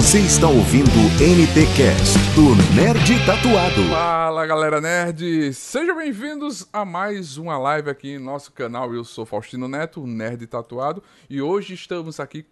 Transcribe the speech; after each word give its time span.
Você 0.00 0.20
está 0.20 0.48
ouvindo 0.48 0.88
NT 1.20 1.76
Cast 1.76 2.16
do 2.34 2.56
Nerd 2.74 3.26
Tatuado. 3.26 3.82
Fala 3.90 4.46
galera 4.46 4.80
nerd, 4.80 5.52
sejam 5.52 5.94
bem-vindos 5.94 6.66
a 6.72 6.86
mais 6.86 7.36
uma 7.36 7.58
live 7.58 7.90
aqui 7.90 8.12
em 8.12 8.18
nosso 8.18 8.50
canal. 8.50 8.94
Eu 8.94 9.04
sou 9.04 9.26
Faustino 9.26 9.68
Neto, 9.68 10.06
Nerd 10.06 10.46
Tatuado, 10.46 11.02
e 11.28 11.42
hoje 11.42 11.74
estamos 11.74 12.18
aqui 12.18 12.46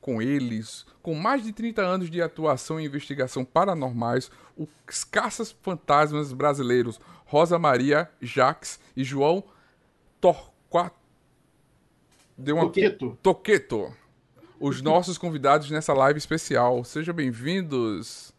com 0.00 0.22
eles, 0.22 0.86
com 1.02 1.12
mais 1.12 1.42
de 1.42 1.52
30 1.52 1.82
anos 1.82 2.08
de 2.08 2.22
atuação 2.22 2.78
em 2.78 2.84
investigação 2.84 3.44
paranormais, 3.44 4.30
os 4.56 5.02
caças 5.02 5.50
fantasmas 5.60 6.32
brasileiros 6.32 7.00
Rosa 7.24 7.58
Maria 7.58 8.08
Jaques 8.22 8.78
e 8.96 9.02
João 9.02 9.42
Torquato. 10.20 10.94
Deu 12.38 12.54
uma... 12.54 12.66
Toqueto. 12.66 13.18
Toqueto. 13.20 14.05
Os 14.58 14.80
nossos 14.80 15.18
convidados 15.18 15.70
nessa 15.70 15.92
live 15.92 16.18
especial. 16.18 16.82
Sejam 16.84 17.14
bem-vindos. 17.14 18.32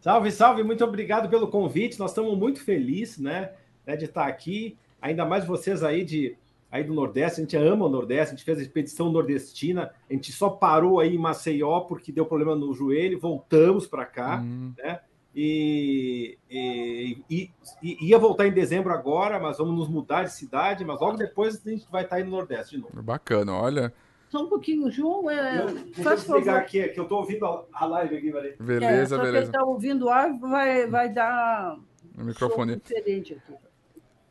Salve, 0.00 0.30
salve, 0.30 0.62
muito 0.62 0.84
obrigado 0.84 1.28
pelo 1.28 1.48
convite. 1.48 1.98
Nós 1.98 2.10
estamos 2.10 2.36
muito 2.36 2.60
felizes, 2.62 3.18
né, 3.18 3.52
né, 3.86 3.96
de 3.96 4.04
estar 4.04 4.26
aqui. 4.26 4.76
Ainda 5.00 5.24
mais 5.24 5.44
vocês 5.46 5.82
aí 5.82 6.04
de 6.04 6.36
aí 6.70 6.84
do 6.84 6.92
Nordeste, 6.92 7.40
a 7.40 7.44
gente 7.44 7.56
ama 7.56 7.86
o 7.86 7.88
Nordeste, 7.88 8.34
a 8.34 8.36
gente 8.36 8.44
fez 8.44 8.58
a 8.58 8.62
expedição 8.62 9.10
nordestina, 9.10 9.90
a 10.08 10.12
gente 10.12 10.30
só 10.30 10.50
parou 10.50 11.00
aí 11.00 11.14
em 11.14 11.18
Maceió 11.18 11.80
porque 11.80 12.12
deu 12.12 12.26
problema 12.26 12.54
no 12.54 12.74
joelho, 12.74 13.18
voltamos 13.18 13.86
para 13.86 14.04
cá, 14.04 14.38
Hum. 14.44 14.74
né? 14.76 15.00
E, 15.34 16.36
e, 16.50 17.22
e- 17.30 17.50
e 17.82 18.06
ia 18.08 18.18
voltar 18.18 18.46
em 18.46 18.52
dezembro 18.52 18.92
agora, 18.92 19.38
mas 19.40 19.56
vamos 19.56 19.74
nos 19.78 19.88
mudar 19.88 20.24
de 20.24 20.32
cidade, 20.32 20.84
mas 20.84 21.00
logo 21.00 21.16
depois 21.16 21.58
a 21.66 21.70
gente 21.70 21.86
vai 21.90 22.04
estar 22.04 22.16
aí 22.16 22.24
no 22.24 22.32
Nordeste 22.32 22.76
de 22.76 22.82
novo. 22.82 23.02
Bacana, 23.02 23.54
olha. 23.54 23.90
Só 24.28 24.42
um 24.42 24.46
pouquinho, 24.48 24.90
João. 24.90 25.30
É, 25.30 25.62
Eu, 25.62 25.66
deixa 25.66 26.00
eu 26.00 26.04
faz 26.04 26.24
favor. 26.24 26.48
aqui, 26.50 26.88
que 26.88 27.00
eu 27.00 27.04
estou 27.04 27.18
ouvindo 27.20 27.44
a, 27.72 27.84
live 27.86 28.16
aqui. 28.16 28.28
É, 28.28 28.62
Beleza, 28.62 29.16
só 29.16 29.22
beleza. 29.22 29.38
quem 29.38 29.46
está 29.46 29.64
ouvindo 29.64 30.08
a 30.10 30.28
vai, 30.28 30.86
vai 30.86 31.08
dar 31.08 31.78
O 32.16 32.24
microfone. 32.24 32.72
som 32.74 32.78
diferente 32.78 33.34
aqui. 33.34 33.54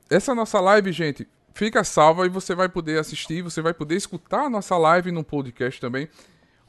Essa 0.09 0.34
nossa 0.36 0.59
live, 0.62 0.92
gente, 0.92 1.28
fica 1.53 1.84
salva 1.84 2.25
e 2.25 2.30
você 2.30 2.53
vai 2.56 2.70
poder 2.70 3.00
assistir, 3.00 3.42
você 3.42 3.62
vai 3.62 3.73
poder 3.73 3.95
escutar 3.95 4.42
a 4.45 4.50
nossa 4.50 4.78
live 4.78 5.12
no 5.12 5.23
podcast 5.23 5.81
também. 5.81 6.08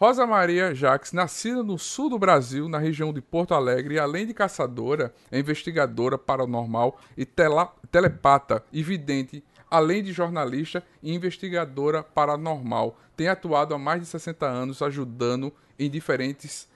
Rosa 0.01 0.25
Maria 0.27 0.75
Jaques, 0.75 1.13
nascida 1.13 1.61
no 1.63 1.77
sul 1.77 2.09
do 2.09 2.19
Brasil, 2.19 2.69
na 2.69 2.79
região 2.79 3.13
de 3.13 3.21
Porto 3.21 3.53
Alegre, 3.53 3.95
e 3.97 3.99
além 3.99 4.27
de 4.27 4.33
caçadora, 4.33 5.13
é 5.31 5.39
investigadora 5.41 6.17
paranormal 6.17 6.99
e 7.17 7.27
tela- 7.27 7.75
telepata 7.91 8.63
e 8.73 8.81
vidente, 8.83 9.43
além 9.71 10.03
de 10.03 10.13
jornalista 10.13 10.83
e 11.03 11.15
investigadora 11.15 12.03
paranormal. 12.03 12.99
Tem 13.17 13.29
atuado 13.29 13.75
há 13.75 13.79
mais 13.79 14.01
de 14.01 14.07
60 14.07 14.47
anos 14.47 14.83
ajudando 14.83 15.53
em 15.79 15.91
diferentes 15.91 16.69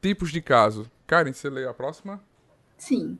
tipos 0.00 0.30
de 0.30 0.40
casos. 0.40 0.88
Karen, 1.06 1.32
você 1.32 1.48
lê 1.48 1.66
a 1.66 1.74
próxima? 1.74 2.22
Sim. 2.76 3.18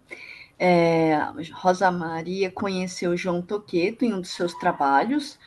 É, 0.58 1.18
Rosa 1.52 1.90
Maria 1.90 2.50
conheceu 2.50 3.16
João 3.16 3.42
Toqueto 3.42 4.04
em 4.04 4.14
um 4.14 4.20
dos 4.20 4.30
seus 4.30 4.54
trabalhos. 4.54 5.38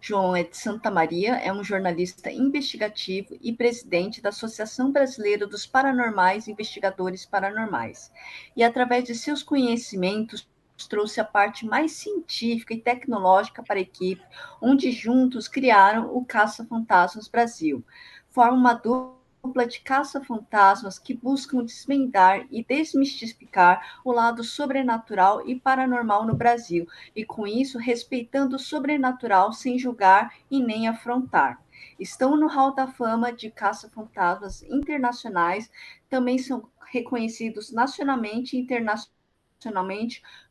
João 0.00 0.36
é 0.36 0.44
de 0.44 0.56
Santa 0.56 0.90
Maria, 0.90 1.36
é 1.36 1.52
um 1.52 1.64
jornalista 1.64 2.30
investigativo 2.30 3.36
e 3.40 3.52
presidente 3.52 4.22
da 4.22 4.28
Associação 4.28 4.92
Brasileira 4.92 5.46
dos 5.46 5.66
Paranormais 5.66 6.46
Investigadores 6.46 7.26
Paranormais. 7.26 8.12
E 8.54 8.62
através 8.62 9.04
de 9.04 9.14
seus 9.14 9.42
conhecimentos, 9.42 10.48
trouxe 10.84 11.20
a 11.20 11.24
parte 11.24 11.64
mais 11.64 11.92
científica 11.92 12.74
e 12.74 12.80
tecnológica 12.80 13.62
para 13.62 13.78
a 13.78 13.82
equipe, 13.82 14.22
onde 14.60 14.90
juntos 14.90 15.48
criaram 15.48 16.14
o 16.14 16.24
Caça 16.24 16.66
Fantasmas 16.66 17.28
Brasil. 17.28 17.84
Forma 18.28 18.56
uma 18.56 18.74
dupla 18.74 19.66
de 19.66 19.80
caça-fantasmas 19.80 20.98
que 20.98 21.14
buscam 21.14 21.64
desvendar 21.64 22.46
e 22.50 22.64
desmistificar 22.64 24.00
o 24.04 24.12
lado 24.12 24.42
sobrenatural 24.42 25.46
e 25.48 25.58
paranormal 25.58 26.26
no 26.26 26.34
Brasil, 26.34 26.86
e 27.14 27.24
com 27.24 27.46
isso 27.46 27.78
respeitando 27.78 28.56
o 28.56 28.58
sobrenatural 28.58 29.52
sem 29.52 29.78
julgar 29.78 30.34
e 30.50 30.60
nem 30.60 30.88
afrontar. 30.88 31.62
Estão 31.98 32.36
no 32.36 32.48
hall 32.48 32.74
da 32.74 32.86
fama 32.86 33.32
de 33.32 33.50
caça-fantasmas 33.50 34.62
internacionais, 34.62 35.70
também 36.10 36.38
são 36.38 36.68
reconhecidos 36.90 37.72
nacionalmente 37.72 38.56
e 38.56 38.60
internacionalmente 38.60 39.15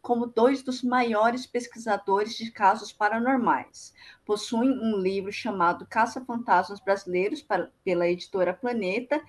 como 0.02 0.26
dois 0.26 0.62
dos 0.64 0.82
maiores 0.84 1.46
pesquisadores 1.46 2.36
de 2.36 2.52
casos 2.52 2.92
paranormais. 2.92 3.94
Possuem 4.26 4.70
um 4.70 4.98
livro 4.98 5.32
chamado 5.32 5.86
Caça-Fantasmas 5.86 6.80
Brasileiros 6.80 7.42
para- 7.42 7.72
pela 7.84 8.08
editora 8.08 8.54
Planeta 8.54 9.22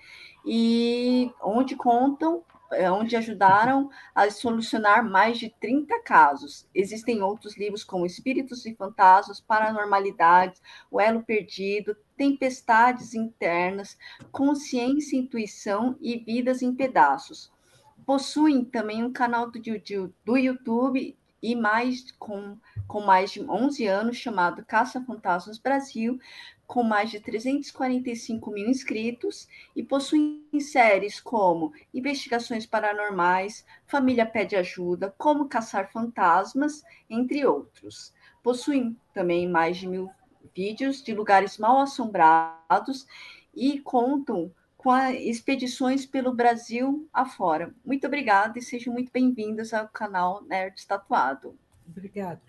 e 0.45 1.31
onde 1.41 1.75
contam, 1.75 2.43
é, 2.71 2.91
onde 2.91 3.15
ajudaram 3.15 3.89
a 4.13 4.29
solucionar 4.29 5.03
mais 5.03 5.37
de 5.37 5.49
30 5.49 6.01
casos. 6.03 6.67
Existem 6.75 7.21
outros 7.21 7.57
livros 7.57 7.83
como 7.83 8.05
Espíritos 8.05 8.65
e 8.65 8.75
Fantasmas, 8.75 9.39
Paranormalidades, 9.39 10.61
O 10.91 10.99
Elo 10.99 11.23
Perdido, 11.23 11.95
Tempestades 12.17 13.13
Internas, 13.13 13.97
Consciência 14.31 15.15
e 15.15 15.19
Intuição 15.19 15.95
e 16.01 16.17
Vidas 16.17 16.61
em 16.61 16.73
Pedaços. 16.73 17.51
Possuem 18.07 18.65
também 18.65 19.03
um 19.03 19.13
canal 19.13 19.51
do, 19.51 19.59
Yu- 19.59 20.13
do 20.25 20.37
YouTube 20.37 21.15
e 21.43 21.55
mais 21.55 22.11
com, 22.13 22.57
com 22.87 23.01
mais 23.01 23.31
de 23.31 23.41
11 23.43 23.85
anos 23.85 24.17
chamado 24.17 24.65
Caça 24.65 25.03
Fantasmas 25.05 25.59
Brasil, 25.59 26.19
com 26.65 26.83
mais 26.83 27.11
de 27.11 27.19
345 27.19 28.49
mil 28.51 28.67
inscritos 28.69 29.47
e 29.75 29.83
possuem 29.83 30.41
séries 30.59 31.19
como 31.19 31.73
Investigações 31.93 32.65
Paranormais, 32.65 33.65
Família 33.85 34.25
Pede 34.25 34.55
Ajuda, 34.55 35.13
Como 35.17 35.47
Caçar 35.49 35.91
Fantasmas, 35.91 36.83
entre 37.09 37.45
outros. 37.45 38.13
Possuem 38.41 38.97
também 39.13 39.47
mais 39.49 39.77
de 39.77 39.87
mil 39.87 40.09
vídeos 40.55 41.03
de 41.03 41.13
lugares 41.13 41.57
mal 41.57 41.79
assombrados 41.79 43.05
e 43.53 43.79
contam 43.81 44.51
com 44.77 44.91
a- 44.91 45.11
expedições 45.13 46.05
pelo 46.05 46.33
Brasil 46.33 47.07
afora. 47.11 47.73
Muito 47.83 48.05
obrigada 48.07 48.57
e 48.59 48.61
sejam 48.61 48.93
muito 48.93 49.11
bem-vindos 49.11 49.73
ao 49.73 49.87
canal 49.87 50.43
Nerd 50.43 50.85
Tatuado. 50.87 51.57
Obrigada. 51.87 52.41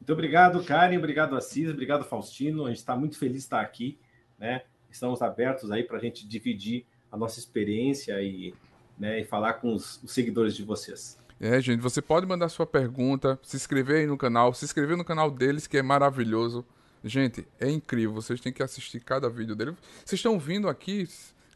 Muito 0.00 0.12
obrigado, 0.12 0.64
Karen. 0.64 0.98
Obrigado, 0.98 1.36
Assis. 1.36 1.68
Obrigado, 1.68 2.04
Faustino. 2.04 2.64
A 2.64 2.68
gente 2.68 2.78
está 2.78 2.96
muito 2.96 3.18
feliz 3.18 3.34
de 3.34 3.38
estar 3.40 3.60
aqui, 3.60 3.98
né? 4.38 4.62
Estamos 4.90 5.22
abertos 5.22 5.70
aí 5.70 5.82
para 5.82 5.96
a 5.96 6.00
gente 6.00 6.26
dividir 6.26 6.86
a 7.10 7.16
nossa 7.16 7.38
experiência 7.38 8.20
e, 8.22 8.54
né, 8.98 9.20
e 9.20 9.24
falar 9.24 9.54
com 9.54 9.72
os, 9.74 10.02
os 10.02 10.12
seguidores 10.12 10.54
de 10.54 10.62
vocês. 10.62 11.18
É, 11.40 11.60
gente, 11.60 11.80
você 11.80 12.00
pode 12.00 12.26
mandar 12.26 12.48
sua 12.48 12.66
pergunta, 12.66 13.38
se 13.42 13.56
inscrever 13.56 14.00
aí 14.00 14.06
no 14.06 14.16
canal, 14.16 14.54
se 14.54 14.64
inscrever 14.64 14.96
no 14.96 15.04
canal 15.04 15.30
deles, 15.30 15.66
que 15.66 15.76
é 15.76 15.82
maravilhoso. 15.82 16.64
Gente, 17.02 17.46
é 17.60 17.68
incrível, 17.70 18.14
vocês 18.14 18.40
têm 18.40 18.52
que 18.52 18.62
assistir 18.62 19.00
cada 19.00 19.28
vídeo 19.28 19.54
dele. 19.56 19.76
Vocês 20.04 20.18
estão 20.18 20.38
vindo 20.38 20.68
aqui, 20.68 21.08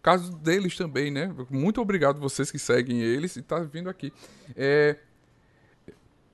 caso 0.02 0.36
deles 0.38 0.76
também, 0.76 1.10
né? 1.10 1.34
Muito 1.50 1.80
obrigado 1.80 2.20
vocês 2.20 2.50
que 2.50 2.58
seguem 2.58 3.00
eles 3.00 3.36
e 3.36 3.42
tá 3.42 3.58
vindo 3.60 3.88
aqui. 3.90 4.12
É, 4.56 4.96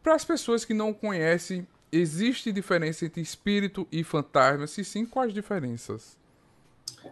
Para 0.03 0.15
as 0.15 0.25
pessoas 0.25 0.65
que 0.65 0.75
não 0.75 0.93
conhecem, 0.93 1.67
existe 1.91 2.53
diferença 2.53 3.07
entre 3.07 3.21
espírito 3.23 3.87
e 3.91 4.05
fantasma? 4.05 4.67
Se 4.67 4.85
sim, 4.85 5.07
quais 5.07 5.33
diferenças? 5.33 6.19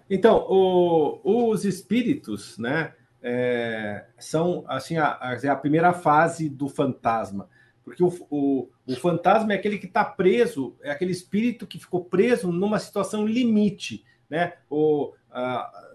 Então, 0.09 0.47
o- 0.49 1.21
os 1.51 1.65
espíritos, 1.65 2.59
né, 2.59 2.95
é, 3.23 4.05
são 4.19 4.65
assim 4.69 4.97
a, 4.97 5.17
a- 5.21 5.39
é 5.43 5.55
primeira 5.57 5.93
fase 5.93 6.49
do 6.49 6.69
fantasma, 6.69 7.49
porque 7.85 8.03
o, 8.03 8.09
o- 8.31 8.69
o 8.87 8.97
fantasma 8.97 9.53
é 9.53 9.57
aquele 9.57 9.79
que 9.79 9.87
está 9.87 10.05
preso, 10.05 10.75
é 10.83 10.91
aquele 10.91 11.13
espírito 11.13 11.67
que 11.67 11.79
ficou 11.79 12.05
preso 12.05 12.51
numa 12.53 12.79
situação 12.79 13.27
limite, 13.27 14.05
né? 14.29 14.55
O, 14.69 15.13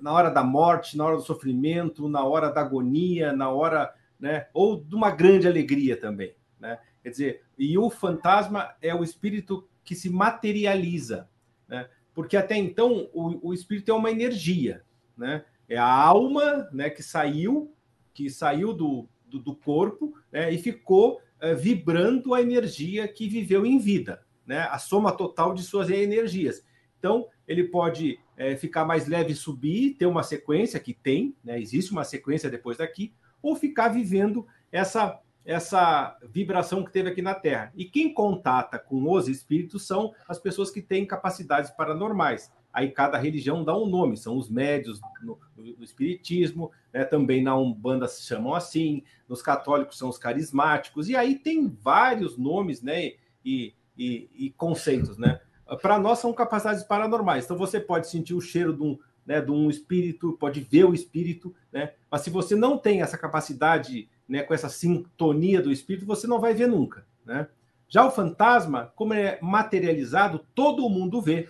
na 0.01 0.11
hora 0.11 0.29
da 0.29 0.43
morte, 0.43 0.97
na 0.97 1.05
hora 1.05 1.15
do 1.15 1.21
sofrimento, 1.21 2.09
na 2.09 2.23
hora 2.23 2.49
da 2.49 2.61
agonia, 2.61 3.31
na 3.31 3.49
hora, 3.49 3.93
né, 4.19 4.47
ou 4.53 4.83
de 4.83 4.95
uma 4.95 5.11
grande 5.11 5.47
alegria 5.47 5.95
também, 5.95 6.35
né? 6.59 6.79
Quer 7.03 7.09
dizer, 7.09 7.43
e 7.57 7.77
o 7.77 7.89
fantasma 7.89 8.75
é 8.81 8.93
o 8.93 9.03
espírito 9.03 9.67
que 9.83 9.95
se 9.95 10.09
materializa, 10.09 11.29
né? 11.67 11.87
porque 12.13 12.35
até 12.35 12.57
então 12.57 13.07
o, 13.13 13.49
o 13.49 13.53
espírito 13.53 13.91
é 13.91 13.93
uma 13.93 14.09
energia, 14.09 14.83
né? 15.15 15.45
É 15.69 15.77
a 15.77 15.85
alma, 15.85 16.67
né, 16.73 16.89
que 16.89 17.03
saiu, 17.03 17.71
que 18.11 18.27
saiu 18.27 18.73
do, 18.73 19.07
do, 19.27 19.37
do 19.37 19.55
corpo, 19.55 20.15
né, 20.31 20.51
e 20.51 20.57
ficou 20.57 21.21
eh, 21.39 21.53
vibrando 21.53 22.33
a 22.33 22.41
energia 22.41 23.07
que 23.07 23.29
viveu 23.29 23.65
em 23.67 23.77
vida, 23.77 24.25
né? 24.47 24.61
A 24.71 24.79
soma 24.79 25.11
total 25.11 25.53
de 25.53 25.61
suas 25.61 25.91
energias. 25.91 26.65
Então 26.99 27.27
ele 27.47 27.63
pode 27.65 28.19
eh, 28.35 28.55
ficar 28.55 28.85
mais 28.85 29.07
leve 29.07 29.33
e 29.33 29.35
subir, 29.35 29.95
ter 29.95 30.05
uma 30.05 30.23
sequência 30.23 30.79
que 30.79 30.93
tem, 30.93 31.35
né? 31.43 31.59
Existe 31.59 31.91
uma 31.91 32.03
sequência 32.03 32.49
depois 32.49 32.77
daqui, 32.77 33.13
ou 33.41 33.55
ficar 33.55 33.89
vivendo 33.89 34.45
essa 34.71 35.19
essa 35.45 36.17
vibração 36.27 36.83
que 36.83 36.91
teve 36.91 37.09
aqui 37.09 37.21
na 37.21 37.33
Terra. 37.33 37.71
E 37.73 37.85
quem 37.85 38.13
contata 38.13 38.77
com 38.77 39.09
os 39.09 39.29
espíritos 39.29 39.87
são 39.87 40.13
as 40.27 40.37
pessoas 40.37 40.69
que 40.69 40.81
têm 40.81 41.05
capacidades 41.05 41.71
paranormais. 41.71 42.51
Aí 42.73 42.91
cada 42.91 43.17
religião 43.17 43.63
dá 43.63 43.75
um 43.75 43.87
nome, 43.87 44.17
são 44.17 44.35
os 44.35 44.49
médios 44.49 44.99
no 45.23 45.39
no 45.57 45.83
Espiritismo, 45.83 46.71
né? 46.93 47.03
também 47.03 47.41
na 47.41 47.55
Umbanda 47.57 48.07
se 48.07 48.23
chamam 48.23 48.53
assim, 48.53 49.03
nos 49.27 49.41
católicos 49.41 49.97
são 49.97 50.09
os 50.09 50.17
carismáticos, 50.17 51.09
e 51.09 51.15
aí 51.15 51.37
tem 51.37 51.67
vários 51.67 52.37
nomes 52.37 52.81
né? 52.81 53.13
e, 53.43 53.73
e, 53.97 54.29
e 54.35 54.49
conceitos. 54.51 55.17
Né? 55.17 55.39
Para 55.81 55.99
nós 55.99 56.19
são 56.19 56.31
capacidades 56.33 56.83
paranormais, 56.83 57.45
então 57.45 57.57
você 57.57 57.79
pode 57.79 58.07
sentir 58.07 58.33
o 58.33 58.41
cheiro 58.41 58.73
de 58.73 58.83
um, 58.83 58.97
né, 59.25 59.41
de 59.41 59.51
um 59.51 59.69
espírito, 59.69 60.37
pode 60.39 60.61
ver 60.61 60.85
o 60.85 60.93
espírito, 60.93 61.53
né? 61.71 61.93
mas 62.09 62.21
se 62.21 62.29
você 62.29 62.55
não 62.55 62.77
tem 62.77 63.01
essa 63.01 63.17
capacidade, 63.17 64.09
né, 64.27 64.43
com 64.43 64.53
essa 64.53 64.69
sintonia 64.69 65.61
do 65.61 65.71
espírito, 65.71 66.05
você 66.05 66.25
não 66.25 66.39
vai 66.39 66.53
ver 66.53 66.67
nunca. 66.67 67.05
Né? 67.25 67.47
Já 67.89 68.05
o 68.05 68.11
fantasma, 68.11 68.91
como 68.95 69.13
é 69.13 69.37
materializado, 69.41 70.45
todo 70.55 70.89
mundo 70.89 71.21
vê. 71.21 71.47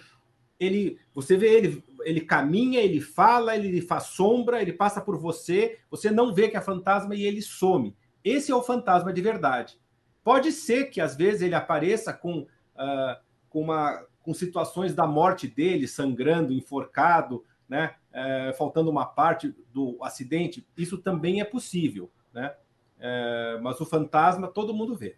Ele, 0.60 1.00
você 1.14 1.38
vê 1.38 1.50
ele, 1.50 1.84
ele 2.04 2.22
caminha, 2.22 2.80
ele 2.80 3.00
fala, 3.00 3.56
ele 3.56 3.82
faz 3.82 4.06
sombra, 4.06 4.62
ele 4.62 4.74
passa 4.74 5.00
por 5.00 5.18
você, 5.18 5.78
você 5.90 6.10
não 6.10 6.34
vê 6.34 6.48
que 6.50 6.58
é 6.58 6.62
fantasma 6.62 7.16
e 7.16 7.24
ele 7.24 7.42
some. 7.42 7.96
Esse 8.24 8.52
é 8.52 8.56
o 8.56 8.64
fantasma 8.64 9.14
de 9.14 9.22
verdade. 9.22 9.80
Pode 10.24 10.52
ser 10.52 10.86
que 10.86 11.00
às 11.00 11.16
vezes 11.16 11.42
ele 11.42 11.56
apareça 11.56 12.12
com, 12.12 12.40
uh, 12.40 13.27
com, 13.58 13.62
uma, 13.62 14.06
com 14.22 14.36
situações 14.36 14.94
da 14.94 15.08
morte 15.08 15.48
dele, 15.48 15.88
sangrando, 15.88 16.54
enforcado, 16.54 17.44
né? 17.68 17.96
Uh, 18.12 18.56
faltando 18.56 18.92
uma 18.92 19.04
parte 19.04 19.56
do 19.74 19.98
acidente. 20.04 20.68
Isso 20.78 21.00
também 21.00 21.42
é 21.42 21.44
possível, 21.44 22.12
né? 22.32 22.56
Uh, 22.98 23.64
mas 23.64 23.82
o 23.82 23.86
fantasma 23.86 24.48
todo 24.48 24.76
mundo 24.76 24.96
vê. 24.96 25.18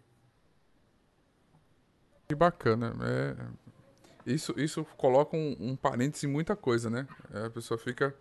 Que 2.28 2.34
bacana. 2.34 2.96
É... 3.02 4.32
Isso, 4.32 4.54
isso 4.58 4.86
coloca 4.96 5.36
um, 5.36 5.56
um 5.60 5.76
parêntese 5.76 6.26
em 6.26 6.30
muita 6.30 6.56
coisa, 6.56 6.88
né? 6.88 7.06
É, 7.32 7.46
a 7.46 7.50
pessoa 7.50 7.76
fica 7.76 8.14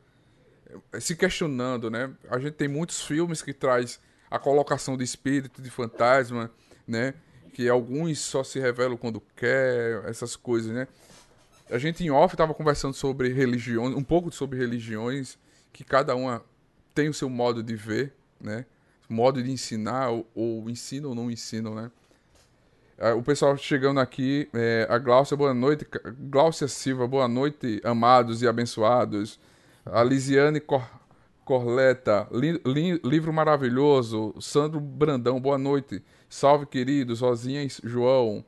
é, 0.92 1.00
se 1.00 1.15
questionando, 1.15 1.89
né? 1.89 2.13
A 2.30 2.39
gente 2.39 2.56
tem 2.56 2.68
muitos 2.68 3.01
filmes 3.01 3.42
que 3.42 3.54
traz 3.54 4.01
a 4.30 4.38
colocação 4.38 4.98
de 4.98 5.04
espírito, 5.04 5.62
de 5.62 5.69
fantasma, 5.69 6.51
né? 6.86 7.13
Que 7.50 7.68
alguns 7.68 8.19
só 8.19 8.44
se 8.44 8.60
revelam 8.60 8.98
quando 8.98 9.22
quer, 9.36 10.04
essas 10.06 10.36
coisas, 10.36 10.72
né? 10.72 10.88
A 11.69 11.78
gente 11.78 12.04
em 12.04 12.10
off 12.10 12.34
estava 12.34 12.54
conversando 12.54 12.94
sobre 12.94 13.31
religiões, 13.31 13.96
um 13.96 14.04
pouco 14.04 14.31
sobre 14.31 14.57
religiões, 14.57 15.38
que 15.72 15.84
cada 15.84 16.16
uma 16.16 16.44
tem 16.96 17.10
o 17.10 17.13
seu 17.13 17.30
modo 17.30 17.62
de 17.62 17.75
ver, 17.75 18.13
né? 18.40 18.66
Modo 19.07 19.42
de 19.42 19.51
ensinar, 19.51 20.10
ou, 20.10 20.28
ou 20.34 20.69
ensinam 20.69 21.10
ou 21.10 21.16
não 21.16 21.30
ensinam, 21.30 21.75
né? 21.75 21.92
É, 22.98 23.13
o 23.13 23.24
pessoal 23.24 23.56
chegando 23.56 24.00
aqui, 24.00 24.50
é, 24.54 24.86
a 24.90 24.98
Gláucia, 24.98 25.38
boa 25.38 25.54
noite. 25.54 25.88
Gláucia 26.30 26.68
Silva, 26.68 27.07
boa 27.07 27.30
noite, 27.30 27.80
amados 27.84 28.42
e 28.42 28.48
abençoados. 28.48 29.40
A 29.86 30.04
Lisiane 30.04 30.60
Cor 30.60 30.86
Corleta, 31.46 32.28
li 32.31 32.62
li 32.66 33.00
livro 33.04 33.31
maravilhoso. 33.31 34.36
Sandro 34.42 34.81
Brandão, 34.81 35.40
boa 35.40 35.57
noite. 35.57 36.04
Salve, 36.29 36.65
queridos. 36.65 37.21
Rosinha 37.21 37.63
e 37.63 37.69
João. 37.83 38.45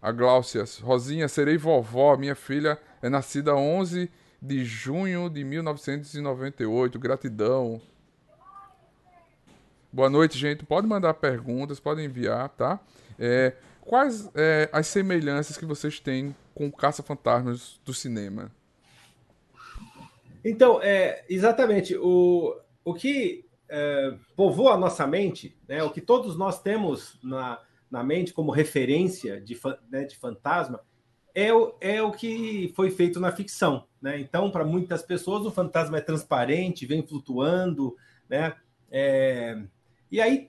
A 0.00 0.12
Gláucia, 0.12 0.64
Rosinha, 0.82 1.28
serei 1.28 1.56
vovó. 1.56 2.16
Minha 2.16 2.34
filha 2.34 2.78
é 3.02 3.08
nascida 3.08 3.54
11 3.54 4.10
de 4.40 4.64
junho 4.64 5.28
de 5.28 5.42
1998. 5.44 6.98
Gratidão. 6.98 7.80
Boa 9.92 10.08
noite, 10.08 10.38
gente. 10.38 10.64
Pode 10.64 10.86
mandar 10.86 11.14
perguntas, 11.14 11.80
pode 11.80 12.02
enviar, 12.02 12.48
tá? 12.50 12.80
É, 13.18 13.54
Quais 13.84 14.30
é, 14.34 14.68
as 14.72 14.86
semelhanças 14.86 15.58
que 15.58 15.66
vocês 15.66 16.00
têm 16.00 16.34
com 16.54 16.72
Caça-Fantasmas 16.72 17.78
do 17.84 17.92
cinema? 17.92 18.50
Então, 20.42 20.80
é, 20.82 21.22
exatamente, 21.28 21.94
o, 21.96 22.56
o 22.82 22.94
que 22.94 23.44
é, 23.76 24.14
povoa 24.36 24.74
a 24.74 24.78
nossa 24.78 25.04
mente, 25.04 25.58
né, 25.66 25.82
o 25.82 25.90
que 25.90 26.00
todos 26.00 26.36
nós 26.36 26.62
temos 26.62 27.18
na, 27.24 27.60
na 27.90 28.04
mente 28.04 28.32
como 28.32 28.52
referência 28.52 29.40
de, 29.40 29.58
né, 29.90 30.04
de 30.04 30.16
fantasma, 30.16 30.80
é 31.34 31.52
o, 31.52 31.74
é 31.80 32.00
o 32.00 32.12
que 32.12 32.72
foi 32.76 32.92
feito 32.92 33.18
na 33.18 33.32
ficção. 33.32 33.88
Né? 34.00 34.20
Então, 34.20 34.48
para 34.48 34.64
muitas 34.64 35.02
pessoas, 35.02 35.44
o 35.44 35.50
fantasma 35.50 35.98
é 35.98 36.00
transparente, 36.00 36.86
vem 36.86 37.04
flutuando, 37.04 37.96
né? 38.28 38.54
É, 38.92 39.60
e 40.08 40.20
aí 40.20 40.48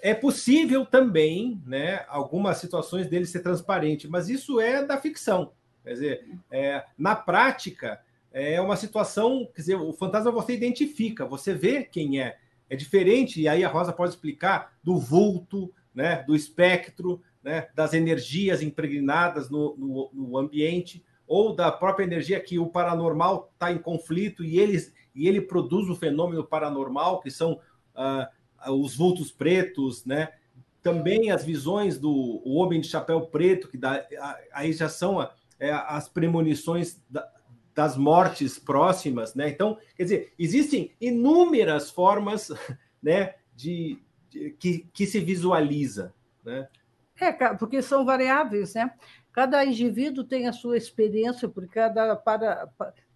é 0.00 0.14
possível 0.14 0.86
também, 0.86 1.62
né, 1.66 2.06
algumas 2.08 2.56
situações 2.56 3.06
dele 3.06 3.26
ser 3.26 3.40
transparente, 3.40 4.08
mas 4.08 4.30
isso 4.30 4.60
é 4.60 4.82
da 4.82 4.98
ficção. 4.98 5.52
Quer 5.82 5.92
dizer, 5.92 6.28
é, 6.50 6.84
na 6.96 7.14
prática, 7.14 8.00
é 8.34 8.60
uma 8.60 8.76
situação, 8.76 9.48
quer 9.54 9.60
dizer, 9.60 9.76
o 9.76 9.92
fantasma 9.92 10.32
você 10.32 10.52
identifica, 10.52 11.24
você 11.24 11.54
vê 11.54 11.84
quem 11.84 12.20
é. 12.20 12.36
É 12.68 12.74
diferente, 12.74 13.40
e 13.40 13.46
aí 13.46 13.62
a 13.62 13.68
Rosa 13.68 13.92
pode 13.92 14.10
explicar, 14.10 14.76
do 14.82 14.98
vulto, 14.98 15.72
né, 15.94 16.24
do 16.26 16.34
espectro, 16.34 17.22
né, 17.42 17.68
das 17.74 17.94
energias 17.94 18.60
impregnadas 18.60 19.48
no, 19.48 19.76
no, 19.76 20.10
no 20.12 20.36
ambiente, 20.36 21.04
ou 21.26 21.54
da 21.54 21.70
própria 21.70 22.04
energia 22.04 22.40
que 22.40 22.58
o 22.58 22.66
paranormal 22.66 23.50
está 23.52 23.70
em 23.70 23.78
conflito 23.78 24.42
e 24.42 24.58
ele, 24.58 24.78
e 25.14 25.28
ele 25.28 25.40
produz 25.40 25.88
o 25.88 25.94
fenômeno 25.94 26.42
paranormal, 26.42 27.20
que 27.20 27.30
são 27.30 27.60
uh, 27.94 28.72
os 28.72 28.96
vultos 28.96 29.30
pretos, 29.30 30.04
né? 30.04 30.32
Também 30.82 31.30
as 31.30 31.44
visões 31.44 31.98
do 31.98 32.42
homem 32.44 32.80
de 32.80 32.88
chapéu 32.88 33.22
preto, 33.22 33.68
que 33.68 33.78
dá, 33.78 34.04
aí 34.52 34.72
já 34.72 34.88
são 34.88 35.22
é, 35.58 35.70
as 35.70 36.08
premonições 36.08 37.00
da, 37.08 37.26
das 37.74 37.96
mortes 37.96 38.58
próximas, 38.58 39.34
né? 39.34 39.48
Então, 39.48 39.76
quer 39.96 40.04
dizer, 40.04 40.32
existem 40.38 40.92
inúmeras 41.00 41.90
formas, 41.90 42.50
né, 43.02 43.34
de, 43.54 43.98
de 44.30 44.50
que, 44.52 44.86
que 44.92 45.06
se 45.06 45.20
visualiza, 45.20 46.14
né? 46.44 46.68
É, 47.20 47.32
porque 47.54 47.80
são 47.80 48.04
variáveis, 48.04 48.74
né? 48.74 48.92
Cada 49.32 49.64
indivíduo 49.64 50.24
tem 50.24 50.46
a 50.46 50.52
sua 50.52 50.76
experiência, 50.76 51.48
porque 51.48 51.74
cada 51.74 52.16
para, 52.16 52.68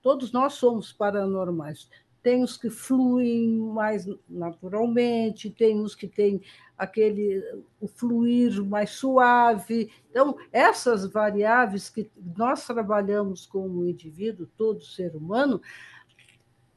todos 0.02 0.32
nós 0.32 0.54
somos 0.54 0.92
paranormais 0.92 1.88
tem 2.22 2.42
os 2.42 2.56
que 2.56 2.70
fluem 2.70 3.56
mais 3.58 4.06
naturalmente, 4.28 5.50
tem 5.50 5.80
os 5.80 5.94
que 5.94 6.08
têm 6.08 6.42
aquele 6.76 7.42
o 7.80 7.88
fluir 7.88 8.62
mais 8.64 8.90
suave. 8.90 9.90
Então, 10.10 10.36
essas 10.52 11.06
variáveis 11.06 11.88
que 11.88 12.10
nós 12.36 12.66
trabalhamos 12.66 13.46
como 13.46 13.86
indivíduo, 13.86 14.48
todo 14.56 14.84
ser 14.84 15.14
humano, 15.14 15.60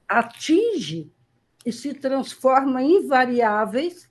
atinge 0.07 1.11
e 1.65 1.71
se 1.71 1.93
transforma 1.93 2.81
em 2.81 3.07
variáveis 3.07 4.09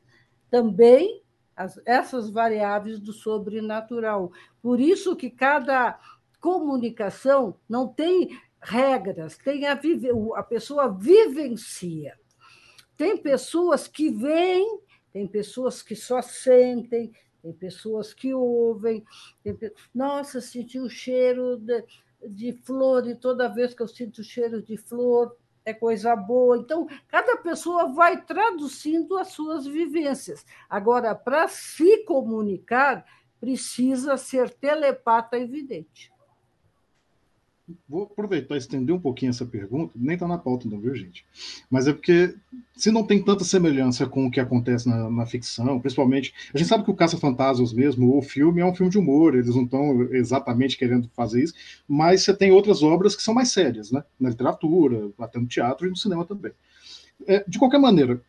também 0.50 1.22
as, 1.56 1.80
essas 1.84 2.30
variáveis 2.30 2.98
do 2.98 3.12
sobrenatural. 3.12 4.32
Por 4.62 4.80
isso 4.80 5.14
que 5.14 5.28
cada 5.28 5.98
comunicação 6.40 7.54
não 7.68 7.86
tem 7.86 8.40
regras, 8.60 9.38
tem 9.38 9.66
a, 9.66 9.74
vive, 9.74 10.10
a 10.36 10.42
pessoa 10.42 10.88
vivencia. 10.92 12.18
Tem 12.96 13.16
pessoas 13.16 13.88
que 13.88 14.10
veem, 14.10 14.80
tem 15.12 15.26
pessoas 15.26 15.82
que 15.82 15.96
só 15.96 16.20
sentem, 16.20 17.12
tem 17.42 17.52
pessoas 17.52 18.12
que 18.12 18.34
ouvem. 18.34 19.04
Tem, 19.42 19.56
nossa, 19.94 20.40
senti 20.40 20.78
o 20.78 20.90
cheiro 20.90 21.56
de, 21.56 21.84
de 22.28 22.52
flor, 22.52 23.06
e 23.08 23.14
toda 23.14 23.48
vez 23.48 23.72
que 23.72 23.82
eu 23.82 23.88
sinto 23.88 24.18
o 24.18 24.24
cheiro 24.24 24.62
de 24.62 24.76
flor, 24.76 25.34
é 25.64 25.72
coisa 25.72 26.14
boa. 26.14 26.58
Então, 26.58 26.86
cada 27.08 27.38
pessoa 27.38 27.92
vai 27.92 28.22
traduzindo 28.22 29.16
as 29.16 29.28
suas 29.28 29.66
vivências. 29.66 30.44
Agora, 30.68 31.14
para 31.14 31.48
se 31.48 32.04
comunicar, 32.04 33.04
precisa 33.40 34.18
ser 34.18 34.50
telepata 34.50 35.38
evidente 35.38 36.09
vou 37.88 38.04
aproveitar 38.04 38.54
e 38.54 38.58
estender 38.58 38.94
um 38.94 39.00
pouquinho 39.00 39.30
essa 39.30 39.44
pergunta, 39.44 39.92
nem 39.96 40.14
está 40.14 40.26
na 40.26 40.38
pauta 40.38 40.68
não, 40.68 40.80
viu, 40.80 40.94
gente? 40.94 41.24
Mas 41.70 41.86
é 41.86 41.92
porque 41.92 42.34
se 42.76 42.90
não 42.90 43.04
tem 43.04 43.22
tanta 43.22 43.44
semelhança 43.44 44.06
com 44.06 44.26
o 44.26 44.30
que 44.30 44.40
acontece 44.40 44.88
na, 44.88 45.10
na 45.10 45.26
ficção, 45.26 45.80
principalmente, 45.80 46.32
a 46.54 46.58
gente 46.58 46.68
sabe 46.68 46.84
que 46.84 46.90
o 46.90 46.94
Caça-Fantasmas 46.94 47.72
mesmo, 47.72 48.16
o 48.16 48.22
filme 48.22 48.60
é 48.60 48.66
um 48.66 48.74
filme 48.74 48.90
de 48.90 48.98
humor, 48.98 49.34
eles 49.34 49.54
não 49.54 49.64
estão 49.64 50.02
exatamente 50.12 50.76
querendo 50.76 51.08
fazer 51.14 51.42
isso, 51.42 51.54
mas 51.86 52.22
você 52.22 52.34
tem 52.34 52.50
outras 52.50 52.82
obras 52.82 53.14
que 53.14 53.22
são 53.22 53.34
mais 53.34 53.50
sérias, 53.50 53.90
né? 53.90 54.02
Na 54.18 54.30
literatura, 54.30 55.10
até 55.18 55.38
no 55.38 55.46
teatro 55.46 55.86
e 55.86 55.90
no 55.90 55.96
cinema 55.96 56.24
também. 56.24 56.52
É, 57.26 57.44
de 57.46 57.58
qualquer 57.58 57.78
maneira, 57.78 58.20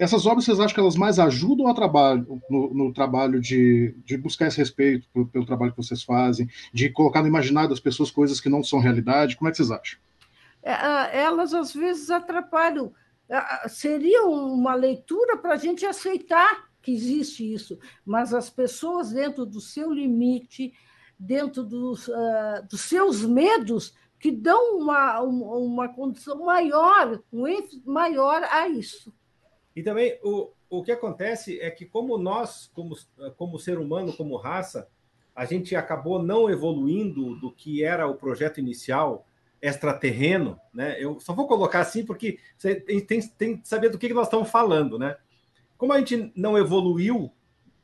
essas 0.00 0.24
obras, 0.24 0.46
vocês 0.46 0.58
acham 0.58 0.74
que 0.74 0.80
elas 0.80 0.96
mais 0.96 1.18
ajudam 1.18 1.68
ao 1.68 1.74
trabalho, 1.74 2.40
no, 2.48 2.72
no 2.72 2.92
trabalho 2.92 3.38
de, 3.38 3.94
de, 4.02 4.16
buscar 4.16 4.46
esse 4.46 4.56
respeito 4.56 5.06
pelo, 5.12 5.26
pelo, 5.28 5.44
trabalho 5.44 5.72
que 5.72 5.76
vocês 5.76 6.02
fazem, 6.02 6.48
de 6.72 6.88
colocar 6.88 7.20
no 7.20 7.28
imaginário 7.28 7.68
das 7.68 7.80
pessoas 7.80 8.10
coisas 8.10 8.40
que 8.40 8.48
não 8.48 8.64
são 8.64 8.78
realidade? 8.80 9.36
Como 9.36 9.46
é 9.46 9.50
que 9.50 9.58
vocês 9.58 9.70
acham? 9.70 10.00
É, 10.62 11.20
elas, 11.20 11.52
às 11.52 11.74
vezes, 11.74 12.10
atrapalham. 12.10 12.94
Seria 13.68 14.24
uma 14.24 14.74
leitura 14.74 15.36
para 15.36 15.52
a 15.52 15.58
gente 15.58 15.84
aceitar 15.84 16.70
que 16.80 16.92
existe 16.92 17.52
isso, 17.52 17.78
mas 18.02 18.32
as 18.32 18.48
pessoas, 18.48 19.12
dentro 19.12 19.44
do 19.44 19.60
seu 19.60 19.92
limite, 19.92 20.72
dentro 21.18 21.62
dos, 21.62 22.08
uh, 22.08 22.66
dos 22.70 22.80
seus 22.80 23.22
medos, 23.22 23.94
que 24.18 24.30
dão 24.30 24.78
uma, 24.78 25.20
uma, 25.20 25.88
condição 25.88 26.42
maior, 26.44 27.20
um 27.30 27.46
ênfase 27.46 27.82
maior 27.84 28.42
a 28.44 28.66
isso. 28.66 29.12
E 29.74 29.82
também 29.82 30.18
o, 30.22 30.50
o 30.68 30.82
que 30.82 30.92
acontece 30.92 31.60
é 31.60 31.70
que, 31.70 31.84
como 31.84 32.18
nós, 32.18 32.70
como, 32.74 32.96
como 33.36 33.58
ser 33.58 33.78
humano, 33.78 34.12
como 34.16 34.36
raça, 34.36 34.88
a 35.34 35.44
gente 35.44 35.74
acabou 35.74 36.22
não 36.22 36.50
evoluindo 36.50 37.36
do 37.36 37.52
que 37.52 37.84
era 37.84 38.06
o 38.06 38.14
projeto 38.14 38.58
inicial 38.58 39.26
extraterreno, 39.62 40.58
né? 40.72 40.96
Eu 40.98 41.20
só 41.20 41.34
vou 41.34 41.46
colocar 41.46 41.80
assim 41.80 42.04
porque 42.04 42.38
você 42.56 42.74
tem, 42.74 43.20
tem 43.20 43.56
que 43.58 43.68
saber 43.68 43.90
do 43.90 43.98
que 43.98 44.12
nós 44.12 44.26
estamos 44.26 44.50
falando, 44.50 44.98
né? 44.98 45.16
Como 45.76 45.92
a 45.92 45.98
gente 45.98 46.32
não 46.34 46.56
evoluiu 46.56 47.32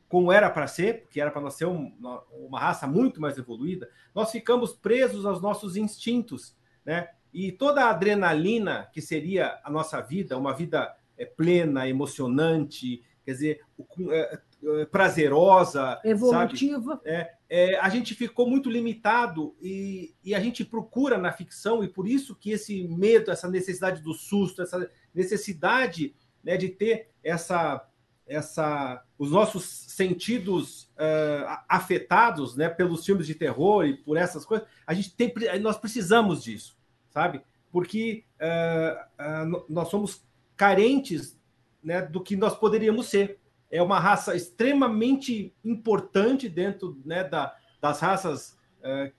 como 0.09 0.31
era 0.31 0.49
para 0.49 0.67
ser, 0.67 1.01
porque 1.01 1.19
era 1.19 1.29
para 1.29 1.41
nós 1.41 1.55
ser 1.55 1.65
um, 1.65 1.91
uma 2.31 2.59
raça 2.59 2.87
muito 2.87 3.19
mais 3.19 3.37
evoluída, 3.37 3.89
nós 4.15 4.31
ficamos 4.31 4.73
presos 4.73 5.25
aos 5.25 5.41
nossos 5.41 5.75
instintos, 5.75 6.55
né? 6.85 7.09
E 7.33 7.51
toda 7.51 7.83
a 7.83 7.89
adrenalina 7.89 8.89
que 8.93 9.01
seria 9.01 9.59
a 9.63 9.69
nossa 9.69 9.99
vida, 10.01 10.37
uma 10.37 10.53
vida 10.53 10.95
é, 11.17 11.25
plena, 11.25 11.87
emocionante, 11.87 13.03
quer 13.25 13.31
dizer, 13.31 13.61
é, 14.09 14.39
é, 14.63 14.85
prazerosa, 14.85 15.99
evolutiva, 16.03 17.01
é, 17.05 17.33
é, 17.49 17.79
a 17.79 17.89
gente 17.89 18.15
ficou 18.15 18.49
muito 18.49 18.69
limitado 18.69 19.55
e, 19.61 20.13
e 20.23 20.33
a 20.33 20.39
gente 20.39 20.65
procura 20.65 21.17
na 21.17 21.31
ficção 21.31 21.83
e 21.83 21.87
por 21.87 22.07
isso 22.07 22.35
que 22.35 22.51
esse 22.51 22.87
medo, 22.87 23.31
essa 23.31 23.49
necessidade 23.49 24.01
do 24.01 24.13
susto, 24.13 24.61
essa 24.61 24.89
necessidade 25.13 26.15
né, 26.43 26.57
de 26.57 26.69
ter 26.69 27.09
essa 27.23 27.85
essa, 28.27 29.03
os 29.17 29.31
nossos 29.31 29.63
sentidos 29.63 30.91
uh, 30.95 31.63
afetados 31.69 32.55
né, 32.55 32.67
pelos 32.67 33.05
filmes 33.05 33.25
de 33.25 33.33
terror 33.33 33.85
e 33.85 33.95
por 33.95 34.17
essas 34.17 34.45
coisas, 34.45 34.67
a 34.85 34.93
gente 34.93 35.15
tem, 35.15 35.33
nós 35.61 35.77
precisamos 35.77 36.43
disso, 36.43 36.77
sabe? 37.09 37.41
Porque 37.71 38.25
uh, 38.41 39.55
uh, 39.55 39.65
nós 39.69 39.87
somos 39.87 40.26
carentes 40.57 41.39
né, 41.83 42.01
do 42.01 42.21
que 42.21 42.35
nós 42.35 42.57
poderíamos 42.57 43.07
ser. 43.07 43.39
É 43.71 43.81
uma 43.81 43.99
raça 43.99 44.35
extremamente 44.35 45.53
importante 45.63 46.49
dentro 46.49 46.99
né, 47.05 47.23
da, 47.23 47.55
das 47.79 47.99
raças 47.99 48.57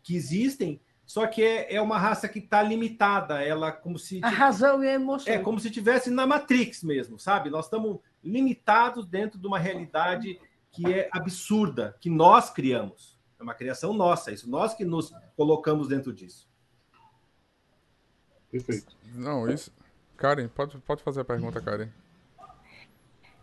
que 0.02 0.16
existem, 0.16 0.80
só 1.04 1.26
que 1.26 1.42
é, 1.42 1.74
é 1.74 1.80
uma 1.80 1.98
raça 1.98 2.28
que 2.28 2.38
está 2.38 2.62
limitada. 2.62 3.42
Ela 3.42 3.72
como 3.72 3.98
se 3.98 4.20
a 4.22 4.28
razão 4.28 4.84
e 4.84 4.88
a 4.88 4.92
emoção 4.92 5.32
é 5.32 5.38
como 5.38 5.58
se 5.58 5.70
tivesse 5.70 6.10
na 6.10 6.26
Matrix 6.26 6.82
mesmo, 6.82 7.18
sabe? 7.18 7.48
Nós 7.48 7.64
estamos 7.64 7.98
limitados 8.22 9.06
dentro 9.06 9.38
de 9.38 9.46
uma 9.46 9.58
realidade 9.58 10.38
que 10.70 10.92
é 10.92 11.08
absurda, 11.10 11.96
que 11.98 12.10
nós 12.10 12.50
criamos. 12.50 13.18
É 13.40 13.42
uma 13.42 13.54
criação 13.54 13.94
nossa, 13.94 14.32
isso 14.32 14.50
nós 14.50 14.74
que 14.74 14.84
nos 14.84 15.10
colocamos 15.34 15.88
dentro 15.88 16.12
disso. 16.12 16.46
Perfeito. 18.50 18.94
Não, 19.14 19.48
isso. 19.48 19.72
Karen, 20.18 20.48
pode, 20.48 20.76
pode 20.80 21.02
fazer 21.02 21.22
a 21.22 21.24
pergunta, 21.24 21.60
Karen. 21.62 21.88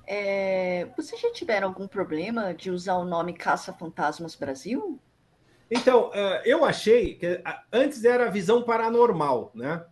É, 0.05 0.85
vocês 0.95 1.19
já 1.19 1.31
tiveram 1.31 1.69
algum 1.69 1.87
problema 1.87 2.53
de 2.53 2.69
usar 2.69 2.97
o 2.97 3.05
nome 3.05 3.33
Caça 3.33 3.73
Fantasmas 3.73 4.35
Brasil? 4.35 4.99
Então, 5.71 6.11
é, 6.13 6.43
eu 6.45 6.63
achei 6.63 7.15
que 7.15 7.41
antes 7.73 8.05
era 8.05 8.29
visão 8.29 8.61
paranormal, 8.61 9.51
né? 9.55 9.83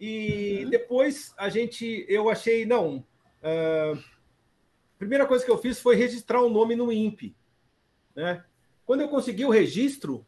E 0.00 0.62
uhum. 0.64 0.70
depois 0.70 1.32
a 1.38 1.48
gente, 1.48 2.04
eu 2.08 2.28
achei, 2.28 2.66
não, 2.66 3.04
Uh, 3.38 4.02
primeira 4.98 5.26
coisa 5.26 5.44
que 5.44 5.50
eu 5.50 5.58
fiz 5.58 5.80
foi 5.80 5.94
registrar 5.94 6.42
o 6.42 6.46
um 6.46 6.50
nome 6.50 6.74
no 6.74 6.92
INPE. 6.92 7.36
Né? 8.14 8.44
Quando 8.84 9.02
eu 9.02 9.08
consegui 9.08 9.44
o 9.44 9.50
registro, 9.50 10.26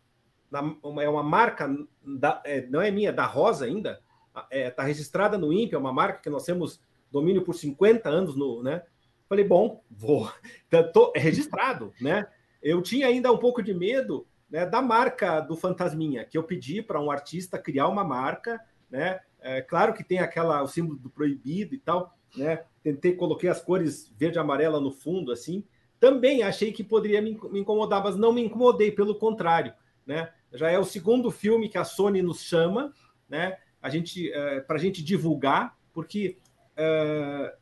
é 0.53 1.09
uma 1.09 1.23
marca, 1.23 1.69
da, 2.05 2.41
é, 2.45 2.63
não 2.67 2.81
é 2.81 2.91
minha, 2.91 3.13
da 3.13 3.27
Rosa 3.27 3.65
ainda, 3.65 4.01
está 4.31 4.47
é, 4.51 4.71
tá 4.71 4.83
registrada 4.83 5.37
no 5.37 5.53
INPE, 5.53 5.75
é 5.75 5.79
uma 5.79 5.93
marca 5.93 6.21
que 6.21 6.31
nós 6.31 6.45
temos 6.45 6.81
domínio 7.11 7.43
por 7.43 7.55
50 7.55 8.09
anos, 8.09 8.37
no, 8.37 8.63
né? 8.63 8.83
Falei, 9.29 9.45
bom, 9.45 9.83
vou. 9.91 10.31
Tô, 10.93 11.13
é 11.15 11.19
registrado, 11.19 11.93
né? 12.01 12.27
Eu 12.63 12.81
tinha 12.83 13.07
ainda 13.07 13.33
um 13.33 13.39
pouco 13.39 13.63
de 13.63 13.73
medo 13.75 14.27
né, 14.51 14.67
da 14.67 14.83
marca 14.83 15.41
do 15.41 15.57
Fantasminha, 15.57 16.25
que 16.25 16.37
eu 16.37 16.43
pedi 16.43 16.83
para 16.83 17.01
um 17.01 17.11
artista 17.11 17.59
criar 17.59 17.89
uma 17.89 18.05
marca, 18.05 18.61
né? 18.91 19.21
É, 19.41 19.63
claro 19.63 19.95
que 19.95 20.05
tem 20.05 20.19
aquela 20.19 20.63
o 20.63 20.69
símbolo 20.69 20.99
do 20.99 21.09
proibido 21.09 21.75
e 21.75 21.79
tal, 21.79 22.15
né? 22.37 22.65
Tentei, 22.83 23.15
coloquei 23.15 23.49
as 23.49 23.61
cores 23.61 24.13
verde 24.19 24.37
e 24.37 24.41
amarela 24.41 24.81
no 24.81 24.91
fundo, 24.91 25.33
assim. 25.33 25.65
Também 25.99 26.43
achei 26.43 26.73
que 26.73 26.83
poderia 26.83 27.23
me 27.23 27.39
incomodar, 27.55 28.03
mas 28.03 28.17
não 28.17 28.33
me 28.33 28.43
incomodei, 28.43 28.91
pelo 28.91 29.15
contrário, 29.15 29.73
né? 30.05 30.33
Já 30.53 30.71
é 30.71 30.79
o 30.79 30.85
segundo 30.85 31.31
filme 31.31 31.69
que 31.69 31.79
a 31.79 31.85
Sony 31.85 32.21
nos 32.21 32.43
chama, 32.43 32.93
né? 33.29 33.57
A 33.83 33.89
gente, 33.89 34.31
é, 34.33 34.61
para 34.61 34.77
a 34.77 34.81
gente 34.81 35.03
divulgar, 35.03 35.77
porque 35.93 36.37
é, 36.77 37.55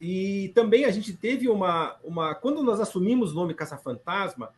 e 0.00 0.50
também 0.54 0.84
a 0.84 0.90
gente 0.90 1.12
teve 1.12 1.48
uma, 1.48 1.96
uma 2.02 2.34
quando 2.34 2.62
nós 2.62 2.80
assumimos 2.80 3.32
o 3.32 3.34
nome 3.34 3.54
Caça 3.54 3.76
Fantasma, 3.76 4.50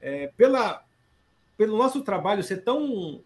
é, 0.00 0.28
pela 0.36 0.84
pelo 1.56 1.76
nosso 1.76 2.02
trabalho 2.02 2.42
ser 2.42 2.58
tão 2.58 3.22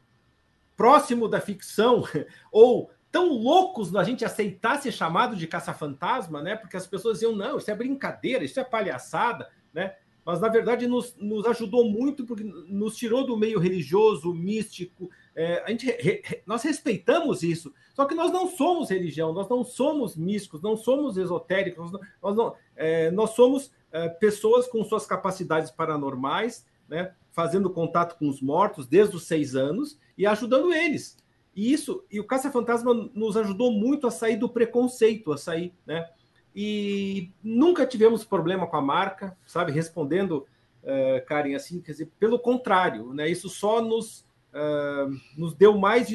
próximo 0.76 1.28
da 1.28 1.40
ficção 1.40 2.02
ou 2.50 2.90
tão 3.12 3.28
loucos 3.28 3.92
na 3.92 4.02
gente 4.02 4.24
aceitar 4.24 4.80
ser 4.80 4.90
chamado 4.90 5.36
de 5.36 5.46
caça-fantasma, 5.46 6.40
né? 6.42 6.56
Porque 6.56 6.78
as 6.78 6.86
pessoas 6.86 7.18
diziam, 7.18 7.36
não, 7.36 7.58
isso 7.58 7.70
é 7.70 7.74
brincadeira, 7.74 8.42
isso 8.42 8.58
é 8.58 8.64
palhaçada, 8.64 9.50
né? 9.72 9.94
Mas, 10.24 10.40
na 10.40 10.48
verdade, 10.48 10.86
nos, 10.86 11.14
nos 11.16 11.44
ajudou 11.46 11.84
muito 11.84 12.24
porque 12.24 12.42
nos 12.42 12.96
tirou 12.96 13.26
do 13.26 13.36
meio 13.36 13.58
religioso, 13.58 14.32
místico. 14.32 15.10
É, 15.34 15.62
a 15.64 15.70
gente, 15.70 15.86
re, 15.86 16.22
nós 16.46 16.62
respeitamos 16.62 17.42
isso, 17.42 17.72
só 17.94 18.04
que 18.04 18.14
nós 18.14 18.30
não 18.30 18.48
somos 18.48 18.90
religião, 18.90 19.32
nós 19.32 19.48
não 19.48 19.64
somos 19.64 20.14
místicos, 20.16 20.60
não 20.60 20.76
somos 20.76 21.16
esotéricos, 21.16 21.90
nós, 22.22 22.36
não, 22.36 22.54
é, 22.76 23.10
nós 23.10 23.30
somos 23.30 23.72
é, 23.90 24.08
pessoas 24.08 24.66
com 24.66 24.84
suas 24.84 25.06
capacidades 25.06 25.70
paranormais, 25.70 26.66
né? 26.88 27.14
Fazendo 27.30 27.70
contato 27.70 28.18
com 28.18 28.28
os 28.28 28.42
mortos 28.42 28.86
desde 28.86 29.16
os 29.16 29.26
seis 29.26 29.54
anos 29.54 29.98
e 30.18 30.26
ajudando 30.26 30.72
eles. 30.72 31.16
E 31.54 31.72
isso, 31.72 32.04
e 32.10 32.18
o 32.18 32.24
Caça-Fantasma 32.24 33.10
nos 33.14 33.36
ajudou 33.36 33.70
muito 33.70 34.06
a 34.06 34.10
sair 34.10 34.36
do 34.36 34.48
preconceito, 34.48 35.32
a 35.32 35.38
sair, 35.38 35.74
né? 35.86 36.08
E 36.54 37.30
nunca 37.42 37.86
tivemos 37.86 38.24
problema 38.24 38.66
com 38.66 38.76
a 38.76 38.82
marca, 38.82 39.36
sabe? 39.46 39.72
Respondendo, 39.72 40.46
uh, 40.82 41.24
Karen, 41.26 41.54
assim, 41.54 41.80
quer 41.80 41.92
dizer, 41.92 42.10
pelo 42.18 42.38
contrário, 42.38 43.12
né? 43.12 43.28
Isso 43.28 43.48
só 43.48 43.82
nos, 43.82 44.26
uh, 44.52 45.20
nos 45.36 45.54
deu 45.54 45.76
mais 45.78 46.08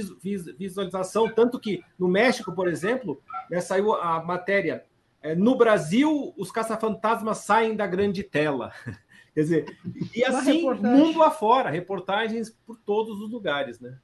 visualização, 0.58 1.30
tanto 1.30 1.60
que 1.60 1.84
no 1.98 2.08
México, 2.08 2.54
por 2.54 2.68
exemplo, 2.68 3.22
né, 3.50 3.60
saiu 3.60 3.94
a 3.94 4.24
matéria. 4.24 4.86
É, 5.22 5.36
no 5.36 5.58
Brasil, 5.58 6.34
os 6.38 6.52
caça-fantasmas 6.52 7.40
saem 7.40 7.76
da 7.76 7.88
grande 7.88 8.24
tela. 8.24 8.72
Quer 9.34 9.42
dizer, 9.42 9.78
e 10.16 10.24
assim, 10.24 10.64
mundo 10.64 11.22
afora, 11.22 11.70
reportagens 11.70 12.50
por 12.66 12.78
todos 12.78 13.22
os 13.22 13.32
lugares, 13.32 13.80
né? 13.80 13.98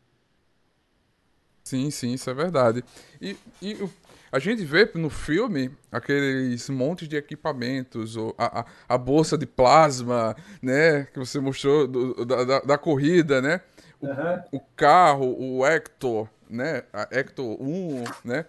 Sim, 1.63 1.89
sim, 1.89 2.13
isso 2.13 2.29
é 2.29 2.33
verdade. 2.33 2.83
E, 3.19 3.35
e 3.61 3.89
a 4.31 4.37
gente 4.37 4.65
vê 4.65 4.89
no 4.95 5.09
filme 5.09 5.71
aqueles 5.91 6.69
montes 6.69 7.07
de 7.07 7.15
equipamentos, 7.15 8.17
a, 8.37 8.61
a, 8.61 8.65
a 8.89 8.97
bolsa 8.97 9.37
de 9.37 9.45
plasma, 9.45 10.35
né? 10.61 11.05
Que 11.05 11.19
você 11.19 11.39
mostrou 11.39 11.87
do, 11.87 12.25
da, 12.25 12.43
da, 12.43 12.59
da, 12.59 12.77
corrida, 12.77 13.41
né? 13.41 13.61
O, 14.03 14.07
uhum. 14.07 14.43
o, 14.51 14.60
carro, 14.75 15.36
o 15.39 15.65
Hector, 15.65 16.27
né? 16.50 16.83
A 16.91 17.07
Hector 17.12 17.62
1, 17.62 18.03
né? 18.24 18.45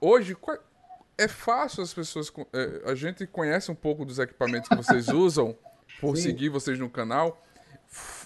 Hoje, 0.00 0.36
é 1.16 1.28
fácil 1.28 1.82
as 1.82 1.94
pessoas. 1.94 2.32
É, 2.52 2.90
a 2.90 2.94
gente 2.94 3.26
conhece 3.26 3.70
um 3.70 3.74
pouco 3.74 4.04
dos 4.04 4.18
equipamentos 4.18 4.68
que 4.68 4.76
vocês 4.76 5.08
usam 5.12 5.56
por 6.00 6.16
Sim. 6.16 6.22
seguir 6.22 6.48
vocês 6.48 6.78
no 6.78 6.90
canal. 6.90 7.42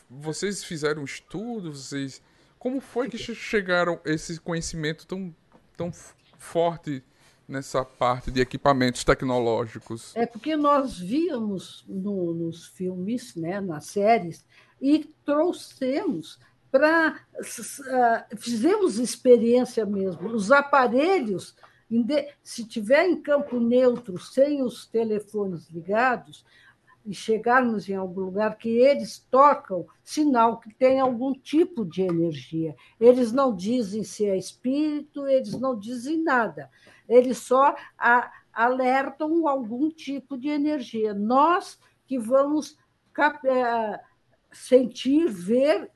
Vocês 0.09 0.63
fizeram 0.63 1.03
um 1.03 1.05
estudo, 1.05 1.73
vocês 1.73 2.23
como 2.65 2.81
foi 2.81 3.11
que 3.11 3.19
chegaram 3.19 4.01
esse 4.07 4.41
conhecimento 4.41 5.07
tão, 5.07 5.37
tão 5.77 5.93
forte 6.39 7.05
nessa 7.47 7.85
parte 7.85 8.31
de 8.31 8.41
equipamentos 8.41 9.05
tecnológicos? 9.05 10.17
É 10.17 10.25
porque 10.25 10.57
nós 10.57 10.99
víamos 10.99 11.85
no, 11.87 12.33
nos 12.33 12.69
filmes, 12.69 13.37
né, 13.37 13.61
nas 13.61 13.89
séries, 13.89 14.47
e 14.81 15.05
trouxemos 15.27 16.39
para. 16.75 17.21
Uh, 17.39 18.37
fizemos 18.37 18.99
experiência 18.99 19.87
mesmo. 19.87 20.29
Os 20.31 20.51
aparelhos, 20.51 21.55
se 22.43 22.65
tiver 22.65 23.07
em 23.07 23.23
campo 23.23 23.61
neutro, 23.61 24.19
sem 24.19 24.61
os 24.61 24.85
telefones 24.85 25.71
ligados, 25.71 26.45
e 27.07 27.15
chegarmos 27.15 27.89
em 27.89 27.95
algum 27.95 28.23
lugar 28.23 28.57
que 28.57 28.71
eles 28.71 29.25
tocam 29.31 29.87
sinal 30.03 30.59
que 30.59 30.75
tem 30.75 30.99
algum 30.99 31.33
tipo 31.33 31.85
de 31.85 32.03
energia. 32.03 32.75
Eles 32.99 33.31
não 33.31 33.55
dizem 33.55 34.03
se 34.03 34.27
é 34.27 34.37
espírito, 34.37 35.29
eles 35.29 35.53
não 35.53 35.79
dizem 35.79 36.23
nada. 36.25 36.69
Eles 37.09 37.39
só 37.39 37.77
alertam 38.53 39.47
algum 39.47 39.91
tipo 39.91 40.37
de 40.37 40.49
energia. 40.49 41.15
Nós 41.15 41.79
que 42.07 42.19
vamos 42.19 42.77
é, 43.45 44.01
sentir, 44.51 45.29
ver 45.29 45.91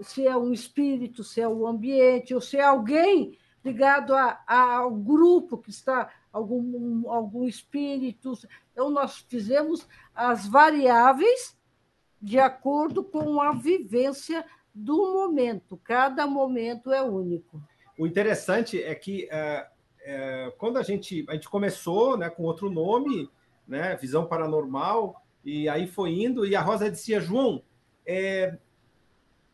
se 0.00 0.26
é 0.26 0.36
um 0.36 0.52
espírito, 0.52 1.24
se 1.24 1.40
é 1.40 1.48
o 1.48 1.66
ambiente, 1.66 2.34
ou 2.34 2.40
se 2.40 2.56
é 2.56 2.62
alguém 2.62 3.36
ligado 3.64 4.14
a, 4.14 4.40
a, 4.46 4.76
ao 4.78 4.90
grupo 4.90 5.58
que 5.58 5.70
está, 5.70 6.10
algum, 6.32 7.10
algum 7.10 7.44
espírito. 7.44 8.32
Então, 8.72 8.90
nós 8.90 9.18
fizemos 9.28 9.86
as 10.14 10.46
variáveis 10.46 11.56
de 12.20 12.38
acordo 12.38 13.02
com 13.04 13.40
a 13.40 13.52
vivência 13.52 14.44
do 14.74 14.96
momento. 15.12 15.76
Cada 15.82 16.26
momento 16.26 16.92
é 16.92 17.02
único. 17.02 17.60
O 17.98 18.06
interessante 18.06 18.82
é 18.82 18.94
que 18.94 19.28
é, 19.30 19.68
é, 20.02 20.52
quando 20.56 20.78
a 20.78 20.82
gente, 20.82 21.24
a 21.28 21.34
gente 21.34 21.48
começou 21.48 22.16
né, 22.16 22.30
com 22.30 22.44
outro 22.44 22.70
nome, 22.70 23.28
né, 23.66 23.96
Visão 23.96 24.26
Paranormal, 24.26 25.22
e 25.44 25.68
aí 25.68 25.86
foi 25.86 26.10
indo, 26.10 26.46
e 26.46 26.54
a 26.54 26.60
Rosa 26.60 26.90
dizia, 26.90 27.20
João, 27.20 27.62
é, 28.06 28.56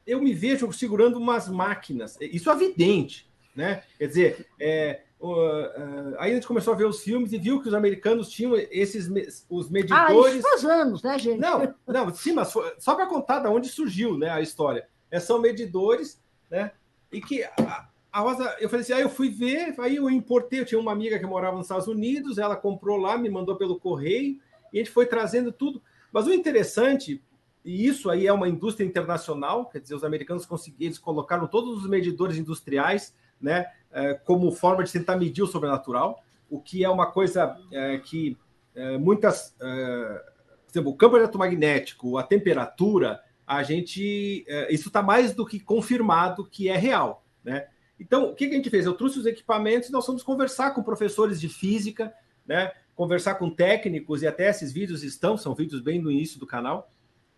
eu 0.07 0.21
me 0.21 0.33
vejo 0.33 0.71
segurando 0.73 1.17
umas 1.17 1.49
máquinas. 1.49 2.17
Isso 2.21 2.51
é 2.51 2.53
evidente, 2.53 3.29
né? 3.55 3.83
Quer 3.99 4.07
dizer, 4.07 4.47
é, 4.61 5.03
uh, 5.21 6.17
aí 6.19 6.33
a 6.33 6.35
gente 6.35 6.47
começou 6.47 6.75
a 6.75 6.77
ver 6.77 6.87
os 6.87 7.03
filmes 7.03 7.33
e 7.33 7.39
viu 7.39 7.61
que 7.61 7.69
os 7.69 7.75
americanos 7.75 8.29
tinham 8.29 8.55
esses 8.71 9.09
os 9.49 9.71
medidores. 9.71 10.35
Ah, 10.35 10.37
isso 10.37 10.43
faz 10.43 10.65
anos, 10.65 11.03
né, 11.03 11.19
gente? 11.19 11.41
Não, 11.41 11.75
não, 11.87 12.15
sim, 12.15 12.33
mas 12.33 12.53
só 12.79 12.95
para 12.95 13.07
contar 13.07 13.41
de 13.41 13.49
onde 13.49 13.69
surgiu, 13.69 14.19
né, 14.19 14.31
a 14.31 14.41
história. 14.41 14.87
É, 15.11 15.19
são 15.21 15.41
medidores, 15.41 16.21
né? 16.51 16.73
E 17.13 17.21
que 17.21 17.45
a, 17.45 17.89
a 18.13 18.21
Rosa, 18.21 18.57
eu 18.61 18.69
falei 18.69 18.83
assim, 18.83 18.93
aí 18.93 19.01
ah, 19.01 19.05
eu 19.05 19.11
fui 19.11 19.29
ver, 19.29 19.75
aí 19.79 19.97
eu 19.97 20.11
importei, 20.11 20.61
eu 20.61 20.65
tinha 20.65 20.81
uma 20.81 20.93
amiga 20.93 21.19
que 21.19 21.27
morava 21.27 21.57
nos 21.57 21.67
Estados 21.67 21.89
Unidos, 21.89 22.39
ela 22.39 22.57
comprou 22.57 22.97
lá, 22.97 23.17
me 23.17 23.29
mandou 23.29 23.57
pelo 23.57 23.79
correio 23.79 24.39
e 24.73 24.79
a 24.79 24.83
gente 24.83 24.91
foi 24.91 25.07
trazendo 25.07 25.51
tudo. 25.53 25.83
Mas 26.13 26.27
o 26.27 26.33
interessante 26.33 27.21
e 27.65 27.87
isso 27.87 28.11
aí 28.11 28.27
é 28.27 28.33
uma 28.33 28.49
indústria 28.49 28.85
internacional, 28.85 29.67
quer 29.67 29.81
dizer, 29.81 29.95
os 29.95 30.05
americanos 30.05 30.45
conseguiram, 30.45 30.89
eles 30.89 30.99
colocaram 30.99 31.47
todos 31.47 31.83
os 31.83 31.89
medidores 31.89 32.37
industriais 32.37 33.15
né, 33.41 33.67
é, 33.91 34.15
como 34.15 34.53
forma 34.53 34.85
de 34.85 34.93
tentar 34.93 35.17
medir 35.17 35.43
o 35.43 35.47
sobrenatural, 35.47 36.23
o 36.51 36.61
que 36.61 36.85
é 36.85 36.91
uma 36.91 37.11
coisa 37.11 37.57
é, 37.73 37.99
que 37.99 38.37
é, 38.75 38.99
muitas. 38.99 39.55
por 39.59 40.71
exemplo, 40.71 40.93
o 40.93 40.97
campo 40.97 41.17
eletromagnético, 41.17 42.19
a 42.19 42.23
temperatura, 42.23 43.23
a 43.47 43.63
gente. 43.63 44.45
isso 44.69 44.89
está 44.89 45.03
mais 45.03 45.35
do 45.35 45.47
que 45.47 45.61
confirmado 45.61 46.45
que 46.45 46.69
é 46.69 46.77
real. 46.77 47.25
Né? 47.43 47.67
Então, 47.99 48.31
o 48.31 48.35
que 48.35 48.45
a 48.47 48.51
gente 48.51 48.71
fez? 48.71 48.85
Eu 48.85 48.95
trouxe 48.95 49.19
os 49.19 49.27
equipamentos 49.27 49.89
e 49.89 49.93
nós 49.93 50.05
fomos 50.05 50.23
conversar 50.23 50.73
com 50.73 50.83
professores 50.83 51.41
de 51.41 51.49
física, 51.49 52.13
né? 52.47 52.73
conversar 52.95 53.37
com 53.37 53.51
técnicos, 53.51 54.23
e 54.23 54.27
até 54.27 54.49
esses 54.49 54.73
vídeos 54.73 55.03
estão, 55.03 55.37
são 55.37 55.55
vídeos 55.55 55.81
bem 55.81 56.01
no 56.01 56.11
início 56.11 56.39
do 56.39 56.47
canal, 56.47 56.89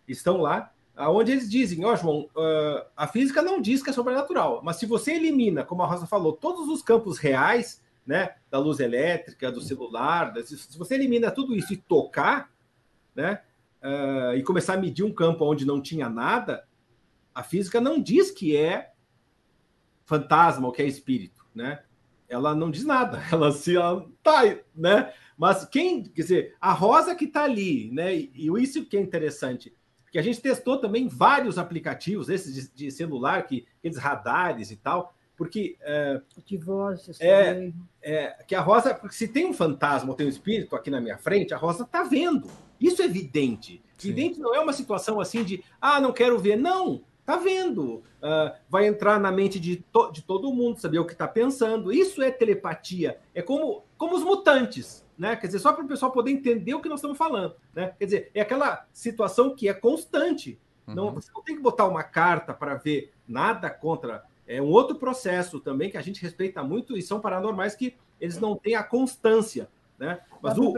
estão 0.07 0.37
lá 0.37 0.71
onde 0.99 1.31
eles 1.31 1.49
dizem, 1.49 1.85
ó, 1.85 1.93
oh, 1.93 1.95
João, 1.95 2.19
uh, 2.35 2.85
a 2.95 3.07
física 3.07 3.41
não 3.41 3.61
diz 3.61 3.83
que 3.83 3.89
é 3.91 3.93
sobrenatural, 3.93 4.61
mas 4.63 4.77
se 4.77 4.85
você 4.87 5.13
elimina, 5.13 5.63
como 5.63 5.83
a 5.83 5.85
Rosa 5.85 6.07
falou, 6.07 6.33
todos 6.33 6.67
os 6.67 6.81
campos 6.81 7.19
reais, 7.19 7.83
né, 8.05 8.35
da 8.49 8.57
luz 8.57 8.79
elétrica, 8.79 9.51
do 9.51 9.61
celular, 9.61 10.33
se 10.43 10.77
você 10.77 10.95
elimina 10.95 11.29
tudo 11.29 11.55
isso 11.55 11.71
e 11.71 11.77
tocar, 11.77 12.49
né, 13.13 13.41
uh, 13.83 14.35
e 14.35 14.41
começar 14.41 14.73
a 14.73 14.77
medir 14.77 15.03
um 15.03 15.13
campo 15.13 15.45
onde 15.45 15.65
não 15.65 15.79
tinha 15.79 16.09
nada, 16.09 16.65
a 17.35 17.43
física 17.43 17.79
não 17.79 18.01
diz 18.01 18.31
que 18.31 18.55
é 18.55 18.91
fantasma 20.05 20.65
ou 20.65 20.73
que 20.73 20.81
é 20.81 20.87
espírito, 20.87 21.45
né? 21.53 21.83
Ela 22.27 22.55
não 22.55 22.71
diz 22.71 22.83
nada, 22.83 23.21
ela 23.31 23.51
se 23.51 23.75
ela 23.75 24.07
tá, 24.23 24.41
né? 24.75 25.13
Mas 25.37 25.65
quem, 25.65 26.01
quer 26.03 26.21
dizer, 26.21 26.55
a 26.59 26.73
rosa 26.73 27.13
que 27.13 27.25
está 27.25 27.43
ali, 27.43 27.91
né? 27.91 28.15
E 28.15 28.49
isso 28.59 28.85
que 28.85 28.97
é 28.97 29.01
interessante, 29.01 29.75
que 30.11 30.17
a 30.17 30.21
gente 30.21 30.41
testou 30.41 30.77
também 30.77 31.07
vários 31.07 31.57
aplicativos, 31.57 32.29
esses 32.29 32.53
de, 32.53 32.85
de 32.85 32.91
celular, 32.91 33.45
que 33.45 33.65
aqueles 33.79 33.97
radares 33.97 34.71
e 34.71 34.75
tal, 34.75 35.13
porque 35.37 35.77
é, 35.81 36.19
de 36.45 36.57
vozes 36.57 37.21
é, 37.21 37.71
é, 38.01 38.43
que 38.47 38.55
a 38.55 38.61
Rosa, 38.61 38.95
porque 38.95 39.15
se 39.15 39.27
tem 39.27 39.45
um 39.45 39.53
fantasma 39.53 40.09
ou 40.09 40.15
tem 40.15 40.25
um 40.25 40.29
espírito 40.29 40.75
aqui 40.75 40.89
na 40.89 40.99
minha 40.99 41.17
frente, 41.17 41.53
a 41.53 41.57
Rosa 41.57 41.83
está 41.83 42.03
vendo. 42.03 42.49
Isso 42.81 43.01
é 43.03 43.05
evidente. 43.05 43.81
Sim. 43.97 44.09
Evidente 44.09 44.39
não 44.39 44.53
é 44.53 44.59
uma 44.59 44.73
situação 44.73 45.21
assim 45.21 45.43
de 45.43 45.63
ah, 45.79 46.01
não 46.01 46.11
quero 46.11 46.39
ver. 46.39 46.57
Não, 46.57 47.03
tá 47.23 47.35
vendo. 47.37 47.97
Uh, 48.17 48.51
vai 48.67 48.87
entrar 48.87 49.19
na 49.19 49.31
mente 49.31 49.59
de, 49.59 49.77
to 49.77 50.11
de 50.11 50.23
todo 50.23 50.51
mundo, 50.51 50.79
saber 50.79 50.97
o 50.97 51.05
que 51.05 51.13
está 51.13 51.27
pensando. 51.27 51.93
Isso 51.93 52.21
é 52.23 52.31
telepatia. 52.31 53.19
É 53.35 53.43
como, 53.43 53.83
como 53.95 54.15
os 54.15 54.23
mutantes 54.23 55.05
né? 55.17 55.35
Quer 55.35 55.47
dizer, 55.47 55.59
só 55.59 55.73
para 55.73 55.83
o 55.83 55.87
pessoal 55.87 56.11
poder 56.11 56.31
entender 56.31 56.73
o 56.73 56.81
que 56.81 56.89
nós 56.89 56.99
estamos 56.99 57.17
falando, 57.17 57.55
né? 57.73 57.93
Quer 57.97 58.05
dizer, 58.05 58.31
é 58.33 58.41
aquela 58.41 58.85
situação 58.93 59.55
que 59.55 59.67
é 59.67 59.73
constante. 59.73 60.59
Uhum. 60.87 60.95
Não, 60.95 61.11
você 61.13 61.31
não 61.33 61.41
tem 61.41 61.55
que 61.55 61.61
botar 61.61 61.87
uma 61.87 62.03
carta 62.03 62.53
para 62.53 62.75
ver 62.75 63.11
nada 63.27 63.69
contra. 63.69 64.23
É 64.47 64.61
um 64.61 64.69
outro 64.69 64.95
processo 64.97 65.59
também 65.59 65.89
que 65.89 65.97
a 65.97 66.01
gente 66.01 66.21
respeita 66.21 66.63
muito 66.63 66.97
e 66.97 67.01
são 67.01 67.19
paranormais 67.19 67.75
que 67.75 67.95
eles 68.19 68.39
não 68.39 68.55
têm 68.55 68.75
a 68.75 68.83
constância, 68.83 69.67
né? 69.97 70.19
Mas, 70.41 70.57
o, 70.57 70.73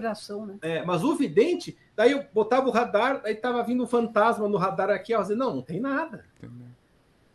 né? 0.46 0.58
É, 0.62 0.84
mas 0.84 1.04
o 1.04 1.16
vidente, 1.16 1.78
daí 1.96 2.12
eu 2.12 2.26
botava 2.34 2.68
o 2.68 2.72
radar, 2.72 3.22
aí 3.24 3.34
estava 3.34 3.62
vindo 3.64 3.84
um 3.84 3.88
fantasma 3.88 4.48
no 4.48 4.58
radar 4.58 4.90
aqui, 4.90 5.12
eu 5.12 5.22
dizia, 5.22 5.36
não, 5.36 5.58
não 5.58 5.62
tem 5.62 5.80
nada. 5.80 6.26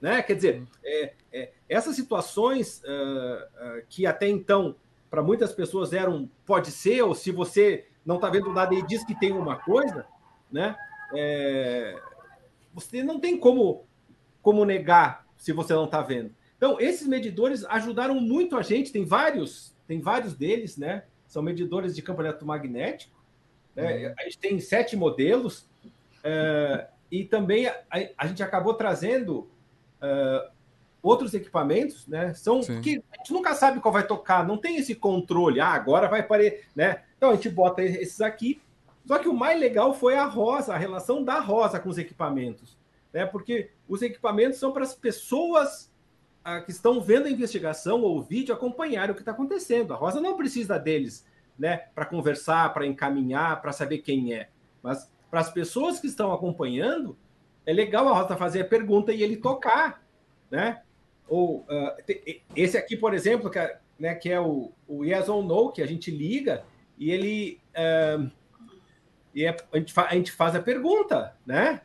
Né? 0.01 0.23
Quer 0.23 0.35
dizer, 0.35 0.61
uhum. 0.61 0.67
é, 0.85 1.13
é, 1.33 1.53
essas 1.69 1.95
situações 1.95 2.83
uh, 2.83 3.79
uh, 3.79 3.83
que 3.89 4.07
até 4.07 4.29
então 4.29 4.77
para 5.15 5.23
muitas 5.23 5.53
pessoas 5.53 5.93
eram 5.93 6.29
pode 6.45 6.73
ser, 6.73 7.01
ou 7.03 7.15
se 7.15 7.31
você 7.31 7.87
não 8.05 8.17
está 8.17 8.29
vendo 8.29 8.53
nada 8.53 8.75
e 8.75 8.85
diz 8.85 9.05
que 9.05 9.15
tem 9.15 9.31
uma 9.31 9.55
coisa, 9.55 10.05
né? 10.51 10.75
É, 11.15 11.97
você 12.73 13.01
não 13.01 13.21
tem 13.21 13.39
como, 13.39 13.85
como 14.43 14.65
negar 14.65 15.25
se 15.37 15.53
você 15.53 15.73
não 15.73 15.85
está 15.85 16.03
vendo. 16.03 16.35
Então, 16.57 16.81
esses 16.81 17.07
medidores 17.07 17.65
ajudaram 17.67 18.17
muito 18.17 18.57
a 18.57 18.63
gente, 18.63 18.91
tem 18.91 19.05
vários, 19.05 19.73
tem 19.87 20.01
vários 20.01 20.35
deles, 20.35 20.77
né? 20.77 21.05
São 21.29 21.45
medidores 21.45 21.95
de 21.95 22.03
campo 22.03 22.21
eletromagnético. 22.21 23.15
Né? 23.77 24.09
Uhum. 24.09 24.15
A 24.19 24.23
gente 24.25 24.39
tem 24.39 24.59
sete 24.59 24.97
modelos, 24.97 25.69
é, 26.25 26.89
e 27.09 27.23
também 27.23 27.69
a, 27.69 27.77
a, 28.19 28.27
gente 28.27 28.43
acabou 28.43 28.75
trazendo 28.75 29.49
é, 30.03 30.51
outros 31.05 31.35
equipamentos, 31.35 32.07
né? 32.09 32.33
São 32.33 32.63
Sim. 32.63 32.81
que 32.81 33.05
a 33.13 33.19
gente 33.19 33.33
nunca 33.33 33.55
sabe 33.55 33.79
qual 33.79 33.93
vai 33.93 34.07
tocar, 34.07 34.47
não 34.47 34.57
tem 34.57 34.79
esse 34.79 34.95
controle. 34.95 35.61
Ah, 35.61 35.69
agora 35.69 36.09
vai 36.09 36.23
parar, 36.23 36.51
né? 36.75 37.03
Então 37.19 37.31
a 37.31 37.35
gente 37.35 37.51
bota 37.51 37.83
esses 37.83 38.23
aqui. 38.23 38.61
Só 39.05 39.19
que 39.19 39.29
o 39.29 39.35
mais 39.35 39.61
legal 39.61 39.93
foi 39.93 40.17
a 40.17 40.25
Rosa, 40.25 40.73
a 40.73 40.79
relação 40.79 41.23
da 41.23 41.39
Rosa 41.39 41.79
com 41.79 41.91
os 41.91 41.99
equipamentos, 41.99 42.79
né? 43.13 43.27
Porque 43.27 43.71
os 43.87 44.01
equipamentos 44.01 44.59
são 44.59 44.73
para 44.73 44.83
as 44.83 44.95
pessoas 44.95 45.93
ah, 46.43 46.63
que 46.63 46.71
estão 46.71 46.99
vendo 47.03 47.27
a 47.27 47.31
investigação 47.31 48.01
ou 48.01 48.19
o 48.19 48.23
vídeo 48.23 48.55
acompanhar 48.55 49.11
o 49.11 49.15
que 49.15 49.21
está 49.21 49.33
acontecendo. 49.33 49.93
A 49.93 49.97
Rosa 49.97 50.23
não 50.23 50.39
precisa 50.39 50.79
deles, 50.79 51.27
né? 51.59 51.77
Para 51.95 52.07
conversar, 52.07 52.73
para 52.73 52.87
encaminhar, 52.87 53.61
para 53.61 53.73
saber 53.73 53.99
quem 53.99 54.33
é. 54.33 54.49
Mas 54.83 55.13
para 55.31 55.41
as 55.41 55.51
pessoas 55.51 56.01
que 56.01 56.07
estão 56.07 56.33
acompanhando, 56.33 57.15
é 57.67 57.75
legal 57.75 58.09
a 58.09 58.23
Rosa 58.23 58.39
fazer 58.39 58.63
a 58.63 58.65
pergunta 58.67 59.13
e 59.13 59.23
ele 59.23 59.37
tocar, 59.37 60.03
né? 60.51 60.81
Ou 61.29 61.61
uh, 61.61 61.93
esse 62.55 62.77
aqui, 62.77 62.97
por 62.97 63.15
exemplo, 63.15 63.51
que 63.51 63.59
é, 63.59 63.79
né, 63.99 64.15
que 64.15 64.31
é 64.31 64.41
o, 64.41 64.73
o, 64.87 65.05
Yes 65.05 65.29
or 65.29 65.43
No, 65.43 65.73
que 65.73 65.83
a 65.83 65.87
gente 65.87 66.11
liga 66.11 66.65
e 66.99 67.11
ele. 67.11 67.61
Uh, 67.71 68.31
e 69.35 69.45
é, 69.45 69.57
a, 69.73 69.79
gente 69.79 69.93
a 69.97 70.15
gente 70.15 70.33
faz 70.33 70.55
a 70.55 70.61
pergunta, 70.61 71.35
né? 71.45 71.81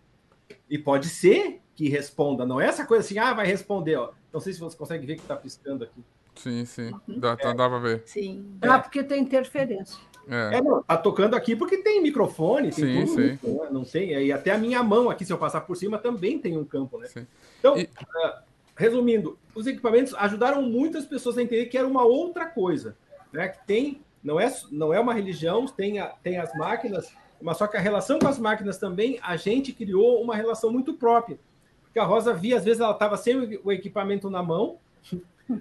E 0.70 0.78
pode 0.78 1.10
ser 1.10 1.62
que 1.76 1.88
responda, 1.88 2.46
não 2.46 2.60
é 2.60 2.68
essa 2.68 2.86
coisa 2.86 3.06
assim, 3.06 3.18
ah, 3.18 3.34
vai 3.34 3.48
responder, 3.48 3.96
ó. 3.96 4.12
Não 4.32 4.40
sei 4.40 4.54
se 4.54 4.60
você 4.60 4.78
consegue 4.78 5.06
ver 5.06 5.16
que 5.16 5.22
está 5.22 5.36
piscando 5.36 5.84
aqui. 5.84 6.04
Sim, 6.36 6.66
sim. 6.66 6.92
Uhum. 7.08 7.20
Dá, 7.20 7.38
é. 7.40 7.54
dá 7.54 7.70
pra 7.70 7.80
ver. 7.80 8.04
Sim. 8.06 8.46
É. 8.62 8.68
Ah, 8.68 8.80
porque 8.80 9.04
tem 9.04 9.22
interferência. 9.22 9.98
É. 10.28 10.58
é, 10.58 10.62
não, 10.62 10.84
tá 10.84 10.96
tocando 10.96 11.36
aqui 11.36 11.56
porque 11.56 11.78
tem 11.78 12.04
microfone, 12.04 12.70
tem 12.70 12.86
sim, 12.86 13.06
tudo 13.06 13.16
sim. 13.16 13.28
né? 13.28 13.70
não 13.72 13.84
tem, 13.84 14.12
e 14.12 14.32
até 14.32 14.52
a 14.52 14.58
minha 14.60 14.84
mão 14.84 15.10
aqui, 15.10 15.26
se 15.26 15.34
eu 15.34 15.40
passar 15.40 15.62
por 15.62 15.76
cima, 15.76 15.98
também 15.98 16.38
tem 16.38 16.56
um 16.56 16.64
campo, 16.64 17.00
né? 17.00 17.08
Sim. 17.08 17.26
Então, 17.60 17.78
e... 17.78 17.84
uh, 17.84 18.49
resumindo, 18.80 19.38
os 19.54 19.68
equipamentos 19.68 20.14
ajudaram 20.14 20.62
muitas 20.62 21.06
pessoas 21.06 21.38
a 21.38 21.44
entender 21.44 21.66
que 21.66 21.78
era 21.78 21.86
uma 21.86 22.06
outra 22.06 22.46
coisa, 22.46 22.96
né? 23.30 23.50
Que 23.50 23.68
tem, 23.68 24.02
não 24.24 24.40
é, 24.40 24.50
não 24.72 24.94
é 24.94 25.00
uma 25.02 25.14
religião, 25.14 25.66
tem, 25.66 26.00
a, 26.00 26.08
tem 26.24 26.38
as 26.38 26.56
máquinas, 26.56 27.14
mas 27.42 27.58
só 27.58 27.68
que 27.68 27.76
a 27.76 27.82
relação 27.82 28.20
com 28.20 28.28
as 28.30 28.40
máquinas 28.40 28.78
também, 28.78 29.20
a 29.22 29.36
gente 29.36 29.74
criou 29.74 30.24
uma 30.24 30.34
relação 30.34 30.72
muito 30.72 30.94
própria. 30.94 31.38
Porque 31.84 32.00
a 32.00 32.06
Rosa 32.06 32.34
via, 32.34 32.56
às 32.56 32.64
vezes 32.64 32.80
ela 32.80 32.94
estava 32.94 33.18
sem 33.18 33.60
o 33.62 33.70
equipamento 33.70 34.30
na 34.30 34.42
mão, 34.42 34.78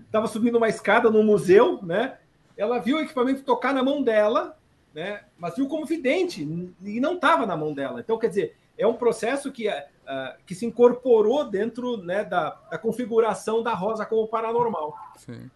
estava 0.06 0.28
subindo 0.28 0.56
uma 0.56 0.68
escada 0.68 1.10
no 1.10 1.24
museu, 1.24 1.80
né? 1.82 2.18
Ela 2.56 2.78
viu 2.78 2.98
o 2.98 3.00
equipamento 3.00 3.42
tocar 3.42 3.74
na 3.74 3.82
mão 3.82 4.00
dela, 4.00 4.56
né? 4.94 5.22
Mas 5.36 5.56
viu 5.56 5.66
como 5.66 5.84
vidente 5.84 6.42
e 6.84 7.00
não 7.00 7.14
estava 7.14 7.44
na 7.44 7.56
mão 7.56 7.74
dela. 7.74 7.98
Então, 7.98 8.16
quer 8.16 8.28
dizer, 8.28 8.56
é 8.76 8.86
um 8.86 8.94
processo 8.94 9.50
que 9.50 9.66
uh, 10.08 10.42
que 10.46 10.54
se 10.54 10.64
incorporou 10.64 11.48
dentro 11.48 11.98
né, 11.98 12.24
da, 12.24 12.50
da, 12.70 12.78
configuração 12.78 13.62
da 13.62 13.74
Rosa 13.74 14.06
como 14.06 14.26
paranormal. 14.26 14.96
Sim. 15.16 15.50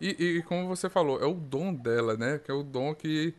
E, 0.00 0.08
e, 0.08 0.42
como 0.42 0.66
você 0.66 0.88
falou, 0.88 1.20
é 1.20 1.26
o 1.26 1.34
dom 1.34 1.72
dela, 1.72 2.16
né? 2.16 2.38
Que 2.38 2.50
é 2.50 2.54
o 2.54 2.62
dom 2.62 2.94
que 2.94 3.34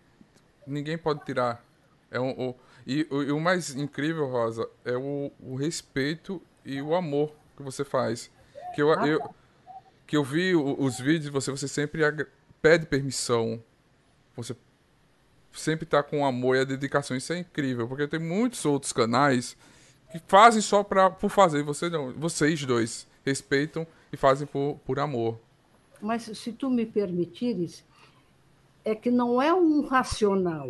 ninguém 0.66 0.98
pode 0.98 1.24
tirar. 1.26 1.64
É 2.10 2.20
um, 2.20 2.32
o, 2.32 2.56
e, 2.88 3.06
o, 3.10 3.24
e 3.24 3.32
o 3.32 3.40
mais 3.40 3.76
incrível, 3.76 4.28
Rosa, 4.28 4.70
é 4.86 4.96
o, 4.96 5.32
o 5.40 5.56
respeito 5.56 6.42
e 6.64 6.82
o 6.82 6.96
amor 6.96 7.34
que 7.58 7.64
você 7.64 7.84
faz. 7.84 8.32
Que 8.74 8.82
eu, 8.82 8.92
Ah, 8.94 9.08
eu, 9.08 9.20
que 10.08 10.16
eu 10.16 10.24
vi 10.24 10.56
os 10.56 11.00
vídeos 11.00 11.26
de 11.26 11.30
você, 11.30 11.52
você 11.52 11.68
sempre 11.68 12.02
pede 12.62 12.86
permissão. 12.86 13.62
Você 14.36 14.56
sempre 15.52 15.86
tá 15.86 16.02
com 16.02 16.26
amor 16.26 16.56
e 16.56 16.62
a 16.62 16.64
dedicação. 16.64 17.16
Isso 17.16 17.34
é 17.34 17.40
incrível, 17.40 17.88
porque 17.88 18.08
tem 18.08 18.20
muitos 18.20 18.66
outros 18.66 18.94
canais 18.94 19.58
que 20.12 20.22
fazem 20.28 20.62
só 20.62 20.84
pra, 20.84 21.10
por 21.10 21.30
fazer. 21.30 21.64
Você 21.64 21.90
não, 21.90 22.14
vocês 22.14 22.64
dois 22.66 23.08
respeitam 23.26 23.86
e 24.12 24.18
fazem 24.18 24.48
por, 24.48 24.80
por 24.86 25.00
amor. 25.00 25.40
Mas 26.02 26.24
se 26.24 26.52
tu 26.52 26.70
me 26.70 26.86
permitires, 26.86 27.84
é 28.84 28.94
que 28.94 29.10
não 29.10 29.42
é 29.42 29.54
um 29.54 29.82
racional. 29.82 30.70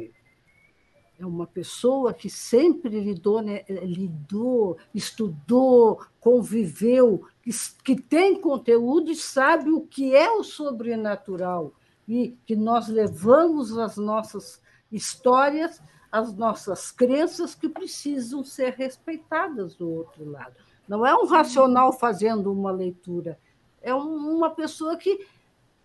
É 1.17 1.25
uma 1.25 1.47
pessoa 1.47 2.13
que 2.13 2.29
sempre 2.29 2.99
lidou, 2.99 3.41
né, 3.41 3.63
lidou 3.69 4.77
estudou, 4.93 6.01
conviveu, 6.19 7.25
que, 7.41 7.51
que 7.83 7.95
tem 7.95 8.39
conteúdo 8.39 9.11
e 9.11 9.15
sabe 9.15 9.71
o 9.71 9.81
que 9.81 10.15
é 10.15 10.29
o 10.29 10.43
sobrenatural. 10.43 11.73
E 12.07 12.37
que 12.45 12.55
nós 12.55 12.87
levamos 12.87 13.77
as 13.77 13.97
nossas 13.97 14.61
histórias, 14.91 15.81
as 16.15 16.33
nossas 16.33 16.91
crenças 16.91 17.53
que 17.53 17.67
precisam 17.67 18.41
ser 18.43 18.71
respeitadas 18.73 19.75
do 19.75 19.89
outro 19.89 20.23
lado. 20.29 20.55
Não 20.87 21.05
é 21.05 21.13
um 21.13 21.25
racional 21.25 21.91
fazendo 21.91 22.51
uma 22.51 22.71
leitura, 22.71 23.37
é 23.81 23.93
um- 23.93 24.37
uma 24.37 24.49
pessoa 24.49 24.95
que, 24.95 25.25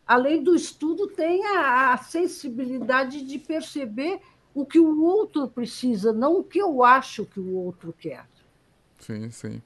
além 0.06 0.40
do 0.42 0.54
estudo, 0.54 1.08
tem 1.08 1.44
a, 1.46 1.96
sensibilidade 1.96 3.22
de 3.22 3.38
perceber 3.40 4.20
o 4.54 4.64
que 4.64 4.78
o 4.78 5.02
outro 5.02 5.48
precisa, 5.48 6.12
não 6.12 6.38
o 6.38 6.44
que 6.44 6.60
eu 6.60 6.84
acho 6.84 7.24
que 7.24 7.40
o 7.40 7.54
outro 7.56 7.92
quer. 7.98 8.24
Sim, 9.00 9.30
sim. 9.30 9.60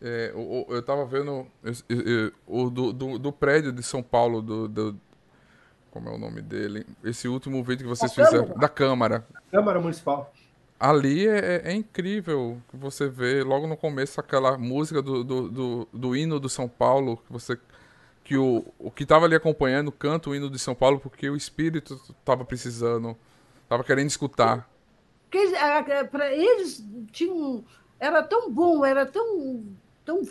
É, 0.00 0.32
eu 0.68 0.82
tava 0.82 1.04
vendo 1.06 1.46
esse- 1.64 1.82
e- 1.88 1.94
e- 1.94 2.32
o 2.46 2.70
do, 2.70 2.92
do, 2.92 3.18
do 3.18 3.32
prédio 3.32 3.72
de 3.72 3.82
São 3.82 4.02
Paulo, 4.02 4.40
do, 4.42 4.68
do- 4.68 5.00
Como 5.94 6.08
é 6.08 6.12
o 6.12 6.18
nome 6.18 6.42
dele? 6.42 6.84
Esse 7.04 7.28
último 7.28 7.62
vídeo 7.62 7.84
que 7.84 7.88
vocês 7.88 8.12
Da 8.12 8.24
fizeram. 8.24 8.46
Câmara. 8.46 8.60
Da 8.60 8.68
Câmara. 8.68 9.26
Câmara 9.48 9.80
Municipal. 9.80 10.34
Ali 10.78 11.28
é, 11.28 11.70
é 11.70 11.72
incrível 11.72 12.60
que 12.68 12.76
você 12.76 13.08
vê 13.08 13.44
logo 13.44 13.68
no 13.68 13.76
começo 13.76 14.18
aquela 14.18 14.58
música 14.58 15.00
do, 15.00 15.22
do, 15.22 15.48
do, 15.48 15.88
do 15.92 16.16
hino 16.16 16.40
do 16.40 16.48
São 16.48 16.68
Paulo, 16.68 17.18
que 17.18 17.32
você. 17.32 17.56
Que 18.24 18.36
o, 18.36 18.64
o 18.76 18.90
que 18.90 19.06
tava 19.06 19.26
ali 19.26 19.36
acompanhando 19.36 19.92
canta 19.92 20.30
o 20.30 20.34
hino 20.34 20.50
de 20.50 20.58
São 20.58 20.74
Paulo 20.74 20.98
porque 20.98 21.30
o 21.30 21.36
espírito 21.36 22.00
tava 22.24 22.44
precisando, 22.44 23.16
tava 23.68 23.84
querendo 23.84 24.08
escutar. 24.08 24.68
Para 26.10 26.32
eles 26.32 26.84
tinham, 27.12 27.62
era 28.00 28.20
tão 28.22 28.50
bom, 28.50 28.84
era 28.84 29.06
tão, 29.06 29.64
tão, 30.04 30.22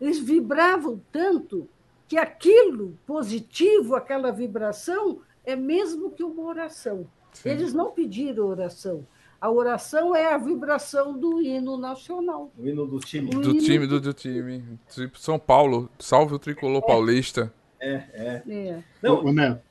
eles 0.00 0.20
vibravam 0.20 1.02
tanto 1.10 1.68
que 2.12 2.18
aquilo 2.18 2.98
positivo, 3.06 3.94
aquela 3.94 4.30
vibração, 4.30 5.20
é 5.46 5.56
mesmo 5.56 6.10
que 6.10 6.22
uma 6.22 6.42
oração. 6.42 7.06
Sim. 7.32 7.48
Eles 7.48 7.72
não 7.72 7.90
pediram 7.90 8.44
oração. 8.48 9.06
A 9.40 9.50
oração 9.50 10.14
é 10.14 10.30
a 10.30 10.36
vibração 10.36 11.18
do 11.18 11.40
hino 11.40 11.78
nacional. 11.78 12.52
O 12.58 12.68
hino 12.68 12.86
do 12.86 13.00
time. 13.00 13.34
O 13.34 13.40
Do 13.40 13.52
hino 13.52 13.60
time, 13.62 13.86
do, 13.86 13.98
do 13.98 14.12
time. 14.12 14.62
Tipo, 14.90 15.18
São 15.18 15.38
Paulo, 15.38 15.88
salve 15.98 16.34
o 16.34 16.38
tricolor 16.38 16.82
paulista. 16.82 17.50
É. 17.80 18.42
É. 18.46 18.82
Não, 19.02 19.24
Ô, 19.24 19.28
ô, 19.28 19.32
Neto, 19.32 19.62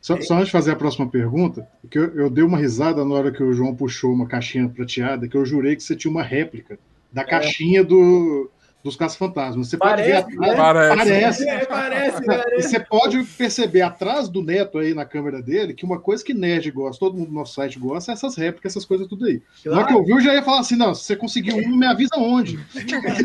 só, 0.00 0.20
só 0.20 0.34
antes 0.34 0.46
de 0.46 0.52
fazer 0.52 0.70
a 0.70 0.76
próxima 0.76 1.08
pergunta, 1.08 1.66
que 1.90 1.98
eu, 1.98 2.14
eu 2.14 2.30
dei 2.30 2.44
uma 2.44 2.58
risada 2.58 3.04
na 3.04 3.12
hora 3.12 3.32
que 3.32 3.42
o 3.42 3.52
João 3.52 3.74
puxou 3.74 4.12
uma 4.12 4.28
caixinha 4.28 4.68
prateada, 4.68 5.26
que 5.26 5.36
eu 5.36 5.44
jurei 5.44 5.74
que 5.74 5.82
você 5.82 5.96
tinha 5.96 6.12
uma 6.12 6.22
réplica 6.22 6.78
da 7.12 7.24
caixinha 7.24 7.82
do, 7.82 8.48
dos 8.82 8.96
caça-fantasmas. 8.96 9.68
Você 9.68 9.76
pode 9.76 10.02
ver 10.02 10.22
Parece, 10.22 10.34
atrás. 10.34 10.50
né? 10.50 10.56
Parece. 10.56 10.96
Parece. 10.96 11.48
É, 11.48 11.64
parece, 11.66 12.22
E 12.22 12.26
parece. 12.26 12.68
você 12.68 12.80
pode 12.80 13.22
perceber 13.22 13.82
atrás 13.82 14.28
do 14.28 14.42
Neto 14.42 14.78
aí 14.78 14.92
na 14.92 15.04
câmera 15.04 15.40
dele 15.40 15.72
que 15.74 15.84
uma 15.84 16.00
coisa 16.00 16.24
que 16.24 16.34
nerd 16.34 16.70
gosta, 16.70 16.98
todo 16.98 17.16
mundo 17.16 17.28
no 17.28 17.34
nosso 17.34 17.54
site 17.54 17.78
gosta, 17.78 18.10
é 18.10 18.14
essas 18.14 18.36
réplicas, 18.36 18.72
essas 18.72 18.84
coisas 18.84 19.06
tudo 19.06 19.26
aí. 19.26 19.40
Na 19.64 19.78
hora 19.78 19.86
que 19.86 19.94
eu 19.94 20.04
vi, 20.04 20.10
eu 20.10 20.20
já 20.20 20.34
ia 20.34 20.42
falar 20.42 20.60
assim: 20.60 20.76
não, 20.76 20.94
se 20.94 21.04
você 21.04 21.16
conseguir 21.16 21.54
um, 21.54 21.76
me 21.76 21.86
avisa 21.86 22.16
onde. 22.16 22.58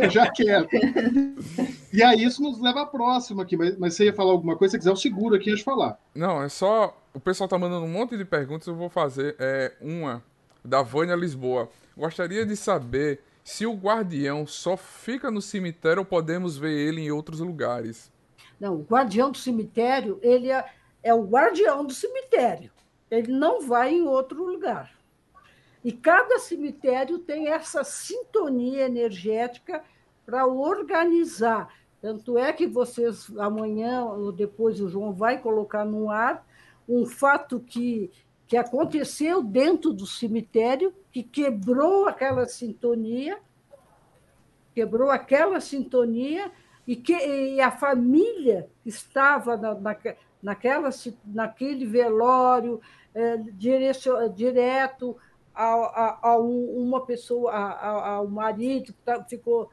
eu 0.01 0.09
já 0.09 0.29
quero. 0.31 0.67
E 1.91 2.03
aí 2.03 2.23
isso 2.23 2.41
nos 2.41 2.61
leva 2.61 2.81
à 2.81 2.85
próxima 2.85 3.43
aqui, 3.43 3.57
mas, 3.57 3.77
mas 3.77 3.93
você 3.95 4.05
ia 4.05 4.13
falar 4.13 4.31
alguma 4.31 4.55
coisa, 4.55 4.73
se 4.73 4.77
quiser, 4.77 4.91
eu 4.91 4.95
seguro 4.95 5.35
aqui 5.35 5.49
antes 5.49 5.59
de 5.59 5.65
falar. 5.65 5.97
Não, 6.13 6.43
é 6.43 6.49
só. 6.49 6.95
O 7.13 7.19
pessoal 7.19 7.47
tá 7.47 7.57
mandando 7.57 7.83
um 7.85 7.89
monte 7.89 8.15
de 8.15 8.23
perguntas, 8.25 8.67
eu 8.67 8.75
vou 8.75 8.89
fazer 8.89 9.35
é, 9.39 9.73
uma 9.81 10.23
da 10.63 10.83
Vânia 10.83 11.15
Lisboa. 11.15 11.67
Gostaria 11.97 12.45
de 12.45 12.55
saber 12.55 13.19
se 13.47 13.65
o 13.65 13.73
guardião 13.73 14.45
só 14.45 14.75
fica 14.75 15.31
no 15.31 15.41
cemitério 15.41 16.03
podemos 16.03 16.57
ver 16.57 16.73
ele 16.73 16.99
em 16.99 17.11
outros 17.11 17.39
lugares. 17.39 18.11
Não, 18.59 18.75
o 18.75 18.83
guardião 18.83 19.31
do 19.31 19.37
cemitério, 19.37 20.19
ele 20.21 20.51
é, 20.51 20.65
é 21.01 21.13
o 21.13 21.23
guardião 21.23 21.85
do 21.85 21.93
cemitério. 21.93 22.69
Ele 23.09 23.31
não 23.31 23.61
vai 23.61 23.93
em 23.93 24.05
outro 24.05 24.43
lugar. 24.43 24.91
E 25.81 25.93
cada 25.93 26.39
cemitério 26.39 27.19
tem 27.19 27.47
essa 27.47 27.85
sintonia 27.85 28.85
energética 28.85 29.81
para 30.25 30.45
organizar. 30.45 31.73
Tanto 32.01 32.37
é 32.37 32.51
que 32.51 32.67
vocês, 32.67 33.31
amanhã 33.37 34.03
ou 34.03 34.29
depois, 34.29 34.81
o 34.81 34.89
João 34.89 35.13
vai 35.13 35.37
colocar 35.37 35.85
no 35.85 36.11
ar 36.11 36.45
um 36.87 37.05
fato 37.05 37.61
que, 37.61 38.11
que 38.47 38.55
aconteceu 38.55 39.43
dentro 39.43 39.91
do 39.91 40.05
cemitério, 40.05 40.93
que 41.11 41.21
quebrou 41.21 42.07
aquela 42.07 42.45
sintonia, 42.45 43.37
quebrou 44.73 45.09
aquela 45.09 45.59
sintonia, 45.59 46.51
e, 46.87 46.95
que, 46.95 47.13
e 47.13 47.59
a 47.59 47.69
família 47.69 48.69
estava 48.85 49.57
na, 49.57 49.75
na, 49.75 49.97
naquela, 50.41 50.89
naquele 51.25 51.85
velório, 51.85 52.79
é, 53.13 53.37
direto 54.35 55.17
a, 55.53 55.65
a, 55.65 56.19
a 56.29 56.39
um, 56.39 56.87
uma 56.87 57.05
pessoa, 57.05 57.51
ao 57.51 58.27
marido, 58.27 58.93
que 58.93 59.29
ficou. 59.29 59.69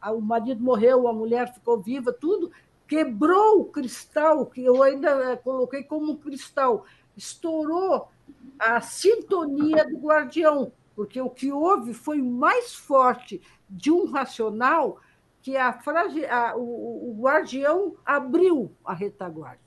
A, 0.00 0.12
o 0.12 0.20
marido 0.20 0.62
morreu, 0.62 1.06
a 1.06 1.12
mulher 1.12 1.52
ficou 1.54 1.80
viva, 1.80 2.12
tudo, 2.12 2.50
quebrou 2.86 3.60
o 3.60 3.64
cristal, 3.66 4.44
que 4.46 4.62
eu 4.64 4.82
ainda 4.82 5.36
coloquei 5.38 5.82
como 5.84 6.18
cristal, 6.18 6.84
estourou 7.16 8.08
a 8.58 8.80
sintonia 8.80 9.84
do 9.84 9.98
guardião, 9.98 10.72
porque 10.94 11.20
o 11.20 11.30
que 11.30 11.52
houve 11.52 11.92
foi 11.92 12.22
mais 12.22 12.74
forte 12.74 13.40
de 13.68 13.90
um 13.90 14.10
racional 14.10 15.00
que 15.42 15.56
a, 15.56 15.78
a 16.30 16.56
o, 16.56 17.10
o, 17.10 17.16
guardião 17.20 17.94
abriu 18.04 18.72
a 18.84 18.94
retaguarda. 18.94 19.60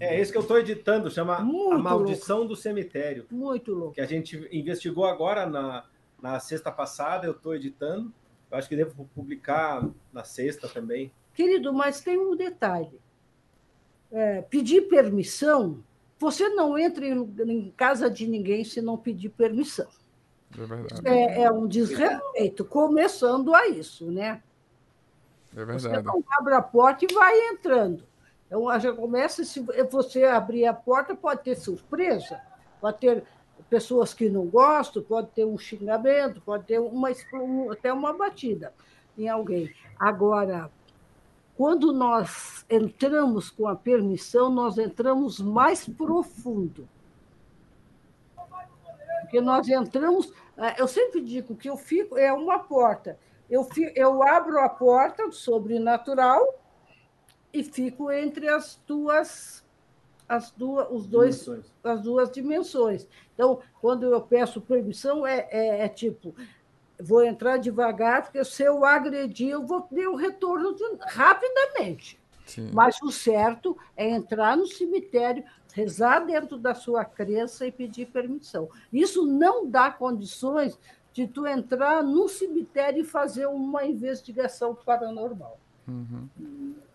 É 0.00 0.18
esse 0.18 0.32
que 0.32 0.38
eu 0.38 0.42
estou 0.42 0.58
editando, 0.58 1.10
chama 1.10 1.40
Muito 1.40 1.74
A 1.74 1.78
Maldição 1.78 2.38
louco. 2.38 2.54
do 2.54 2.56
Cemitério. 2.56 3.26
Muito 3.30 3.74
louco. 3.74 3.94
Que 3.94 4.00
a 4.00 4.06
gente 4.06 4.48
investigou 4.50 5.04
agora 5.04 5.46
na, 5.46 5.84
na 6.20 6.40
sexta 6.40 6.70
passada, 6.70 7.26
eu 7.26 7.32
estou 7.32 7.54
editando. 7.54 8.12
Eu 8.50 8.58
acho 8.58 8.68
que 8.68 8.76
devo 8.76 9.08
publicar 9.14 9.86
na 10.12 10.24
sexta 10.24 10.68
também. 10.68 11.12
Querido, 11.34 11.72
mas 11.72 12.00
tem 12.00 12.18
um 12.18 12.36
detalhe. 12.36 13.00
É, 14.10 14.42
pedir 14.42 14.88
permissão, 14.88 15.82
você 16.22 16.48
não 16.50 16.78
entra 16.78 17.04
em, 17.04 17.20
em, 17.46 17.70
casa 17.76 18.08
de 18.08 18.28
ninguém 18.28 18.64
se 18.64 18.80
não 18.80 18.96
pedir 18.96 19.28
permissão. 19.30 19.88
É 20.56 20.64
verdade. 20.64 21.00
É, 21.04 21.42
é 21.42 21.50
um 21.50 21.66
desrespeito, 21.66 22.64
começando 22.64 23.52
a 23.52 23.66
isso, 23.66 24.08
né? 24.10 24.40
É 25.52 25.64
verdade. 25.64 25.82
Você 25.82 26.02
não 26.02 26.22
abre 26.38 26.54
a 26.54 26.62
porta 26.62 27.04
e 27.04 27.12
vai 27.12 27.36
entrando. 27.48 28.04
Então, 28.46 28.78
já 28.78 28.92
começa, 28.92 29.44
se 29.44 29.60
você 29.90 30.24
abrir 30.24 30.64
a 30.66 30.72
porta, 30.72 31.12
pode 31.14 31.42
ter 31.42 31.56
surpresa, 31.56 32.40
pode 32.80 32.98
ter 32.98 33.24
pessoas 33.68 34.14
que 34.14 34.28
não 34.28 34.46
gostam, 34.46 35.02
pode 35.02 35.28
ter 35.28 35.44
um 35.44 35.58
xingamento, 35.58 36.40
pode 36.42 36.64
ter 36.64 36.78
uma, 36.78 37.10
até 37.72 37.92
uma 37.92 38.12
batida 38.12 38.72
em 39.18 39.28
alguém. 39.28 39.74
Agora, 39.98 40.70
quando 41.56 41.92
nós 41.92 42.64
entramos 42.68 43.50
com 43.50 43.68
a 43.68 43.76
permissão, 43.76 44.50
nós 44.50 44.78
entramos 44.78 45.40
mais 45.40 45.88
profundo. 45.88 46.88
Porque 49.22 49.40
nós 49.40 49.68
entramos. 49.68 50.32
Eu 50.76 50.88
sempre 50.88 51.20
digo 51.20 51.54
que 51.54 51.68
eu 51.68 51.76
fico, 51.76 52.16
é 52.18 52.32
uma 52.32 52.58
porta. 52.58 53.18
Eu, 53.48 53.64
fico, 53.64 53.92
eu 53.94 54.22
abro 54.22 54.58
a 54.60 54.68
porta 54.68 55.26
do 55.28 55.34
sobrenatural 55.34 56.62
e 57.52 57.62
fico 57.62 58.10
entre 58.10 58.48
as 58.48 58.80
duas 58.86 59.62
as 60.28 60.50
duas 60.50 60.90
os 60.90 61.06
dois 61.06 61.44
dimensões. 61.44 61.72
as 61.84 62.00
duas 62.00 62.30
dimensões 62.30 63.08
então 63.34 63.60
quando 63.80 64.04
eu 64.04 64.20
peço 64.22 64.60
permissão 64.60 65.26
é, 65.26 65.46
é, 65.50 65.84
é, 65.84 65.88
tipo 65.88 66.34
vou 67.02 67.24
entrar 67.24 67.56
devagar 67.58 68.22
porque 68.22 68.44
se 68.44 68.62
eu 68.62 68.84
agredir 68.84 69.50
eu 69.50 69.66
vou 69.66 69.82
ter 69.82 70.06
o 70.06 70.12
um 70.12 70.16
retorno 70.16 70.74
de, 70.74 70.84
rapidamente 71.00 72.20
Sim. 72.46 72.70
mas 72.72 73.00
o 73.02 73.10
certo 73.10 73.76
é 73.96 74.08
entrar 74.08 74.56
no 74.56 74.66
cemitério 74.66 75.44
rezar 75.74 76.20
dentro 76.20 76.58
da 76.58 76.74
sua 76.74 77.04
crença 77.04 77.66
e 77.66 77.72
pedir 77.72 78.06
permissão 78.06 78.68
isso 78.92 79.26
não 79.26 79.66
dá 79.66 79.90
condições 79.90 80.78
de 81.12 81.26
tu 81.26 81.46
entrar 81.46 82.02
no 82.02 82.28
cemitério 82.28 83.02
e 83.02 83.04
fazer 83.04 83.46
uma 83.46 83.84
investigação 83.84 84.74
paranormal. 84.74 85.58
Uhum. 85.86 86.28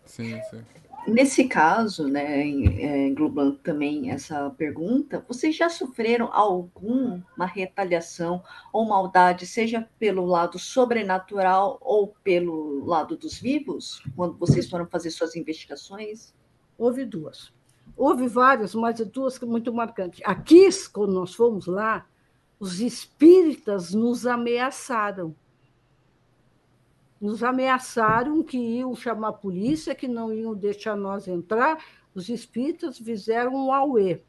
Sim, 0.08 0.40
sim. 0.50 0.64
Nesse 1.06 1.44
caso, 1.44 2.06
né, 2.06 2.42
é, 2.42 3.06
englobando 3.06 3.56
também 3.58 4.10
essa 4.10 4.50
pergunta, 4.50 5.24
vocês 5.26 5.56
já 5.56 5.70
sofreram 5.70 6.28
alguma 6.30 7.46
retaliação 7.46 8.42
ou 8.72 8.86
maldade, 8.86 9.46
seja 9.46 9.88
pelo 9.98 10.26
lado 10.26 10.58
sobrenatural 10.58 11.78
ou 11.80 12.08
pelo 12.22 12.84
lado 12.84 13.16
dos 13.16 13.38
vivos, 13.38 14.02
quando 14.14 14.36
vocês 14.36 14.68
foram 14.68 14.86
fazer 14.86 15.10
suas 15.10 15.34
investigações? 15.34 16.34
Houve 16.76 17.06
duas. 17.06 17.52
Houve 17.96 18.28
várias, 18.28 18.74
mas 18.74 19.00
duas 19.06 19.38
muito 19.40 19.72
marcantes. 19.72 20.20
Aqui, 20.24 20.68
quando 20.92 21.12
nós 21.14 21.34
fomos 21.34 21.66
lá, 21.66 22.06
os 22.60 22.80
espíritas 22.80 23.94
nos 23.94 24.26
ameaçaram 24.26 25.34
nos 27.20 27.42
ameaçaram 27.42 28.42
que 28.42 28.56
iam 28.56 28.94
chamar 28.94 29.28
a 29.28 29.32
polícia, 29.32 29.94
que 29.94 30.06
não 30.06 30.32
iam 30.32 30.54
deixar 30.54 30.96
nós 30.96 31.26
entrar. 31.26 31.84
Os 32.14 32.28
espíritas 32.28 32.98
fizeram 32.98 33.54
um 33.54 33.72
auê. 33.72 34.22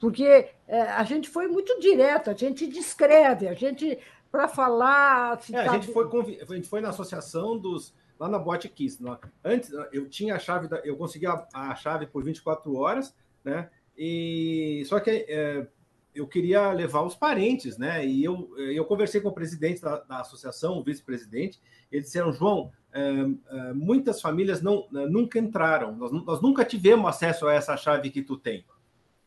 Porque 0.00 0.48
é, 0.66 0.82
a 0.82 1.02
gente 1.02 1.28
foi 1.28 1.48
muito 1.48 1.78
direto, 1.80 2.30
a 2.30 2.34
gente 2.34 2.66
descreve, 2.66 3.48
a 3.48 3.54
gente, 3.54 3.98
para 4.30 4.46
falar. 4.46 5.40
É, 5.52 5.58
a, 5.58 5.72
gente 5.72 5.92
foi, 5.92 6.06
a 6.40 6.54
gente 6.54 6.68
foi 6.68 6.80
na 6.80 6.90
associação 6.90 7.58
dos. 7.58 7.94
lá 8.18 8.28
na 8.28 8.38
Boate 8.38 8.68
Kiss. 8.68 9.02
Antes, 9.44 9.70
eu 9.92 10.08
tinha 10.08 10.36
a 10.36 10.38
chave, 10.38 10.68
da, 10.68 10.78
eu 10.78 10.96
conseguia 10.96 11.30
a, 11.52 11.70
a 11.70 11.74
chave 11.74 12.06
por 12.06 12.22
24 12.22 12.74
horas, 12.76 13.14
né? 13.44 13.70
E 13.96 14.84
só 14.86 15.00
que 15.00 15.10
é, 15.10 15.66
eu 16.18 16.26
queria 16.26 16.72
levar 16.72 17.02
os 17.02 17.14
parentes, 17.14 17.78
né? 17.78 18.04
E 18.04 18.24
eu, 18.24 18.50
eu 18.58 18.84
conversei 18.84 19.20
com 19.20 19.28
o 19.28 19.34
presidente 19.34 19.80
da, 19.80 20.00
da 20.00 20.20
associação, 20.20 20.78
o 20.78 20.82
vice-presidente, 20.82 21.60
eles 21.90 22.06
disseram, 22.06 22.32
João, 22.32 22.72
é, 22.92 23.00
é, 23.00 23.72
muitas 23.72 24.20
famílias 24.20 24.60
não, 24.60 24.88
nunca 24.90 25.38
entraram, 25.38 25.94
nós, 25.94 26.10
nós, 26.10 26.42
nunca 26.42 26.64
tivemos 26.64 27.08
acesso 27.08 27.46
a 27.46 27.54
essa 27.54 27.76
chave 27.76 28.10
que 28.10 28.22
tu 28.22 28.36
tem, 28.36 28.64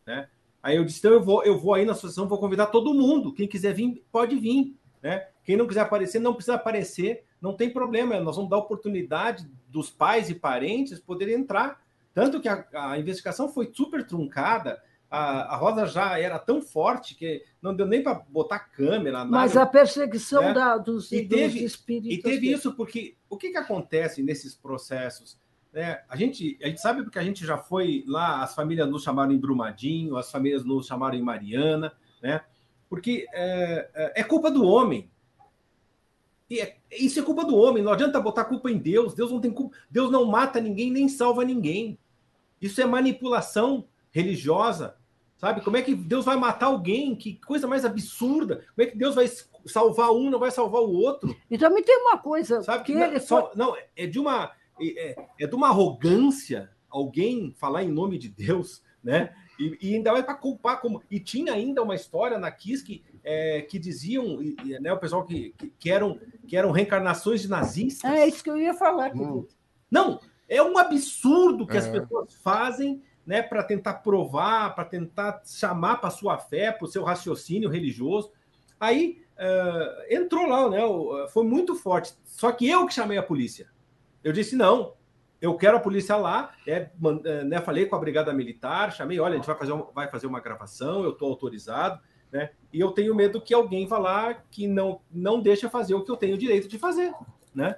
né? 0.06 0.28
Aí 0.62 0.76
eu 0.76 0.86
disse, 0.86 1.00
então 1.00 1.12
eu 1.12 1.24
vou, 1.24 1.44
eu 1.44 1.58
vou 1.58 1.74
aí 1.74 1.86
na 1.86 1.94
associação, 1.94 2.28
vou 2.28 2.38
convidar 2.38 2.68
todo 2.68 2.94
mundo, 2.94 3.34
quem 3.34 3.48
quiser 3.48 3.74
vir, 3.74 4.04
pode 4.12 4.36
vir, 4.36 4.76
né? 5.02 5.28
Quem 5.44 5.58
não 5.58 5.68
quiser 5.68 5.82
aparecer, 5.82 6.20
não 6.20 6.34
precisa 6.34 6.56
aparecer, 6.56 7.24
não 7.42 7.56
tem 7.56 7.72
problema, 7.72 8.20
nós 8.20 8.36
vamos 8.36 8.52
dar 8.52 8.58
oportunidade 8.58 9.50
dos 9.68 9.90
pais 9.90 10.30
e 10.30 10.36
parentes 10.36 11.00
poderem 11.00 11.36
entrar. 11.36 11.82
Tanto 12.14 12.40
que 12.40 12.48
a, 12.48 12.68
a 12.74 13.00
investigação 13.00 13.50
foi 13.50 13.72
super 13.74 14.06
truncada, 14.06 14.82
a, 15.12 15.56
a 15.56 15.58
Rosa 15.58 15.86
já 15.86 16.18
era 16.18 16.40
tão 16.40 16.62
forte 16.62 17.16
que 17.16 17.44
não 17.62 17.76
deu 17.76 17.86
nem 17.86 18.02
para 18.02 18.14
botar 18.14 18.60
câmera. 18.60 19.20
Nada, 19.20 19.30
Mas 19.30 19.58
a 19.58 19.66
perseguição 19.66 20.42
né? 20.42 20.54
da, 20.54 20.78
dos, 20.78 21.12
e 21.12 21.28
teve, 21.28 21.60
dos 21.60 21.74
espíritos. 21.74 22.18
E 22.18 22.22
teve 22.22 22.50
isso 22.50 22.74
porque 22.74 23.18
o 23.30 23.36
que, 23.36 23.52
que 23.52 23.58
acontece 23.58 24.24
nesses 24.24 24.56
processos? 24.56 25.38
É, 25.74 26.02
a, 26.08 26.16
gente, 26.16 26.58
a 26.64 26.68
gente 26.68 26.80
sabe 26.80 27.04
porque 27.04 27.20
a 27.20 27.24
gente 27.24 27.46
já 27.46 27.58
foi 27.58 28.06
lá, 28.08 28.42
as 28.42 28.56
famílias 28.56 28.90
nos 28.90 29.04
chamaram 29.04 29.34
em 29.34 29.38
Brumadinho, 29.38 30.16
as 30.16 30.32
famílias 30.32 30.64
nos 30.64 30.88
chamaram 30.88 31.18
em 31.18 31.22
Mariana, 31.22 31.92
né? 32.24 32.42
Porque 32.90 33.26
é, 33.34 33.90
é, 33.94 34.22
é 34.22 34.24
culpa 34.24 34.50
do 34.50 34.66
homem. 34.66 35.12
E 36.50 36.62
é, 36.62 36.78
isso 36.90 37.20
é 37.20 37.24
culpa 37.24 37.44
do 37.44 37.58
homem. 37.58 37.84
Não 37.84 37.92
adianta 37.92 38.20
botar 38.20 38.46
culpa 38.46 38.72
em 38.72 38.78
Deus. 38.78 39.14
Deus 39.14 39.30
não 39.30 39.42
tem 39.42 39.52
culpa. 39.52 39.76
Deus 39.90 40.10
não 40.10 40.26
mata 40.26 40.62
ninguém 40.62 40.90
nem 40.90 41.10
salva 41.10 41.44
ninguém. 41.44 42.00
Isso 42.62 42.82
é 42.82 42.86
manipulação 42.86 43.88
religiosa 44.10 45.01
Sabe? 45.42 45.62
Como 45.62 45.76
é 45.76 45.82
que 45.82 45.96
Deus 45.96 46.24
vai 46.24 46.38
matar 46.38 46.68
alguém? 46.68 47.16
Que 47.16 47.34
coisa 47.44 47.68
mais 47.68 47.84
absurda. 47.84 48.64
Como 48.76 48.88
é 48.88 48.92
que 48.92 48.96
Deus 48.96 49.16
vai 49.16 49.28
salvar 49.66 50.12
um, 50.12 50.30
não 50.30 50.38
vai 50.38 50.52
salvar 50.52 50.84
o 50.84 50.94
outro? 50.94 51.36
E 51.50 51.58
também 51.58 51.82
tem 51.82 51.98
uma 51.98 52.20
coisa. 52.20 52.62
Sabe 52.62 52.84
que, 52.84 52.92
ele 52.92 53.20
só, 53.20 53.48
foi... 53.48 53.58
não, 53.58 53.76
é 53.96 54.06
de 54.06 54.20
uma 54.20 54.52
é, 54.80 55.16
é, 55.40 55.48
de 55.48 55.56
uma 55.56 55.70
arrogância 55.70 56.70
alguém 56.88 57.56
falar 57.58 57.84
em 57.84 57.90
nome 57.90 58.20
de 58.20 58.30
Deus, 58.30 58.84
né? 59.04 59.34
E, 59.60 59.78
e 59.82 59.96
ainda 59.96 60.12
vai 60.12 60.22
para 60.22 60.36
culpar 60.36 60.80
como 60.80 61.02
e 61.10 61.20
tinha 61.20 61.54
ainda 61.54 61.82
uma 61.82 61.96
história 61.96 62.38
na 62.38 62.52
Kiss 62.52 62.84
que, 62.84 63.04
é, 63.24 63.62
que 63.64 63.80
diziam, 63.80 64.40
né, 64.80 64.94
o 64.94 65.00
pessoal 65.00 65.26
que, 65.26 65.56
que, 65.58 65.74
que, 65.80 65.90
eram 65.90 66.20
que 66.48 66.56
eram 66.56 66.70
reencarnações 66.70 67.42
de 67.42 67.50
nazistas. 67.50 68.12
É 68.12 68.28
isso 68.28 68.44
que 68.44 68.50
eu 68.50 68.58
ia 68.58 68.76
falar. 68.76 69.12
Hum. 69.16 69.48
Não, 69.90 70.20
é 70.48 70.62
um 70.62 70.78
absurdo 70.78 71.66
que 71.66 71.78
as 71.78 71.88
é. 71.88 72.00
pessoas 72.00 72.34
fazem 72.36 73.02
né, 73.26 73.42
para 73.42 73.64
tentar 73.64 73.96
provar, 73.96 74.74
para 74.76 74.86
tentar 74.86 75.42
chamar 75.46 75.98
para 75.98 76.10
sua 76.10 76.38
fé, 76.38 76.72
para 76.72 76.86
o 76.86 76.88
seu 76.88 77.04
raciocínio 77.04 77.70
religioso. 77.70 78.32
Aí 78.80 79.24
uh, 79.38 80.14
entrou 80.14 80.48
lá, 80.48 80.70
né, 80.70 80.80
foi 81.32 81.44
muito 81.44 81.76
forte. 81.76 82.14
Só 82.26 82.52
que 82.52 82.68
eu 82.68 82.86
que 82.88 82.94
chamei 82.94 83.18
a 83.18 83.24
polícia. 83.24 83.70
Eu 84.24 84.32
disse: 84.34 84.56
não, 84.56 84.94
eu 85.42 85.56
quero 85.56 85.78
a 85.78 85.80
polícia 85.80 86.16
lá. 86.16 86.54
É, 86.68 86.90
né, 87.46 87.62
falei 87.62 87.86
com 87.86 87.96
a 87.96 88.00
Brigada 88.00 88.34
Militar, 88.34 88.92
chamei: 88.92 89.20
olha, 89.20 89.34
a 89.34 89.38
gente 89.38 89.48
vai 89.48 89.58
fazer 89.58 89.72
uma, 89.72 89.92
vai 89.94 90.08
fazer 90.08 90.28
uma 90.28 90.40
gravação, 90.40 91.04
eu 91.04 91.12
estou 91.12 91.30
autorizado. 91.30 92.02
Né, 92.32 92.52
e 92.72 92.80
eu 92.80 92.92
tenho 92.92 93.14
medo 93.14 93.42
que 93.42 93.54
alguém 93.54 93.86
vá 93.86 93.98
lá 93.98 94.34
que 94.34 94.66
não, 94.66 95.02
não 95.12 95.42
deixa 95.42 95.70
fazer 95.70 95.94
o 95.94 96.04
que 96.04 96.12
eu 96.12 96.16
tenho 96.16 96.38
direito 96.38 96.68
de 96.68 96.80
fazer. 96.80 97.14
Né? 97.54 97.76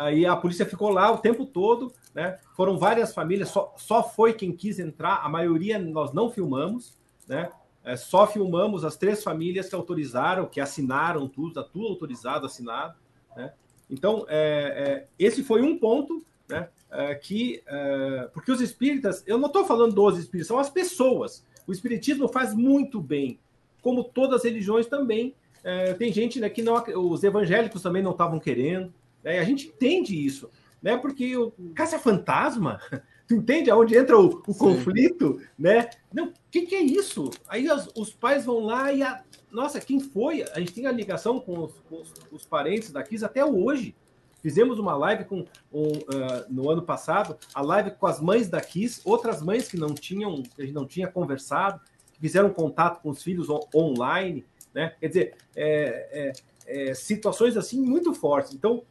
Aí 0.00 0.24
a 0.24 0.34
polícia 0.34 0.64
ficou 0.64 0.88
lá 0.88 1.12
o 1.12 1.18
tempo 1.18 1.44
todo, 1.44 1.92
né? 2.14 2.38
Foram 2.56 2.78
várias 2.78 3.12
famílias, 3.12 3.50
só, 3.50 3.74
só 3.76 4.02
foi 4.02 4.32
quem 4.32 4.50
quis 4.50 4.78
entrar, 4.78 5.20
a 5.22 5.28
maioria 5.28 5.78
nós 5.78 6.14
não 6.14 6.30
filmamos, 6.30 6.98
né? 7.28 7.50
É, 7.84 7.96
só 7.96 8.26
filmamos 8.26 8.82
as 8.82 8.96
três 8.96 9.22
famílias 9.22 9.68
que 9.68 9.74
autorizaram, 9.74 10.46
que 10.46 10.58
assinaram 10.58 11.28
tudo, 11.28 11.48
está 11.48 11.62
tudo 11.62 11.86
autorizado, 11.86 12.46
assinado, 12.46 12.94
né? 13.36 13.52
Então, 13.90 14.24
é, 14.26 14.38
é, 14.38 15.06
esse 15.18 15.42
foi 15.42 15.60
um 15.60 15.78
ponto, 15.78 16.24
né? 16.48 16.70
É, 16.90 17.14
que, 17.14 17.62
é, 17.66 18.30
porque 18.32 18.50
os 18.50 18.62
espíritas, 18.62 19.22
eu 19.26 19.36
não 19.36 19.48
estou 19.48 19.66
falando 19.66 19.94
dos 19.94 20.18
espíritas, 20.18 20.46
são 20.46 20.58
as 20.58 20.70
pessoas. 20.70 21.44
O 21.66 21.72
espiritismo 21.72 22.26
faz 22.26 22.54
muito 22.54 23.02
bem, 23.02 23.38
como 23.82 24.02
todas 24.02 24.36
as 24.36 24.44
religiões 24.44 24.86
também. 24.86 25.34
É, 25.62 25.92
tem 25.92 26.10
gente 26.10 26.40
né, 26.40 26.48
que 26.48 26.62
não, 26.62 26.82
os 26.96 27.22
evangélicos 27.22 27.82
também 27.82 28.02
não 28.02 28.12
estavam 28.12 28.40
querendo, 28.40 28.90
né? 29.22 29.38
A 29.38 29.44
gente 29.44 29.68
entende 29.68 30.14
isso, 30.14 30.50
né? 30.82 30.96
Porque 30.96 31.36
o 31.36 31.52
caça-fantasma, 31.74 32.80
tu 33.26 33.34
entende 33.34 33.70
aonde 33.70 33.96
entra 33.96 34.18
o, 34.18 34.42
o 34.46 34.54
conflito, 34.54 35.40
né? 35.58 35.90
Não, 36.12 36.28
o 36.28 36.32
que, 36.50 36.62
que, 36.62 36.74
é 36.74 36.82
isso? 36.82 37.30
Aí 37.48 37.70
os, 37.70 37.88
os, 37.94 38.10
pais 38.10 38.44
vão 38.44 38.60
lá 38.60 38.92
e 38.92 39.02
a, 39.02 39.22
nossa, 39.50 39.80
quem 39.80 40.00
foi? 40.00 40.42
A 40.52 40.58
gente 40.60 40.72
tem 40.72 40.86
a 40.86 40.92
ligação 40.92 41.38
com 41.38 41.64
os, 41.64 41.72
com 41.88 42.00
os, 42.00 42.12
os 42.30 42.46
parentes 42.46 42.90
da 42.90 43.02
Kiss 43.02 43.24
até 43.24 43.44
hoje. 43.44 43.94
Fizemos 44.42 44.78
uma 44.78 44.96
live 44.96 45.24
com 45.24 45.44
um, 45.70 45.88
uh, 45.88 46.46
no 46.48 46.70
ano 46.70 46.82
passado, 46.82 47.36
a 47.54 47.60
live 47.60 47.90
com 47.90 48.06
as 48.06 48.20
mães 48.20 48.48
da 48.48 48.60
Kiss, 48.60 49.02
outras 49.04 49.42
mães 49.42 49.68
que 49.68 49.76
não 49.76 49.94
tinham, 49.94 50.42
que 50.42 50.62
a 50.62 50.64
gente 50.64 50.74
não 50.74 50.86
tinha 50.86 51.06
conversado, 51.08 51.78
fizeram 52.18 52.50
contato 52.50 53.02
com 53.02 53.10
os 53.10 53.22
filhos 53.22 53.50
on, 53.50 53.60
online, 53.74 54.46
né? 54.74 54.94
Quer 54.98 55.08
dizer, 55.08 55.34
é, 55.54 56.32
é, 56.66 56.88
é, 56.90 56.94
situações 56.94 57.56
assim 57.56 57.80
muito 57.80 58.14
fortes. 58.14 58.54
Então, 58.54 58.82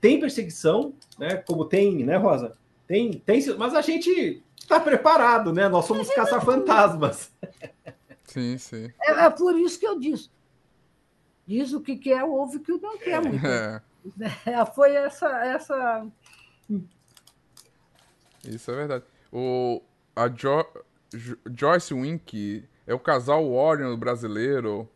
tem 0.00 0.20
perseguição, 0.20 0.94
né? 1.18 1.36
Como 1.36 1.64
tem, 1.64 2.04
né, 2.04 2.16
Rosa? 2.16 2.56
Tem, 2.86 3.12
tem, 3.12 3.40
mas 3.56 3.74
a 3.74 3.80
gente 3.80 4.42
está 4.58 4.80
preparado, 4.80 5.52
né? 5.52 5.68
Nós 5.68 5.84
somos 5.84 6.08
caça-fantasmas. 6.12 7.32
Sim, 8.24 8.58
sim. 8.58 8.88
É, 9.02 9.10
é, 9.10 9.30
por 9.30 9.58
isso 9.58 9.78
que 9.78 9.86
eu 9.86 9.98
disse. 9.98 10.30
Diz 11.46 11.72
o 11.72 11.80
que 11.80 11.96
quer, 11.96 12.22
ouve 12.22 12.58
o 12.58 12.60
que 12.60 12.72
não 12.72 12.96
quer. 12.96 13.20
Muito. 13.20 13.44
É. 13.44 13.82
é. 14.46 14.64
Foi 14.66 14.92
essa, 14.92 15.28
essa. 15.44 16.06
Isso 18.44 18.70
é 18.70 18.74
verdade. 18.74 19.04
O, 19.32 19.82
a 20.14 20.28
jo, 20.28 20.64
jo, 21.12 21.36
Joyce 21.56 21.92
Wink 21.92 22.64
é 22.86 22.94
o 22.94 22.98
casal 22.98 23.52
Warren 23.52 23.96
brasileiro. 23.96 24.88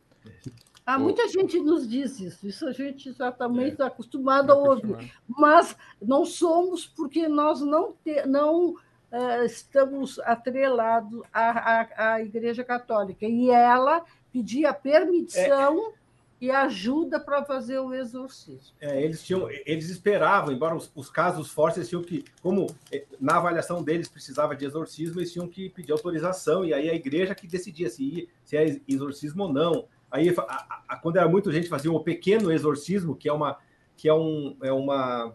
Há 0.87 0.99
muita 0.99 1.27
gente 1.29 1.59
nos 1.61 1.89
diz 1.89 2.21
isso, 2.21 2.47
isso 2.47 2.67
a 2.69 2.73
gente 2.73 3.11
já 3.13 3.33
também 3.33 3.69
está 3.69 3.85
é. 3.85 3.87
acostumado 3.87 4.53
a 4.53 4.55
ouvir, 4.55 5.13
mas 5.27 5.75
não 6.01 6.27
somos 6.27 6.87
porque 6.87 7.27
nós 7.27 7.63
não, 7.63 7.95
te, 8.05 8.27
não 8.27 8.75
uh, 9.15 9.45
estamos 9.47 10.19
atrelados 10.21 11.23
à, 11.33 11.81
à, 11.81 12.13
à, 12.13 12.23
Igreja 12.23 12.63
Católica. 12.63 13.25
E 13.25 13.51
ela 13.51 14.05
pedia 14.31 14.75
permissão 14.75 15.89
é. 15.89 15.93
e 16.39 16.51
ajuda 16.51 17.19
para 17.19 17.43
fazer 17.45 17.79
o 17.79 17.95
exorcismo. 17.95 18.75
É, 18.79 19.03
eles, 19.03 19.23
tinham, 19.23 19.49
eles 19.65 19.89
esperavam, 19.89 20.53
embora 20.53 20.77
os, 20.77 20.93
os 20.95 21.09
casos 21.09 21.49
fortes, 21.51 21.79
eles 21.79 21.89
tinham 21.89 22.03
que, 22.03 22.27
como 22.43 22.67
eh, 22.93 23.07
na 23.19 23.37
avaliação 23.37 23.83
deles 23.83 24.07
precisava 24.07 24.55
de 24.55 24.67
exorcismo, 24.67 25.19
eles 25.19 25.33
tinham 25.33 25.49
que 25.49 25.71
pedir 25.71 25.93
autorização, 25.93 26.63
e 26.63 26.75
aí 26.75 26.91
a 26.91 26.95
igreja 26.95 27.35
que 27.35 27.47
decidia 27.47 27.89
se, 27.89 28.29
se 28.45 28.57
é 28.57 28.81
exorcismo 28.87 29.45
ou 29.45 29.53
não. 29.53 29.89
Aí, 30.15 30.33
a, 30.39 30.85
a, 30.91 30.97
quando 30.97 31.17
era 31.17 31.29
muita 31.29 31.51
gente, 31.51 31.69
fazia 31.69 31.91
um 31.91 32.01
pequeno 32.01 32.53
exorcismo, 32.53 33.17
que 33.17 33.29
é 33.29 33.33
uma. 33.33 33.59
Que 33.97 34.09
é, 34.09 34.15
um, 34.15 34.57
é 34.63 34.73
uma. 34.73 35.35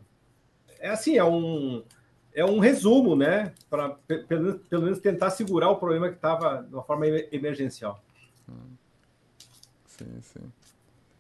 É 0.80 0.90
assim, 0.90 1.18
é 1.18 1.24
um. 1.24 1.84
É 2.34 2.46
um 2.46 2.60
resumo, 2.60 3.14
né? 3.14 3.54
Para 3.70 3.90
pelo, 3.90 4.58
pelo 4.60 4.84
menos 4.84 5.00
tentar 5.00 5.32
segurar 5.32 5.70
o 5.70 5.76
problema 5.76 6.08
que 6.08 6.16
estava 6.16 6.64
de 6.64 6.74
uma 6.74 6.84
forma 6.84 7.06
emergencial. 7.08 8.02
Sim, 9.86 10.22
sim. 10.22 10.40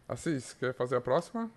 Assis, 0.07 0.53
quer 0.53 0.73
fazer 0.73 0.95
a 0.95 1.01
próxima? 1.01 1.51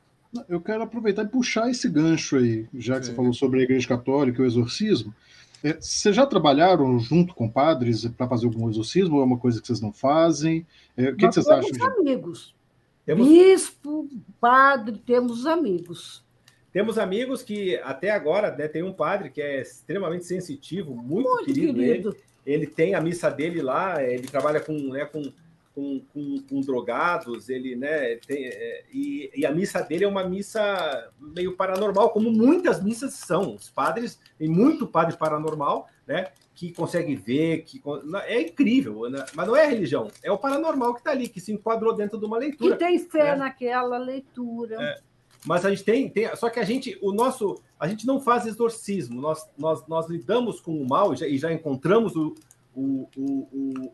Eu 0.48 0.60
quero 0.60 0.82
aproveitar 0.82 1.22
e 1.22 1.28
puxar 1.28 1.70
esse 1.70 1.88
gancho 1.88 2.36
aí, 2.36 2.66
já 2.74 2.98
que 2.98 3.06
sim. 3.06 3.12
você 3.12 3.16
falou 3.16 3.32
sobre 3.32 3.60
a 3.60 3.62
Igreja 3.62 3.86
Católica 3.86 4.40
e 4.40 4.44
o 4.44 4.46
exorcismo. 4.46 5.14
É, 5.62 5.74
vocês 5.74 6.14
já 6.14 6.26
trabalharam 6.26 6.98
junto 6.98 7.34
com 7.34 7.48
padres 7.48 8.06
para 8.08 8.28
fazer 8.28 8.46
algum 8.46 8.68
exorcismo 8.68 9.16
ou 9.16 9.22
é 9.22 9.24
uma 9.24 9.38
coisa 9.38 9.60
que 9.60 9.66
vocês 9.66 9.80
não 9.80 9.92
fazem? 9.92 10.66
É, 10.96 11.10
o 11.10 11.16
que, 11.16 11.28
que 11.28 11.34
vocês 11.34 11.48
acham? 11.48 11.70
Temos 11.70 11.98
amigos. 11.98 12.54
Temos... 13.06 13.28
Bispo, 13.28 14.08
padre, 14.40 14.98
temos 14.98 15.46
amigos. 15.46 16.24
Temos 16.72 16.98
amigos 16.98 17.42
que 17.42 17.76
até 17.78 18.10
agora 18.10 18.56
né, 18.56 18.66
tem 18.66 18.82
um 18.82 18.92
padre 18.92 19.30
que 19.30 19.42
é 19.42 19.60
extremamente 19.60 20.24
sensitivo, 20.24 20.94
muito, 20.94 21.28
muito 21.28 21.44
querido. 21.44 21.74
querido. 21.74 22.16
Ele, 22.46 22.64
ele 22.64 22.66
tem 22.66 22.94
a 22.94 23.00
missa 23.00 23.30
dele 23.30 23.60
lá, 23.60 24.02
ele 24.02 24.26
trabalha 24.26 24.60
com, 24.60 24.72
né, 24.72 25.04
com 25.04 25.22
com, 25.74 26.00
com, 26.12 26.42
com 26.48 26.60
drogados, 26.60 27.48
ele, 27.48 27.74
né, 27.74 28.16
tem, 28.26 28.46
é, 28.46 28.84
e, 28.92 29.30
e, 29.34 29.46
a 29.46 29.52
missa 29.52 29.80
dele 29.80 30.04
é 30.04 30.08
uma 30.08 30.24
missa 30.24 31.10
meio 31.18 31.56
paranormal, 31.56 32.10
como 32.10 32.30
muitas 32.30 32.82
missas 32.82 33.14
são. 33.14 33.54
Os 33.54 33.70
padres, 33.70 34.20
tem 34.38 34.48
muito 34.48 34.86
padre 34.86 35.16
paranormal, 35.16 35.88
né, 36.06 36.28
que 36.54 36.72
consegue 36.72 37.16
ver, 37.16 37.62
que 37.62 37.82
é 38.26 38.42
incrível, 38.42 39.08
né? 39.08 39.24
mas 39.34 39.46
não 39.46 39.56
é 39.56 39.66
religião, 39.66 40.08
é 40.22 40.30
o 40.30 40.38
paranormal 40.38 40.94
que 40.94 41.00
está 41.00 41.10
ali, 41.10 41.28
que 41.28 41.40
se 41.40 41.52
enquadrou 41.52 41.94
dentro 41.94 42.18
de 42.18 42.24
uma 42.24 42.38
leitura. 42.38 42.76
Que 42.76 42.84
tem 42.84 42.98
fé 42.98 43.32
né? 43.32 43.36
naquela 43.36 43.96
leitura. 43.96 44.76
É, 44.80 45.00
mas 45.44 45.64
a 45.64 45.70
gente 45.70 45.82
tem, 45.82 46.08
tem, 46.08 46.34
só 46.36 46.50
que 46.50 46.60
a 46.60 46.64
gente, 46.64 46.98
o 47.00 47.12
nosso, 47.12 47.60
a 47.80 47.88
gente 47.88 48.06
não 48.06 48.20
faz 48.20 48.46
exorcismo, 48.46 49.20
nós, 49.20 49.48
nós, 49.58 49.86
nós 49.88 50.08
lidamos 50.08 50.60
com 50.60 50.80
o 50.80 50.86
mal 50.86 51.14
e 51.14 51.16
já, 51.16 51.26
e 51.26 51.38
já 51.38 51.52
encontramos 51.52 52.14
o, 52.14 52.34
o, 52.74 53.08
o, 53.16 53.48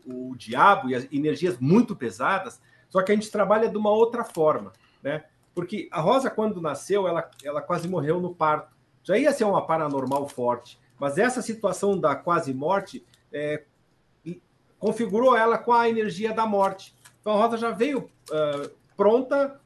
o, 0.05 0.29
o 0.31 0.37
diabo 0.37 0.89
e 0.89 0.95
as 0.95 1.07
energias 1.11 1.57
muito 1.59 1.95
pesadas, 1.95 2.61
só 2.89 3.01
que 3.01 3.11
a 3.11 3.15
gente 3.15 3.31
trabalha 3.31 3.69
de 3.69 3.77
uma 3.77 3.91
outra 3.91 4.23
forma, 4.23 4.73
né? 5.01 5.25
Porque 5.53 5.89
a 5.91 5.99
Rosa, 5.99 6.29
quando 6.29 6.61
nasceu, 6.61 7.07
ela, 7.07 7.29
ela 7.43 7.61
quase 7.61 7.87
morreu 7.87 8.19
no 8.21 8.33
parto. 8.33 8.75
Já 9.03 9.17
ia 9.17 9.31
ser 9.33 9.43
uma 9.43 9.65
paranormal 9.65 10.27
forte, 10.27 10.79
mas 10.99 11.17
essa 11.17 11.41
situação 11.41 11.99
da 11.99 12.15
quase 12.15 12.53
morte 12.53 13.05
é, 13.31 13.63
configurou 14.77 15.35
ela 15.35 15.57
com 15.57 15.73
a 15.73 15.89
energia 15.89 16.33
da 16.33 16.45
morte. 16.45 16.95
Então 17.19 17.33
a 17.33 17.37
Rosa 17.37 17.57
já 17.57 17.71
veio 17.71 18.09
uh, 18.29 18.71
pronta, 18.95 19.59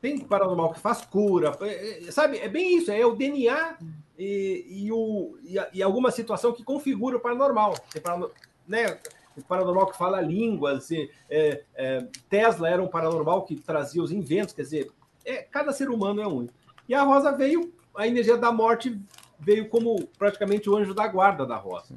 tem 0.00 0.18
paranormal 0.18 0.72
que 0.72 0.80
faz 0.80 1.02
cura, 1.02 1.56
é, 1.60 2.08
é, 2.08 2.10
sabe? 2.10 2.38
É 2.38 2.48
bem 2.48 2.76
isso, 2.76 2.90
é 2.90 3.04
o 3.04 3.14
DNA 3.14 3.76
e, 4.18 4.66
e, 4.68 4.92
o, 4.92 5.36
e, 5.42 5.56
e 5.74 5.82
alguma 5.82 6.10
situação 6.10 6.52
que 6.52 6.62
configura 6.62 7.16
o 7.16 7.20
paranormal. 7.20 7.74
Tem 7.90 8.00
paranormal, 8.00 8.36
né? 8.66 8.98
O 9.36 9.42
paranormal 9.42 9.86
que 9.86 9.96
fala 9.96 10.20
línguas, 10.20 10.90
e, 10.90 11.10
é, 11.30 11.64
é, 11.74 12.06
Tesla 12.28 12.68
era 12.68 12.82
um 12.82 12.88
paranormal 12.88 13.44
que 13.44 13.56
trazia 13.56 14.02
os 14.02 14.12
inventos, 14.12 14.54
quer 14.54 14.62
dizer, 14.62 14.90
é, 15.24 15.42
cada 15.42 15.72
ser 15.72 15.88
humano 15.88 16.20
é 16.20 16.26
único. 16.26 16.54
E 16.88 16.94
a 16.94 17.02
Rosa 17.02 17.32
veio, 17.32 17.72
a 17.96 18.06
energia 18.06 18.36
da 18.36 18.52
morte 18.52 19.00
veio 19.38 19.68
como 19.68 20.06
praticamente 20.18 20.68
o 20.68 20.76
anjo 20.76 20.94
da 20.94 21.06
guarda 21.06 21.46
da 21.46 21.56
Rosa. 21.56 21.94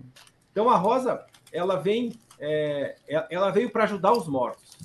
Então 0.52 0.70
a 0.70 0.78
Rosa, 0.78 1.26
ela 1.52 1.76
vem, 1.76 2.14
é, 2.40 2.96
ela 3.30 3.52
veio 3.52 3.70
para 3.70 3.84
ajudar 3.84 4.14
os 4.14 4.28
mortos. 4.28 4.78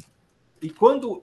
E 0.60 0.68
quando 0.68 1.22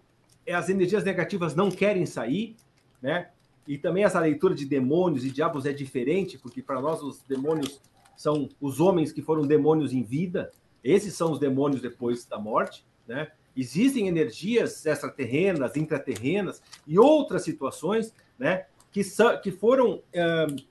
as 0.50 0.70
energias 0.70 1.04
negativas 1.04 1.56
não 1.56 1.70
querem 1.70 2.06
sair, 2.06 2.56
né? 3.02 3.30
E 3.68 3.78
também 3.78 4.04
essa 4.04 4.20
leitura 4.20 4.56
de 4.56 4.66
demônios 4.66 5.26
e 5.26 5.30
diabos 5.30 5.66
é 5.66 5.74
diferente, 5.74 6.38
porque 6.38 6.62
para 6.62 6.82
nós 6.82 7.02
os 7.02 7.22
demônios 7.22 7.82
são 8.16 8.48
os 8.62 8.80
homens 8.80 9.12
que 9.12 9.22
foram 9.22 9.46
demônios 9.46 9.92
em 9.94 10.02
vida, 10.02 10.52
esses 10.84 11.14
são 11.14 11.32
os 11.32 11.40
demônios 11.40 11.82
depois 11.82 12.26
da 12.26 12.40
morte, 12.40 12.86
né? 13.06 13.30
Existem 13.56 14.08
energias 14.08 14.86
extraterrenas, 14.86 15.76
intraterrenas 15.76 16.62
e 16.86 16.98
outras 16.98 17.44
situações, 17.44 18.14
né? 18.38 18.66
Que, 18.92 19.04
são, 19.04 19.40
que 19.42 19.52
foram 19.52 20.02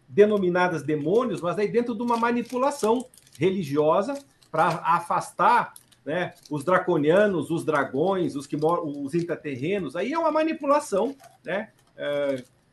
denominadas 0.08 0.82
demônios, 0.82 1.40
mas 1.40 1.58
aí 1.58 1.68
dentro 1.68 1.94
de 1.94 2.02
uma 2.02 2.16
manipulação 2.16 3.06
religiosa 3.38 4.18
para 4.50 4.68
afastar 4.84 5.74
né, 6.04 6.34
os 6.50 6.64
draconianos, 6.64 7.50
os 7.50 7.64
dragões, 7.64 8.34
os 8.34 8.46
que 8.46 8.56
moram, 8.56 8.86
os 9.02 9.14
intraterrenos. 9.14 9.94
Aí 9.96 10.12
é 10.12 10.18
uma 10.18 10.30
manipulação, 10.30 11.14
né? 11.44 11.70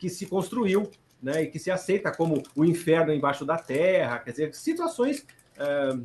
Que 0.04 0.10
se 0.10 0.26
construiu 0.26 0.92
né, 1.22 1.44
e 1.44 1.48
que 1.48 1.58
se 1.58 1.72
aceita 1.72 2.12
como 2.12 2.44
o 2.54 2.66
inferno 2.66 3.14
embaixo 3.14 3.46
da 3.46 3.58
terra, 3.58 4.20
quer 4.20 4.32
dizer, 4.32 4.54
situações. 4.54 5.26
É, 5.58 5.98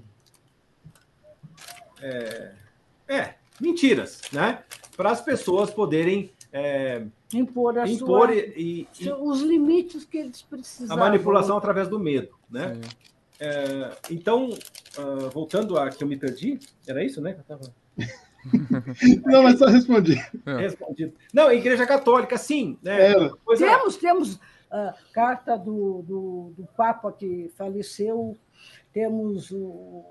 é, 2.00 2.52
é 3.08 3.34
mentiras, 3.60 4.20
né? 4.32 4.62
Para 4.96 5.10
as 5.10 5.20
pessoas 5.20 5.72
poderem 5.72 6.30
é, 6.52 7.02
impor, 7.34 7.76
a 7.76 7.88
impor 7.88 8.28
sua, 8.28 8.36
e, 8.36 8.86
e, 9.00 9.10
os 9.10 9.40
limites 9.40 10.04
que 10.04 10.18
eles 10.18 10.42
precisavam. 10.42 11.02
A 11.02 11.08
manipulação 11.08 11.56
através 11.56 11.88
do 11.88 11.98
medo, 11.98 12.38
né? 12.48 12.80
É, 13.40 13.96
então, 14.12 14.50
uh, 14.50 15.28
voltando 15.30 15.76
a 15.76 15.90
que 15.90 16.04
eu 16.04 16.06
me 16.06 16.16
perdi, 16.16 16.60
era 16.86 17.02
isso, 17.02 17.20
né? 17.20 17.32
Que 17.32 17.40
eu 17.40 17.44
tava... 17.44 17.74
Não, 19.26 19.42
mas 19.42 19.58
só 19.58 19.66
respondi. 19.66 20.14
É. 20.46 20.56
Respondido. 20.56 21.12
Não, 21.32 21.50
Igreja 21.50 21.86
Católica, 21.86 22.36
sim. 22.36 22.78
Né? 22.82 23.12
É. 23.12 23.14
Temos, 23.56 23.96
temos 23.96 24.40
a 24.70 24.94
carta 25.12 25.56
do, 25.56 26.02
do, 26.02 26.52
do, 26.56 26.68
Papa 26.76 27.10
que 27.12 27.50
faleceu, 27.56 28.36
temos 28.92 29.50
o, 29.50 30.04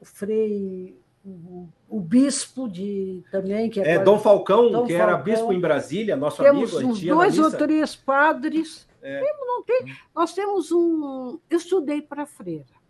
o 0.00 0.04
Frei, 0.04 0.96
o, 1.24 1.68
o, 1.88 2.00
bispo 2.00 2.68
de 2.68 3.22
também, 3.30 3.70
que 3.70 3.80
é, 3.80 3.92
é 3.92 3.98
Dom 3.98 4.18
Falcão, 4.18 4.70
Dom 4.70 4.86
que 4.86 4.96
Falcão. 4.96 5.14
era 5.14 5.16
bispo 5.16 5.52
em 5.52 5.60
Brasília, 5.60 6.16
nosso 6.16 6.42
temos 6.42 6.74
amigo. 6.74 6.94
Temos 6.98 7.02
dois 7.02 7.38
ou 7.38 7.50
três 7.50 7.94
padres. 7.94 8.88
É. 9.02 9.20
Não 9.40 9.62
tem, 9.62 9.94
nós 10.14 10.32
temos 10.32 10.72
um. 10.72 11.38
Eu 11.50 11.58
estudei 11.58 12.00
para 12.00 12.24
freira 12.24 12.82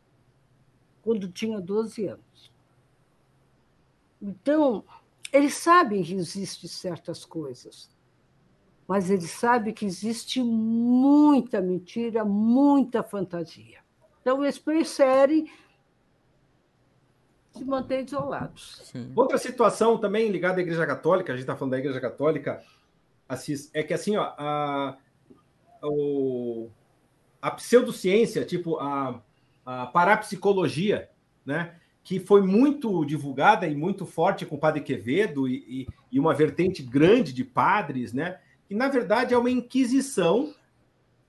quando 1.02 1.28
tinha 1.28 1.60
12 1.60 2.06
anos. 2.06 2.51
Então, 4.22 4.84
eles 5.32 5.54
sabem 5.54 6.04
que 6.04 6.14
existem 6.14 6.70
certas 6.70 7.24
coisas, 7.24 7.90
mas 8.86 9.10
eles 9.10 9.30
sabem 9.30 9.74
que 9.74 9.84
existe 9.84 10.40
muita 10.40 11.60
mentira, 11.60 12.24
muita 12.24 13.02
fantasia. 13.02 13.80
Então, 14.20 14.40
eles 14.44 14.60
preferem 14.60 15.50
se 17.50 17.64
manter 17.64 18.04
isolados. 18.04 18.82
Sim. 18.84 19.12
Outra 19.16 19.36
situação 19.38 19.98
também 19.98 20.30
ligada 20.30 20.60
à 20.60 20.62
Igreja 20.62 20.86
Católica, 20.86 21.32
a 21.32 21.36
gente 21.36 21.42
está 21.42 21.56
falando 21.56 21.72
da 21.72 21.78
Igreja 21.78 22.00
Católica, 22.00 22.62
Assis, 23.28 23.70
é 23.74 23.82
que 23.82 23.92
assim, 23.92 24.16
ó, 24.16 24.34
a, 24.36 24.96
o, 25.82 26.68
a 27.40 27.50
pseudociência, 27.50 28.44
tipo 28.44 28.78
a, 28.78 29.20
a 29.66 29.86
parapsicologia, 29.86 31.10
né? 31.44 31.76
Que 32.04 32.18
foi 32.18 32.42
muito 32.42 33.04
divulgada 33.04 33.66
e 33.66 33.76
muito 33.76 34.04
forte 34.04 34.44
com 34.44 34.56
o 34.56 34.58
Padre 34.58 34.80
Quevedo 34.80 35.48
e, 35.48 35.86
e, 36.10 36.18
uma 36.18 36.34
vertente 36.34 36.82
grande 36.82 37.32
de 37.32 37.44
padres, 37.44 38.12
né? 38.12 38.40
Que 38.66 38.74
na 38.74 38.88
verdade 38.88 39.34
é 39.34 39.38
uma 39.38 39.50
inquisição 39.50 40.52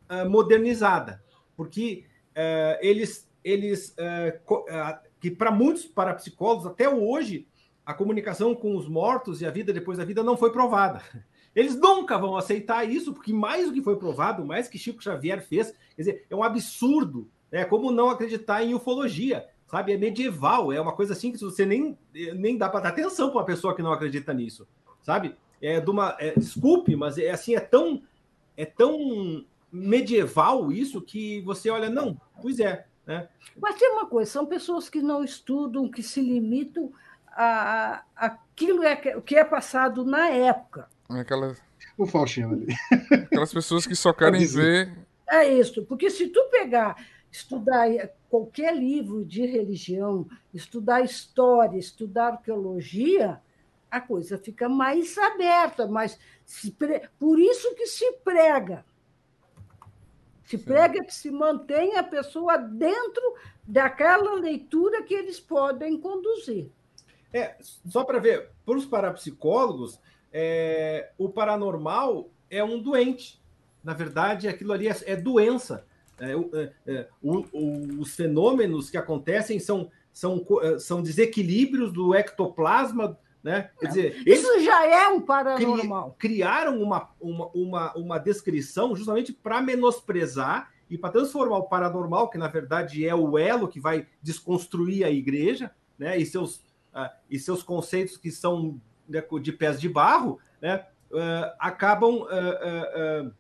uh, 0.09 0.29
modernizada, 0.29 1.23
porque 1.55 2.05
uh, 2.31 2.79
eles, 2.81 3.29
eles 3.43 3.95
uh, 3.99 4.99
que 5.19 5.29
para 5.29 5.51
muitos 5.51 5.86
parapsicólogos 5.86 6.65
até 6.65 6.89
hoje 6.89 7.47
a 7.86 7.93
comunicação 7.93 8.55
com 8.55 8.75
os 8.75 8.88
mortos 8.88 9.41
e 9.41 9.45
a 9.45 9.51
vida 9.51 9.71
depois 9.71 9.97
da 9.97 10.05
vida 10.05 10.23
não 10.23 10.38
foi 10.38 10.51
provada. 10.51 11.01
Eles 11.55 11.75
nunca 11.75 12.17
vão 12.17 12.36
aceitar 12.36 12.83
isso, 12.83 13.13
porque 13.13 13.31
mais 13.31 13.67
do 13.67 13.74
que 13.74 13.82
foi 13.84 13.95
provado, 13.95 14.43
mais 14.43 14.67
que 14.67 14.80
Chico 14.80 15.03
Xavier 15.03 15.39
fez, 15.39 15.71
quer 15.95 16.01
dizer, 16.01 16.26
é 16.28 16.36
um 16.36 16.41
absurdo. 16.41 17.30
É 17.51 17.59
né? 17.59 17.65
como 17.65 17.91
não 17.91 18.09
acreditar 18.09 18.63
em 18.63 18.74
ufologia 18.74 19.45
sabe? 19.74 19.91
É 19.91 19.97
medieval, 19.97 20.71
é 20.71 20.80
uma 20.80 20.91
coisa 20.91 21.13
assim 21.13 21.32
que 21.32 21.39
você 21.39 21.65
nem, 21.65 21.97
nem 22.36 22.55
dá 22.55 22.69
para 22.69 22.82
dar 22.82 22.89
atenção 22.89 23.32
para 23.32 23.39
uma 23.39 23.45
pessoa 23.45 23.76
que 23.76 23.82
não 23.82 23.91
acredita 23.91 24.32
nisso, 24.32 24.67
sabe? 25.01 25.36
É 25.59 25.80
de 25.80 25.89
uma, 25.89 26.15
é, 26.19 26.36
desculpe, 26.38 26.95
mas 26.95 27.17
é 27.17 27.32
assim, 27.32 27.55
é 27.55 27.59
tão, 27.59 28.03
é 28.55 28.65
tão 28.65 29.43
medieval 29.71 30.71
isso 30.71 31.01
que 31.01 31.41
você 31.41 31.71
olha, 31.71 31.89
não, 31.89 32.21
pois 32.39 32.59
é, 32.59 32.86
né? 33.03 33.28
Mas 33.59 33.74
tem 33.74 33.89
uma 33.89 34.05
coisa, 34.05 34.30
são 34.30 34.45
pessoas 34.45 34.89
que 34.89 35.01
não 35.01 35.24
estudam, 35.24 35.89
que 35.89 36.03
se 36.03 36.21
limitam 36.21 36.93
a, 37.30 38.03
a 38.15 38.26
aquilo 38.53 38.84
é, 38.84 38.95
que 38.95 39.36
é 39.36 39.43
passado 39.43 40.05
na 40.05 40.30
época. 40.30 40.88
Aquelas... 41.09 41.59
O 41.97 42.05
Faustinho 42.05 42.51
ali. 42.51 42.67
Aquelas 43.11 43.51
pessoas 43.51 43.88
que 43.88 43.95
só 43.95 44.13
querem 44.13 44.45
ver. 44.45 44.95
É 45.28 45.51
isso, 45.51 45.84
porque 45.86 46.11
se 46.11 46.28
tu 46.28 46.43
pegar 46.51 46.95
estudar 47.34 47.88
qualquer 48.29 48.77
livro 48.77 49.25
de 49.25 49.43
religião, 49.43 50.27
estudar 50.53 51.01
história, 51.01 51.79
estudar 51.79 52.34
arqueologia, 52.34 53.41
a 53.89 53.99
coisa 53.99 54.38
fica 54.38 54.69
mais 54.69 55.17
aberta, 55.17 55.88
mas 55.88 56.19
pre... 56.77 57.09
por 57.19 57.39
isso 57.39 57.73
que 57.73 57.88
se 57.88 58.11
prega. 58.23 58.86
Se 60.45 60.59
prega 60.59 61.03
que 61.03 61.13
se 61.13 61.31
mantenha 61.31 62.01
a 62.01 62.03
pessoa 62.03 62.57
dentro 62.57 63.36
daquela 63.63 64.36
leitura 64.36 65.01
que 65.01 65.15
eles 65.15 65.39
podem 65.39 65.99
conduzir. 65.99 66.69
É, 67.34 67.55
só 67.61 68.03
para 68.03 68.19
ver, 68.19 68.51
para 68.63 68.77
os 68.77 68.86
parapsicólogos, 68.86 69.99
é, 70.31 71.11
o 71.17 71.29
paranormal 71.29 72.29
é 72.47 72.63
um 72.63 72.79
doente. 72.79 73.41
Na 73.84 73.93
verdade, 73.93 74.47
aquilo 74.47 74.71
ali 74.71 74.88
é, 74.88 74.95
é 75.05 75.15
doença. 75.15 75.88
É, 76.20 76.32
é, 76.32 76.72
é 76.86 77.07
o, 77.22 77.45
o, 77.51 78.01
os 78.01 78.16
fenômenos 78.16 78.89
que 78.89 78.97
acontecem 78.97 79.59
são, 79.59 79.89
são, 80.11 80.45
é, 80.61 80.80
são 80.80 81.01
desequilíbrios 81.01 81.91
do 81.91 82.14
ectoplasma. 82.14 83.18
Né? 83.43 83.70
Quer 83.80 83.88
dizer, 83.88 84.24
Isso 84.26 84.59
já 84.61 84.86
é 84.88 85.07
um 85.09 85.22
paranormal. 85.22 86.16
Cri, 86.18 86.30
criaram 86.36 86.82
uma, 86.82 87.09
uma, 87.20 87.47
uma, 87.53 87.93
uma 87.93 88.18
descrição 88.18 88.95
justamente 88.95 89.34
para 89.34 89.61
menosprezar 89.61 90.72
e 90.89 90.97
para 90.97 91.11
transformar 91.11 91.57
o 91.57 91.64
paranormal, 91.64 92.30
que 92.30 92.38
na 92.38 92.47
verdade 92.47 93.05
é 93.05 93.16
o 93.16 93.38
elo 93.38 93.68
que 93.68 93.80
vai 93.80 94.07
desconstruir 94.22 95.03
a 95.03 95.09
igreja, 95.09 95.72
né? 95.97 96.18
E 96.18 96.26
seus, 96.26 96.57
uh, 96.93 97.09
e 97.30 97.39
seus 97.39 97.64
conceitos 97.64 98.16
que 98.16 98.32
são 98.32 98.80
né, 99.09 99.24
de 99.41 99.51
pés 99.51 99.82
de 99.82 99.89
barro, 99.89 100.39
né? 100.61 100.86
Uh, 101.11 101.51
acabam 101.59 102.22
uh, 102.22 103.34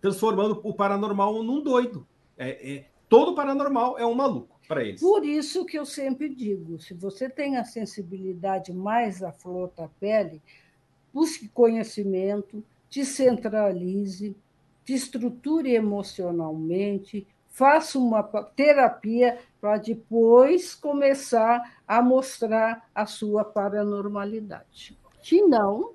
transformando 0.00 0.60
o 0.62 0.74
paranormal 0.74 1.42
num 1.42 1.62
doido. 1.62 2.06
É, 2.36 2.76
é, 2.76 2.84
todo 3.08 3.34
paranormal 3.34 3.98
é 3.98 4.06
um 4.06 4.14
maluco 4.14 4.58
para 4.66 4.82
eles. 4.82 5.00
Por 5.00 5.24
isso 5.24 5.64
que 5.66 5.78
eu 5.78 5.84
sempre 5.84 6.28
digo: 6.28 6.78
se 6.78 6.94
você 6.94 7.28
tem 7.28 7.56
a 7.56 7.64
sensibilidade 7.64 8.72
mais 8.72 9.22
à 9.22 9.32
flor 9.32 9.70
da 9.76 9.88
pele, 10.00 10.40
busque 11.12 11.48
conhecimento, 11.48 12.64
descentralize, 12.90 14.34
te 14.84 14.94
estruture 14.94 15.74
emocionalmente, 15.74 17.26
faça 17.50 17.98
uma 17.98 18.22
terapia 18.22 19.38
para 19.60 19.76
depois 19.76 20.74
começar 20.74 21.78
a 21.86 22.02
mostrar 22.02 22.88
a 22.94 23.06
sua 23.06 23.44
paranormalidade. 23.44 24.98
Se 25.22 25.40
não. 25.42 25.92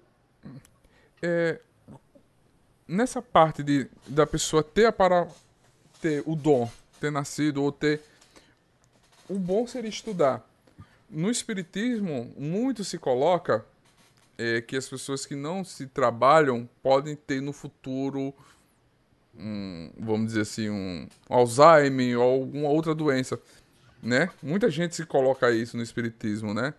É, 1.21 1.59
nessa 2.87 3.21
parte 3.21 3.61
de, 3.63 3.87
da 4.07 4.25
pessoa 4.25 4.63
ter, 4.63 4.91
para, 4.91 5.27
ter 6.01 6.23
o 6.25 6.35
dom, 6.35 6.69
ter 6.99 7.11
nascido 7.11 7.63
ou 7.63 7.71
ter. 7.71 8.01
O 9.27 9.37
bom 9.37 9.67
seria 9.67 9.89
estudar. 9.89 10.47
No 11.09 11.29
Espiritismo, 11.29 12.33
muito 12.37 12.83
se 12.83 12.97
coloca 12.97 13.65
é, 14.37 14.61
que 14.61 14.75
as 14.75 14.87
pessoas 14.87 15.25
que 15.25 15.35
não 15.35 15.63
se 15.63 15.87
trabalham 15.87 16.69
podem 16.81 17.15
ter 17.15 17.41
no 17.41 17.53
futuro 17.53 18.33
um, 19.39 19.91
vamos 19.99 20.27
dizer 20.27 20.41
assim, 20.41 20.69
um 20.69 21.07
Alzheimer 21.29 22.19
ou 22.19 22.41
alguma 22.41 22.69
outra 22.69 22.95
doença, 22.95 23.39
né? 24.01 24.29
Muita 24.41 24.69
gente 24.69 24.95
se 24.95 25.05
coloca 25.05 25.51
isso 25.51 25.77
no 25.77 25.83
espiritismo, 25.83 26.53
né? 26.53 26.73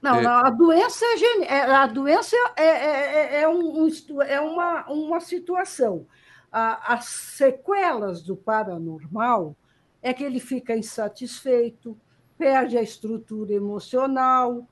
Não, 0.00 0.16
é... 0.16 0.26
a 0.26 0.50
doença 0.50 1.04
é, 1.04 1.16
gen... 1.16 1.44
É, 1.44 1.60
a 1.62 1.86
doença 1.86 2.36
é, 2.56 2.64
é, 2.64 3.36
é, 3.38 3.40
é, 3.42 3.48
um, 3.48 3.88
é 4.26 4.40
uma, 4.40 4.90
uma 4.90 5.20
situação. 5.20 6.06
as 6.50 7.04
sequelas 7.04 8.22
do 8.22 8.36
paranormal 8.36 9.54
é 10.02 10.14
que 10.14 10.24
ele 10.24 10.40
fica 10.40 10.76
insatisfeito, 10.76 11.96
perde 12.38 12.78
a 12.78 12.82
estrutura 12.82 13.52
emocional, 13.52 14.66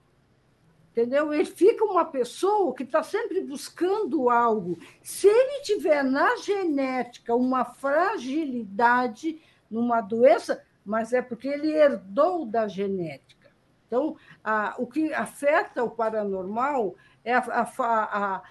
entendeu? 0.90 1.32
Ele 1.32 1.44
fica 1.44 1.84
uma 1.84 2.04
pessoa 2.04 2.74
que 2.74 2.82
está 2.82 3.02
sempre 3.02 3.42
buscando 3.42 4.30
algo. 4.30 4.78
Se 5.02 5.28
ele 5.28 5.62
tiver 5.62 6.02
na 6.02 6.36
genética 6.36 7.34
uma 7.34 7.64
fragilidade 7.64 9.40
numa 9.70 10.00
doença, 10.00 10.64
mas 10.84 11.12
é 11.12 11.20
porque 11.20 11.46
ele 11.46 11.70
herdou 11.70 12.46
da 12.46 12.66
genética. 12.66 13.37
Então, 13.88 14.16
a, 14.44 14.74
o 14.78 14.86
que 14.86 15.12
afeta 15.12 15.82
o 15.82 15.90
paranormal 15.90 16.94
é, 17.24 17.34
a, 17.34 17.40
a, 17.40 17.62
a, 18.36 18.42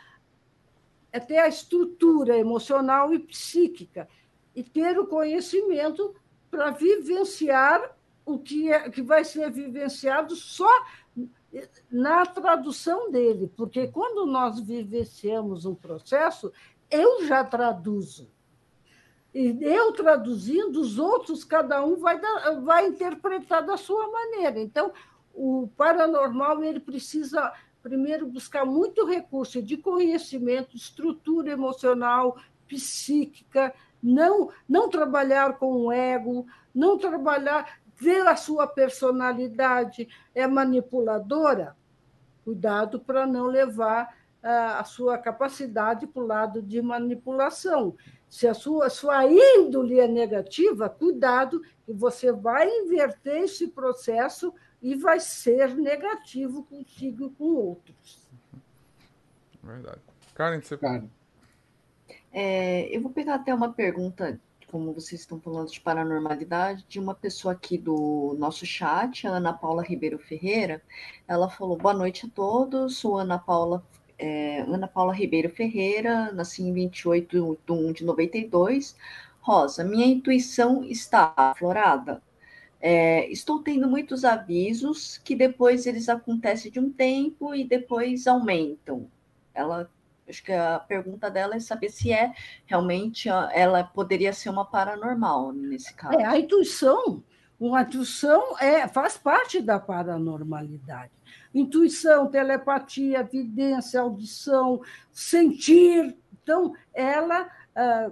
é 1.12 1.20
ter 1.20 1.38
a 1.38 1.48
estrutura 1.48 2.36
emocional 2.36 3.14
e 3.14 3.20
psíquica 3.20 4.10
e 4.56 4.64
ter 4.64 5.00
o 5.00 5.06
conhecimento 5.06 6.14
para 6.50 6.72
vivenciar 6.72 7.96
o 8.26 8.40
que, 8.40 8.72
é, 8.74 8.90
que 8.90 9.02
vai 9.02 9.24
ser 9.24 9.52
vivenciado 9.52 10.36
só 10.36 10.70
na 11.90 12.26
tradução 12.26 13.10
dele, 13.12 13.52
porque 13.56 13.88
quando 13.88 14.26
nós 14.26 14.60
vivenciamos 14.60 15.66
um 15.66 15.74
processo, 15.74 16.52
eu 16.90 17.26
já 17.26 17.44
traduzo. 17.44 18.30
E 19.34 19.58
eu 19.62 19.94
traduzindo, 19.94 20.82
os 20.82 20.98
outros, 20.98 21.44
cada 21.44 21.84
um 21.86 21.98
vai, 21.98 22.20
vai 22.64 22.88
interpretar 22.88 23.64
da 23.66 23.78
sua 23.78 24.10
maneira. 24.12 24.60
Então, 24.60 24.92
o 25.38 25.70
paranormal 25.78 26.64
ele 26.64 26.80
precisa 26.80 27.54
primeiro 27.84 28.26
buscar 28.26 28.66
muito 28.66 29.06
recurso 29.06 29.62
de 29.62 29.78
conhecimento, 29.78 30.76
estrutura 30.76 31.52
emocional, 31.52 32.38
psíquica, 32.68 33.72
não 34.02 34.50
não 34.68 34.90
trabalhar 34.90 35.58
com 35.60 35.86
o 35.86 35.92
ego, 35.92 36.48
não 36.74 36.98
trabalhar 36.98 37.80
ver 37.96 38.28
a 38.28 38.36
sua 38.36 38.66
personalidade 38.68 40.10
é 40.34 40.48
manipuladora, 40.48 41.78
cuidado 42.44 43.00
para 43.00 43.28
não 43.28 43.46
levar 43.46 44.18
a 44.42 44.84
sua 44.84 45.18
capacidade 45.18 46.08
para 46.08 46.24
o 46.24 46.28
lado 46.28 46.62
de 46.62 46.82
manipulação. 46.82 47.96
Se 48.30 48.48
a 48.48 48.54
sua, 48.54 48.90
sua 48.90 49.26
índole 49.26 50.00
é 50.00 50.08
negativa, 50.08 50.90
cuidado, 50.90 51.62
que 51.86 51.94
você 51.94 52.32
vai 52.32 52.70
inverter 52.70 53.44
esse 53.44 53.68
processo 53.68 54.54
e 54.82 54.96
vai 54.96 55.20
ser 55.20 55.76
negativo 55.76 56.64
consigo 56.64 57.28
e 57.28 57.30
com 57.32 57.46
outros. 57.46 58.28
Verdade. 59.64 60.02
Karen, 60.34 60.62
você. 60.62 60.78
Karen. 60.78 61.10
É, 62.32 62.96
eu 62.96 63.02
vou 63.02 63.12
pegar 63.12 63.36
até 63.36 63.54
uma 63.54 63.74
pergunta 63.74 64.40
como 64.70 64.94
vocês 64.94 65.22
estão 65.22 65.40
falando 65.40 65.72
de 65.72 65.80
paranormalidade, 65.80 66.86
de 66.88 67.00
uma 67.00 67.16
pessoa 67.16 67.54
aqui 67.54 67.78
do 67.78 68.36
nosso 68.38 68.66
chat, 68.66 69.26
a 69.26 69.32
Ana 69.32 69.54
Paula 69.54 69.82
Ribeiro 69.82 70.20
Ferreira. 70.20 70.82
Ela 71.28 71.50
falou: 71.50 71.78
Boa 71.78 71.94
noite 71.94 72.26
a 72.26 72.30
todos, 72.30 72.98
sou 72.98 73.18
Ana 73.18 73.40
Paula, 73.40 73.84
é, 74.20 74.62
Ana 74.62 74.88
Paula 74.88 75.14
Ribeiro 75.14 75.50
Ferreira, 75.50 76.32
nasci 76.34 76.64
em 76.64 76.74
28 76.74 77.58
de 77.66 77.72
1 77.72 77.92
de 77.94 78.06
92. 78.06 78.96
Rosa, 79.40 79.84
minha 79.84 80.06
intuição 80.06 80.84
está 80.84 81.34
aflorada. 81.36 82.22
É, 82.80 83.30
estou 83.32 83.62
tendo 83.62 83.88
muitos 83.88 84.24
avisos 84.24 85.18
que 85.18 85.36
depois 85.36 85.86
eles 85.86 86.10
acontecem 86.10 86.72
de 86.72 86.80
um 86.80 86.92
tempo 86.92 87.56
e 87.56 87.64
depois 87.64 88.28
aumentam. 88.28 89.10
Ela 89.54 89.90
Acho 90.28 90.44
que 90.44 90.52
a 90.52 90.78
pergunta 90.80 91.32
dela 91.32 91.56
é 91.56 91.60
saber 91.60 91.90
se 91.90 92.12
é 92.12 92.34
realmente 92.66 93.30
ela 93.30 93.84
poderia 93.84 94.34
ser 94.34 94.50
uma 94.50 94.66
paranormal 94.66 95.54
nesse 95.54 95.94
caso. 95.94 96.20
É, 96.20 96.26
a 96.26 96.38
intuição, 96.38 97.24
uma 97.58 97.82
intuição 97.82 98.58
é, 98.60 98.88
faz 98.88 99.18
parte 99.18 99.62
da 99.62 99.80
paranormalidade. 99.80 101.12
Intuição, 101.56 102.28
telepatia, 102.28 103.20
evidência, 103.20 104.02
audição, 104.02 104.82
sentir. 105.14 106.16
Então, 106.44 106.76
ela, 106.94 107.50
ah, 107.74 108.12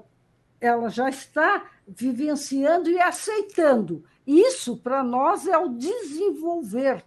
ela 0.60 0.90
já 0.90 1.10
está 1.10 1.70
vivenciando 1.86 2.90
e 2.90 3.00
aceitando. 3.00 4.04
Isso, 4.26 4.78
para 4.78 5.04
nós, 5.04 5.48
é 5.48 5.58
o 5.58 5.70
desenvolver 5.70 7.04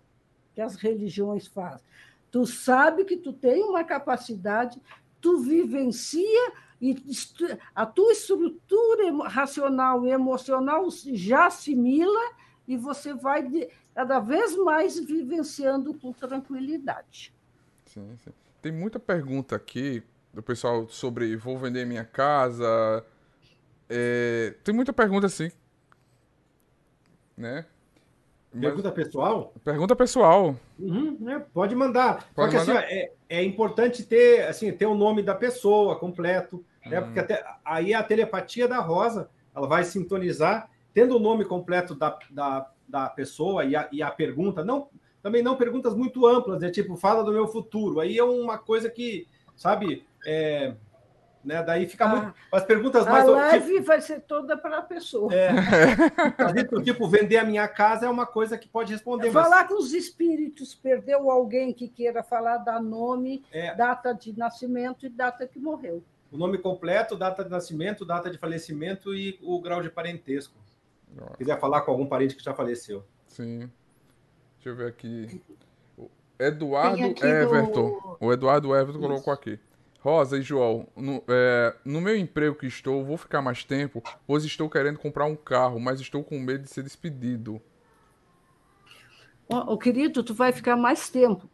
que 0.55 0.61
as 0.61 0.77
religiões 0.77 1.47
fazem. 1.47 1.87
Tu 2.31 2.47
sabe 2.47 3.05
que 3.05 3.17
tu 3.17 3.33
tem 3.33 3.63
uma 3.65 3.85
capacidade, 3.85 4.81
tu 5.21 5.39
vivencia 5.39 6.53
e 6.81 6.97
a 7.75 7.85
tua 7.85 8.13
estrutura 8.13 9.29
racional 9.29 10.07
e 10.07 10.11
emocional 10.11 10.87
já 10.91 11.47
assimila 11.47 12.21
e 12.67 12.77
você 12.77 13.15
vai 13.15 13.69
cada 13.95 14.21
vez 14.21 14.57
mais 14.57 14.99
vivenciando 14.99 15.95
com 15.95 16.13
tranquilidade. 16.13 17.33
Sim, 17.87 18.17
sim. 18.23 18.31
Tem 18.63 18.71
muita 18.71 19.01
pergunta 19.01 19.57
aqui 19.57 20.03
do 20.33 20.43
pessoal 20.43 20.89
sobre 20.89 21.35
vou 21.37 21.59
vender 21.59 21.85
minha 21.85 22.05
casa. 22.05 23.05
É, 23.89 24.55
tem 24.63 24.75
muita 24.75 24.93
pergunta 24.93 25.27
assim, 25.27 25.51
né? 27.39 27.65
Pergunta 28.61 28.91
pessoal? 28.91 29.53
Pergunta 29.63 29.95
pessoal. 29.95 30.57
Uhum, 30.79 31.17
né? 31.21 31.45
Pode 31.53 31.75
mandar. 31.75 32.27
Pode 32.35 32.53
Só 32.53 32.65
que 32.65 32.67
mandar? 32.67 32.85
assim, 32.85 32.95
é, 32.95 33.13
é, 33.29 33.45
importante 33.45 34.03
ter 34.03 34.47
assim 34.47 34.73
ter 34.73 34.87
o 34.87 34.95
nome 34.95 35.23
da 35.23 35.35
pessoa 35.35 35.99
completo, 35.99 36.65
né? 36.85 36.99
Hum. 36.99 37.05
Porque 37.05 37.21
até, 37.21 37.45
aí 37.65 37.95
a 37.95 38.03
telepatia 38.03 38.67
da 38.67 38.79
Rosa 38.79 39.29
ela 39.55 39.67
vai 39.67 39.85
sintonizar, 39.85 40.71
tendo 40.95 41.17
o 41.17 41.21
nome 41.21 41.45
completo 41.45 41.95
da, 41.95 42.19
da, 42.31 42.71
da 42.89 43.09
pessoa 43.09 43.65
e 43.65 43.77
a, 43.77 43.89
e 43.93 44.03
a 44.03 44.11
pergunta, 44.11 44.65
não 44.65 44.89
também 45.23 45.43
não 45.43 45.57
perguntas 45.57 45.95
muito 45.95 46.27
amplas, 46.27 46.61
né? 46.61 46.71
Tipo, 46.71 46.97
fala 46.97 47.23
do 47.23 47.33
meu 47.33 47.47
futuro. 47.47 48.01
Aí 48.01 48.17
é 48.17 48.25
uma 48.25 48.57
coisa 48.57 48.89
que, 48.89 49.27
sabe, 49.57 50.07
é, 50.25 50.75
né? 51.49 51.63
Daí 51.63 51.89
fica 51.89 52.05
ah, 52.05 52.09
muito. 52.09 52.35
As 52.53 52.65
perguntas 52.65 53.07
mais. 53.07 53.27
A 53.27 53.31
live 53.31 53.73
tipo, 53.73 53.87
vai 53.87 54.01
ser 54.03 54.21
toda 54.21 54.57
para 54.57 54.79
a 54.79 54.83
pessoa. 54.83 55.35
É, 55.35 55.49
tipo, 56.55 56.83
tipo, 56.83 57.09
vender 57.09 57.39
a 57.39 57.45
minha 57.45 57.67
casa 57.67 58.05
é 58.05 58.09
uma 58.09 58.27
coisa 58.27 58.59
que 58.59 58.69
pode 58.69 58.93
responder. 58.93 59.31
Falar 59.31 59.63
mas... 59.63 59.69
com 59.69 59.79
os 59.79 59.95
espíritos, 59.95 60.75
perdeu 60.75 61.31
alguém 61.31 61.73
que 61.73 61.89
queira 61.89 62.23
falar, 62.23 62.59
dar 62.59 62.83
nome, 62.83 63.43
é. 63.51 63.75
data 63.75 64.13
de 64.13 64.37
nascimento 64.39 65.07
e 65.07 65.09
data 65.09 65.47
que 65.47 65.59
morreu. 65.59 66.05
O 66.31 66.37
nome 66.37 66.59
completo, 66.59 67.17
data 67.17 67.43
de 67.43 67.51
nascimento, 67.51 68.05
data 68.05 68.31
de 68.31 68.37
falecimento 68.37 69.15
e 69.15 69.39
o 69.43 69.59
grau 69.61 69.81
de 69.81 69.89
parentesco. 69.89 70.55
Se 71.31 71.39
quiser 71.39 71.59
falar 71.59 71.81
com 71.81 71.91
algum 71.91 72.07
parente 72.07 72.37
que 72.37 72.45
já 72.45 72.53
faleceu. 72.53 73.03
Sim. 73.27 73.71
Deixa 74.57 74.69
eu 74.69 74.77
ver 74.77 74.89
aqui. 74.89 75.41
Eduardo 76.39 77.03
Everton. 77.03 77.89
Do... 77.91 78.17
O 78.21 78.33
Eduardo 78.33 78.77
Everton 78.77 78.99
Isso. 78.99 79.09
colocou 79.09 79.33
aqui. 79.33 79.59
Rosa 80.01 80.39
e 80.39 80.43
João, 80.43 80.87
no, 80.97 81.23
é, 81.29 81.75
no, 81.85 82.01
meu 82.01 82.17
emprego 82.17 82.55
que 82.55 82.67
estou, 82.67 83.05
vou 83.05 83.17
ficar 83.17 83.43
mais 83.43 83.65
tempo, 83.65 84.03
pois 84.27 84.45
estou 84.45 84.71
querendo 84.71 84.99
comprar 84.99 85.25
um 85.25 85.35
carro, 85.35 85.81
mas 85.81 86.01
estou 86.01 86.23
com 86.23 86.39
medo 86.39 86.65
de 86.65 86.71
ser 86.71 86.83
despedido. 86.83 87.61
Oh, 89.49 89.77
querido, 89.77 90.23
tu 90.23 90.35
vai 90.35 90.53
ficar 90.53 90.77
mais 90.77 91.09
tempo. 91.09 91.49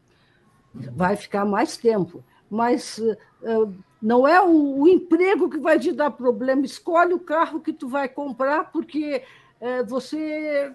Vai 0.74 1.16
ficar 1.16 1.44
mais 1.44 1.76
tempo. 1.76 2.24
Mas 2.50 2.98
uh, 2.98 3.74
não 4.02 4.26
é 4.26 4.40
o, 4.42 4.80
o, 4.80 4.88
emprego 4.88 5.48
que 5.48 5.58
vai 5.58 5.78
te 5.78 5.92
dar 5.92 6.10
problema. 6.10 6.64
Escolhe 6.64 7.14
o 7.14 7.20
carro 7.20 7.60
que 7.60 7.72
tu 7.72 7.88
vai 7.88 8.08
comprar, 8.08 8.72
porque 8.72 9.22
uh, 9.60 9.86
você 9.86 10.74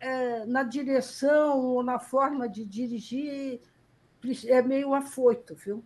é, 0.00 0.44
na 0.46 0.62
direção 0.62 1.58
ou 1.60 1.82
na 1.82 1.98
forma 1.98 2.48
de 2.48 2.64
dirigir 2.64 3.60
é 4.46 4.60
meio 4.60 4.92
afoito, 4.92 5.54
viu? 5.54 5.84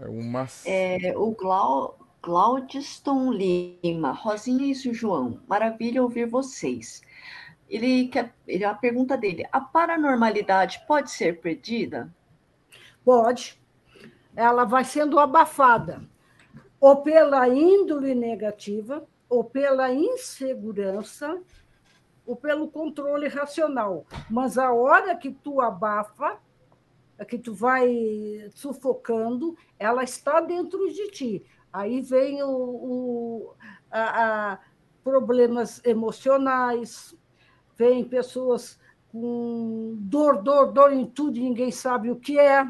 É 0.00 0.08
uma... 0.08 0.46
É, 0.64 1.14
o 1.16 1.30
Glau... 1.32 1.98
Claudiston 2.22 3.32
Lima, 3.32 4.12
Rosinha 4.12 4.70
e 4.70 4.94
João, 4.94 5.40
maravilha 5.48 6.00
ouvir 6.00 6.24
vocês. 6.24 7.02
Ele 7.68 8.06
quer, 8.06 8.32
ele, 8.46 8.64
a 8.64 8.72
pergunta 8.72 9.16
dele: 9.16 9.44
a 9.50 9.60
paranormalidade 9.60 10.84
pode 10.86 11.10
ser 11.10 11.40
perdida? 11.40 12.14
Pode. 13.04 13.60
Ela 14.36 14.64
vai 14.64 14.84
sendo 14.84 15.18
abafada 15.18 16.00
ou 16.82 16.96
pela 16.96 17.48
índole 17.48 18.12
negativa, 18.12 19.06
ou 19.28 19.44
pela 19.44 19.92
insegurança, 19.92 21.40
ou 22.26 22.34
pelo 22.34 22.66
controle 22.72 23.28
racional. 23.28 24.04
Mas 24.28 24.58
a 24.58 24.72
hora 24.72 25.14
que 25.14 25.30
tu 25.30 25.60
abafa, 25.60 26.40
que 27.26 27.38
tu 27.38 27.54
vai 27.54 28.48
sufocando, 28.54 29.56
ela 29.78 30.02
está 30.02 30.40
dentro 30.40 30.92
de 30.92 31.10
ti. 31.10 31.44
Aí 31.72 32.00
vem 32.00 32.42
o, 32.42 32.48
o 32.48 33.54
a, 33.90 34.52
a 34.52 34.58
problemas 35.02 35.80
emocionais, 35.84 37.16
vem 37.76 38.04
pessoas 38.04 38.78
com 39.10 39.94
dor, 39.98 40.42
dor, 40.42 40.72
dor 40.72 40.92
em 40.92 41.06
tudo 41.06 41.36
e 41.36 41.42
ninguém 41.42 41.70
sabe 41.70 42.10
o 42.10 42.16
que 42.16 42.38
é. 42.38 42.66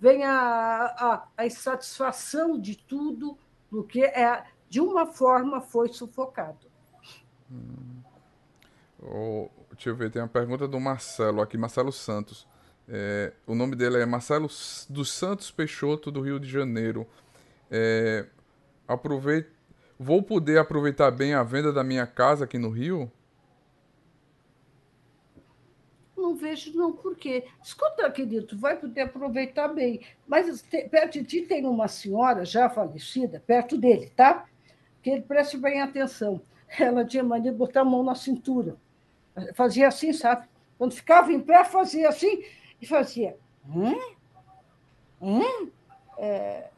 Vem 0.00 0.24
a, 0.24 0.84
a, 0.84 1.28
a 1.36 1.46
insatisfação 1.46 2.58
de 2.58 2.76
tudo, 2.76 3.36
porque 3.68 4.02
é 4.02 4.44
de 4.68 4.80
uma 4.80 5.06
forma 5.06 5.60
foi 5.60 5.88
sufocado. 5.88 6.66
Hum. 7.50 8.02
Oh, 9.00 9.48
deixa 9.72 9.90
eu 9.90 9.96
ver, 9.96 10.10
tem 10.10 10.20
uma 10.20 10.28
pergunta 10.28 10.66
do 10.66 10.78
Marcelo 10.78 11.40
aqui, 11.40 11.56
Marcelo 11.56 11.92
Santos. 11.92 12.46
É, 12.88 13.32
o 13.46 13.54
nome 13.54 13.76
dele 13.76 13.98
é 13.98 14.06
Marcelo 14.06 14.48
dos 14.88 15.12
Santos 15.12 15.50
Peixoto, 15.50 16.10
do 16.10 16.20
Rio 16.20 16.40
de 16.40 16.48
Janeiro. 16.48 17.06
É, 17.70 18.26
vou 19.98 20.22
poder 20.22 20.58
aproveitar 20.58 21.10
bem 21.10 21.34
a 21.34 21.42
venda 21.42 21.72
da 21.72 21.84
minha 21.84 22.06
casa 22.06 22.44
aqui 22.44 22.58
no 22.58 22.70
Rio? 22.70 23.10
Não 26.16 26.34
vejo, 26.34 26.74
não, 26.74 26.92
por 26.92 27.16
quê? 27.16 27.44
Escuta, 27.62 28.10
querido, 28.10 28.58
vai 28.58 28.76
poder 28.76 29.02
aproveitar 29.02 29.68
bem. 29.68 30.00
Mas 30.26 30.62
perto 30.90 31.12
de 31.12 31.24
ti 31.24 31.42
tem 31.42 31.64
uma 31.66 31.88
senhora 31.88 32.44
já 32.44 32.68
falecida, 32.68 33.42
perto 33.46 33.76
dele, 33.76 34.10
tá? 34.16 34.46
que 35.02 35.10
ele 35.10 35.22
preste 35.22 35.56
bem 35.56 35.80
atenção. 35.80 36.40
Ela 36.78 37.04
tinha 37.04 37.24
mania 37.24 37.50
de 37.50 37.56
botar 37.56 37.80
a 37.80 37.84
mão 37.84 38.02
na 38.02 38.14
cintura. 38.14 38.76
Fazia 39.54 39.88
assim, 39.88 40.12
sabe? 40.12 40.46
Quando 40.76 40.92
ficava 40.92 41.32
em 41.32 41.40
pé, 41.40 41.64
fazia 41.64 42.08
assim 42.08 42.42
e 42.80 42.86
fazia. 42.86 43.36
Hum? 43.68 44.14
Hum? 45.20 45.70
É, 46.18 46.70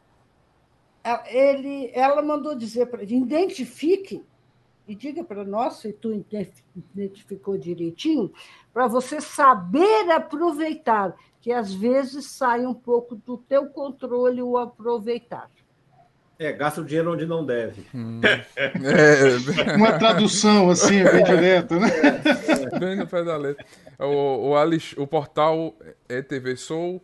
ele, 1.26 1.90
ela 1.94 2.22
mandou 2.22 2.55
dizer 2.55 2.86
para 2.86 3.03
ele: 3.03 3.16
identifique 3.16 4.24
e 4.86 4.94
diga 4.94 5.22
para 5.22 5.44
nós 5.44 5.74
se 5.74 5.92
tu 5.92 6.12
identificou 6.74 7.57
direitinho, 7.57 8.32
para 8.72 8.88
você 8.88 9.20
saber 9.20 10.11
aproveitar, 10.11 11.16
que 11.40 11.53
às 11.53 11.72
vezes 11.72 12.26
sai 12.26 12.66
um 12.66 12.74
pouco 12.74 13.14
do 13.14 13.38
teu 13.38 13.68
controle 13.70 14.42
o 14.42 14.59
aproveitar. 14.59 15.51
É, 16.41 16.53
gasta 16.53 16.80
o 16.80 16.84
dinheiro 16.86 17.12
onde 17.12 17.26
não 17.26 17.45
deve. 17.45 17.86
Hum. 17.95 18.18
É. 18.57 19.76
Uma 19.76 19.99
tradução 19.99 20.70
assim, 20.70 21.05
bem 21.05 21.22
direta, 21.22 21.78
né? 21.78 21.88
É, 22.72 22.78
bem 22.78 22.97
no 22.97 23.07
pé 23.07 23.22
da 23.22 23.36
letra. 23.36 23.64
O, 23.99 24.49
o, 24.49 24.57
Alex, 24.57 24.95
o 24.97 25.07
portal 25.07 25.76
ETV 26.09 26.57
Sou, 26.57 27.03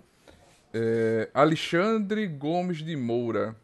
é, 0.72 1.28
Alexandre 1.34 2.26
Gomes 2.26 2.78
de 2.78 2.96
Moura. 2.96 3.54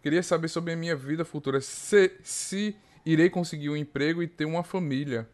Queria 0.00 0.22
saber 0.22 0.46
sobre 0.46 0.72
a 0.72 0.76
minha 0.76 0.94
vida 0.94 1.24
futura. 1.24 1.60
Se, 1.60 2.12
se 2.22 2.76
irei 3.04 3.28
conseguir 3.28 3.70
um 3.70 3.76
emprego 3.76 4.22
e 4.22 4.28
ter 4.28 4.44
uma 4.44 4.62
família. 4.62 5.28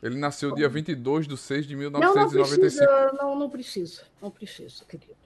Ele 0.00 0.16
nasceu 0.16 0.54
dia 0.54 0.68
22 0.68 1.26
de 1.26 1.36
6 1.36 1.66
de 1.66 1.74
1995. 1.74 2.84
Não, 2.84 3.00
não 3.00 3.10
precisa, 3.10 3.24
não, 3.24 3.38
não 3.38 3.50
precisa, 3.50 4.02
não 4.22 4.30
precisa, 4.30 4.84
querido. 4.84 5.23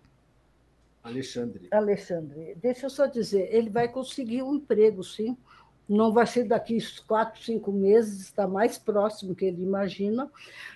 Alexandre. 1.09 1.69
Alexandre, 1.71 2.55
deixa 2.61 2.87
eu 2.87 2.91
só 2.91 3.07
dizer, 3.07 3.49
ele 3.55 3.71
vai 3.71 3.89
conseguir 3.89 4.43
um 4.43 4.55
emprego, 4.55 5.03
sim. 5.03 5.37
Não 5.89 6.13
vai 6.13 6.27
ser 6.27 6.45
daqui 6.45 6.79
quatro, 7.07 7.43
cinco 7.43 7.73
meses, 7.73 8.21
está 8.21 8.47
mais 8.47 8.77
próximo 8.77 9.35
que 9.35 9.47
ele 9.47 9.63
imagina. 9.63 10.31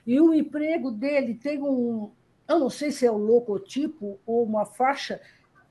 E 0.07 0.19
o 0.19 0.33
emprego 0.33 0.91
dele 0.91 1.35
tem 1.35 1.63
um, 1.63 2.11
eu 2.49 2.59
não 2.59 2.71
sei 2.71 2.91
se 2.91 3.07
é 3.07 3.13
um 3.13 3.17
logotipo 3.17 4.19
ou 4.27 4.45
uma 4.45 4.65
faixa, 4.65 5.21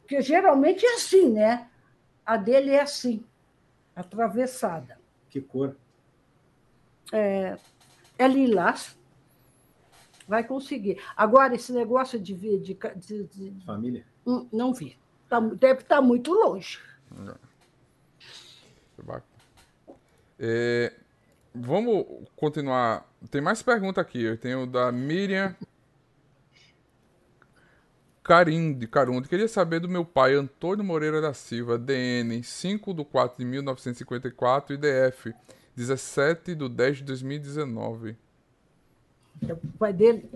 que 0.08 0.22
geralmente 0.22 0.86
é 0.86 0.96
assim, 0.96 1.30
né? 1.30 1.70
A 2.26 2.38
dele 2.38 2.72
é 2.72 2.82
assim, 2.82 3.24
atravessada. 3.96 5.00
Que 5.30 5.42
cor? 5.42 5.76
É, 7.12 7.58
é 8.18 8.28
lilás. 8.28 8.98
Vai 10.28 10.44
conseguir. 10.44 11.02
Agora, 11.16 11.56
esse 11.56 11.74
negócio 11.74 12.20
de, 12.20 12.34
de, 12.34 12.60
de, 12.60 13.24
de 13.24 13.66
família? 13.66 14.06
Hum, 14.26 14.48
não 14.52 14.74
vi. 14.74 14.98
Tá, 15.30 15.40
deve 15.40 15.82
estar 15.82 15.98
tá 15.98 16.02
muito 16.02 16.32
longe. 16.34 16.80
É, 20.40 20.94
vamos 21.54 22.06
continuar. 22.36 23.08
Tem 23.30 23.42
mais 23.42 23.62
pergunta 23.62 24.02
aqui. 24.02 24.22
Eu 24.22 24.38
tenho 24.38 24.66
da 24.66 24.92
Miriam 24.92 25.56
Carim, 28.24 28.74
de 28.74 28.88
Carundo. 28.88 29.28
Queria 29.28 29.48
saber 29.48 29.80
do 29.80 29.90
meu 29.90 30.06
pai, 30.06 30.36
Antônio 30.36 30.86
Moreira 30.86 31.20
da 31.20 31.34
Silva, 31.34 31.78
DN 31.78 32.44
5 32.44 32.94
de 32.94 33.04
4 33.04 33.38
de 33.38 33.46
1954 33.46 34.74
e 34.74 34.78
DF 34.78 35.34
17 35.76 36.56
de 36.56 36.70
10 36.70 36.98
de 36.98 37.04
2019. 37.04 38.16
O 39.44 39.78
pai 39.80 39.92
dele. 39.92 40.30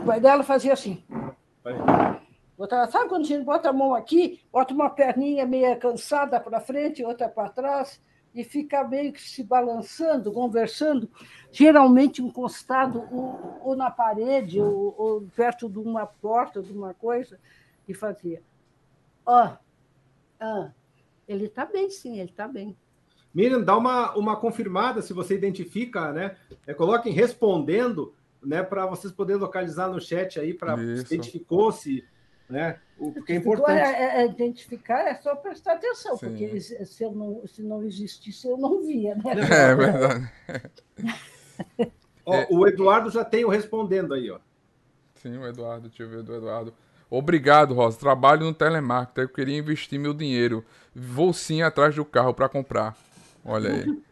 O 0.00 0.04
pai 0.04 0.20
dela 0.20 0.42
fazia 0.42 0.72
assim. 0.72 1.02
Botar, 2.56 2.86
sabe 2.88 3.08
quando 3.08 3.26
gente 3.26 3.44
bota 3.44 3.70
a 3.70 3.72
mão 3.72 3.94
aqui, 3.94 4.40
bota 4.52 4.74
uma 4.74 4.90
perninha 4.90 5.46
meio 5.46 5.78
cansada 5.78 6.38
para 6.38 6.60
frente, 6.60 7.02
outra 7.02 7.28
para 7.28 7.48
trás, 7.48 8.02
e 8.34 8.44
fica 8.44 8.84
meio 8.84 9.12
que 9.12 9.20
se 9.22 9.42
balançando, 9.42 10.32
conversando, 10.32 11.10
geralmente 11.50 12.22
encostado 12.22 13.02
ou, 13.10 13.58
ou 13.62 13.76
na 13.76 13.90
parede, 13.90 14.60
ou, 14.60 14.94
ou, 14.96 15.28
perto 15.34 15.68
de 15.68 15.78
uma 15.78 16.06
porta, 16.06 16.62
de 16.62 16.72
uma 16.72 16.94
coisa, 16.94 17.38
e 17.88 17.94
fazia. 17.94 18.42
Ó, 19.24 19.46
oh, 19.46 19.56
ah, 20.38 20.70
ele 21.26 21.46
está 21.46 21.64
bem, 21.64 21.90
sim, 21.90 22.18
ele 22.18 22.30
está 22.30 22.46
bem. 22.46 22.76
Miriam, 23.32 23.62
dá 23.62 23.76
uma, 23.76 24.14
uma 24.16 24.36
confirmada 24.36 25.00
se 25.02 25.12
você 25.12 25.34
identifica, 25.34 26.12
né? 26.12 26.36
É, 26.66 26.74
coloquem 26.74 27.12
respondendo 27.12 28.12
né, 28.42 28.62
para 28.62 28.86
vocês 28.86 29.12
poderem 29.12 29.40
localizar 29.40 29.88
no 29.88 30.00
chat 30.00 30.38
aí, 30.38 30.54
para 30.54 30.76
se 30.76 31.14
identificou 31.14 31.70
se. 31.72 32.04
Né, 32.48 32.80
o 32.98 33.12
que 33.22 33.32
é 33.32 33.36
importante. 33.36 33.78
É, 33.78 33.82
é, 33.82 34.22
é, 34.22 34.26
identificar 34.26 35.06
é 35.06 35.14
só 35.14 35.36
prestar 35.36 35.74
atenção, 35.74 36.16
Sim. 36.16 36.30
porque 36.30 36.60
se, 36.60 37.04
eu 37.04 37.12
não, 37.12 37.46
se 37.46 37.62
não 37.62 37.84
existisse, 37.84 38.48
eu 38.48 38.58
não 38.58 38.82
via. 38.82 39.14
Né? 39.14 39.22
É 39.50 39.74
verdade. 39.74 40.32
ó, 42.26 42.46
o 42.50 42.66
Eduardo 42.66 43.08
já 43.08 43.24
tem 43.24 43.44
o 43.44 43.48
respondendo 43.48 44.14
aí, 44.14 44.30
ó. 44.30 44.40
Sim, 45.14 45.38
o 45.38 45.46
Eduardo, 45.46 45.88
deixa 45.88 46.02
eu 46.02 46.08
ver 46.08 46.22
do 46.24 46.34
Eduardo. 46.34 46.74
Obrigado, 47.10 47.74
Rosa. 47.74 47.98
Trabalho 47.98 48.46
no 48.46 48.54
telemarketing. 48.54 49.20
Eu 49.20 49.28
queria 49.28 49.58
investir 49.58 49.98
meu 49.98 50.14
dinheiro. 50.14 50.64
Vou 50.94 51.32
sim 51.32 51.60
atrás 51.60 51.94
do 51.94 52.04
carro 52.04 52.32
para 52.32 52.48
comprar. 52.48 52.96
Olha 53.44 53.70
aí. 53.72 54.02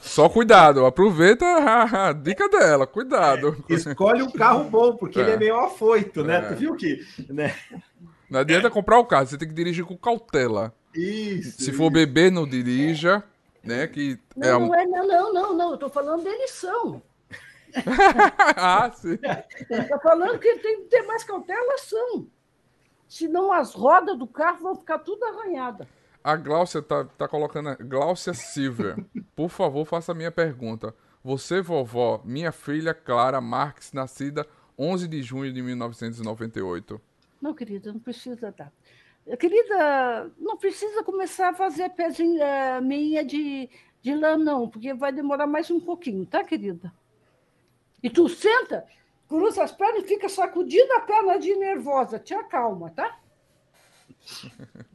Só 0.00 0.28
cuidado, 0.28 0.86
aproveita 0.86 1.44
a, 1.44 2.12
dica 2.12 2.48
dela, 2.48 2.86
cuidado. 2.86 3.62
É, 3.68 3.74
escolhe 3.74 4.22
um 4.22 4.30
carro 4.30 4.64
bom, 4.64 4.96
porque 4.96 5.18
é. 5.18 5.22
ele 5.22 5.30
é 5.32 5.36
meio 5.36 5.58
afoito, 5.58 6.22
né? 6.22 6.36
É. 6.36 6.40
Tu 6.42 6.56
viu 6.56 6.76
que. 6.76 7.04
Né? 7.28 7.54
Não 8.30 8.40
adianta 8.40 8.70
comprar 8.70 8.98
o 8.98 9.04
carro, 9.04 9.26
você 9.26 9.36
tem 9.36 9.48
que 9.48 9.54
dirigir 9.54 9.84
com 9.84 9.96
cautela. 9.96 10.72
Isso. 10.94 11.62
Se 11.62 11.70
isso. 11.70 11.74
for 11.74 11.90
beber, 11.90 12.30
não 12.30 12.48
dirija, 12.48 13.24
né? 13.62 13.86
Que 13.88 14.18
não, 14.36 14.48
é 14.48 14.58
não, 14.58 14.74
é, 14.74 14.86
não, 14.86 15.06
não, 15.06 15.32
não, 15.32 15.56
não, 15.56 15.70
eu 15.72 15.78
tô 15.78 15.88
falando 15.88 16.22
da 16.22 16.30
eleição. 16.30 17.02
ah, 18.56 18.90
sim. 18.94 19.18
Está 19.68 19.98
falando 19.98 20.38
que 20.38 20.56
tem 20.58 20.82
que 20.82 20.88
ter 20.88 21.02
mais 21.02 21.24
cautela, 21.24 21.78
são. 21.78 22.26
Senão 23.08 23.52
as 23.52 23.74
rodas 23.74 24.16
do 24.16 24.26
carro 24.26 24.58
vão 24.60 24.76
ficar 24.76 25.00
tudo 25.00 25.24
arranhadas. 25.24 25.86
A 26.22 26.36
Gláucia 26.36 26.82
tá, 26.82 27.04
tá 27.04 27.26
colocando. 27.26 27.76
Gláucia 27.78 28.34
Silvia, 28.34 28.96
por 29.34 29.48
favor, 29.48 29.84
faça 29.86 30.12
a 30.12 30.14
minha 30.14 30.30
pergunta. 30.30 30.94
Você, 31.22 31.60
vovó, 31.60 32.22
minha 32.24 32.52
filha 32.52 32.94
Clara 32.94 33.40
Marques, 33.40 33.92
nascida 33.92 34.46
11 34.78 35.08
de 35.08 35.22
junho 35.22 35.52
de 35.52 35.62
1998. 35.62 37.00
Não, 37.40 37.54
querida, 37.54 37.92
não 37.92 38.00
precisa 38.00 38.52
dar. 38.56 38.72
Querida, 39.38 40.30
não 40.38 40.56
precisa 40.56 41.04
começar 41.04 41.50
a 41.50 41.54
fazer 41.54 41.90
pezinha 41.90 42.80
meia 42.80 43.24
de, 43.24 43.68
de 44.02 44.14
lã, 44.14 44.36
não, 44.36 44.68
porque 44.68 44.94
vai 44.94 45.12
demorar 45.12 45.46
mais 45.46 45.70
um 45.70 45.80
pouquinho, 45.80 46.24
tá, 46.26 46.42
querida? 46.42 46.92
E 48.02 48.08
tu 48.08 48.28
senta, 48.28 48.86
cruza 49.28 49.62
as 49.62 49.72
pernas 49.72 50.04
e 50.04 50.08
fica 50.08 50.28
sacudindo 50.28 50.92
a 50.94 51.00
perna 51.00 51.38
de 51.38 51.54
nervosa. 51.54 52.18
Te 52.18 52.34
acalma, 52.34 52.90
tá? 52.90 53.20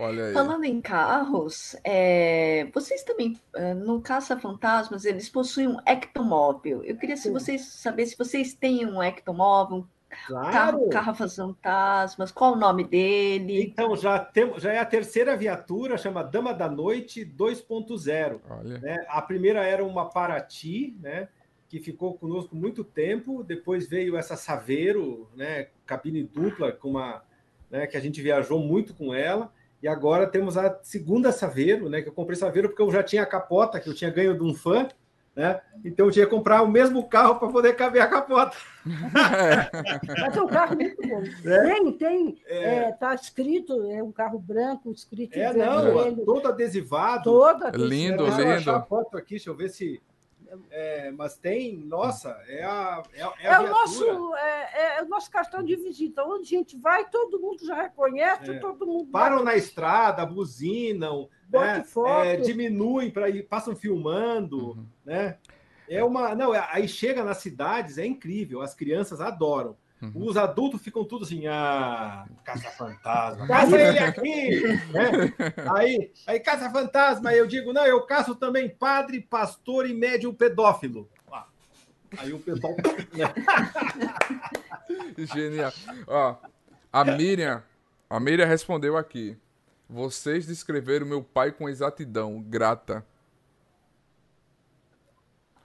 Olha 0.00 0.28
aí. 0.28 0.32
Falando 0.32 0.64
em 0.64 0.80
carros, 0.80 1.76
é, 1.84 2.66
vocês 2.72 3.02
também, 3.02 3.38
é, 3.54 3.74
no 3.74 4.00
Caça 4.00 4.34
Fantasmas, 4.38 5.04
eles 5.04 5.28
possuem 5.28 5.68
um 5.68 5.76
ectomóvel. 5.86 6.82
Eu 6.82 6.96
queria 6.96 7.18
se 7.18 7.30
vocês, 7.30 7.66
saber 7.66 8.06
se 8.06 8.16
vocês 8.16 8.54
têm 8.54 8.86
um 8.86 9.02
ectomóvel, 9.02 9.86
claro. 10.26 10.50
carro, 10.50 10.88
carro 10.88 11.28
fantasmas, 11.28 12.32
qual 12.32 12.54
o 12.54 12.56
nome 12.56 12.82
dele? 12.82 13.62
Então, 13.62 13.94
já, 13.94 14.18
tem, 14.18 14.58
já 14.58 14.72
é 14.72 14.78
a 14.78 14.86
terceira 14.86 15.36
viatura, 15.36 15.98
chama 15.98 16.24
Dama 16.24 16.54
da 16.54 16.66
Noite 16.66 17.22
2.0. 17.22 18.40
Né? 18.80 19.04
A 19.06 19.20
primeira 19.20 19.62
era 19.66 19.84
uma 19.84 20.08
Paraty, 20.08 20.96
né? 20.98 21.28
que 21.68 21.78
ficou 21.78 22.14
conosco 22.14 22.56
muito 22.56 22.82
tempo. 22.82 23.44
Depois 23.44 23.86
veio 23.86 24.16
essa 24.16 24.34
Saveiro, 24.34 25.28
né, 25.36 25.68
cabine 25.84 26.22
dupla, 26.22 26.72
com 26.72 26.88
uma, 26.88 27.22
né, 27.70 27.86
que 27.86 27.98
a 27.98 28.00
gente 28.00 28.20
viajou 28.22 28.58
muito 28.58 28.92
com 28.94 29.14
ela. 29.14 29.52
E 29.82 29.88
agora 29.88 30.26
temos 30.26 30.56
a 30.56 30.78
segunda 30.82 31.32
Saveiro, 31.32 31.88
né, 31.88 32.02
que 32.02 32.08
eu 32.08 32.12
comprei 32.12 32.36
Saveiro 32.36 32.68
porque 32.68 32.82
eu 32.82 32.90
já 32.90 33.02
tinha 33.02 33.22
a 33.22 33.26
capota 33.26 33.80
que 33.80 33.88
eu 33.88 33.94
tinha 33.94 34.10
ganho 34.10 34.36
de 34.36 34.42
um 34.42 34.54
fã, 34.54 34.88
né? 35.34 35.60
Então 35.84 36.06
eu 36.06 36.12
tinha 36.12 36.26
que 36.26 36.30
comprar 36.30 36.60
o 36.62 36.68
mesmo 36.68 37.08
carro 37.08 37.36
para 37.36 37.48
poder 37.48 37.74
caber 37.74 38.02
a 38.02 38.06
capota. 38.06 38.56
Mas 38.84 40.36
é 40.36 40.42
um 40.42 40.46
carro 40.46 40.76
muito 40.76 41.00
bom. 41.00 41.22
É? 41.44 41.62
Tem, 41.62 41.92
tem, 41.92 42.42
é. 42.46 42.74
É, 42.74 42.92
tá 42.92 43.14
escrito, 43.14 43.90
é 43.90 44.02
um 44.02 44.12
carro 44.12 44.38
branco, 44.38 44.90
escrito 44.92 45.38
é, 45.38 45.52
não, 45.54 46.16
todo 46.24 46.48
adesivado. 46.48 47.24
Todo 47.24 47.64
adesivado. 47.64 47.88
Lindo, 47.88 48.24
lindo. 48.26 48.70
a 48.70 48.82
foto 48.82 49.16
aqui, 49.16 49.30
deixa 49.30 49.50
eu 49.50 49.56
ver 49.56 49.70
se 49.70 50.02
é, 50.70 51.10
mas 51.12 51.36
tem, 51.36 51.76
nossa, 51.76 52.30
é 52.48 52.64
a. 52.64 53.02
É, 53.12 53.20
é, 53.20 53.48
a 53.48 53.54
é 53.54 53.60
o 53.60 53.68
nosso, 53.68 54.34
é, 54.36 54.98
é, 54.98 55.02
o 55.02 55.08
nosso 55.08 55.30
cartão 55.30 55.62
de 55.62 55.76
visita. 55.76 56.24
Onde 56.24 56.54
a 56.54 56.58
gente 56.58 56.76
vai, 56.76 57.08
todo 57.08 57.40
mundo 57.40 57.64
já 57.64 57.82
reconhece, 57.82 58.50
é. 58.50 58.58
todo 58.58 58.86
mundo. 58.86 59.10
Param 59.10 59.36
vai... 59.36 59.44
na 59.44 59.56
estrada, 59.56 60.26
buzinam, 60.26 61.28
né? 61.50 61.84
É, 62.24 62.36
diminuem 62.36 63.10
para 63.10 63.28
ir, 63.28 63.44
passam 63.44 63.76
filmando, 63.76 64.70
uhum. 64.70 64.86
né? 65.04 65.38
É 65.88 66.02
uma. 66.02 66.34
Não, 66.34 66.52
aí 66.52 66.88
chega 66.88 67.24
nas 67.24 67.38
cidades, 67.38 67.98
é 67.98 68.06
incrível, 68.06 68.60
as 68.60 68.74
crianças 68.74 69.20
adoram. 69.20 69.76
Uhum. 70.02 70.12
Os 70.14 70.36
adultos 70.36 70.80
ficam 70.80 71.04
tudo 71.04 71.24
assim, 71.24 71.46
ah, 71.46 72.26
caça-fantasma, 72.42 73.46
caça 73.46 73.78
ele 73.78 73.98
aqui! 74.00 74.62
né? 74.92 75.34
Aí, 75.76 76.12
aí 76.26 76.40
caça-fantasma, 76.40 77.34
eu 77.34 77.46
digo, 77.46 77.72
não, 77.72 77.84
eu 77.84 78.06
caço 78.06 78.34
também 78.34 78.68
padre, 78.68 79.20
pastor 79.20 79.86
e 79.86 79.92
médium 79.92 80.32
pedófilo. 80.32 81.06
Ah, 81.30 81.46
aí 82.16 82.32
o 82.32 82.38
pessoal. 82.38 82.74
Né? 83.12 83.34
Genial. 85.34 85.72
Ó, 86.06 86.36
a 86.90 87.04
Miriam, 87.04 87.62
a 88.08 88.18
Miriam 88.18 88.46
respondeu 88.46 88.96
aqui. 88.96 89.36
Vocês 89.86 90.46
descreveram 90.46 91.04
meu 91.04 91.22
pai 91.22 91.52
com 91.52 91.68
exatidão, 91.68 92.40
grata. 92.40 93.04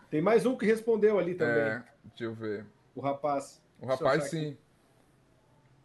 Tem 0.10 0.22
mais 0.22 0.46
um 0.46 0.58
que 0.58 0.66
respondeu 0.66 1.18
ali 1.18 1.36
também. 1.36 1.64
É, 1.64 1.84
deixa 2.04 2.24
eu 2.24 2.34
ver. 2.34 2.66
O 2.94 3.02
rapaz. 3.02 3.65
O 3.82 3.86
rapaz, 3.86 4.26
sim. 4.26 4.58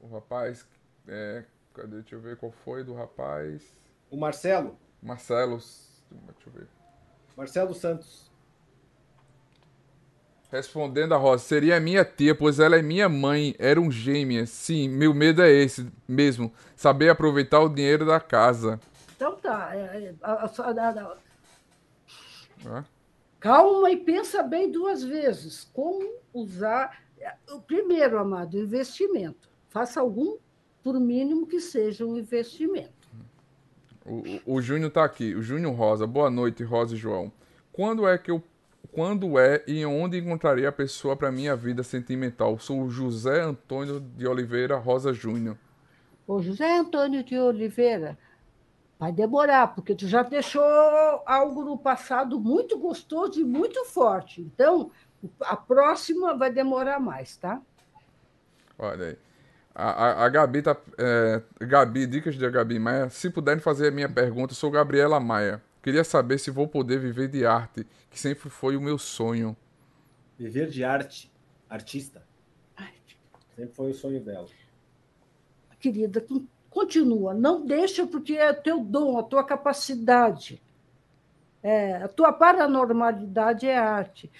O 0.00 0.08
rapaz. 0.08 0.66
É, 1.06 1.44
cadê? 1.74 1.96
Deixa 2.00 2.14
eu 2.14 2.20
ver 2.20 2.36
qual 2.36 2.52
foi 2.52 2.84
do 2.84 2.94
rapaz. 2.94 3.62
O 4.10 4.16
Marcelo. 4.16 4.78
Marcelo. 5.02 5.56
Deixa 5.56 6.48
eu 6.48 6.52
ver. 6.52 6.66
Marcelo 7.36 7.74
Santos. 7.74 8.30
Respondendo 10.50 11.14
a 11.14 11.16
Rosa, 11.16 11.44
seria 11.44 11.78
minha 11.78 12.04
tia, 12.04 12.34
pois 12.34 12.58
ela 12.58 12.76
é 12.76 12.82
minha 12.82 13.08
mãe, 13.08 13.54
eram 13.56 13.88
gêmeas. 13.88 14.50
Sim, 14.50 14.88
meu 14.88 15.14
medo 15.14 15.42
é 15.42 15.50
esse 15.50 15.88
mesmo, 16.08 16.52
saber 16.74 17.08
aproveitar 17.08 17.60
o 17.60 17.68
dinheiro 17.68 18.04
da 18.04 18.18
casa. 18.18 18.80
Então 19.14 19.36
tá. 19.36 19.70
É, 19.72 19.78
é, 19.78 20.14
a, 20.20 20.32
a, 20.32 21.16
a, 22.78 22.84
Calma 23.38 23.90
e 23.92 23.96
pensa 23.96 24.42
bem 24.42 24.70
duas 24.72 25.04
vezes. 25.04 25.70
Como 25.72 26.14
usar 26.34 27.00
o 27.50 27.60
primeiro, 27.60 28.18
amado, 28.18 28.58
investimento. 28.58 29.48
Faça 29.68 30.00
algum, 30.00 30.36
por 30.82 30.98
mínimo 30.98 31.46
que 31.46 31.60
seja 31.60 32.04
um 32.04 32.16
investimento. 32.16 33.08
O, 34.04 34.56
o 34.56 34.62
Júnior 34.62 34.88
está 34.88 35.04
aqui, 35.04 35.34
o 35.34 35.42
Júnior 35.42 35.74
Rosa. 35.74 36.06
Boa 36.06 36.30
noite, 36.30 36.64
Rosa 36.64 36.94
e 36.94 36.98
João. 36.98 37.30
Quando 37.72 38.08
é 38.08 38.18
que 38.18 38.30
eu 38.30 38.42
quando 38.92 39.38
é 39.38 39.62
e 39.68 39.84
onde 39.84 40.18
encontraria 40.18 40.68
a 40.68 40.72
pessoa 40.72 41.14
para 41.14 41.30
minha 41.30 41.54
vida 41.54 41.82
sentimental? 41.82 42.58
Sou 42.58 42.82
o 42.82 42.90
José 42.90 43.40
Antônio 43.40 44.00
de 44.00 44.26
Oliveira 44.26 44.76
Rosa 44.76 45.12
Júnior. 45.12 45.56
O 46.26 46.42
José 46.42 46.78
Antônio 46.78 47.22
de 47.22 47.38
Oliveira, 47.38 48.18
vai 49.00 49.10
demorar, 49.12 49.74
porque 49.74 49.94
tu 49.94 50.06
já 50.06 50.22
deixou 50.22 50.62
algo 51.24 51.64
no 51.64 51.78
passado 51.78 52.38
muito 52.38 52.78
gostoso 52.78 53.40
e 53.40 53.44
muito 53.44 53.82
forte. 53.86 54.42
Então, 54.42 54.90
a 55.40 55.56
próxima 55.56 56.36
vai 56.36 56.50
demorar 56.50 56.98
mais, 56.98 57.36
tá? 57.36 57.60
Olha 58.78 59.08
aí. 59.08 59.18
A, 59.74 59.90
a, 59.90 60.24
a 60.24 60.28
Gabi 60.28 60.62
tá. 60.62 60.76
É, 60.98 61.42
Gabi, 61.60 62.06
dicas 62.06 62.34
de 62.34 62.50
Gabi 62.50 62.78
Maia. 62.78 63.08
Se 63.10 63.30
puderem 63.30 63.60
fazer 63.60 63.88
a 63.88 63.90
minha 63.90 64.08
pergunta, 64.08 64.54
sou 64.54 64.70
Gabriela 64.70 65.20
Maia. 65.20 65.62
Queria 65.82 66.04
saber 66.04 66.38
se 66.38 66.50
vou 66.50 66.68
poder 66.68 66.98
viver 66.98 67.28
de 67.28 67.46
arte, 67.46 67.86
que 68.10 68.18
sempre 68.18 68.50
foi 68.50 68.76
o 68.76 68.80
meu 68.80 68.98
sonho. 68.98 69.56
Viver 70.38 70.68
de 70.68 70.84
arte, 70.84 71.32
artista. 71.68 72.22
Sempre 73.56 73.74
foi 73.74 73.90
o 73.90 73.94
sonho 73.94 74.20
dela. 74.20 74.48
Querida, 75.78 76.24
continua. 76.68 77.34
Não 77.34 77.64
deixa, 77.64 78.06
porque 78.06 78.34
é 78.34 78.52
teu 78.52 78.80
dom, 78.80 79.18
a 79.18 79.22
tua 79.22 79.44
capacidade. 79.44 80.62
É, 81.62 81.96
a 81.96 82.08
tua 82.08 82.32
paranormalidade 82.32 83.66
é 83.66 83.78
arte 83.78 84.30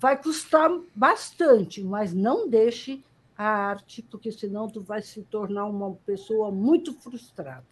vai 0.00 0.16
custar 0.16 0.70
bastante, 0.94 1.84
mas 1.84 2.14
não 2.14 2.48
deixe 2.48 3.04
a 3.36 3.44
arte, 3.44 4.00
porque 4.00 4.32
senão 4.32 4.66
tu 4.66 4.80
vai 4.80 5.02
se 5.02 5.20
tornar 5.24 5.66
uma 5.66 5.94
pessoa 6.06 6.50
muito 6.50 6.94
frustrada. 6.94 7.66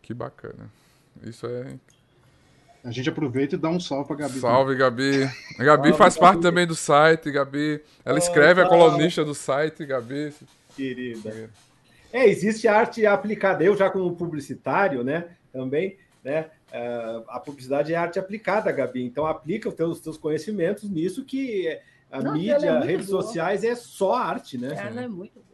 Que 0.00 0.14
bacana. 0.14 0.70
Isso 1.24 1.44
é. 1.46 1.76
A 2.84 2.90
gente 2.92 3.08
aproveita 3.08 3.56
e 3.56 3.58
dá 3.58 3.68
um 3.68 3.80
salve 3.80 4.06
para 4.06 4.16
Gabi. 4.16 4.38
Salve, 4.38 4.76
Gabi. 4.76 5.24
A 5.58 5.64
Gabi 5.64 5.88
salve, 5.88 5.98
faz 5.98 6.16
parte 6.16 6.34
Gabi. 6.34 6.42
também 6.42 6.66
do 6.66 6.74
site, 6.76 7.32
Gabi. 7.32 7.82
Ela 8.04 8.18
escreve 8.18 8.60
oh, 8.60 8.66
a 8.66 8.68
colunista 8.68 9.24
do 9.24 9.34
site, 9.34 9.84
Gabi. 9.84 10.32
Querida. 10.76 11.50
É, 12.12 12.28
existe 12.28 12.68
arte 12.68 13.04
aplicada. 13.06 13.64
Eu 13.64 13.76
já 13.76 13.90
como 13.90 14.14
publicitário, 14.14 15.02
né, 15.02 15.30
também, 15.52 15.96
né, 16.22 16.50
a 17.28 17.40
publicidade 17.40 17.92
é 17.92 17.96
arte 17.96 18.18
aplicada, 18.18 18.72
Gabi. 18.72 19.04
Então 19.04 19.26
aplica 19.26 19.68
os 19.68 19.74
teus, 19.74 19.96
os 19.96 20.00
teus 20.00 20.16
conhecimentos 20.16 20.90
nisso 20.90 21.24
que 21.24 21.80
a 22.10 22.22
Não, 22.22 22.32
mídia, 22.32 22.54
é 22.56 22.80
redes 22.80 23.10
boa. 23.10 23.22
sociais 23.22 23.64
é 23.64 23.74
só 23.74 24.14
arte, 24.14 24.58
né? 24.58 24.74
Ela 24.76 25.02
é 25.02 25.08
muito 25.08 25.34
boa. 25.34 25.44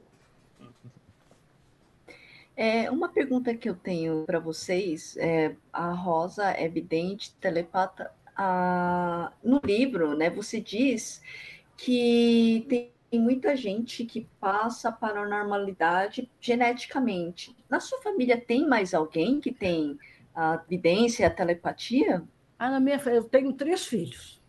É, 2.57 2.91
uma 2.91 3.09
pergunta 3.09 3.55
que 3.55 3.69
eu 3.69 3.75
tenho 3.75 4.25
para 4.27 4.39
vocês, 4.39 5.17
é, 5.17 5.57
a 5.73 5.93
Rosa 5.93 6.51
é 6.53 6.65
evidente, 6.65 7.35
telepata, 7.41 8.13
a, 8.37 9.33
no 9.43 9.61
livro, 9.65 10.15
né, 10.15 10.29
você 10.29 10.61
diz 10.61 11.23
que 11.75 12.67
tem 12.69 12.93
muita 13.15 13.57
gente 13.57 14.05
que 14.05 14.29
passa 14.39 14.93
para 14.93 15.23
a 15.23 15.29
normalidade 15.29 16.31
geneticamente. 16.39 17.57
Na 17.69 17.81
sua 17.81 18.01
família 18.03 18.39
tem 18.39 18.69
mais 18.69 18.93
alguém 18.93 19.41
que 19.41 19.53
tem 19.53 19.99
a 20.35 20.57
vidência, 20.57 21.27
a 21.27 21.31
telepatia? 21.31 22.23
Ah, 22.59 22.71
na 22.71 22.81
minha, 22.81 23.01
eu 23.07 23.25
tenho 23.25 23.53
três 23.53 23.87
filhos. 23.87 24.41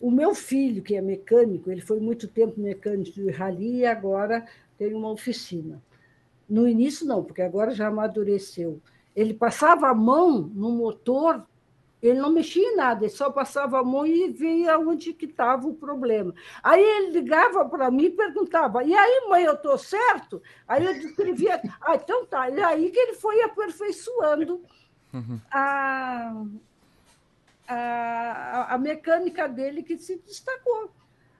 O 0.00 0.10
meu 0.10 0.34
filho, 0.34 0.82
que 0.82 0.96
é 0.96 1.00
mecânico, 1.02 1.70
ele 1.70 1.80
foi 1.80 2.00
muito 2.00 2.26
tempo 2.26 2.58
mecânico 2.58 3.12
de 3.12 3.30
rally 3.30 3.78
e 3.78 3.86
agora 3.86 4.46
tem 4.78 4.94
uma 4.94 5.10
oficina. 5.10 5.82
No 6.48 6.66
início, 6.66 7.06
não, 7.06 7.22
porque 7.22 7.42
agora 7.42 7.74
já 7.74 7.88
amadureceu. 7.88 8.80
Ele 9.14 9.34
passava 9.34 9.88
a 9.88 9.94
mão 9.94 10.40
no 10.54 10.72
motor 10.72 11.46
ele 12.02 12.18
não 12.18 12.32
mexia 12.32 12.66
em 12.66 12.76
nada, 12.76 13.04
ele 13.04 13.12
só 13.12 13.30
passava 13.30 13.78
a 13.78 13.84
mão 13.84 14.06
e 14.06 14.28
via 14.30 14.78
onde 14.78 15.12
que 15.12 15.26
estava 15.26 15.68
o 15.68 15.74
problema. 15.74 16.34
Aí 16.62 16.82
ele 16.82 17.10
ligava 17.12 17.64
para 17.68 17.90
mim 17.90 18.04
e 18.04 18.10
perguntava: 18.10 18.82
e 18.82 18.94
aí, 18.94 19.28
mãe, 19.28 19.44
eu 19.44 19.54
estou 19.54 19.76
certo? 19.76 20.42
Aí 20.66 20.84
eu 20.84 20.94
descrevia: 20.94 21.60
ah, 21.80 21.94
então 21.94 22.24
tá. 22.24 22.48
E 22.48 22.62
aí 22.62 22.90
que 22.90 22.98
ele 22.98 23.14
foi 23.14 23.42
aperfeiçoando 23.42 24.62
uhum. 25.12 25.40
a, 25.50 26.42
a, 27.68 28.74
a 28.74 28.78
mecânica 28.78 29.46
dele 29.46 29.82
que 29.82 29.98
se 29.98 30.16
destacou. 30.16 30.90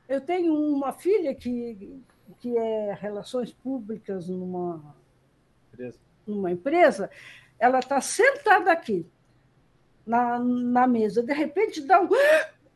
Eu 0.07 0.21
tenho 0.21 0.53
uma 0.53 0.93
filha 0.93 1.35
que, 1.35 2.03
que 2.41 2.59
é 2.59 2.93
relações 3.01 3.53
públicas 3.53 4.29
numa 4.29 4.95
empresa, 5.73 5.99
numa 6.27 6.51
empresa 6.51 7.11
ela 7.59 7.79
está 7.79 8.01
sentada 8.01 8.73
aqui 8.73 9.07
na, 10.11 10.39
na 10.41 10.87
mesa. 10.89 11.23
De 11.23 11.33
repente 11.33 11.81
dá 11.81 12.01
um. 12.01 12.09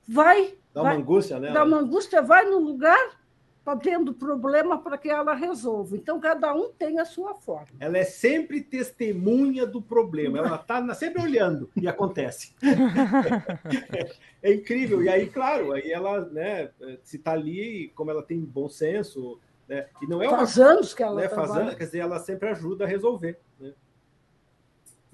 Vai. 0.07 0.55
Dá 0.73 0.83
uma 0.83 0.91
vai, 0.91 0.99
angústia, 0.99 1.39
né? 1.39 1.53
Dá 1.53 1.65
uma 1.65 1.79
angústia, 1.79 2.23
vai 2.23 2.45
no 2.45 2.59
lugar, 2.59 3.19
está 3.59 3.77
tendo 3.77 4.13
problema 4.13 4.79
para 4.79 4.97
que 4.97 5.09
ela 5.09 5.35
resolva. 5.35 5.97
Então, 5.97 6.21
cada 6.21 6.55
um 6.55 6.71
tem 6.71 6.99
a 6.99 7.05
sua 7.05 7.35
forma. 7.35 7.69
Ela 7.81 7.99
é 7.99 8.05
sempre 8.05 8.61
testemunha 8.61 9.67
do 9.67 9.81
problema, 9.81 10.39
ela 10.39 10.57
está 10.57 10.95
sempre 10.95 11.23
olhando 11.23 11.71
e 11.77 11.89
acontece. 11.89 12.55
é, 14.43 14.53
incrível. 14.53 15.03
E 15.03 15.09
aí, 15.09 15.29
claro, 15.29 15.73
aí 15.73 15.91
ela, 15.91 16.25
né, 16.27 16.71
se 17.03 17.17
está 17.17 17.33
ali, 17.33 17.93
como 17.95 18.11
ela 18.11 18.23
tem 18.23 18.41
bom 18.41 18.69
senso, 18.69 19.39
né, 19.69 19.87
e 20.03 20.07
não 20.07 20.21
é 20.23 20.29
uma, 20.29 20.39
faz 20.39 20.59
anos 20.59 20.93
que 20.93 21.03
ela 21.03 21.23
né, 21.23 21.29
faz 21.29 21.51
anos, 21.53 21.75
quer 21.75 21.85
dizer, 21.85 21.99
ela 21.99 22.19
sempre 22.19 22.49
ajuda 22.49 22.85
a 22.85 22.89
resolver. 22.89 23.39
Né? 23.61 23.73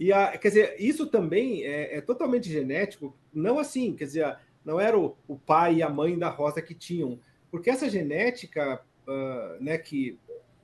E 0.00 0.14
a, 0.14 0.38
quer 0.38 0.48
dizer, 0.48 0.76
isso 0.78 1.06
também 1.06 1.62
é, 1.62 1.98
é, 1.98 2.00
totalmente 2.00 2.50
genético, 2.50 3.14
não 3.30 3.58
assim, 3.58 3.94
quer 3.94 4.04
dizer, 4.04 4.34
não 4.64 4.80
era 4.80 4.98
o, 4.98 5.14
o, 5.28 5.36
pai 5.36 5.74
e 5.74 5.82
a 5.82 5.90
mãe 5.90 6.18
da 6.18 6.30
Rosa 6.30 6.62
que 6.62 6.74
tinham, 6.74 7.20
porque 7.50 7.68
essa 7.68 7.86
genética, 7.86 8.80
uh, 9.06 9.62
né, 9.62 9.76
que, 9.76 10.18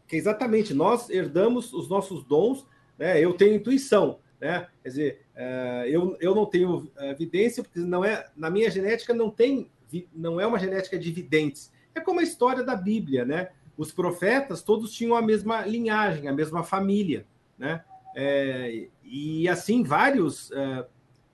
que 0.09 0.17
exatamente 0.17 0.73
nós 0.73 1.11
herdamos 1.11 1.71
os 1.75 1.87
nossos 1.87 2.25
dons, 2.25 2.67
né, 2.99 3.23
eu 3.23 3.35
tenho 3.35 3.57
intuição, 3.57 4.21
né, 4.41 4.69
quer 4.83 4.89
dizer, 4.89 5.23
uh, 5.35 5.87
eu, 5.87 6.17
eu 6.19 6.35
não 6.35 6.47
tenho 6.47 6.79
uh, 6.79 6.91
evidência, 7.11 7.63
porque 7.63 7.81
não 7.81 8.03
é, 8.03 8.27
na 8.35 8.49
minha 8.49 8.71
genética 8.71 9.13
não 9.13 9.29
tem, 9.29 9.71
não 10.15 10.41
é 10.41 10.47
uma 10.47 10.59
genética 10.59 10.99
de 10.99 11.13
videntes, 11.13 11.71
é 11.95 12.01
como 12.01 12.21
a 12.21 12.23
história 12.23 12.65
da 12.65 12.75
Bíblia, 12.75 13.27
né, 13.27 13.51
os 13.77 13.93
profetas 13.93 14.63
todos 14.63 14.95
tinham 14.95 15.15
a 15.15 15.21
mesma 15.21 15.67
linhagem, 15.67 16.27
a 16.27 16.33
mesma 16.33 16.65
família, 16.65 17.27
né, 17.59 17.85
é, 18.19 18.89
e 19.05 19.47
assim 19.47 19.83
vários, 19.83 20.49
uh, 20.51 20.87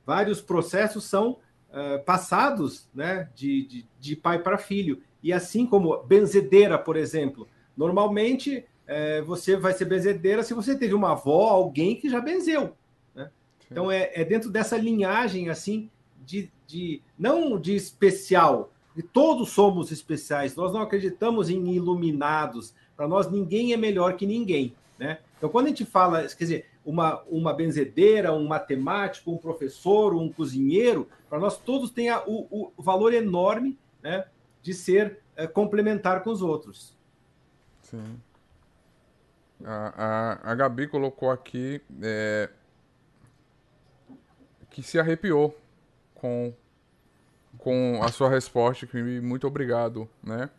vários 0.04 0.40
processos 0.40 1.04
são 1.04 1.38
uh, 1.70 2.02
passados 2.04 2.88
né, 2.92 3.30
de, 3.36 3.64
de, 3.64 3.86
de 4.00 4.16
pai 4.16 4.40
para 4.40 4.58
filho. 4.58 5.00
E 5.22 5.32
assim 5.32 5.64
como 5.64 6.02
benzedeira, 6.02 6.76
por 6.76 6.96
exemplo. 6.96 7.46
Normalmente 7.76 8.64
uh, 8.88 9.24
você 9.24 9.56
vai 9.56 9.72
ser 9.72 9.84
benzedeira 9.84 10.42
se 10.42 10.54
você 10.54 10.76
teve 10.76 10.92
uma 10.92 11.12
avó, 11.12 11.48
alguém 11.50 11.94
que 11.94 12.10
já 12.10 12.20
benzeu. 12.20 12.76
Né? 13.14 13.30
Então 13.70 13.88
é, 13.88 14.10
é, 14.12 14.24
dentro 14.24 14.50
dessa 14.50 14.76
linhagem 14.76 15.50
assim 15.50 15.88
de, 16.26 16.50
de 16.66 17.00
não 17.16 17.60
de 17.60 17.76
especial, 17.76 18.72
de 18.96 19.04
todos 19.04 19.50
somos 19.50 19.92
especiais. 19.92 20.56
Nós 20.56 20.72
não 20.72 20.82
acreditamos 20.82 21.48
em 21.48 21.64
iluminados. 21.74 22.74
Para 22.96 23.06
nós 23.06 23.30
ninguém 23.30 23.72
é 23.72 23.76
melhor 23.76 24.16
que 24.16 24.26
ninguém. 24.26 24.74
Né? 24.98 25.20
Então 25.38 25.48
quando 25.48 25.66
a 25.66 25.68
gente 25.68 25.84
fala, 25.84 26.22
quer 26.22 26.44
dizer, 26.44 26.71
uma, 26.84 27.22
uma 27.22 27.52
benzedeira, 27.52 28.32
um 28.32 28.46
matemático, 28.46 29.30
um 29.30 29.38
professor, 29.38 30.14
um 30.14 30.30
cozinheiro, 30.30 31.08
para 31.28 31.38
nós 31.38 31.56
todos 31.58 31.90
tem 31.90 32.10
o, 32.12 32.46
o, 32.50 32.72
valor 32.82 33.14
enorme 33.14 33.78
né, 34.02 34.26
de 34.62 34.74
ser 34.74 35.18
é, 35.36 35.46
complementar 35.46 36.22
com 36.22 36.30
os 36.30 36.42
outros. 36.42 36.96
Sim. 37.82 38.20
A, 39.64 40.40
a, 40.44 40.52
a 40.52 40.54
Gabi 40.54 40.88
colocou 40.88 41.30
aqui 41.30 41.80
é, 42.02 42.50
que 44.70 44.82
se 44.82 44.98
arrepiou 44.98 45.56
com, 46.14 46.52
com 47.58 48.00
a 48.02 48.08
sua 48.10 48.28
resposta, 48.28 48.86
que 48.86 49.00
muito 49.20 49.46
obrigado, 49.46 50.08
né? 50.22 50.50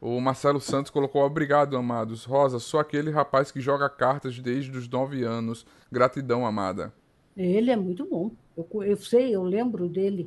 O 0.00 0.18
Marcelo 0.20 0.60
Santos 0.60 0.90
colocou: 0.90 1.22
Obrigado, 1.22 1.76
amados. 1.76 2.24
Rosa, 2.24 2.58
sou 2.58 2.80
aquele 2.80 3.10
rapaz 3.10 3.50
que 3.50 3.60
joga 3.60 3.88
cartas 3.88 4.38
desde 4.38 4.76
os 4.76 4.88
nove 4.88 5.22
anos. 5.24 5.66
Gratidão, 5.92 6.46
amada. 6.46 6.92
Ele 7.36 7.70
é 7.70 7.76
muito 7.76 8.06
bom. 8.06 8.30
Eu, 8.56 8.82
eu 8.82 8.96
sei, 8.96 9.34
eu 9.34 9.42
lembro 9.42 9.88
dele. 9.88 10.26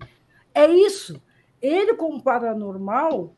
É 0.54 0.68
isso. 0.68 1.20
Ele, 1.60 1.96
como 1.96 2.22
paranormal, 2.22 3.34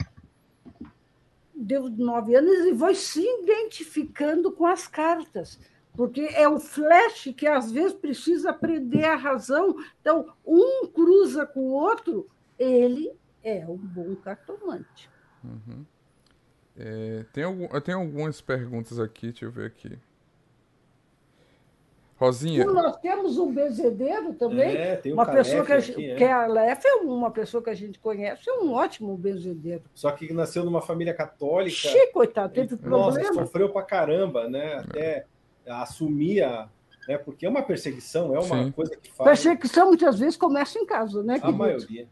deu 1.55 1.89
nove 1.89 2.35
anos 2.35 2.65
e 2.65 2.77
foi 2.77 2.95
se 2.95 3.21
identificando 3.21 4.51
com 4.51 4.65
as 4.65 4.87
cartas. 4.87 5.59
Porque 5.93 6.21
é 6.33 6.47
o 6.49 6.59
flash 6.59 7.33
que 7.37 7.47
às 7.47 7.71
vezes 7.71 7.93
precisa 7.93 8.49
aprender 8.49 9.05
a 9.05 9.15
razão. 9.15 9.75
Então, 10.01 10.33
um 10.45 10.85
cruza 10.87 11.45
com 11.45 11.61
o 11.61 11.71
outro, 11.71 12.27
ele 12.59 13.09
é 13.41 13.65
um 13.65 13.77
bom 13.77 14.13
cartomante. 14.15 15.09
Uhum. 15.41 15.85
É, 16.77 17.23
tem 17.31 17.43
algum, 17.43 17.65
eu 17.65 17.81
tenho 17.81 17.99
algumas 17.99 18.41
perguntas 18.41 18.99
aqui, 18.99 19.27
deixa 19.27 19.45
eu 19.45 19.51
ver 19.51 19.67
aqui. 19.67 19.97
Rosinha. 22.17 22.65
Nós 22.65 22.97
temos 22.97 23.37
um 23.37 23.51
benzedeiro 23.51 24.33
também. 24.33 24.75
É, 24.75 24.95
tem 24.95 25.11
um 25.11 25.15
uma 25.15 25.25
pessoa 25.25 25.65
que, 25.65 25.73
a, 25.73 25.77
aqui, 25.77 26.11
é. 26.11 26.15
que 26.15 26.23
é 26.23 26.31
a 26.31 26.47
Lef 26.47 26.85
é 26.85 26.95
uma 26.95 27.29
pessoa 27.29 27.61
que 27.61 27.69
a 27.69 27.73
gente 27.73 27.99
conhece, 27.99 28.49
é 28.49 28.53
um 28.53 28.71
ótimo 28.71 29.17
benzedeiro. 29.17 29.83
Só 29.93 30.11
que 30.11 30.31
nasceu 30.31 30.63
numa 30.63 30.81
família 30.81 31.13
católica. 31.13 31.75
Xiii, 31.75 32.11
coitado, 32.13 32.53
teve 32.53 32.75
nossa, 32.83 33.19
problema. 33.19 33.33
sofreu 33.33 33.69
pra 33.69 33.83
caramba, 33.83 34.47
né? 34.47 34.75
Até 34.75 35.25
é. 35.65 35.71
assumir 35.71 36.43
a. 36.43 36.69
Né? 37.07 37.17
Porque 37.17 37.45
é 37.45 37.49
uma 37.49 37.61
perseguição, 37.61 38.33
é 38.33 38.39
uma 38.39 38.63
Sim. 38.63 38.71
coisa 38.71 38.95
que 38.95 39.11
faz. 39.11 39.29
Perseguição 39.29 39.87
muitas 39.87 40.17
vezes 40.17 40.37
começa 40.37 40.79
em 40.79 40.85
casa, 40.85 41.21
né? 41.21 41.37
A 41.41 41.51
maioria. 41.51 42.07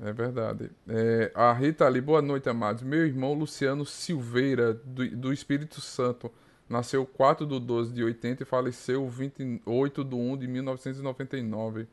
É 0.00 0.12
verdade. 0.12 0.70
É, 0.88 1.32
a 1.34 1.52
Rita 1.52 1.86
ali, 1.86 2.00
boa 2.00 2.20
noite, 2.20 2.48
amados. 2.48 2.82
Meu 2.82 3.06
irmão 3.06 3.32
Luciano 3.32 3.84
Silveira, 3.86 4.74
do, 4.74 5.08
do 5.16 5.32
Espírito 5.32 5.80
Santo, 5.80 6.30
nasceu 6.68 7.06
4 7.06 7.46
de 7.46 7.58
12 7.58 7.94
de 7.94 8.04
80 8.04 8.42
e 8.42 8.46
faleceu 8.46 9.08
28 9.08 10.04
de 10.04 10.14
1 10.14 10.36
de 10.36 10.46
1999. 10.48 11.88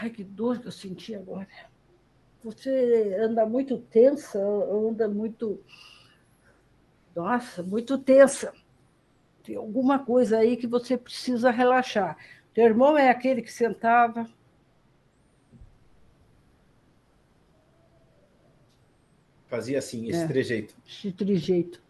Ai, 0.00 0.10
que 0.10 0.24
dor 0.24 0.58
que 0.58 0.66
eu 0.66 0.72
senti 0.72 1.14
agora. 1.14 1.48
Você 2.42 3.16
anda 3.20 3.46
muito 3.46 3.78
tensa, 3.78 4.38
anda 4.38 5.08
muito. 5.08 5.60
Nossa, 7.14 7.62
muito 7.62 7.96
tensa 7.98 8.52
tem 9.48 9.56
alguma 9.56 9.98
coisa 9.98 10.36
aí 10.36 10.58
que 10.58 10.66
você 10.66 10.94
precisa 10.94 11.50
relaxar. 11.50 12.18
Teu 12.52 12.66
irmão 12.66 12.98
é 12.98 13.08
aquele 13.08 13.40
que 13.40 13.50
sentava. 13.50 14.28
Fazia 19.46 19.78
assim, 19.78 20.06
esse 20.06 20.22
é, 20.22 20.26
trejeito. 20.26 20.74
Esse 20.86 21.10
trejeito. 21.12 21.82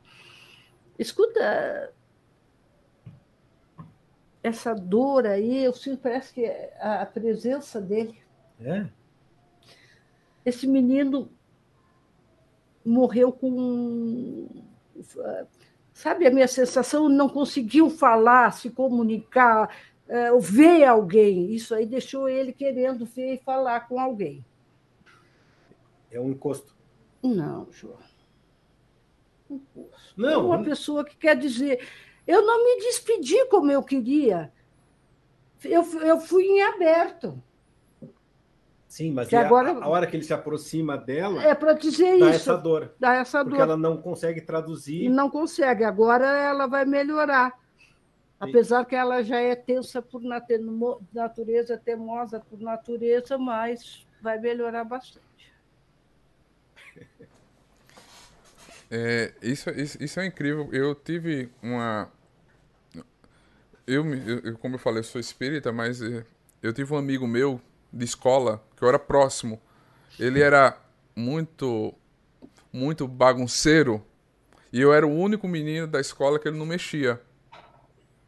Escuta, 0.97 1.93
essa 4.41 4.73
dor 4.73 5.27
aí, 5.27 5.65
eu 5.65 5.75
sinto, 5.75 5.99
parece 5.99 6.33
que 6.33 6.45
é 6.45 6.73
a 6.81 7.05
presença 7.05 7.81
dele. 7.81 8.23
É? 8.61 8.87
Esse 10.47 10.65
menino 10.65 11.29
morreu 12.85 13.33
com 13.33 14.47
Sabe 15.99 16.29
a 16.29 16.31
minha 16.31 16.47
sensação? 16.47 17.09
Não 17.09 17.29
conseguiu 17.29 17.91
falar, 17.91 18.53
se 18.53 18.71
comunicar, 18.71 19.69
é, 20.07 20.31
ver 20.39 20.85
alguém. 20.85 21.53
Isso 21.53 21.75
aí 21.75 21.87
deixou 21.87 22.29
ele 22.29 22.53
querendo 22.53 23.05
ver 23.05 23.35
e 23.35 23.39
falar 23.39 23.89
com 23.89 23.99
alguém. 23.99 24.45
É 26.09 26.21
um 26.21 26.31
encosto. 26.31 26.73
Não, 27.21 27.67
João. 27.73 27.99
Encosto. 29.51 30.15
Não. 30.17 30.31
É 30.31 30.37
uma 30.37 30.63
pessoa 30.63 31.05
que 31.05 31.17
quer 31.17 31.37
dizer: 31.37 31.85
eu 32.25 32.47
não 32.47 32.65
me 32.65 32.81
despedi 32.81 33.45
como 33.47 33.73
eu 33.73 33.83
queria. 33.83 34.53
eu, 35.65 35.83
eu 36.03 36.21
fui 36.21 36.45
em 36.45 36.63
aberto. 36.63 37.43
Sim, 38.99 39.13
mas 39.13 39.33
agora... 39.33 39.71
a, 39.71 39.85
a, 39.85 39.89
hora 39.89 40.09
que 40.09 40.17
ele 40.17 40.25
se 40.25 40.35
aproxima 40.35 40.99
dela. 40.99 41.41
É 41.45 41.55
para 41.55 41.73
dizer 41.73 42.19
dá 42.19 42.31
isso. 42.31 42.51
essa 42.51 42.57
dor. 42.57 42.93
Dá 42.99 43.15
essa 43.15 43.45
porque 43.45 43.57
dor. 43.57 43.63
ela 43.63 43.77
não 43.77 43.97
consegue 43.97 44.41
traduzir. 44.41 45.09
Não 45.09 45.31
consegue. 45.31 45.85
Agora 45.85 46.27
ela 46.27 46.67
vai 46.67 46.85
melhorar. 46.85 47.57
Apesar 48.41 48.85
que 48.85 48.97
ela 48.97 49.23
já 49.23 49.39
é 49.39 49.55
tensa 49.55 50.03
por 50.03 50.21
natureza, 51.13 51.79
temosa 51.79 52.41
por 52.41 52.59
natureza, 52.61 53.39
mas 53.39 54.05
vai 54.21 54.37
melhorar 54.41 54.83
bastante. 54.83 55.25
É, 58.91 59.35
isso, 59.43 59.69
isso, 59.69 60.03
isso, 60.03 60.19
é 60.19 60.25
incrível. 60.25 60.71
Eu 60.73 60.95
tive 60.95 61.51
uma. 61.63 62.11
Eu, 63.87 64.03
eu, 64.15 64.57
como 64.57 64.77
eu 64.77 64.79
falei, 64.79 65.01
eu 65.01 65.05
sou 65.05 65.21
espírita, 65.21 65.71
mas 65.71 66.01
é, 66.01 66.25
eu 66.63 66.73
tive 66.73 66.95
um 66.95 66.97
amigo 66.97 67.27
meu 67.27 67.61
de 67.93 68.07
escola 68.07 68.67
que 68.79 68.85
eu 68.85 68.89
era 68.89 68.99
próximo. 68.99 69.61
Ele 70.19 70.41
era 70.41 70.79
muito, 71.15 71.95
muito 72.73 73.07
bagunceiro 73.07 74.05
e 74.73 74.81
eu 74.81 74.93
era 74.93 75.07
o 75.07 75.11
único 75.11 75.49
menino 75.49 75.87
da 75.87 76.01
escola 76.01 76.39
que 76.39 76.49
ele 76.49 76.59
não 76.59 76.67
mexia. 76.67 77.21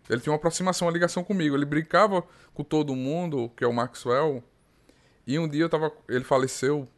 Ele 0.09 0.21
tinha 0.21 0.33
uma 0.33 0.37
aproximação, 0.37 0.89
uma 0.89 0.93
ligação 0.93 1.23
comigo. 1.23 1.55
Ele 1.55 1.65
brincava 1.65 2.25
com 2.53 2.65
todo 2.65 2.97
mundo, 2.97 3.51
que 3.57 3.63
é 3.63 3.67
o 3.67 3.73
Maxwell. 3.73 4.43
E 5.27 5.39
um 5.39 5.49
dia 5.49 5.63
eu 5.63 5.69
tava, 5.69 5.93
ele 6.09 6.25
faleceu 6.25 6.89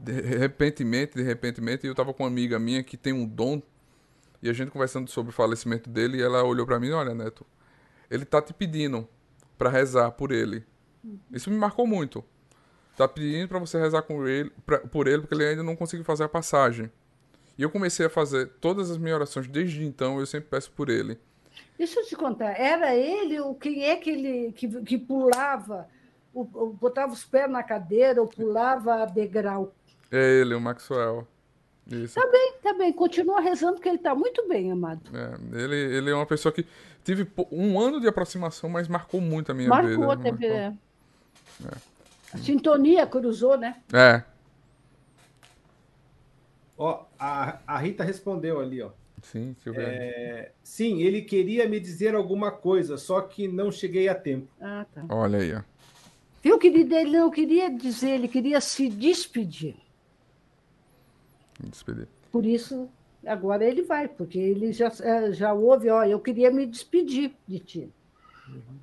de 0.00 0.20
repentemente, 0.20 1.14
de 1.14 1.22
repentemente, 1.22 1.86
e 1.86 1.88
eu 1.88 1.94
tava 1.94 2.14
com 2.14 2.22
uma 2.22 2.28
amiga 2.28 2.58
minha 2.58 2.82
que 2.82 2.96
tem 2.96 3.12
um 3.12 3.26
dom, 3.26 3.62
e 4.42 4.48
a 4.48 4.52
gente 4.52 4.70
conversando 4.70 5.08
sobre 5.10 5.30
o 5.30 5.34
falecimento 5.34 5.88
dele, 5.88 6.18
e 6.18 6.22
ela 6.22 6.42
olhou 6.42 6.66
para 6.66 6.80
mim, 6.80 6.90
olha, 6.90 7.14
Neto, 7.14 7.46
ele 8.10 8.24
tá 8.24 8.40
te 8.40 8.52
pedindo 8.52 9.06
para 9.56 9.68
rezar 9.68 10.10
por 10.12 10.32
ele. 10.32 10.64
Isso 11.30 11.50
me 11.50 11.56
marcou 11.56 11.86
muito. 11.86 12.24
Tá 12.96 13.08
pedindo 13.08 13.48
para 13.48 13.58
você 13.58 13.78
rezar 13.78 14.02
com 14.02 14.26
ele, 14.26 14.52
pra, 14.66 14.78
por 14.78 15.08
ele, 15.08 15.22
porque 15.22 15.34
ele 15.34 15.44
ainda 15.44 15.62
não 15.62 15.74
conseguiu 15.74 16.04
fazer 16.04 16.24
a 16.24 16.28
passagem. 16.28 16.90
E 17.56 17.62
eu 17.62 17.70
comecei 17.70 18.06
a 18.06 18.10
fazer 18.10 18.50
todas 18.60 18.90
as 18.90 18.98
minhas 18.98 19.16
orações 19.16 19.48
desde 19.48 19.84
então, 19.84 20.18
eu 20.18 20.26
sempre 20.26 20.48
peço 20.50 20.70
por 20.72 20.88
ele. 20.88 21.18
Deixa 21.78 22.00
eu 22.00 22.04
te 22.04 22.14
contar, 22.14 22.58
era 22.58 22.94
ele 22.94 23.40
o 23.40 23.54
quem 23.54 23.84
é 23.84 23.96
que 23.96 24.10
ele 24.10 24.52
que, 24.52 24.68
que 24.82 24.98
pulava, 24.98 25.88
o, 26.32 26.42
o, 26.42 26.72
botava 26.72 27.12
os 27.12 27.24
pés 27.24 27.50
na 27.50 27.62
cadeira 27.62 28.20
ou 28.20 28.28
pulava 28.28 29.06
degrau? 29.06 29.74
É 30.10 30.40
ele, 30.40 30.54
o 30.54 30.60
Maxwell. 30.60 31.26
Isso. 31.90 32.14
Tá 32.14 32.26
bem, 32.30 32.54
tá 32.62 32.74
bem. 32.74 32.92
Continua 32.92 33.40
rezando 33.40 33.80
que 33.80 33.88
ele 33.88 33.98
tá 33.98 34.14
muito 34.14 34.46
bem, 34.46 34.70
amado. 34.70 35.10
É, 35.12 35.58
ele, 35.62 35.76
ele 35.76 36.10
é 36.10 36.14
uma 36.14 36.26
pessoa 36.26 36.52
que 36.52 36.64
tive 37.02 37.26
um 37.50 37.80
ano 37.80 38.00
de 38.00 38.06
aproximação, 38.06 38.70
mas 38.70 38.86
marcou 38.86 39.20
muito 39.20 39.50
a 39.50 39.54
minha 39.54 39.68
marcou, 39.68 40.10
vida. 40.10 40.16
Teve, 40.22 40.48
marcou, 40.48 40.78
é. 41.64 41.76
A 42.32 42.38
sintonia 42.38 43.06
cruzou, 43.06 43.56
né? 43.58 43.82
É. 43.92 44.22
Ó, 46.78 47.04
a, 47.18 47.58
a 47.66 47.78
Rita 47.78 48.02
respondeu 48.02 48.58
ali, 48.58 48.80
ó. 48.82 48.90
Sim, 49.22 49.52
deixa 49.52 49.68
eu 49.68 49.74
ver. 49.74 49.82
É, 49.82 50.52
sim, 50.62 51.02
ele 51.02 51.22
queria 51.22 51.68
me 51.68 51.78
dizer 51.78 52.14
alguma 52.14 52.50
coisa, 52.50 52.96
só 52.96 53.20
que 53.20 53.46
não 53.46 53.70
cheguei 53.70 54.08
a 54.08 54.14
tempo. 54.14 54.48
Ah, 54.60 54.84
tá. 54.92 55.04
Olha 55.08 55.38
aí, 55.38 55.54
ó. 55.54 55.62
Viu, 56.42 56.58
querido? 56.58 56.94
Ele 56.94 57.18
não 57.18 57.30
queria 57.30 57.70
dizer, 57.70 58.10
ele 58.10 58.26
queria 58.26 58.60
se 58.60 58.88
despedir. 58.88 59.76
Despedir. 61.60 62.08
Por 62.32 62.44
isso, 62.44 62.88
agora 63.24 63.64
ele 63.64 63.82
vai, 63.82 64.08
porque 64.08 64.38
ele 64.38 64.72
já, 64.72 64.90
é, 65.02 65.32
já 65.32 65.52
ouve, 65.52 65.88
ó, 65.88 66.02
eu 66.04 66.18
queria 66.18 66.50
me 66.50 66.66
despedir 66.66 67.32
de 67.46 67.60
ti. 67.60 67.92
Uhum. 68.48 68.78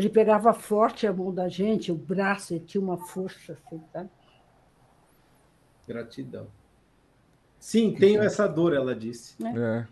Ele 0.00 0.08
pegava 0.08 0.54
forte 0.54 1.06
a 1.06 1.12
mão 1.12 1.32
da 1.32 1.46
gente, 1.46 1.92
o 1.92 1.94
braço, 1.94 2.54
ele 2.54 2.64
tinha 2.64 2.82
uma 2.82 2.96
força 2.96 3.52
assim, 3.52 3.78
tá? 3.92 4.06
Gratidão. 5.86 6.46
Sim, 7.58 7.92
tenho 7.92 8.22
essa 8.22 8.46
dor, 8.46 8.72
ela 8.72 8.96
disse. 8.96 9.34
É, 9.44 9.86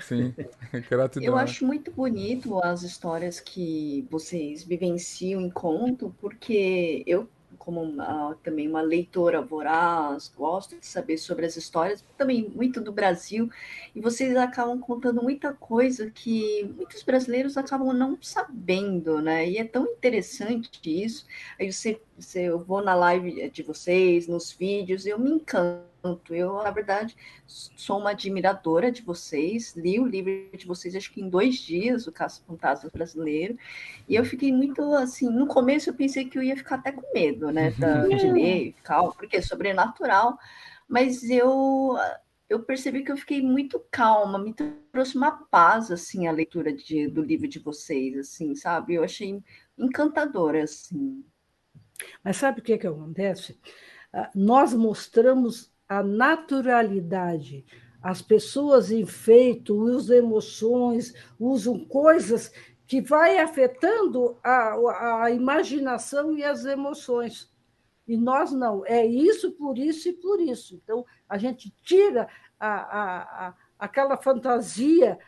sim, 0.00 0.34
gratidão. 0.88 1.26
Eu 1.28 1.36
acho 1.36 1.66
muito 1.66 1.90
bonito 1.90 2.58
as 2.64 2.82
histórias 2.82 3.38
que 3.38 4.06
vocês 4.10 4.64
vivenciam 4.64 5.42
em 5.42 5.50
conto, 5.50 6.14
porque 6.18 7.02
eu 7.06 7.28
como 7.60 7.82
uma, 7.82 8.34
também 8.42 8.66
uma 8.66 8.80
leitora 8.80 9.42
voraz, 9.42 10.32
gosto 10.34 10.78
de 10.78 10.86
saber 10.86 11.18
sobre 11.18 11.44
as 11.44 11.56
histórias, 11.56 12.02
também 12.16 12.50
muito 12.54 12.80
do 12.80 12.90
Brasil, 12.90 13.50
e 13.94 14.00
vocês 14.00 14.34
acabam 14.34 14.80
contando 14.80 15.22
muita 15.22 15.52
coisa 15.52 16.10
que 16.10 16.64
muitos 16.74 17.02
brasileiros 17.02 17.58
acabam 17.58 17.92
não 17.92 18.18
sabendo, 18.22 19.20
né? 19.20 19.48
E 19.48 19.58
é 19.58 19.64
tão 19.64 19.86
interessante 19.86 20.80
isso. 20.84 21.26
Aí 21.58 21.70
você, 21.70 22.00
você 22.18 22.44
eu 22.44 22.58
vou 22.58 22.82
na 22.82 22.94
live 22.94 23.50
de 23.50 23.62
vocês, 23.62 24.26
nos 24.26 24.50
vídeos, 24.52 25.04
eu 25.04 25.18
me 25.18 25.30
encanto 25.30 25.89
eu, 26.30 26.62
na 26.62 26.70
verdade, 26.70 27.16
sou 27.46 27.98
uma 27.98 28.10
admiradora 28.10 28.90
de 28.90 29.02
vocês. 29.02 29.74
Li 29.76 29.98
o 29.98 30.06
livro 30.06 30.56
de 30.56 30.66
vocês, 30.66 30.94
acho 30.94 31.12
que 31.12 31.20
em 31.20 31.28
dois 31.28 31.56
dias, 31.56 32.06
o 32.06 32.12
Caça 32.12 32.42
Fantasmas 32.46 32.92
Brasileiro. 32.92 33.56
E 34.08 34.14
eu 34.14 34.24
fiquei 34.24 34.52
muito 34.52 34.82
assim. 34.94 35.28
No 35.28 35.46
começo, 35.46 35.90
eu 35.90 35.94
pensei 35.94 36.24
que 36.24 36.38
eu 36.38 36.42
ia 36.42 36.56
ficar 36.56 36.76
até 36.76 36.92
com 36.92 37.12
medo, 37.12 37.50
né? 37.50 37.70
de 38.18 38.32
ler, 38.32 38.74
calma, 38.82 39.12
porque 39.12 39.36
é 39.36 39.42
sobrenatural. 39.42 40.38
Mas 40.88 41.28
eu 41.30 41.96
eu 42.50 42.64
percebi 42.64 43.04
que 43.04 43.12
eu 43.12 43.16
fiquei 43.16 43.40
muito 43.40 43.78
calma, 43.92 44.36
me 44.36 44.52
trouxe 44.92 45.16
uma 45.16 45.30
paz 45.30 45.92
assim 45.92 46.26
a 46.26 46.32
leitura 46.32 46.72
de, 46.72 47.06
do 47.06 47.22
livro 47.22 47.46
de 47.46 47.60
vocês, 47.60 48.18
assim, 48.18 48.56
sabe? 48.56 48.94
Eu 48.94 49.04
achei 49.04 49.40
encantadora, 49.78 50.64
assim. 50.64 51.24
Mas 52.24 52.38
sabe 52.38 52.60
o 52.60 52.62
que 52.62 52.76
que 52.76 52.88
acontece? 52.88 53.56
Ah, 54.12 54.30
nós 54.34 54.74
mostramos 54.74 55.72
a 55.90 56.04
naturalidade. 56.04 57.66
As 58.00 58.22
pessoas 58.22 58.92
enfeitam, 58.92 59.76
usam 59.76 60.16
emoções, 60.16 61.12
usam 61.38 61.84
coisas 61.84 62.52
que 62.86 63.00
vai 63.00 63.38
afetando 63.38 64.38
a, 64.42 65.24
a 65.24 65.30
imaginação 65.32 66.38
e 66.38 66.44
as 66.44 66.64
emoções. 66.64 67.52
E 68.06 68.16
nós 68.16 68.52
não, 68.52 68.86
é 68.86 69.04
isso, 69.04 69.50
por 69.52 69.76
isso 69.76 70.08
e 70.08 70.12
por 70.12 70.40
isso. 70.40 70.76
Então, 70.76 71.04
a 71.28 71.36
gente 71.36 71.74
tira 71.82 72.28
a, 72.58 73.48
a, 73.48 73.54
aquela 73.76 74.16
fantasia 74.16 75.18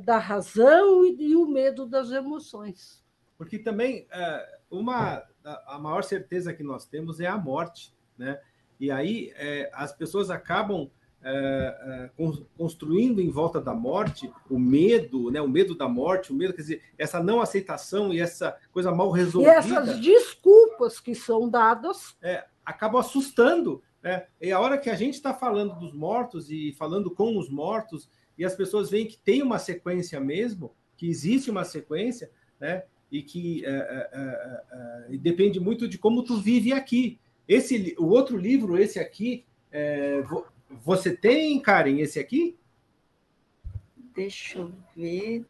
da 0.00 0.16
razão 0.16 1.04
e, 1.04 1.30
e, 1.30 1.36
o 1.36 1.46
medo 1.46 1.86
das 1.86 2.10
emoções. 2.10 3.04
Porque 3.36 3.58
também 3.58 4.06
é, 4.12 4.58
uma 4.70 5.24
a 5.66 5.78
maior 5.78 6.02
certeza 6.04 6.54
que 6.54 6.62
nós 6.62 6.86
temos 6.86 7.20
é 7.20 7.26
a 7.26 7.36
morte, 7.36 7.94
né? 8.16 8.40
E 8.78 8.90
aí 8.90 9.32
é, 9.36 9.70
as 9.72 9.92
pessoas 9.92 10.30
acabam 10.30 10.90
é, 11.26 12.10
é, 12.18 12.44
construindo 12.58 13.20
em 13.20 13.30
volta 13.30 13.58
da 13.58 13.72
morte 13.72 14.30
o 14.50 14.58
medo, 14.58 15.30
né? 15.30 15.40
O 15.40 15.48
medo 15.48 15.74
da 15.74 15.88
morte, 15.88 16.30
o 16.30 16.34
medo, 16.34 16.52
quer 16.52 16.60
dizer, 16.60 16.82
essa 16.98 17.22
não 17.22 17.40
aceitação 17.40 18.12
e 18.12 18.20
essa 18.20 18.56
coisa 18.70 18.92
mal 18.92 19.10
resolvida. 19.10 19.54
E 19.54 19.56
essas 19.56 20.00
desculpas 20.00 21.00
que 21.00 21.14
são 21.14 21.48
dadas. 21.48 22.14
É, 22.20 22.44
acabam 22.64 23.00
assustando. 23.00 23.82
Né? 24.02 24.26
E 24.38 24.52
a 24.52 24.60
hora 24.60 24.76
que 24.76 24.90
a 24.90 24.94
gente 24.94 25.14
está 25.14 25.32
falando 25.32 25.78
dos 25.78 25.94
mortos 25.94 26.50
e 26.50 26.72
falando 26.72 27.10
com 27.10 27.38
os 27.38 27.48
mortos, 27.48 28.10
e 28.36 28.44
as 28.44 28.54
pessoas 28.54 28.90
veem 28.90 29.06
que 29.06 29.16
tem 29.16 29.42
uma 29.42 29.58
sequência 29.58 30.20
mesmo, 30.20 30.74
que 30.94 31.08
existe 31.08 31.50
uma 31.50 31.64
sequência, 31.64 32.30
né? 32.60 32.84
E 33.10 33.22
que 33.22 33.64
é, 33.64 33.70
é, 33.70 35.12
é, 35.12 35.16
depende 35.16 35.58
muito 35.60 35.88
de 35.88 35.96
como 35.96 36.22
tu 36.22 36.36
vive 36.36 36.72
aqui. 36.72 37.18
Esse, 37.46 37.94
o 37.98 38.06
outro 38.06 38.36
livro, 38.36 38.78
esse 38.78 38.98
aqui, 38.98 39.44
é, 39.70 40.22
você 40.82 41.14
tem, 41.14 41.60
Karen, 41.60 41.98
esse 41.98 42.18
aqui? 42.18 42.56
Deixa 44.14 44.58
eu 44.58 44.72
ver. 44.96 45.44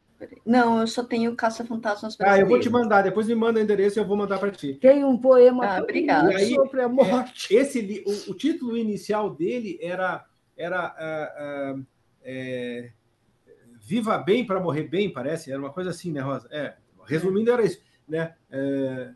Não, 0.44 0.80
eu 0.80 0.86
só 0.86 1.04
tenho 1.04 1.34
Caça 1.36 1.64
Fantasmas 1.64 2.16
Ah, 2.20 2.38
eu 2.38 2.46
vou 2.46 2.58
te 2.58 2.70
mandar, 2.70 3.02
depois 3.02 3.26
me 3.26 3.34
manda 3.34 3.60
o 3.60 3.62
endereço 3.62 3.98
e 3.98 4.00
eu 4.00 4.06
vou 4.06 4.16
mandar 4.16 4.38
para 4.38 4.50
ti. 4.50 4.74
Tem 4.74 5.04
um 5.04 5.18
poema 5.18 5.66
ah, 5.66 5.82
obrigado. 5.82 6.28
Aí, 6.28 6.54
sobre 6.54 6.80
a 6.80 6.88
morte. 6.88 7.54
É, 7.54 7.60
esse, 7.60 8.02
o, 8.06 8.30
o, 8.30 8.34
título 8.34 8.76
inicial 8.76 9.28
dele 9.28 9.78
era, 9.82 10.24
era 10.56 11.74
uh, 11.74 11.78
uh, 11.78 11.86
é, 12.22 12.90
Viva 13.80 14.16
Bem 14.18 14.46
para 14.46 14.60
Morrer 14.60 14.84
Bem, 14.84 15.12
parece, 15.12 15.50
era 15.50 15.60
uma 15.60 15.72
coisa 15.72 15.90
assim, 15.90 16.10
né, 16.10 16.20
Rosa? 16.20 16.48
É, 16.50 16.74
resumindo, 17.04 17.50
era 17.50 17.62
isso. 17.62 17.82
Né? 18.08 18.34
É, 18.50 19.10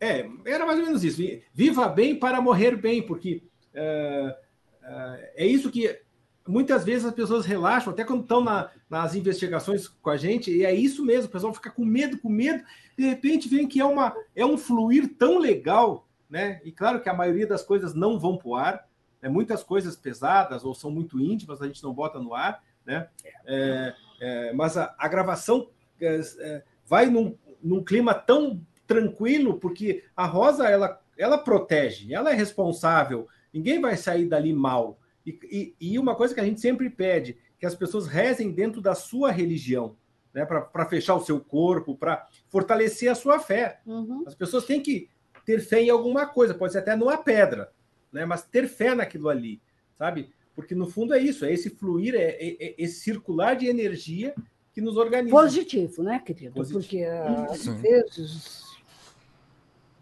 é, 0.00 0.28
era 0.44 0.64
mais 0.64 0.78
ou 0.78 0.86
menos 0.86 1.04
isso. 1.04 1.22
Viva 1.52 1.88
bem 1.88 2.18
para 2.18 2.40
morrer 2.40 2.76
bem, 2.76 3.02
porque 3.02 3.42
é, 3.74 4.36
é, 4.82 5.32
é 5.36 5.46
isso 5.46 5.70
que 5.70 6.00
muitas 6.46 6.84
vezes 6.84 7.04
as 7.04 7.14
pessoas 7.14 7.44
relaxam, 7.44 7.92
até 7.92 8.04
quando 8.04 8.22
estão 8.22 8.42
na, 8.42 8.70
nas 8.88 9.14
investigações 9.14 9.86
com 9.86 10.10
a 10.10 10.16
gente, 10.16 10.50
e 10.50 10.64
é 10.64 10.74
isso 10.74 11.04
mesmo, 11.04 11.28
o 11.28 11.32
pessoal 11.32 11.52
fica 11.52 11.70
com 11.70 11.84
medo, 11.84 12.18
com 12.18 12.30
medo, 12.30 12.64
de 12.96 13.04
repente 13.04 13.48
vem 13.48 13.68
que 13.68 13.80
é, 13.80 13.84
uma, 13.84 14.14
é 14.34 14.46
um 14.46 14.56
fluir 14.56 15.14
tão 15.18 15.38
legal, 15.38 16.08
né? 16.28 16.60
E 16.64 16.72
claro 16.72 17.00
que 17.00 17.08
a 17.08 17.14
maioria 17.14 17.46
das 17.46 17.62
coisas 17.62 17.94
não 17.94 18.18
vão 18.18 18.38
para 18.38 18.48
o 18.48 18.54
ar, 18.56 18.88
né? 19.20 19.28
muitas 19.28 19.62
coisas 19.62 19.94
pesadas 19.94 20.64
ou 20.64 20.74
são 20.74 20.90
muito 20.90 21.20
íntimas, 21.20 21.60
a 21.60 21.66
gente 21.66 21.82
não 21.82 21.92
bota 21.92 22.18
no 22.18 22.34
ar, 22.34 22.62
né? 22.84 23.08
É, 23.44 23.94
é, 24.20 24.52
mas 24.54 24.76
a, 24.76 24.94
a 24.98 25.06
gravação 25.06 25.68
é, 26.00 26.62
vai 26.86 27.06
num, 27.06 27.36
num 27.62 27.84
clima 27.84 28.14
tão 28.14 28.60
tranquilo, 28.88 29.60
porque 29.60 30.02
a 30.16 30.26
rosa 30.26 30.66
ela, 30.66 31.00
ela 31.16 31.36
protege, 31.38 32.12
ela 32.12 32.32
é 32.32 32.34
responsável, 32.34 33.28
ninguém 33.52 33.80
vai 33.80 33.96
sair 33.96 34.26
dali 34.26 34.52
mal. 34.52 34.98
E, 35.24 35.38
e, 35.78 35.92
e 35.92 35.98
uma 35.98 36.16
coisa 36.16 36.34
que 36.34 36.40
a 36.40 36.44
gente 36.44 36.60
sempre 36.60 36.88
pede, 36.88 37.36
que 37.60 37.66
as 37.66 37.74
pessoas 37.74 38.06
rezem 38.06 38.50
dentro 38.50 38.80
da 38.80 38.94
sua 38.94 39.30
religião, 39.30 39.94
né, 40.32 40.46
para 40.46 40.86
fechar 40.86 41.14
o 41.14 41.24
seu 41.24 41.38
corpo, 41.38 41.94
para 41.94 42.26
fortalecer 42.48 43.10
a 43.10 43.14
sua 43.14 43.38
fé. 43.38 43.80
Uhum. 43.84 44.24
As 44.26 44.34
pessoas 44.34 44.64
têm 44.64 44.80
que 44.80 45.10
ter 45.44 45.60
fé 45.60 45.82
em 45.82 45.90
alguma 45.90 46.26
coisa, 46.26 46.54
pode 46.54 46.72
ser 46.72 46.78
até 46.78 46.96
numa 46.96 47.18
pedra, 47.18 47.70
né, 48.10 48.24
mas 48.24 48.42
ter 48.42 48.66
fé 48.68 48.94
naquilo 48.94 49.28
ali, 49.28 49.60
sabe? 49.98 50.30
Porque 50.54 50.74
no 50.74 50.88
fundo 50.88 51.12
é 51.12 51.18
isso, 51.18 51.44
é 51.44 51.52
esse 51.52 51.68
fluir, 51.68 52.14
é, 52.14 52.30
é, 52.30 52.56
é 52.58 52.74
esse 52.78 53.00
circular 53.00 53.54
de 53.54 53.66
energia 53.66 54.34
que 54.72 54.80
nos 54.80 54.96
organiza. 54.96 55.30
Positivo, 55.30 56.02
né, 56.02 56.22
querido? 56.24 56.54
Positivo. 56.54 56.80
Porque 56.80 57.04
às 57.04 57.66
vezes 57.66 58.67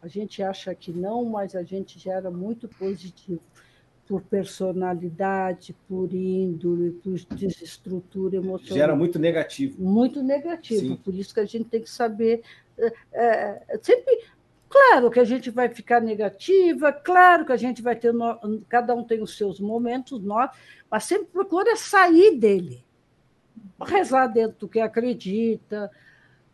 a 0.06 0.08
gente 0.08 0.40
acha 0.40 0.72
que 0.72 0.92
não, 0.92 1.24
mas 1.24 1.56
a 1.56 1.64
gente 1.64 1.98
gera 1.98 2.30
muito 2.30 2.68
positivo 2.68 3.40
por 4.06 4.22
personalidade, 4.22 5.74
por 5.88 6.14
índole, 6.14 6.92
por 6.92 7.18
desestrutura 7.36 8.36
emocional. 8.36 8.78
Gera 8.78 8.94
muito 8.94 9.18
negativo. 9.18 9.82
Muito 9.82 10.22
negativo. 10.22 10.80
Sim. 10.80 10.96
Por 10.96 11.12
isso 11.12 11.34
que 11.34 11.40
a 11.40 11.44
gente 11.44 11.68
tem 11.68 11.82
que 11.82 11.90
saber. 11.90 12.42
É, 12.78 12.92
é, 13.12 13.80
sempre. 13.82 14.24
Claro 14.68 15.10
que 15.10 15.18
a 15.18 15.24
gente 15.24 15.50
vai 15.50 15.68
ficar 15.68 16.00
negativa, 16.00 16.92
claro 16.92 17.46
que 17.46 17.52
a 17.52 17.56
gente 17.56 17.82
vai 17.82 17.96
ter. 17.96 18.12
Cada 18.68 18.94
um 18.94 19.02
tem 19.02 19.20
os 19.20 19.36
seus 19.36 19.58
momentos, 19.58 20.22
nós, 20.22 20.50
mas 20.88 21.04
sempre 21.04 21.26
procura 21.32 21.74
sair 21.74 22.36
dele. 22.36 22.84
Rezar 23.80 24.28
dentro 24.28 24.58
do 24.60 24.68
que 24.68 24.78
acredita, 24.78 25.90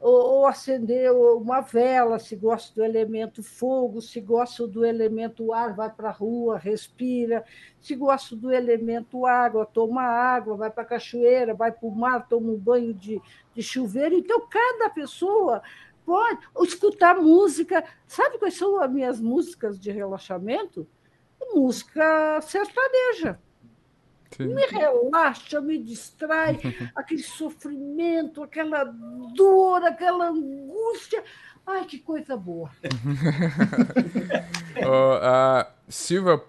ou, 0.03 0.46
acender 0.48 1.12
uma 1.12 1.61
vela, 1.61 2.18
se 2.18 2.34
gosta 2.34 2.74
do 2.74 2.84
elemento 2.84 3.40
fogo, 3.40 4.00
se 4.00 4.20
gosta 4.20 4.66
do 4.66 4.84
elemento 4.84 5.53
ar, 5.53 5.76
vai 5.76 5.88
para 5.88 6.09
a 6.09 6.12
rua, 6.12 6.59
respira, 6.59 7.44
se 7.80 7.94
gosta 7.94 8.34
do 8.34 8.53
elemento 8.53 9.24
água, 9.24 9.64
toma 9.64 10.03
água, 10.03 10.57
vai 10.57 10.70
para 10.70 10.82
a 10.82 10.86
cachoeira, 10.86 11.55
vai 11.55 11.70
para 11.70 11.86
o 11.86 11.94
mar, 11.94 12.26
toma 12.28 12.50
um 12.50 12.59
banho 12.59 12.92
de, 12.92 13.22
de 13.55 13.62
chuveiro. 13.62 14.16
Então, 14.16 14.44
cada 14.50 14.90
pessoa 14.90 15.62
pode 16.05 16.40
escutar 16.62 17.14
música. 17.14 17.84
Sabe 18.05 18.38
quais 18.38 18.55
são 18.55 18.82
as 18.82 18.90
minhas 18.90 19.20
músicas 19.20 19.78
de 19.78 19.92
relaxamento? 19.92 20.84
Música 21.55 22.40
sertaneja. 22.40 23.38
Sim. 24.36 24.54
me 24.54 24.66
relaxa, 24.66 25.60
me 25.60 25.78
distrai, 25.78 26.58
aquele 26.96 27.22
sofrimento, 27.22 28.42
aquela 28.42 28.84
dor, 29.34 29.84
aquela 29.84 30.30
angústia. 30.30 31.22
Ai, 31.66 31.84
que 31.84 31.98
coisa 31.98 32.36
boa. 32.36 32.70
uh, 34.78 35.18
a 35.22 35.70
Silva 35.88 36.42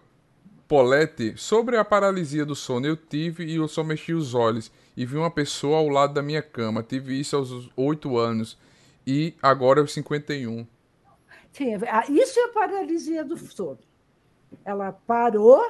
Poletti, 0.68 1.34
sobre 1.38 1.78
a 1.78 1.86
paralisia 1.86 2.46
do 2.46 2.56
sono, 2.56 2.88
eu 2.88 2.98
tive 2.98 3.46
e 3.46 3.56
eu 3.58 3.68
só 3.68 3.84
mexi 3.84 4.14
os 4.14 4.34
olhos 4.34 4.72
e 4.98 5.06
vi 5.06 5.18
uma 5.18 5.30
pessoa 5.30 5.78
ao 5.78 5.88
lado 5.88 6.14
da 6.14 6.22
minha 6.22 6.42
cama. 6.42 6.82
Tive 6.82 7.20
isso 7.20 7.36
aos 7.36 7.70
8 7.76 8.18
anos 8.18 8.58
e 9.06 9.36
agora 9.42 9.82
aos 9.82 9.94
51. 9.94 10.66
Sim, 11.52 11.74
isso 12.10 12.40
é 12.40 12.46
a 12.46 12.50
paralisia 12.50 13.24
do 13.24 13.38
sono. 13.38 13.78
Ela 14.66 14.92
parou 14.92 15.64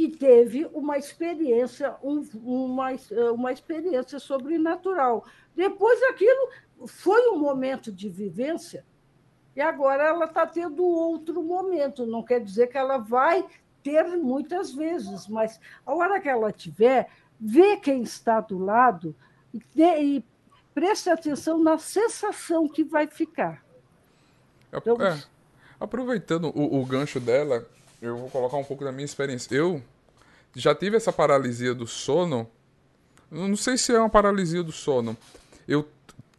e 0.00 0.08
teve 0.08 0.64
uma 0.72 0.96
experiência, 0.96 1.94
um, 2.02 2.26
uma, 2.42 2.88
uma 3.34 3.52
experiência 3.52 4.18
sobrenatural. 4.18 5.26
Depois 5.54 6.02
aquilo 6.04 6.48
foi 6.86 7.28
um 7.28 7.38
momento 7.38 7.92
de 7.92 8.08
vivência 8.08 8.82
e 9.54 9.60
agora 9.60 10.04
ela 10.04 10.24
está 10.24 10.46
tendo 10.46 10.82
outro 10.82 11.42
momento. 11.42 12.06
Não 12.06 12.22
quer 12.22 12.40
dizer 12.40 12.68
que 12.68 12.78
ela 12.78 12.96
vai 12.96 13.44
ter 13.82 14.02
muitas 14.16 14.72
vezes, 14.72 15.28
mas 15.28 15.60
a 15.84 15.94
hora 15.94 16.18
que 16.18 16.30
ela 16.30 16.50
tiver, 16.50 17.10
vê 17.38 17.76
quem 17.76 18.00
está 18.00 18.40
do 18.40 18.58
lado 18.58 19.14
e, 19.52 19.60
e 19.82 20.24
preste 20.72 21.10
atenção 21.10 21.58
na 21.58 21.76
sensação 21.76 22.66
que 22.66 22.82
vai 22.82 23.06
ficar. 23.06 23.62
Então, 24.72 24.96
é, 24.98 25.22
aproveitando 25.78 26.50
o, 26.54 26.80
o 26.80 26.86
gancho 26.86 27.20
dela, 27.20 27.68
eu 28.00 28.16
vou 28.16 28.30
colocar 28.30 28.56
um 28.56 28.64
pouco 28.64 28.84
da 28.84 28.92
minha 28.92 29.04
experiência. 29.04 29.54
Eu 29.54 29.82
já 30.54 30.74
tive 30.74 30.96
essa 30.96 31.12
paralisia 31.12 31.74
do 31.74 31.86
sono. 31.86 32.48
Eu 33.30 33.46
não 33.46 33.56
sei 33.56 33.76
se 33.76 33.94
é 33.94 33.98
uma 33.98 34.08
paralisia 34.08 34.62
do 34.62 34.72
sono. 34.72 35.16
Eu 35.68 35.88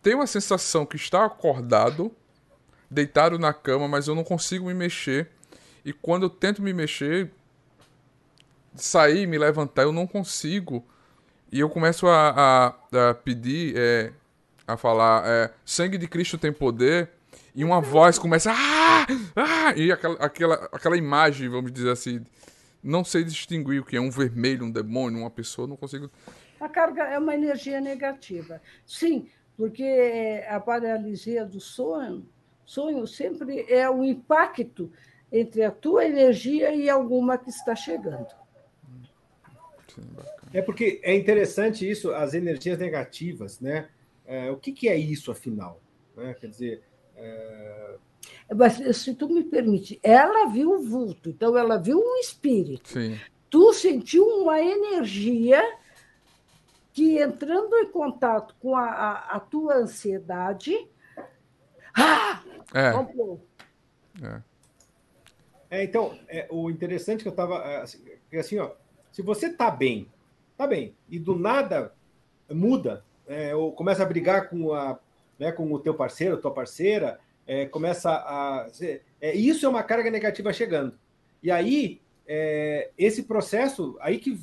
tenho 0.01 0.22
a 0.22 0.28
sensação 0.28 0.86
que 0.86 0.95
está 0.95 1.26
acordado, 1.26 2.12
deitado 2.89 3.38
na 3.38 3.53
cama, 3.53 3.88
mas 3.88 4.07
eu 4.07 4.16
não 4.16 4.24
consigo 4.24 4.66
me 4.66 4.74
mexer. 4.74 5.30
E 5.86 5.93
quando 5.93 6.24
eu 6.24 6.30
tento 6.30 6.62
me 6.62 6.74
mexer, 6.74 7.32
sair, 8.76 9.28
me 9.28 9.38
levantar, 9.38 9.84
eu 9.84 9.91
não 9.91 10.07
consigo. 10.07 10.84
E 11.51 11.59
eu 11.59 11.70
começo 11.70 12.07
a, 12.07 12.74
a, 12.91 13.09
a 13.09 13.14
pedir, 13.14 13.74
é, 13.78 14.12
a 14.68 14.78
falar: 14.78 15.24
é, 15.26 15.53
sangue 15.66 15.97
de 15.97 16.07
Cristo 16.07 16.38
tem 16.38 16.51
poder. 16.51 17.09
E 17.53 17.63
uma 17.63 17.81
voz 17.81 18.17
começa. 18.17 18.51
Ah! 18.51 19.05
Ah! 19.35 19.73
E 19.75 19.91
aquela, 19.91 20.15
aquela, 20.15 20.55
aquela 20.71 20.97
imagem, 20.97 21.49
vamos 21.49 21.71
dizer 21.71 21.91
assim, 21.91 22.23
não 22.83 23.03
sei 23.03 23.23
distinguir 23.23 23.81
o 23.81 23.85
que 23.85 23.95
é 23.95 24.01
um 24.01 24.09
vermelho, 24.09 24.65
um 24.65 24.71
demônio, 24.71 25.19
uma 25.19 25.29
pessoa, 25.29 25.67
não 25.67 25.75
consigo. 25.75 26.09
A 26.59 26.69
carga 26.69 27.03
é 27.03 27.17
uma 27.17 27.33
energia 27.33 27.81
negativa. 27.81 28.61
Sim, 28.85 29.27
porque 29.57 30.43
a 30.47 30.59
paralisia 30.59 31.45
do 31.45 31.59
sonho, 31.59 32.25
sonho 32.65 33.05
sempre 33.05 33.65
é 33.67 33.89
o 33.89 34.03
impacto 34.03 34.91
entre 35.31 35.63
a 35.63 35.71
tua 35.71 36.05
energia 36.05 36.73
e 36.73 36.89
alguma 36.89 37.37
que 37.37 37.49
está 37.49 37.75
chegando. 37.75 38.27
Sim, 39.93 40.03
é 40.53 40.61
porque 40.61 40.99
é 41.03 41.15
interessante 41.15 41.89
isso, 41.89 42.11
as 42.13 42.33
energias 42.33 42.77
negativas, 42.77 43.59
né? 43.59 43.87
É, 44.25 44.49
o 44.51 44.57
que, 44.57 44.71
que, 44.71 44.87
é 44.87 44.95
isso, 44.95 45.31
afinal? 45.31 45.81
Né? 46.15 46.33
Quer 46.39 46.47
dizer, 46.47 46.83
é, 47.22 47.97
mas, 48.53 48.97
se 48.97 49.15
tu 49.15 49.30
me 49.30 49.43
permite, 49.43 49.99
ela 50.03 50.47
viu 50.47 50.74
o 50.74 50.82
vulto, 50.82 51.30
então 51.30 51.57
ela 51.57 51.78
viu 51.78 51.97
um 51.97 52.17
espírito. 52.17 52.89
Sim. 52.89 53.17
Tu 53.49 53.74
sentiu 53.74 54.26
uma 54.26 54.61
energia 54.61 55.61
que, 56.91 57.17
entrando 57.17 57.76
em 57.78 57.89
contato 57.89 58.55
com 58.59 58.76
a, 58.76 58.86
a, 58.86 59.38
a 59.38 59.39
tua 59.39 59.76
ansiedade. 59.76 60.88
Ah! 61.93 62.43
É. 62.74 62.91
É. 64.22 64.41
é. 65.69 65.84
então, 65.84 66.17
é, 66.28 66.47
o 66.49 66.69
interessante 66.69 67.22
que 67.22 67.28
eu 67.28 67.32
estava. 67.32 67.55
É, 67.55 67.82
assim, 67.82 68.03
é 68.32 68.39
assim, 68.39 68.59
ó, 68.59 68.72
se 69.11 69.22
você 69.22 69.51
tá 69.51 69.72
bem, 69.72 70.07
tá 70.57 70.67
bem, 70.67 70.95
e 71.09 71.17
do 71.17 71.38
nada 71.38 71.93
muda, 72.49 73.03
é, 73.28 73.55
ou 73.55 73.72
começa 73.72 74.03
a 74.03 74.05
brigar 74.05 74.49
com, 74.49 74.74
a, 74.74 74.99
né, 75.41 75.51
com 75.51 75.73
o 75.73 75.79
teu 75.79 75.95
parceiro, 75.95 76.37
tua 76.37 76.53
parceira, 76.53 77.19
é, 77.47 77.65
começa 77.65 78.11
a. 78.11 78.67
É, 79.19 79.35
isso 79.35 79.65
é 79.65 79.69
uma 79.69 79.81
carga 79.81 80.11
negativa 80.11 80.53
chegando. 80.53 80.93
E 81.41 81.49
aí, 81.49 81.99
é, 82.27 82.91
esse 82.95 83.23
processo, 83.23 83.97
aí 83.99 84.19
que, 84.19 84.39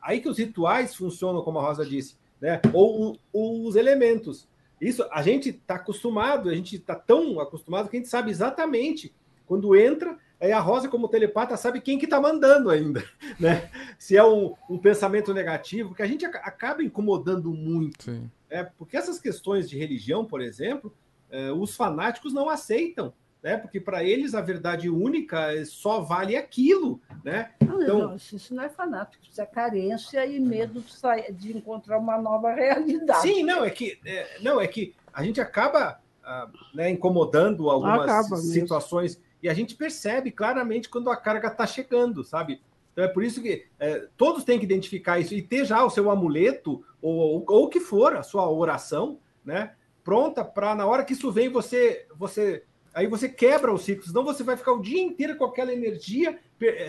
aí 0.00 0.18
que 0.18 0.30
os 0.30 0.38
rituais 0.38 0.94
funcionam, 0.94 1.42
como 1.42 1.58
a 1.58 1.62
Rosa 1.62 1.84
disse, 1.84 2.16
né? 2.40 2.58
ou, 2.72 3.18
ou 3.30 3.66
os 3.66 3.76
elementos. 3.76 4.48
Isso, 4.80 5.06
a 5.12 5.20
gente 5.20 5.50
está 5.50 5.74
acostumado, 5.74 6.48
a 6.48 6.54
gente 6.54 6.76
está 6.76 6.94
tão 6.94 7.38
acostumado 7.38 7.90
que 7.90 7.98
a 7.98 8.00
gente 8.00 8.08
sabe 8.08 8.30
exatamente 8.30 9.12
quando 9.46 9.76
entra, 9.76 10.16
aí 10.40 10.52
a 10.52 10.58
Rosa, 10.58 10.88
como 10.88 11.06
telepata, 11.06 11.54
sabe 11.58 11.82
quem 11.82 11.98
que 11.98 12.06
está 12.06 12.18
mandando 12.18 12.70
ainda, 12.70 13.04
né? 13.38 13.68
Se 13.98 14.16
é 14.16 14.24
um, 14.24 14.54
um, 14.70 14.78
pensamento 14.78 15.34
negativo, 15.34 15.94
que 15.94 16.02
a 16.02 16.06
gente 16.06 16.24
acaba 16.24 16.82
incomodando 16.82 17.52
muito. 17.52 18.04
Sim. 18.04 18.30
É, 18.50 18.64
porque 18.64 18.96
essas 18.96 19.18
questões 19.18 19.70
de 19.70 19.78
religião, 19.78 20.24
por 20.24 20.42
exemplo, 20.42 20.92
é, 21.30 21.52
os 21.52 21.76
fanáticos 21.76 22.34
não 22.34 22.50
aceitam, 22.50 23.14
né? 23.42 23.56
Porque 23.56 23.80
para 23.80 24.04
eles 24.04 24.34
a 24.34 24.40
verdade 24.40 24.90
única 24.90 25.64
só 25.64 26.00
vale 26.00 26.36
aquilo, 26.36 27.00
né? 27.24 27.52
Não, 27.64 27.82
então, 27.82 27.98
não, 28.08 28.16
isso 28.16 28.54
não 28.54 28.64
é 28.64 28.68
fanático, 28.68 29.24
isso 29.30 29.40
é 29.40 29.46
carência 29.46 30.26
e 30.26 30.38
medo 30.40 30.82
de, 30.82 31.32
de 31.32 31.56
encontrar 31.56 31.98
uma 31.98 32.18
nova 32.18 32.52
realidade. 32.54 33.22
Sim, 33.22 33.44
não 33.44 33.64
é 33.64 33.70
que 33.70 33.98
é, 34.04 34.38
não 34.40 34.60
é 34.60 34.66
que 34.66 34.94
a 35.12 35.22
gente 35.24 35.40
acaba 35.40 36.00
ah, 36.24 36.48
né, 36.74 36.90
incomodando 36.90 37.70
algumas 37.70 38.02
acaba 38.02 38.36
situações 38.36 39.16
mesmo. 39.16 39.30
e 39.42 39.48
a 39.48 39.54
gente 39.54 39.74
percebe 39.74 40.30
claramente 40.30 40.88
quando 40.88 41.10
a 41.10 41.16
carga 41.16 41.48
está 41.48 41.66
chegando, 41.66 42.22
sabe? 42.24 42.60
Então 42.92 43.04
é 43.04 43.08
por 43.08 43.22
isso 43.22 43.40
que 43.40 43.66
é, 43.78 44.06
todos 44.16 44.44
têm 44.44 44.58
que 44.58 44.64
identificar 44.64 45.18
isso 45.18 45.34
e 45.34 45.42
ter 45.42 45.64
já 45.64 45.84
o 45.84 45.90
seu 45.90 46.10
amuleto 46.10 46.84
ou, 47.00 47.44
o 47.46 47.68
que 47.68 47.80
for 47.80 48.16
a 48.16 48.22
sua 48.22 48.50
oração, 48.50 49.18
né? 49.44 49.74
pronta 50.02 50.44
para 50.44 50.74
na 50.74 50.86
hora 50.86 51.04
que 51.04 51.12
isso 51.12 51.30
vem 51.30 51.48
você 51.48 52.06
você 52.16 52.64
aí 52.92 53.06
você 53.06 53.28
quebra 53.28 53.72
o 53.72 53.78
ciclo, 53.78 54.04
senão 54.04 54.24
você 54.24 54.42
vai 54.42 54.56
ficar 54.56 54.72
o 54.72 54.82
dia 54.82 55.00
inteiro 55.00 55.36
com 55.36 55.44
aquela 55.44 55.72
energia, 55.72 56.38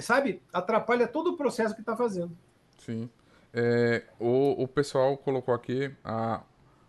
sabe? 0.01 0.41
Atrapalha 0.51 1.07
todo 1.07 1.31
o 1.31 1.37
processo 1.37 1.75
que 1.75 1.81
está 1.81 1.95
fazendo. 1.95 2.35
Sim. 2.79 3.09
É, 3.53 4.03
o, 4.19 4.63
o 4.63 4.67
pessoal 4.67 5.15
colocou 5.17 5.53
aqui 5.53 5.91
a 6.03 6.41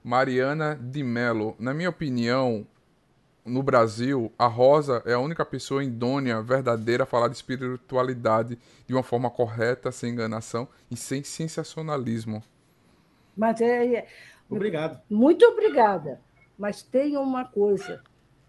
Mariana 0.02 0.74
de 0.74 1.02
Mello. 1.02 1.54
Na 1.58 1.74
minha 1.74 1.90
opinião, 1.90 2.66
no 3.45 3.62
Brasil, 3.62 4.32
a 4.38 4.47
Rosa 4.47 5.03
é 5.05 5.14
a 5.14 5.18
única 5.18 5.45
pessoa 5.45 5.82
idônea, 5.82 6.40
verdadeira, 6.40 7.03
a 7.03 7.07
falar 7.07 7.28
de 7.28 7.36
espiritualidade 7.36 8.59
de 8.86 8.95
uma 8.95 9.03
forma 9.03 9.28
correta, 9.30 9.90
sem 9.90 10.12
enganação 10.12 10.68
e 10.90 10.97
sem 10.97 11.24
sensacionalismo. 11.24 12.43
Mas 13.36 13.61
é. 13.61 13.95
é 13.95 14.07
Obrigado. 14.49 15.01
Muito 15.09 15.45
obrigada. 15.47 16.20
Mas 16.59 16.82
tem 16.82 17.16
uma 17.16 17.45
coisa. 17.45 18.03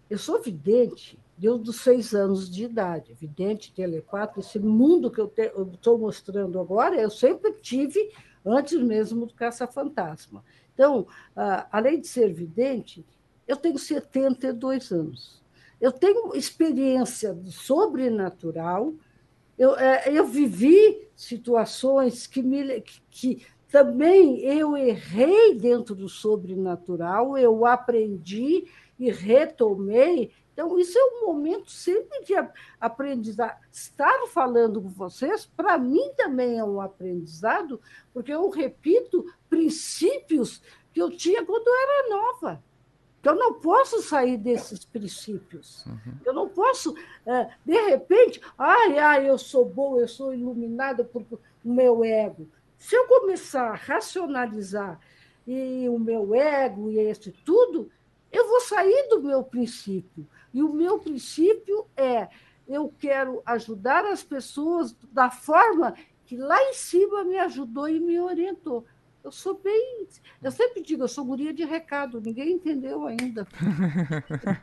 Eu 0.08 0.18
sou 0.18 0.40
vidente 0.40 1.18
desde 1.36 1.70
os 1.70 1.80
seis 1.80 2.14
anos 2.14 2.48
de 2.48 2.64
idade. 2.64 3.14
Vidente, 3.14 3.72
telepata, 3.72 4.40
esse 4.40 4.58
mundo 4.58 5.10
que 5.10 5.20
eu 5.20 5.32
estou 5.72 5.98
mostrando 5.98 6.60
agora, 6.60 6.94
eu 6.94 7.10
sempre 7.10 7.52
tive 7.54 8.12
antes 8.44 8.80
mesmo 8.80 9.26
do 9.26 9.34
caça-fantasma. 9.34 10.44
Então, 10.74 11.06
além 11.72 12.00
de 12.00 12.06
ser 12.06 12.32
vidente, 12.32 13.04
eu 13.46 13.56
tenho 13.56 13.78
72 13.78 14.90
anos. 14.90 15.42
Eu 15.80 15.92
tenho 15.92 16.34
experiência 16.34 17.36
sobrenatural, 17.46 18.94
eu, 19.58 19.76
é, 19.76 20.04
eu 20.08 20.26
vivi 20.26 21.08
situações 21.14 22.26
que, 22.26 22.42
me, 22.42 22.80
que 23.10 23.46
também 23.68 24.40
eu 24.40 24.76
errei 24.76 25.54
dentro 25.54 25.94
do 25.94 26.08
sobrenatural, 26.08 27.36
eu 27.36 27.66
aprendi 27.66 28.66
e 28.98 29.10
retomei. 29.10 30.30
Então, 30.52 30.78
isso 30.78 30.96
é 30.96 31.04
um 31.04 31.26
momento 31.26 31.70
sempre 31.70 32.24
de 32.24 32.34
aprendizado. 32.80 33.58
Estar 33.72 34.26
falando 34.28 34.80
com 34.80 34.88
vocês, 34.88 35.44
para 35.44 35.76
mim 35.76 36.12
também 36.16 36.58
é 36.58 36.64
um 36.64 36.80
aprendizado, 36.80 37.80
porque 38.12 38.32
eu 38.32 38.48
repito 38.48 39.26
princípios 39.50 40.62
que 40.92 41.02
eu 41.02 41.10
tinha 41.10 41.44
quando 41.44 41.66
eu 41.66 41.74
era 41.74 42.08
nova. 42.08 42.62
Eu 43.24 43.34
não 43.34 43.54
posso 43.54 44.02
sair 44.02 44.36
desses 44.36 44.84
princípios. 44.84 45.84
Uhum. 45.86 46.14
Eu 46.24 46.32
não 46.32 46.48
posso, 46.48 46.94
é, 47.26 47.50
de 47.64 47.80
repente, 47.88 48.40
ai, 48.58 48.98
ai, 48.98 49.28
eu 49.28 49.38
sou 49.38 49.64
boa, 49.64 50.00
eu 50.00 50.08
sou 50.08 50.34
iluminada 50.34 51.04
por 51.04 51.24
meu 51.64 52.04
ego. 52.04 52.46
Se 52.76 52.94
eu 52.94 53.06
começar 53.06 53.70
a 53.70 53.74
racionalizar 53.74 55.00
e 55.46 55.88
o 55.88 55.98
meu 55.98 56.34
ego 56.34 56.90
e 56.90 56.98
esse 56.98 57.32
tudo, 57.32 57.90
eu 58.30 58.48
vou 58.48 58.60
sair 58.60 59.08
do 59.08 59.22
meu 59.22 59.42
princípio. 59.42 60.26
E 60.52 60.62
o 60.62 60.72
meu 60.72 60.98
princípio 60.98 61.86
é: 61.96 62.28
eu 62.68 62.92
quero 62.98 63.42
ajudar 63.46 64.04
as 64.04 64.22
pessoas 64.22 64.94
da 65.12 65.30
forma 65.30 65.94
que 66.26 66.36
lá 66.36 66.60
em 66.64 66.74
cima 66.74 67.24
me 67.24 67.38
ajudou 67.38 67.88
e 67.88 68.00
me 68.00 68.18
orientou. 68.18 68.84
Eu 69.24 69.32
sou 69.32 69.58
bem. 69.58 70.06
Eu 70.42 70.52
sempre 70.52 70.82
digo, 70.82 71.02
eu 71.02 71.08
sou 71.08 71.24
guria 71.24 71.54
de 71.54 71.64
recado, 71.64 72.20
ninguém 72.20 72.52
entendeu 72.52 73.06
ainda. 73.06 73.48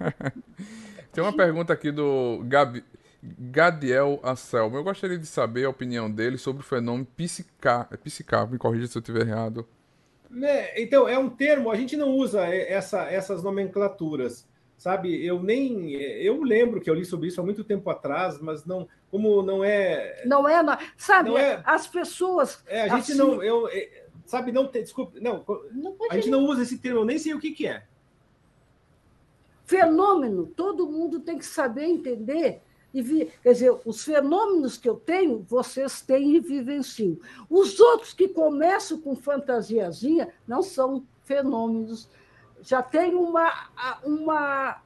Tem 1.11 1.23
uma 1.23 1.33
pergunta 1.35 1.73
aqui 1.73 1.91
do 1.91 2.43
Gabi, 2.45 2.83
Gadiel 3.23 4.19
Anselmo. 4.23 4.77
Eu 4.77 4.83
gostaria 4.83 5.17
de 5.17 5.25
saber 5.25 5.65
a 5.65 5.69
opinião 5.69 6.11
dele 6.11 6.37
sobre 6.37 6.61
o 6.61 6.65
fenômeno 6.65 7.07
psicar. 7.17 7.87
É 7.91 7.97
psicar, 7.97 8.47
me 8.47 8.59
corrija 8.59 8.85
se 8.85 8.95
eu 8.95 8.99
estiver 8.99 9.27
errado. 9.27 9.67
É, 10.43 10.79
então, 10.81 11.09
é 11.09 11.17
um 11.17 11.27
termo, 11.27 11.71
a 11.71 11.75
gente 11.75 11.97
não 11.97 12.09
usa 12.09 12.45
essa, 12.45 13.01
essas 13.05 13.41
nomenclaturas. 13.41 14.47
Sabe, 14.81 15.23
eu 15.23 15.43
nem. 15.43 15.91
Eu 15.93 16.41
lembro 16.41 16.81
que 16.81 16.89
eu 16.89 16.95
li 16.95 17.05
sobre 17.05 17.27
isso 17.27 17.39
há 17.39 17.43
muito 17.43 17.63
tempo 17.63 17.87
atrás, 17.91 18.41
mas 18.41 18.65
não. 18.65 18.87
Como 19.11 19.43
não 19.43 19.63
é. 19.63 20.23
Não 20.25 20.49
é. 20.49 20.59
Sabe, 20.97 21.29
não 21.29 21.37
é, 21.37 21.61
as 21.63 21.85
pessoas. 21.85 22.63
É, 22.65 22.81
a 22.81 22.87
gente 22.87 23.11
assim, 23.11 23.15
não. 23.15 23.43
Eu, 23.43 23.67
é, 23.67 24.00
Sabe, 24.25 24.51
não 24.51 24.67
tem. 24.67 24.83
Desculpe, 24.83 25.19
não. 25.19 25.43
não 25.71 25.95
a 26.09 26.15
gente 26.15 26.29
não 26.29 26.45
usa 26.45 26.63
esse 26.63 26.77
termo, 26.77 26.99
eu 26.99 27.05
nem 27.05 27.17
sei 27.17 27.33
o 27.33 27.39
que, 27.39 27.51
que 27.51 27.67
é. 27.67 27.85
Fenômeno, 29.65 30.47
todo 30.47 30.89
mundo 30.89 31.19
tem 31.19 31.37
que 31.37 31.45
saber 31.45 31.85
entender. 31.85 32.61
E 32.93 33.01
vi, 33.01 33.31
quer 33.41 33.53
dizer, 33.53 33.73
os 33.85 34.03
fenômenos 34.03 34.77
que 34.77 34.89
eu 34.89 34.95
tenho, 34.95 35.45
vocês 35.47 36.01
têm 36.01 36.35
e 36.35 36.39
vivenciam. 36.41 37.17
Os 37.49 37.79
outros 37.79 38.13
que 38.13 38.27
começam 38.27 38.99
com 38.99 39.15
fantasiazinha 39.15 40.33
não 40.45 40.61
são 40.61 41.05
fenômenos, 41.23 42.09
já 42.61 42.83
tem 42.83 43.15
uma, 43.15 43.69
uma 44.03 44.81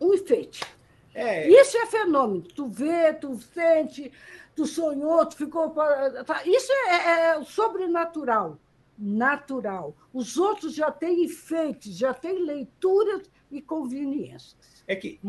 um 0.00 0.12
efeito. 0.12 0.66
É. 1.14 1.48
Isso 1.48 1.76
é 1.78 1.86
fenômeno. 1.86 2.42
Tu 2.42 2.66
vê, 2.66 3.12
tu 3.14 3.38
sente, 3.54 4.12
tu 4.56 4.66
sonhou, 4.66 5.24
tu 5.26 5.36
ficou. 5.36 5.70
Tá, 5.70 6.42
isso 6.46 6.72
é, 6.72 6.94
é, 6.94 7.36
é 7.36 7.44
sobrenatural, 7.44 8.58
natural. 8.98 9.94
Os 10.12 10.38
outros 10.38 10.74
já 10.74 10.90
têm 10.90 11.24
efeitos, 11.24 11.96
já 11.96 12.14
têm 12.14 12.44
leituras 12.44 13.30
e 13.50 13.60
conveniências. 13.60 14.56
É 14.88 14.96
que 14.96 15.20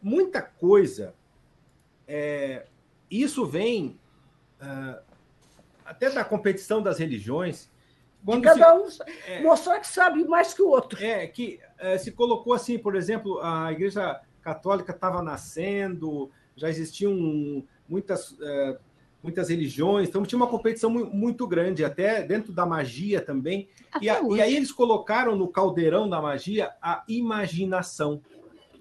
muita 0.00 0.40
coisa. 0.40 1.14
É, 2.08 2.66
isso 3.10 3.44
vem 3.44 3.98
uh, 4.60 5.02
até 5.84 6.08
da 6.08 6.24
competição 6.24 6.80
das 6.80 6.98
religiões. 6.98 7.68
Quando 8.24 8.42
cada 8.42 8.88
se, 8.88 9.02
um 9.02 9.06
é, 9.26 9.42
mostrar 9.42 9.80
que 9.80 9.86
sabe 9.86 10.24
mais 10.24 10.54
que 10.54 10.62
o 10.62 10.68
outro. 10.68 11.02
É, 11.02 11.26
que 11.26 11.60
é, 11.78 11.98
se 11.98 12.12
colocou 12.12 12.52
assim, 12.52 12.78
por 12.78 12.94
exemplo, 12.94 13.40
a 13.40 13.72
Igreja 13.72 14.20
Católica 14.42 14.92
estava 14.92 15.22
nascendo, 15.22 16.30
já 16.56 16.68
existiam 16.68 17.64
muitas, 17.88 18.36
é, 18.40 18.78
muitas 19.22 19.48
religiões, 19.48 20.08
então 20.08 20.24
tinha 20.24 20.36
uma 20.36 20.46
competição 20.46 20.90
muito 20.90 21.46
grande, 21.46 21.84
até 21.84 22.22
dentro 22.22 22.52
da 22.52 22.66
magia 22.66 23.20
também. 23.20 23.68
E, 24.00 24.08
a, 24.08 24.20
e, 24.22 24.40
aí 24.40 24.56
eles 24.56 24.72
colocaram 24.72 25.36
no 25.36 25.48
caldeirão 25.48 26.08
da 26.08 26.20
magia 26.20 26.72
a 26.80 27.04
imaginação, 27.08 28.20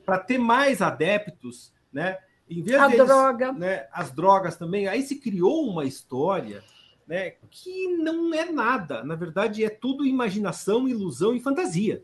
para 0.06 0.20
ter 0.20 0.38
mais 0.38 0.82
adeptos, 0.82 1.74
né? 1.92 2.18
Em 2.48 2.62
vez 2.62 2.80
a 2.80 2.88
deles, 2.88 3.08
droga. 3.08 3.52
Né, 3.54 3.88
as 3.92 4.12
drogas 4.12 4.56
também, 4.56 4.88
aí 4.88 5.02
se 5.02 5.16
criou 5.16 5.68
uma 5.68 5.84
história 5.84 6.64
né, 7.08 7.34
que 7.50 7.88
não 7.98 8.34
é 8.34 8.52
nada. 8.52 9.04
Na 9.04 9.16
verdade, 9.16 9.64
é 9.64 9.70
tudo 9.70 10.06
imaginação, 10.06 10.88
ilusão 10.88 11.36
e 11.36 11.40
fantasia. 11.40 12.04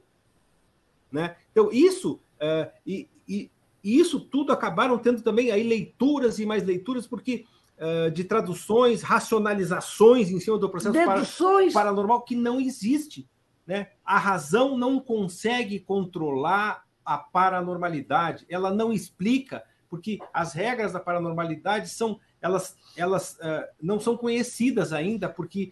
Né? 1.12 1.36
Então, 1.52 1.70
isso. 1.72 2.20
Uh, 2.40 2.72
e, 2.86 3.08
e, 3.28 3.52
e 3.84 4.00
isso 4.00 4.20
tudo 4.20 4.52
acabaram 4.52 4.98
tendo 4.98 5.22
também 5.22 5.52
aí 5.52 5.64
leituras 5.64 6.40
e 6.40 6.46
mais 6.46 6.64
leituras, 6.64 7.08
porque 7.08 7.46
uh, 7.78 8.12
de 8.12 8.24
traduções, 8.24 9.02
racionalizações 9.02 10.30
em 10.30 10.40
cima 10.40 10.58
do 10.58 10.70
processo 10.70 10.94
Deduções. 10.94 11.74
paranormal 11.74 12.22
que 12.22 12.36
não 12.36 12.60
existe. 12.60 13.28
Né? 13.66 13.88
A 14.04 14.18
razão 14.18 14.78
não 14.78 15.00
consegue 15.00 15.80
controlar 15.80 16.84
a 17.04 17.18
paranormalidade, 17.18 18.46
ela 18.50 18.72
não 18.72 18.94
explica, 18.94 19.64
porque 19.90 20.20
as 20.34 20.54
regras 20.54 20.94
da 20.94 21.00
paranormalidade 21.00 21.90
são 21.90 22.20
elas, 22.42 22.76
elas 22.98 23.34
uh, 23.36 23.68
não 23.80 24.00
são 24.00 24.18
conhecidas 24.18 24.92
ainda, 24.92 25.30
porque 25.30 25.72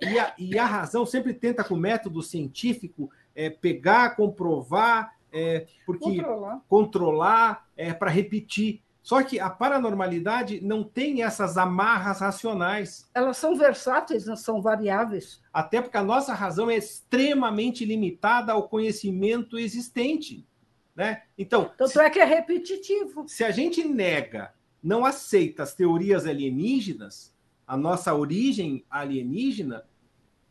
e 0.00 0.18
a, 0.18 0.34
e 0.38 0.58
a 0.58 0.64
razão 0.64 1.04
sempre 1.04 1.34
tenta 1.34 1.64
com 1.64 1.74
o 1.74 1.78
método 1.78 2.22
científico 2.22 3.10
é, 3.34 3.50
pegar, 3.50 4.14
comprovar 4.14 5.17
é, 5.32 5.66
porque 5.84 6.16
controlar, 6.16 6.60
controlar 6.68 7.68
é 7.76 7.92
para 7.92 8.10
repetir. 8.10 8.82
Só 9.02 9.22
que 9.22 9.40
a 9.40 9.48
paranormalidade 9.48 10.60
não 10.60 10.84
tem 10.84 11.22
essas 11.22 11.56
amarras 11.56 12.20
racionais. 12.20 13.08
Elas 13.14 13.38
são 13.38 13.56
versáteis, 13.56 14.26
não 14.26 14.36
são 14.36 14.60
variáveis. 14.60 15.40
Até 15.50 15.80
porque 15.80 15.96
a 15.96 16.04
nossa 16.04 16.34
razão 16.34 16.70
é 16.70 16.76
extremamente 16.76 17.86
limitada 17.86 18.52
ao 18.52 18.68
conhecimento 18.68 19.58
existente. 19.58 20.46
Né? 20.94 21.22
Então, 21.38 21.70
Tanto 21.78 21.92
se, 21.92 22.00
é 22.00 22.10
que 22.10 22.18
é 22.18 22.24
repetitivo. 22.24 23.26
Se 23.26 23.44
a 23.44 23.50
gente 23.50 23.82
nega, 23.82 24.52
não 24.82 25.06
aceita 25.06 25.62
as 25.62 25.74
teorias 25.74 26.26
alienígenas, 26.26 27.34
a 27.66 27.76
nossa 27.76 28.14
origem 28.14 28.84
alienígena, 28.90 29.84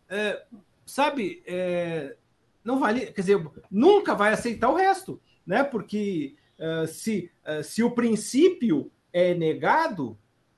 é, 0.10 0.44
sabe, 0.86 1.44
é, 1.46 2.16
não 2.68 2.78
vale, 2.78 3.06
quer 3.14 3.22
dizer, 3.22 3.50
nunca 3.72 4.14
vai 4.14 4.34
aceitar 4.34 4.70
o 4.70 4.76
resto, 4.76 5.22
né? 5.46 5.64
Porque 5.64 6.36
uh, 6.60 6.86
se, 6.86 7.32
uh, 7.48 7.64
se 7.64 7.82
o 7.82 7.92
princípio 7.92 8.92
é 9.14 9.34
negado, 9.34 10.18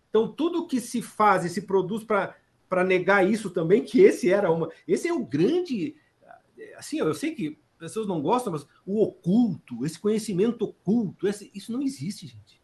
então 0.09 0.27
tudo 0.27 0.65
que 0.65 0.81
se 0.81 1.03
faz 1.03 1.45
e 1.45 1.49
se 1.49 1.61
produz 1.61 2.03
para 2.03 2.83
negar 2.83 3.29
isso 3.29 3.51
também, 3.51 3.83
que 3.83 4.01
esse 4.01 4.31
era 4.31 4.51
uma. 4.51 4.71
Esse 4.87 5.07
é 5.07 5.13
o 5.13 5.23
grande. 5.23 5.95
Assim, 6.75 6.97
eu 6.97 7.13
sei 7.13 7.35
que 7.35 7.59
pessoas 7.77 8.07
não 8.07 8.23
gostam, 8.23 8.53
mas 8.53 8.65
o 8.87 9.03
oculto, 9.03 9.85
esse 9.85 9.99
conhecimento 9.99 10.65
oculto, 10.65 11.27
esse, 11.27 11.51
isso 11.53 11.71
não 11.71 11.79
existe, 11.79 12.25
gente. 12.25 12.59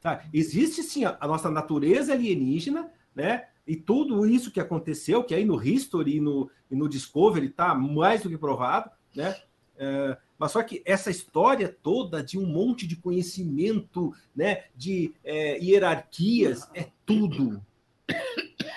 Tá? 0.00 0.24
Existe 0.32 0.82
sim 0.82 1.04
a, 1.04 1.14
a 1.20 1.28
nossa 1.28 1.50
natureza 1.50 2.14
alienígena, 2.14 2.90
né? 3.14 3.48
E 3.68 3.76
tudo 3.76 4.26
isso 4.26 4.50
que 4.50 4.58
aconteceu, 4.58 5.22
que 5.22 5.34
aí 5.34 5.44
no 5.44 5.62
History 5.62 6.16
e 6.16 6.20
no, 6.20 6.50
e 6.70 6.74
no 6.74 6.88
Discovery 6.88 7.48
está 7.48 7.74
mais 7.74 8.22
do 8.22 8.30
que 8.30 8.38
provado, 8.38 8.90
né? 9.14 9.36
É, 9.76 10.16
mas 10.38 10.52
só 10.52 10.62
que 10.62 10.82
essa 10.86 11.10
história 11.10 11.76
toda 11.82 12.22
de 12.22 12.38
um 12.38 12.46
monte 12.46 12.86
de 12.86 12.96
conhecimento, 12.96 14.14
né, 14.34 14.64
de 14.74 15.12
é, 15.22 15.58
hierarquias, 15.58 16.68
é 16.74 16.86
tudo. 17.04 17.62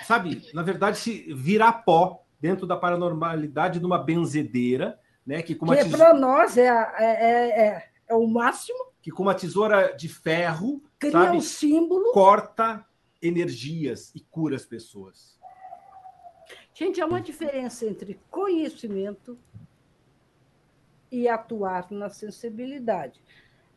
Sabe? 0.04 0.42
Na 0.52 0.62
verdade, 0.62 0.98
se 0.98 1.32
virar 1.32 1.72
pó, 1.72 2.22
dentro 2.38 2.66
da 2.66 2.76
paranormalidade 2.76 3.78
de 3.78 3.86
uma 3.86 3.98
benzedeira, 3.98 4.98
né? 5.24 5.40
Que, 5.40 5.54
que 5.54 5.64
tesoura... 5.64 5.96
para 5.96 6.14
nós 6.14 6.58
é, 6.58 6.66
é, 6.66 7.04
é, 7.04 7.66
é, 7.66 7.88
é, 8.08 8.14
o 8.14 8.26
máximo. 8.26 8.92
Que 9.00 9.10
com 9.10 9.22
uma 9.22 9.34
tesoura 9.34 9.94
de 9.96 10.08
ferro 10.08 10.82
cria 10.98 11.12
sabe, 11.12 11.36
um 11.36 11.40
símbolo, 11.40 12.12
corta 12.12 12.84
energias 13.22 14.12
e 14.14 14.20
cura 14.20 14.56
as 14.56 14.66
pessoas. 14.66 15.38
Gente, 16.74 17.00
há 17.00 17.06
uma 17.06 17.20
diferença 17.20 17.86
entre 17.86 18.18
conhecimento 18.30 19.38
e 21.10 21.28
atuar 21.28 21.90
na 21.90 22.08
sensibilidade. 22.08 23.20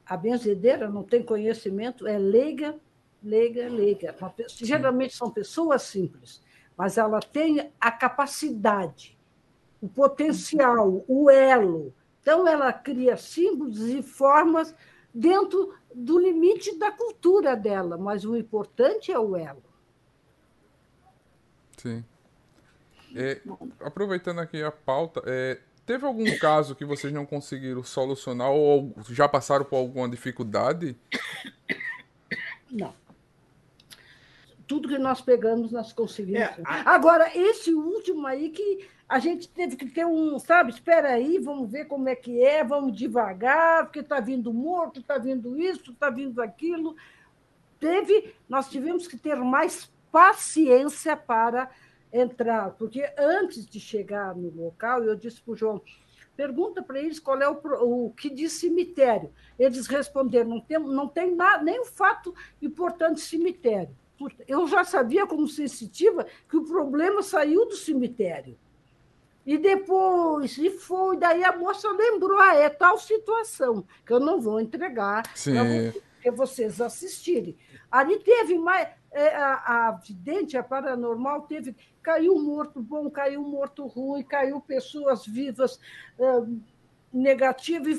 A 0.05 0.15
benzedeira 0.15 0.89
não 0.89 1.03
tem 1.03 1.21
conhecimento, 1.21 2.07
é 2.07 2.17
leiga, 2.17 2.75
leiga, 3.21 3.67
leiga. 3.67 4.15
Geralmente 4.47 5.15
são 5.15 5.29
pessoas 5.29 5.81
simples, 5.81 6.41
mas 6.77 6.97
ela 6.97 7.19
tem 7.19 7.71
a 7.79 7.91
capacidade, 7.91 9.17
o 9.81 9.87
potencial, 9.89 11.03
o 11.07 11.29
elo. 11.29 11.93
Então, 12.21 12.47
ela 12.47 12.71
cria 12.71 13.17
símbolos 13.17 13.81
e 13.81 14.01
formas 14.01 14.73
dentro 15.15 15.73
do 15.93 16.19
limite 16.19 16.77
da 16.77 16.91
cultura 16.91 17.55
dela, 17.55 17.97
mas 17.97 18.25
o 18.25 18.35
importante 18.35 19.13
é 19.13 19.17
o 19.17 19.37
elo. 19.37 19.63
Sim. 21.77 22.03
É, 23.15 23.41
aproveitando 23.79 24.39
aqui 24.39 24.61
a 24.61 24.71
pauta, 24.71 25.21
é, 25.25 25.61
teve 25.85 26.05
algum 26.05 26.37
caso 26.37 26.75
que 26.75 26.83
vocês 26.83 27.13
não 27.13 27.25
conseguiram 27.25 27.81
solucionar 27.81 28.51
ou 28.51 28.93
já 29.09 29.29
passaram 29.29 29.63
por 29.63 29.77
alguma 29.77 30.09
dificuldade? 30.09 30.97
Não 32.69 32.93
tudo 34.67 34.87
que 34.87 34.97
nós 34.97 35.21
pegamos, 35.21 35.71
nós 35.71 35.93
conseguimos. 35.93 36.41
É, 36.41 36.55
a... 36.65 36.95
Agora, 36.95 37.29
esse 37.37 37.73
último 37.73 38.25
aí 38.25 38.49
que 38.49 38.87
a 39.07 39.19
gente 39.19 39.47
teve 39.47 39.75
que 39.75 39.85
ter 39.87 40.05
um, 40.05 40.39
sabe, 40.39 40.71
espera 40.71 41.09
aí, 41.09 41.37
vamos 41.37 41.71
ver 41.71 41.85
como 41.85 42.09
é 42.09 42.15
que 42.15 42.43
é, 42.43 42.63
vamos 42.63 42.95
devagar, 42.95 43.85
porque 43.85 43.99
está 43.99 44.19
vindo 44.19 44.53
morto, 44.53 44.99
está 44.99 45.17
vindo 45.17 45.57
isso, 45.59 45.91
está 45.91 46.09
vindo 46.09 46.41
aquilo. 46.41 46.95
Teve, 47.79 48.33
nós 48.49 48.69
tivemos 48.69 49.07
que 49.07 49.17
ter 49.17 49.35
mais 49.35 49.91
paciência 50.11 51.15
para 51.15 51.69
entrar, 52.11 52.71
porque 52.71 53.07
antes 53.17 53.65
de 53.65 53.79
chegar 53.79 54.35
no 54.35 54.49
local, 54.49 55.03
eu 55.03 55.15
disse 55.15 55.41
para 55.41 55.51
o 55.51 55.55
João, 55.55 55.81
pergunta 56.35 56.81
para 56.81 56.99
eles 56.99 57.19
qual 57.19 57.39
é 57.41 57.49
o, 57.49 57.59
o 58.07 58.11
que 58.11 58.29
diz 58.29 58.53
cemitério. 58.53 59.31
Eles 59.59 59.87
responderam, 59.87 60.49
não 60.49 60.61
tem, 60.61 60.79
não 60.79 61.07
tem 61.07 61.35
nada, 61.35 61.63
nem 61.63 61.81
um 61.81 61.85
fato 61.85 62.33
importante 62.61 63.19
cemitério 63.19 63.95
eu 64.47 64.67
já 64.67 64.83
sabia, 64.83 65.27
como 65.27 65.47
sensitiva, 65.47 66.25
que 66.49 66.57
o 66.57 66.63
problema 66.63 67.21
saiu 67.21 67.65
do 67.65 67.75
cemitério. 67.75 68.57
E 69.45 69.57
depois, 69.57 70.57
e 70.57 70.71
foi, 70.71 71.17
daí 71.17 71.43
a 71.43 71.55
moça 71.55 71.87
lembrou, 71.91 72.39
ah, 72.39 72.55
é 72.55 72.67
tal 72.67 72.97
situação, 72.97 73.85
que 74.05 74.11
eu 74.11 74.19
não 74.19 74.41
vou 74.41 74.59
entregar 74.59 75.23
para 76.23 76.31
vocês 76.31 76.81
assistirem. 76.81 77.55
Ali 77.91 78.19
teve 78.19 78.57
mais. 78.57 78.87
É, 79.11 79.33
a, 79.33 79.87
a 79.87 79.91
vidente, 79.91 80.57
a 80.57 80.63
paranormal, 80.63 81.43
teve. 81.43 81.75
Caiu 82.01 82.37
morto 82.41 82.81
bom, 82.81 83.09
caiu 83.09 83.41
morto 83.41 83.85
ruim, 83.85 84.23
caiu 84.23 84.59
pessoas 84.59 85.25
vivas. 85.25 85.79
Uh, 86.19 86.59
negativo, 87.13 87.89
e, 87.89 87.97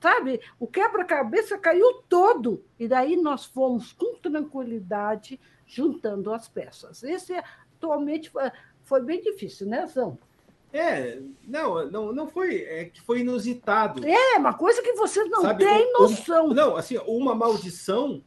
sabe? 0.00 0.40
O 0.58 0.66
quebra-cabeça 0.66 1.56
caiu 1.56 2.02
todo. 2.08 2.62
E 2.78 2.86
daí 2.86 3.16
nós 3.16 3.46
fomos 3.46 3.92
com 3.92 4.16
tranquilidade 4.16 5.40
juntando 5.66 6.32
as 6.32 6.46
peças. 6.46 7.02
Esse 7.02 7.34
atualmente 7.76 8.28
foi, 8.28 8.50
foi 8.82 9.02
bem 9.02 9.22
difícil, 9.22 9.66
né, 9.66 9.86
Zão? 9.86 10.18
É, 10.72 11.20
não, 11.46 11.90
não, 11.90 12.12
não 12.12 12.28
foi, 12.28 12.62
é 12.62 12.84
que 12.84 13.00
foi 13.00 13.20
inusitado. 13.20 14.06
É, 14.06 14.38
uma 14.38 14.54
coisa 14.54 14.80
que 14.82 14.92
vocês 14.92 15.28
não 15.28 15.42
Sabe, 15.42 15.64
têm 15.64 15.92
noção. 15.92 16.46
Um, 16.46 16.54
não, 16.54 16.76
assim, 16.76 16.96
uma 17.06 17.34
maldição, 17.34 18.22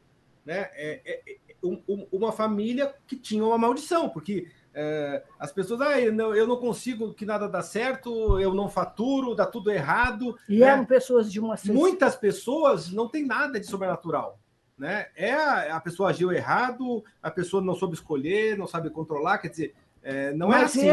né, 0.46 0.70
é, 0.74 1.02
é, 1.06 1.32
é 1.32 1.38
um, 1.64 2.08
uma 2.12 2.32
família 2.32 2.94
que 3.08 3.16
tinha 3.16 3.44
uma 3.46 3.58
maldição, 3.58 4.10
porque 4.10 4.48
é, 4.74 5.24
as 5.40 5.52
pessoas, 5.52 5.82
ah, 5.82 6.02
eu 6.02 6.12
não, 6.12 6.36
eu 6.36 6.48
não, 6.48 6.58
consigo 6.58 7.14
que 7.14 7.26
nada 7.26 7.48
dá 7.48 7.62
certo, 7.62 8.40
eu 8.40 8.54
não 8.54 8.68
faturo, 8.68 9.36
dá 9.36 9.46
tudo 9.46 9.72
errado. 9.72 10.36
E 10.50 10.60
né? 10.60 10.68
eram 10.68 10.86
pessoas 10.86 11.32
de 11.32 11.40
uma 11.40 11.56
Muitas 11.66 12.16
pessoas 12.16 12.92
não 12.92 13.08
tem 13.08 13.26
nada 13.26 13.60
de 13.60 13.68
sobrenatural. 13.68 14.40
Né? 14.76 15.08
É 15.16 15.32
a, 15.32 15.76
a, 15.76 15.80
pessoa 15.80 16.10
agiu 16.10 16.32
errado, 16.32 17.04
a 17.22 17.30
pessoa 17.30 17.62
não 17.62 17.76
soube 17.76 17.94
escolher, 17.94 18.58
não 18.58 18.66
sabe 18.66 18.90
controlar, 18.90 19.38
quer 19.38 19.50
dizer, 19.50 19.76
é, 20.04 20.34
não 20.34 20.54
é 20.54 20.64
assim. 20.64 20.84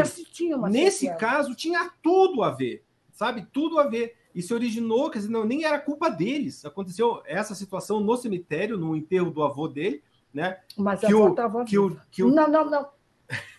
Nesse 0.69 1.13
caso, 1.15 1.53
tinha 1.53 1.91
tudo 2.01 2.41
a 2.43 2.51
ver, 2.51 2.83
sabe? 3.11 3.45
Tudo 3.51 3.79
a 3.79 3.87
ver. 3.87 4.15
E 4.33 4.41
se 4.41 4.53
originou, 4.53 5.09
quer 5.09 5.19
dizer, 5.19 5.31
não, 5.31 5.45
nem 5.45 5.65
era 5.65 5.77
culpa 5.77 6.09
deles. 6.09 6.63
Aconteceu 6.63 7.21
essa 7.25 7.53
situação 7.53 7.99
no 7.99 8.15
cemitério, 8.15 8.77
no 8.77 8.95
enterro 8.95 9.29
do 9.29 9.43
avô 9.43 9.67
dele, 9.67 10.01
né? 10.33 10.57
Mas 10.77 11.01
que 11.01 11.07
a 11.07 11.09
avó 11.09 11.27
estava 11.29 11.65
que 11.65 11.77
o, 11.77 11.97
que 12.09 12.23
o... 12.23 12.29
Não, 12.29 12.47
não, 12.49 12.69
não. 12.69 12.87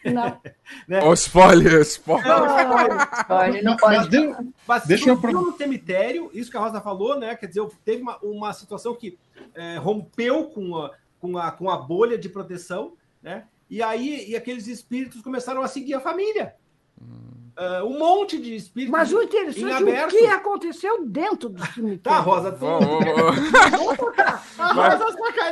Não. 0.05 0.41
né? 0.89 1.03
Oh, 1.05 1.13
spoiler, 1.13 1.81
spoiler. 1.83 2.27
Não, 2.27 3.63
não 3.63 3.77
pode. 3.77 3.97
Mas, 3.97 4.09
de, 4.09 4.53
mas 4.67 4.87
deixa 4.87 5.11
eu 5.11 5.17
no 5.17 5.57
cemitério, 5.57 6.31
isso 6.33 6.51
que 6.51 6.57
a 6.57 6.61
Rosa 6.61 6.81
falou, 6.81 7.19
né? 7.19 7.37
Quer 7.37 7.47
dizer, 7.47 7.67
teve 7.85 8.03
uma, 8.03 8.19
uma 8.23 8.53
situação 8.53 8.95
que 8.95 9.19
é, 9.55 9.77
rompeu 9.77 10.47
com 10.47 10.77
a, 10.77 10.91
com, 11.21 11.39
a, 11.39 11.53
com 11.53 11.71
a 11.71 11.77
bolha 11.77 12.19
de 12.19 12.29
proteção, 12.29 12.95
né? 13.23 13.45
E 13.73 13.83
aí 13.83 14.29
e 14.29 14.37
aqueles 14.37 14.67
espíritos 14.67 15.23
começaram 15.23 15.63
a 15.63 15.67
seguir 15.67 15.95
a 15.95 16.01
família. 16.01 16.55
Uh, 17.01 17.87
um 17.87 17.99
monte 17.99 18.39
de 18.39 18.55
espíritos. 18.55 18.93
Mas 18.93 19.11
o 19.11 19.23
interessante 19.23 19.91
é 19.91 20.07
o 20.07 20.09
que 20.09 20.27
aconteceu 20.27 21.07
dentro 21.07 21.49
do 21.49 21.67
cemitério. 21.67 22.03
Tá, 22.03 22.19
Rosa, 22.19 22.53
tu... 22.57 22.67
Rosa 22.67 23.41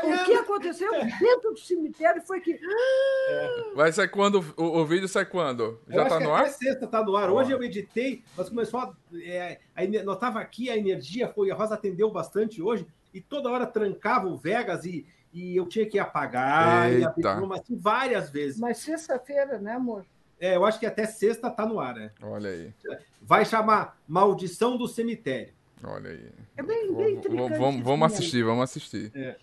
O 0.05 0.25
que 0.27 0.35
aconteceu 0.35 0.93
dentro 1.19 1.53
do 1.53 1.59
cemitério 1.59 2.21
foi 2.21 2.41
que. 2.41 2.53
É. 2.53 3.73
Vai 3.75 3.91
sair 3.91 4.09
quando? 4.09 4.45
O, 4.55 4.81
o, 4.81 4.85
vídeo 4.85 5.09
sai 5.09 5.25
quando? 5.25 5.81
Já 5.89 6.03
está 6.03 6.21
no 6.21 6.35
ar? 6.35 6.43
Até 6.43 6.51
sexta 6.51 6.87
tá 6.87 7.03
no 7.03 7.17
ar. 7.17 7.31
Hoje 7.31 7.53
eu 7.53 7.63
editei, 7.63 8.23
mas 8.37 8.51
começou 8.51 8.81
a. 8.81 8.93
É, 9.23 9.61
a 9.75 10.05
notava 10.05 10.41
aqui, 10.41 10.69
a 10.69 10.77
energia 10.77 11.27
foi. 11.27 11.51
A 11.51 11.55
Rosa 11.55 11.73
atendeu 11.73 12.11
bastante 12.11 12.61
hoje 12.61 12.87
e 13.15 13.21
toda 13.21 13.51
hora 13.51 13.67
trancava 13.67 14.27
o 14.27 14.37
Vegas 14.37 14.85
e, 14.85 15.07
e 15.32 15.57
eu 15.57 15.66
tinha 15.66 15.86
que 15.86 15.98
apagar 15.98 16.90
Eita. 16.90 17.15
e 17.16 17.27
abrir, 17.27 17.52
assim, 17.55 17.77
várias 17.77 18.31
vezes. 18.31 18.59
Mas 18.59 18.78
sexta-feira, 18.78 19.59
né, 19.59 19.73
amor? 19.73 20.05
É, 20.40 20.57
eu 20.57 20.65
acho 20.65 20.81
que 20.81 20.86
até 20.86 21.07
sexta 21.07 21.51
tá 21.51 21.66
no 21.66 21.78
ar, 21.78 21.94
né? 21.94 22.11
Olha 22.23 22.51
aí. 22.51 22.73
Vai 23.20 23.44
chamar 23.44 23.98
Maldição 24.09 24.77
do 24.77 24.89
Cemitério. 24.89 25.52
Olha 25.85 26.11
aí. 26.11 26.27
É 26.57 26.62
bem, 26.62 26.94
bem 26.94 27.20
vou, 27.20 27.48
vamos, 27.48 27.82
vamos 27.82 28.12
assistir, 28.12 28.43
vamos 28.43 28.65
assistir. 28.65 29.11
É. 29.15 29.36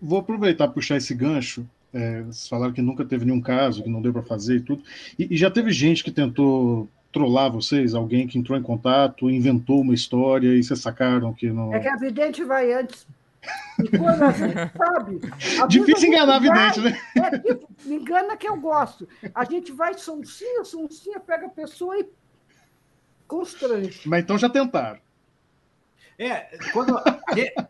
Vou 0.00 0.20
aproveitar 0.20 0.66
e 0.66 0.72
puxar 0.72 0.96
esse 0.96 1.14
gancho. 1.14 1.66
É, 1.92 2.22
vocês 2.22 2.48
falaram 2.48 2.72
que 2.72 2.80
nunca 2.80 3.04
teve 3.04 3.24
nenhum 3.24 3.40
caso, 3.40 3.82
que 3.82 3.90
não 3.90 4.00
deu 4.00 4.12
para 4.12 4.22
fazer 4.22 4.56
e 4.56 4.60
tudo. 4.60 4.82
E, 5.18 5.34
e, 5.34 5.36
já 5.36 5.50
teve 5.50 5.70
gente 5.70 6.02
que 6.02 6.10
tentou 6.10 6.88
trollar 7.12 7.52
vocês? 7.52 7.94
Alguém 7.94 8.26
que 8.26 8.38
entrou 8.38 8.58
em 8.58 8.62
contato, 8.62 9.28
inventou 9.28 9.82
uma 9.82 9.92
história 9.94 10.48
e 10.54 10.62
vocês 10.62 10.80
sacaram 10.80 11.34
que 11.34 11.50
não. 11.50 11.74
É 11.74 11.80
que 11.80 11.88
a 11.88 11.96
vidente 11.96 12.42
vai 12.44 12.72
antes. 12.72 13.06
E 13.82 13.98
quando 13.98 14.22
a 14.22 14.30
gente 14.30 14.76
sabe. 14.76 15.20
A 15.60 15.66
Difícil 15.66 16.08
enganar 16.08 16.36
a 16.36 16.38
vidente, 16.38 16.80
né? 16.80 16.98
É, 17.16 17.38
tipo, 17.38 17.68
me 17.84 17.96
engana 17.96 18.36
que 18.36 18.48
eu 18.48 18.56
gosto. 18.56 19.08
A 19.34 19.44
gente 19.44 19.72
vai 19.72 19.94
sonsinha, 19.94 20.64
sonsinha, 20.64 21.18
pega 21.18 21.46
a 21.46 21.50
pessoa 21.50 21.98
e 21.98 22.08
constrange. 23.26 24.08
Mas 24.08 24.22
então 24.22 24.38
já 24.38 24.48
tentaram. 24.48 25.00
É, 26.18 26.56
quando 26.72 26.96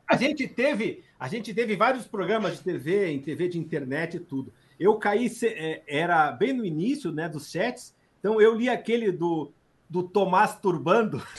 a 0.08 0.16
gente 0.16 0.46
teve, 0.46 1.04
a 1.18 1.28
gente 1.28 1.54
teve 1.54 1.76
vários 1.76 2.06
programas 2.06 2.58
de 2.58 2.64
TV, 2.64 3.10
em 3.10 3.20
TV 3.20 3.48
de 3.48 3.58
internet 3.58 4.16
e 4.16 4.20
tudo. 4.20 4.52
Eu 4.78 4.96
caí, 4.96 5.30
é, 5.44 5.82
era 5.86 6.32
bem 6.32 6.52
no 6.52 6.64
início, 6.64 7.12
né, 7.12 7.28
dos 7.28 7.50
chats. 7.50 7.94
Então 8.18 8.40
eu 8.40 8.54
li 8.54 8.68
aquele 8.68 9.10
do 9.10 9.52
do 9.92 10.02
Tomás 10.02 10.56
Turbando. 10.56 11.22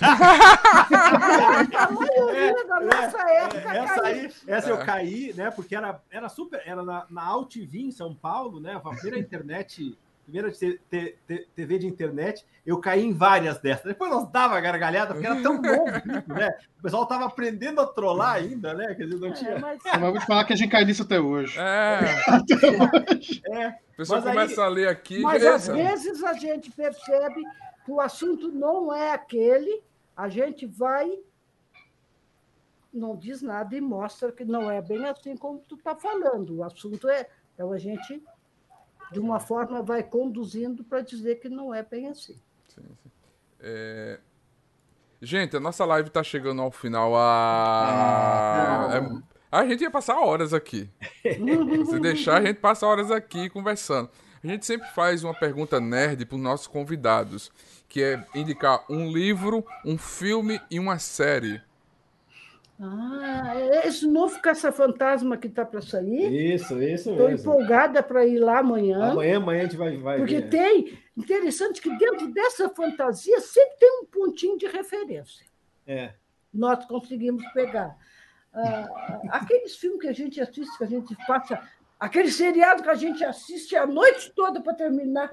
é, 2.30 2.36
é, 2.36 2.50
época, 2.50 3.74
essa 3.74 4.04
aí, 4.04 4.32
essa 4.46 4.70
eu 4.70 4.78
caí, 4.78 5.34
né? 5.34 5.50
Porque 5.50 5.76
era, 5.76 6.00
era 6.12 6.30
super, 6.30 6.62
era 6.64 6.84
na, 6.84 7.08
na 7.10 7.24
AltV 7.24 7.80
em 7.82 7.92
São 7.92 8.14
Paulo, 8.14 8.60
né? 8.60 8.76
A 8.76 8.80
primeira 8.80 9.18
internet, 9.18 9.98
primeira 10.24 10.52
TV 11.56 11.80
de 11.80 11.88
internet, 11.88 12.46
eu 12.64 12.78
caí 12.78 13.04
em 13.04 13.12
várias 13.12 13.58
dessas. 13.58 13.86
Depois 13.86 14.12
nós 14.12 14.30
dava 14.30 14.62
gargalhada, 14.62 15.16
porque 15.16 15.26
era 15.26 15.42
tão 15.42 15.60
bom, 15.60 15.86
né? 16.32 16.56
O 16.78 16.84
pessoal 16.84 17.08
tava 17.08 17.26
aprendendo 17.26 17.82
a 17.82 17.88
trollar 17.88 18.36
ainda, 18.36 18.76
né? 18.76 18.94
Quer 18.94 19.06
dizer, 19.06 19.20
não 19.20 19.30
é, 19.30 19.32
tinha. 19.32 19.50
É, 19.50 19.60
mas... 19.60 19.82
mas 19.84 20.00
vou 20.00 20.20
te 20.20 20.28
falar 20.28 20.46
que 20.46 20.54
a 20.54 20.56
gente 20.56 20.70
cai 20.70 20.86
nisso 20.86 21.02
até 21.02 21.20
hoje. 21.20 21.60
É. 21.60 22.24
até 22.28 22.56
hoje. 22.56 23.42
É. 23.50 23.70
O 23.70 23.98
pessoal 23.98 24.22
começa 24.22 24.62
aí... 24.62 24.68
a 24.68 24.70
ler 24.70 24.90
aqui. 24.90 25.22
Mas 25.22 25.42
beleza. 25.42 25.74
às 25.74 25.80
vezes 25.80 26.24
a 26.24 26.34
gente 26.34 26.70
percebe 26.70 27.44
o 27.88 28.00
assunto 28.00 28.52
não 28.52 28.94
é 28.94 29.12
aquele, 29.12 29.82
a 30.16 30.30
gente 30.30 30.66
vai, 30.66 31.20
não 32.94 33.16
diz 33.16 33.42
nada 33.42 33.76
e 33.76 33.82
mostra 33.82 34.32
que 34.32 34.46
não 34.46 34.70
é 34.70 34.82
bem 34.82 35.06
assim 35.06 35.36
como 35.36 35.60
tu 35.60 35.76
está 35.76 35.96
falando. 35.96 36.58
O 36.58 36.64
assunto 36.64 37.10
é. 37.10 37.28
Então 37.54 37.72
a 37.72 37.78
gente, 37.78 38.24
de 39.12 39.20
uma 39.20 39.40
forma, 39.40 39.82
vai 39.82 40.04
conduzindo 40.04 40.84
para 40.84 41.02
dizer 41.02 41.40
que 41.40 41.50
não 41.50 41.74
é 41.74 41.84
bem 41.84 42.08
assim. 42.08 42.40
Sim, 42.68 42.82
sim. 43.04 43.12
É... 43.60 44.20
Gente, 45.22 45.56
a 45.56 45.60
nossa 45.60 45.86
live 45.86 46.10
tá 46.10 46.22
chegando 46.22 46.62
ao 46.62 46.72
final. 46.72 47.16
A... 47.16 48.90
Ah. 48.90 48.98
É... 48.98 49.34
A 49.54 49.68
gente 49.68 49.82
ia 49.82 49.92
passar 49.92 50.20
horas 50.20 50.52
aqui. 50.52 50.90
Se 51.22 52.00
deixar, 52.00 52.42
a 52.42 52.46
gente 52.46 52.60
passa 52.60 52.88
horas 52.88 53.12
aqui 53.12 53.50
conversando. 53.52 54.10
A 54.44 54.48
gente 54.48 54.66
sempre 54.66 54.90
faz 54.90 55.24
uma 55.24 55.34
pergunta 55.34 55.80
nerd 55.80 56.26
para 56.26 56.36
os 56.36 56.42
nossos 56.42 56.68
convidados, 56.68 57.50
que 57.88 58.04
é 58.04 58.26
indicar 58.36 58.84
um 58.90 59.10
livro, 59.10 59.66
um 59.86 59.98
filme 59.98 60.60
e 60.70 60.80
uma 60.80 61.00
série. 61.00 61.62
Ah, 62.78 63.54
é 63.56 63.88
esse 63.88 64.06
novo 64.06 64.42
caça-fantasma 64.42 65.38
que 65.38 65.48
está 65.48 65.64
para 65.64 65.82
sair. 65.82 66.54
Isso, 66.56 66.82
isso 66.84 67.12
Estou 67.12 67.30
mesmo. 67.30 67.52
empolgada 67.54 68.04
para 68.04 68.26
ir 68.26 68.40
lá 68.40 68.60
amanhã. 68.60 69.12
Amanhã, 69.12 69.38
amanhã 69.38 69.62
a 69.62 69.64
gente 69.64 69.78
vai, 69.78 69.96
vai 69.96 70.18
Porque 70.18 70.42
ver. 70.42 70.50
tem, 70.50 71.00
interessante 71.16 71.82
que 71.82 71.98
dentro 71.98 72.28
dessa 72.34 72.68
fantasia 72.68 73.40
sempre 73.40 73.78
tem 73.80 74.02
um 74.02 74.06
pontinho 74.06 74.58
de 74.58 74.66
referência. 74.66 75.46
É. 75.88 76.12
Nós 76.54 76.84
conseguimos 76.86 77.46
pegar. 77.54 77.96
Ah, 78.54 79.22
aqueles 79.30 79.78
filmes 79.78 80.02
que 80.02 80.08
a 80.08 80.14
gente 80.14 80.42
assiste, 80.42 80.78
que 80.78 80.84
a 80.84 80.88
gente 80.88 81.16
passa, 81.26 81.62
aquele 82.06 82.32
seriado 82.32 82.84
que 82.84 82.90
a 82.90 82.96
gente 82.96 83.24
assiste 83.24 83.76
a 83.76 83.86
noite 83.86 84.32
toda 84.36 84.62
para 84.62 84.74
terminar. 84.74 85.32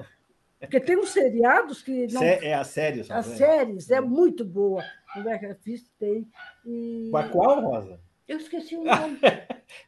Porque 0.58 0.78
tem 0.78 0.96
uns 0.98 1.10
seriados 1.10 1.82
que 1.82 2.06
não. 2.12 2.22
É 2.22 2.54
a 2.54 2.64
série, 2.64 3.00
As 3.10 3.26
né? 3.28 3.36
séries 3.36 3.90
é 3.90 4.00
muito 4.00 4.44
boa. 4.44 4.84
O 5.16 5.20
Mega 5.20 5.54
Fist 5.62 5.86
tem. 5.98 6.28
E... 6.64 7.08
Mas 7.12 7.30
qual, 7.30 7.60
Rosa? 7.60 7.98
Eu 8.28 8.36
esqueci 8.36 8.76
o 8.76 8.84
nome. 8.84 9.18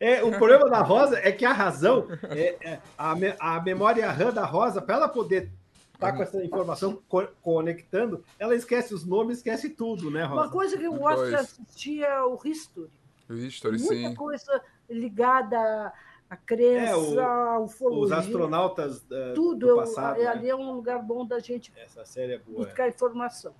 É, 0.00 0.22
o 0.24 0.30
problema 0.30 0.68
da 0.70 0.80
Rosa 0.82 1.18
é 1.18 1.30
que 1.30 1.44
a 1.44 1.52
razão, 1.52 2.08
é, 2.30 2.56
é, 2.68 2.80
a, 2.96 3.14
me- 3.14 3.36
a 3.38 3.60
memória 3.60 4.10
RAM 4.10 4.32
da 4.32 4.44
Rosa, 4.44 4.80
para 4.80 4.94
ela 4.96 5.08
poder 5.08 5.50
estar 5.94 6.12
com 6.16 6.22
essa 6.22 6.42
informação 6.42 7.00
co- 7.08 7.28
conectando, 7.42 8.24
ela 8.38 8.56
esquece 8.56 8.94
os 8.94 9.04
nomes, 9.04 9.36
esquece 9.38 9.68
tudo, 9.70 10.10
né, 10.10 10.24
Uma 10.24 10.42
Rosa? 10.42 10.50
coisa 10.52 10.78
que 10.78 10.84
eu 10.84 10.92
Os 10.94 10.98
gosto 10.98 11.28
de 11.28 11.34
assistir 11.36 12.02
é 12.02 12.20
o 12.22 12.36
History. 12.44 12.90
History, 13.30 13.78
Muita 13.78 14.08
sim. 14.08 14.14
coisa 14.14 14.60
ligada 14.90 15.92
à 16.32 16.36
crença, 16.36 16.92
É, 16.92 16.96
o- 16.96 17.64
ufologia. 17.64 18.04
Os 18.04 18.12
astronautas 18.12 18.98
uh, 19.02 19.34
tudo. 19.34 19.58
do 19.60 19.68
eu- 19.68 19.76
passado. 19.76 20.18
é- 20.18 20.24
né? 20.24 20.30
Ali 20.30 20.48
é 20.48 20.56
um 20.56 20.72
lugar 20.72 21.02
bom 21.02 21.26
da 21.26 21.38
gente 21.38 21.70
Essa 21.76 22.04
série 22.06 22.32
é 22.34 22.38
boa. 22.38 22.64
buscar 22.64 22.88
informação. 22.88 23.52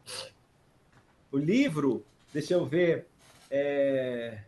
O 1.30 1.36
livro, 1.36 2.02
deixa 2.32 2.54
eu 2.54 2.64
ver. 2.64 3.06
É... 3.50 4.38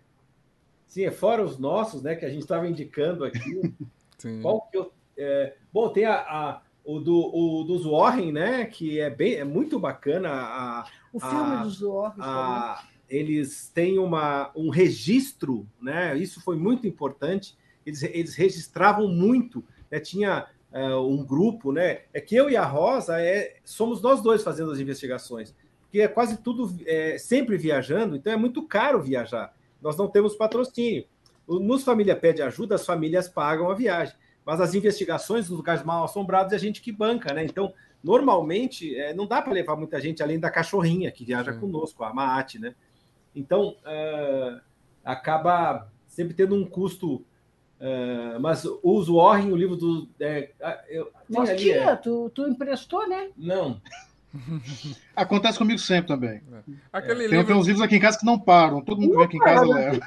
Sim, 0.87 1.05
é 1.05 1.11
fora 1.11 1.43
os 1.45 1.59
nossos, 1.59 2.03
né? 2.03 2.15
Que 2.15 2.25
a 2.25 2.31
gente 2.31 2.43
estava 2.43 2.67
indicando 2.67 3.25
aqui. 3.25 3.39
sim. 4.19 4.41
Qual 4.41 4.63
que 4.71 4.79
eu. 4.79 4.91
é, 5.19 5.55
Bom, 5.73 5.91
tem 5.91 6.07
a, 6.07 6.15
a- 6.21 6.63
o, 6.85 6.99
do, 7.01 7.15
o 7.35 7.65
dos 7.65 7.85
Warren, 7.85 8.33
né? 8.33 8.65
Que 8.65 9.01
é 9.01 9.11
bem, 9.11 9.35
é 9.35 9.45
muito 9.45 9.79
bacana. 9.79 10.31
A, 10.31 10.87
O 11.13 11.21
filme 11.21 11.55
Ah, 11.57 11.63
dos 11.63 11.75
Zorros. 11.77 12.17
a- 12.21 12.85
eles 13.09 13.69
têm 13.69 13.99
uma, 13.99 14.51
um 14.57 14.71
registro, 14.71 15.67
né? 15.81 16.17
Isso 16.17 16.41
foi 16.43 16.57
muito 16.57 16.87
importante. 16.87 17.55
Eles, 17.87 18.03
eles 18.03 18.35
registravam 18.35 19.09
muito. 19.09 19.65
né, 19.91 20.01
Tinha 20.01 20.47
é, 20.73 20.95
um 20.97 21.25
grupo, 21.25 21.73
né? 21.73 22.03
É 22.13 22.21
que 22.21 22.35
eu 22.35 22.51
e 22.51 22.57
a 22.57 22.65
Rosa 22.65 23.21
é, 23.21 23.57
somos 23.65 24.03
nós 24.03 24.21
dois 24.21 24.43
fazendo 24.43 24.73
as 24.73 24.79
investigações, 24.79 25.55
porque 25.83 26.01
é 26.01 26.09
quase 26.09 26.39
tudo 26.39 26.75
é, 26.87 27.17
sempre 27.19 27.57
viajando, 27.57 28.17
então 28.17 28.33
é 28.33 28.37
muito 28.37 28.67
caro 28.67 29.01
viajar. 29.01 29.55
Nós 29.81 29.97
não 29.97 30.09
temos 30.09 30.35
patrocínio. 30.35 31.05
Nos 31.47 31.85
Família 31.85 32.17
Pede 32.17 32.43
Ajuda, 32.43 32.75
as 32.75 32.87
famílias 32.87 33.29
pagam 33.29 33.71
a 33.71 33.75
viagem, 33.75 34.15
mas 34.45 34.61
as 34.61 34.75
investigações 34.75 35.49
nos 35.49 35.59
lugares 35.59 35.85
mal 35.85 36.05
assombrados 36.05 36.53
é 36.53 36.57
a 36.57 36.59
gente 36.59 36.81
que 36.81 36.91
banca, 36.91 37.33
né? 37.33 37.45
Então, 37.45 37.73
normalmente, 38.03 38.97
é, 38.97 39.15
não 39.15 39.27
dá 39.27 39.41
para 39.41 39.53
levar 39.53 39.77
muita 39.77 40.01
gente 40.01 40.23
além 40.23 40.41
da 40.41 40.51
cachorrinha 40.51 41.11
que 41.13 41.25
viaja 41.25 41.53
Sim. 41.53 41.61
conosco, 41.61 42.03
a 42.03 42.13
Maate, 42.13 42.59
né? 42.59 42.75
Então, 43.35 43.77
ah, 43.85 44.61
acaba 45.05 45.89
sempre 46.07 46.35
tendo 46.35 46.55
um 46.55 46.65
custo. 46.65 47.25
Ah, 47.81 48.39
mas 48.41 48.65
os 48.83 49.09
Warren, 49.09 49.53
o 49.53 49.57
livro 49.57 49.77
do. 49.77 50.09
É, 50.21 50.51
ah, 50.63 50.83
eu, 50.89 51.11
ali, 51.37 51.57
tinha, 51.57 51.77
é- 51.77 51.97
tu, 51.97 52.31
tu 52.35 52.47
emprestou, 52.49 53.07
né? 53.09 53.31
não, 53.37 53.81
Acontece 55.15 55.59
comigo 55.59 55.79
sempre 55.79 56.09
também. 56.09 56.43
Aquele 56.93 57.21
Tem, 57.21 57.29
livro. 57.29 57.47
tem 57.47 57.57
uns 57.57 57.67
livros 57.67 57.85
aqui 57.85 57.97
em 57.97 58.01
casa 58.01 58.19
que 58.19 58.27
não 58.27 58.39
param. 58.39 58.81
Todo 58.81 59.01
mundo 59.01 59.11
que 59.13 59.17
vem 59.17 59.25
aqui 59.27 59.37
em 59.37 59.41
casa 59.41 59.65
leva. 59.65 60.01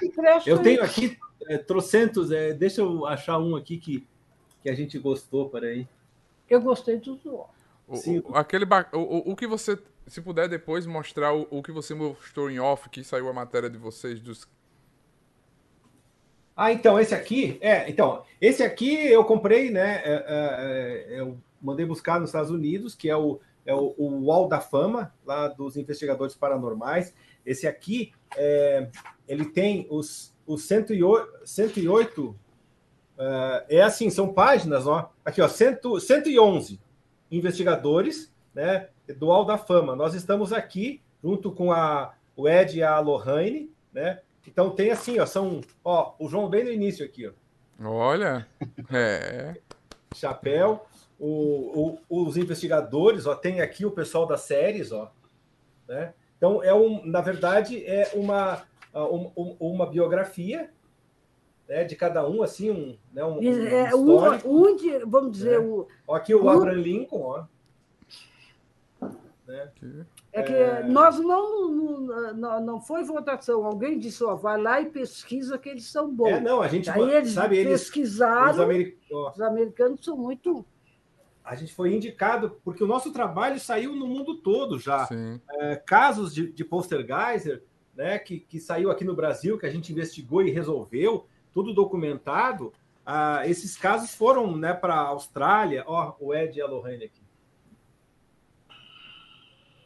eu 0.46 0.60
tenho 0.60 0.84
aqui 0.84 1.18
é, 1.48 1.58
trocentos. 1.58 2.30
é, 2.32 2.54
deixa 2.54 2.82
eu 2.82 3.06
achar 3.06 3.40
um 3.40 3.56
aqui 3.56 3.78
que, 3.78 4.06
que 4.62 4.70
a 4.70 4.76
gente 4.76 5.00
gostou, 5.00 5.50
peraí. 5.50 5.88
Eu 6.50 6.62
gostei 6.62 6.98
dos 6.98 7.24
o- 7.26 7.48
aquele 8.36 8.66
ba- 8.66 8.90
o, 8.92 8.98
o, 8.98 9.32
o 9.32 9.36
que 9.36 9.48
você. 9.48 9.80
Se 10.08 10.22
puder 10.22 10.48
depois 10.50 10.86
mostrar 10.86 11.34
o, 11.34 11.48
o 11.50 11.64
que 11.64 11.72
você 11.72 11.94
mostrou 11.94 12.50
em 12.50 12.60
off, 12.60 12.90
que 12.90 13.04
saiu 13.04 13.30
a 13.30 13.34
matéria 13.34 13.70
de 13.70 13.78
vocês 13.78 14.20
dos. 14.20 14.46
Ah, 16.60 16.72
então, 16.72 17.00
esse 17.00 17.14
aqui, 17.14 17.60
é, 17.62 17.88
então, 17.88 18.24
esse 18.42 18.64
aqui 18.64 18.96
eu 18.96 19.24
comprei, 19.24 19.70
né? 19.70 20.02
é, 20.04 20.12
é, 20.12 21.14
é, 21.14 21.20
eu 21.20 21.38
mandei 21.62 21.86
buscar 21.86 22.20
nos 22.20 22.30
Estados 22.30 22.50
Unidos, 22.50 22.96
que 22.96 23.08
é 23.08 23.16
o, 23.16 23.40
é 23.64 23.76
o, 23.76 23.94
o 23.96 24.26
Wall 24.26 24.48
da 24.48 24.60
Fama, 24.60 25.14
lá 25.24 25.50
dos 25.50 25.78
investigadores 25.78 26.34
paranormais. 26.34 27.14
Esse 27.46 27.68
aqui, 27.68 28.12
é, 28.36 28.88
ele 29.28 29.46
tem 29.46 29.86
os, 29.92 30.36
os 30.48 30.64
108, 30.64 31.46
108 31.46 32.36
é, 33.20 33.78
é 33.78 33.82
assim, 33.84 34.10
são 34.10 34.34
páginas, 34.34 34.88
ó. 34.88 35.12
Aqui, 35.24 35.44
ó, 35.44 35.48
100, 35.48 36.00
111 36.00 36.80
investigadores, 37.30 38.34
né? 38.56 38.90
Do 39.20 39.28
Hall 39.28 39.46
da 39.46 39.60
Fama. 39.60 39.96
Nós 39.96 40.16
estamos 40.16 40.52
aqui 40.52 41.02
junto 41.24 41.52
com 41.52 41.72
a, 41.72 42.16
o 42.36 42.50
Ed 42.50 42.80
e 42.80 42.82
a 42.82 43.00
Lohane, 43.00 43.70
né? 43.94 44.22
Então 44.48 44.70
tem 44.72 44.90
assim, 44.92 45.20
ó, 45.20 45.26
são, 45.26 45.62
ó, 45.84 46.14
o 46.18 46.28
João 46.30 46.50
bem 46.50 46.64
no 46.64 46.72
início 46.72 47.06
aqui, 47.06 47.28
ó, 47.28 47.32
Olha! 47.88 48.48
É. 48.92 49.56
chapéu, 50.16 50.88
o, 51.20 52.00
o- 52.10 52.24
os 52.26 52.38
investigadores, 52.38 53.26
ó, 53.28 53.36
tem 53.36 53.62
aqui 53.62 53.86
o 53.86 53.92
pessoal 53.92 54.26
das 54.26 54.42
séries, 54.42 54.92
ó, 54.92 55.12
né? 55.88 56.14
Então 56.38 56.64
é 56.64 56.74
um, 56.74 57.06
na 57.06 57.22
verdade 57.22 57.84
é 57.86 58.12
uma 58.16 58.64
um- 58.94 59.32
um- 59.38 59.56
uma 59.60 59.86
biografia, 59.86 60.72
né, 61.68 61.84
de 61.84 61.96
cada 61.96 62.28
um, 62.28 62.42
assim, 62.42 62.72
um, 62.72 62.98
né, 63.14 63.24
um, 63.24 63.38
um 63.40 63.68
É, 63.68 63.94
um, 63.94 64.16
histórico. 64.16 64.50
um 64.50 64.76
de, 64.76 65.00
vamos 65.06 65.32
dizer, 65.34 65.56
É. 65.56 65.60
o, 65.60 65.88
Ó, 66.08 66.16
aqui 66.16 66.34
o 66.34 66.44
um- 66.46 66.50
Abraham 66.50 66.82
Lincoln, 66.82 67.22
ó. 67.22 67.46
Né? 69.48 69.62
Aqui. 69.64 70.04
É 70.40 70.44
que 70.44 70.54
É. 70.54 70.84
nós 70.84 71.20
não, 71.20 71.70
não, 72.34 72.62
não, 72.62 72.82
foi 72.82 73.04
votação. 73.04 73.66
Alguém 73.66 73.98
disse, 73.98 74.24
ó, 74.24 74.36
vai 74.36 74.62
lá 74.62 74.80
e 74.82 74.86
pesquisa 74.86 75.58
que 75.58 75.70
eles 75.70 75.86
são 75.90 76.14
bons. 76.14 76.28
É, 76.30 76.40
não, 76.40 76.62
a 76.62 76.68
gente 76.68 76.90
Aí 76.90 77.02
eles 77.12 77.32
sabe 77.32 77.58
eles 77.58 77.82
os 77.82 77.88
pesquisaram, 77.88 78.64
ameri- 78.64 78.98
ó, 79.12 79.32
os 79.32 79.42
americanos 79.42 80.04
são 80.04 80.16
muito. 80.18 80.66
a 81.44 81.56
gente 81.56 81.74
foi 81.74 81.94
indicado 81.94 82.58
porque 82.64 82.84
o 82.84 82.88
nosso 82.88 83.12
trabalho 83.14 83.60
saiu 83.60 83.96
no 83.96 84.06
mundo 84.06 84.36
todo 84.36 84.78
já. 84.78 85.06
Sim. 85.06 85.40
É, 85.50 85.76
casos 85.78 86.34
de, 86.34 86.52
de 86.52 86.64
Poltergeiser, 86.66 87.64
né, 87.96 88.20
que, 88.20 88.40
que 88.40 88.60
saiu 88.60 88.92
aqui 88.92 89.04
no 89.06 89.16
Brasil, 89.16 89.58
que 89.58 89.66
a 89.66 89.70
gente 89.72 89.92
investigou 89.92 90.42
e 90.44 90.52
resolveu, 90.52 91.26
tudo 91.54 91.74
documentado. 91.74 92.72
Ah, 93.06 93.42
esses 93.48 93.76
casos 93.78 94.14
foram 94.14 94.56
né, 94.58 94.74
para 94.74 94.94
a 94.94 95.08
Austrália, 95.08 95.84
ó, 95.88 96.14
o 96.20 96.34
Ed 96.36 96.60
e 96.60 96.62
a 96.62 96.68
Lohane 96.68 97.06
aqui. 97.06 97.22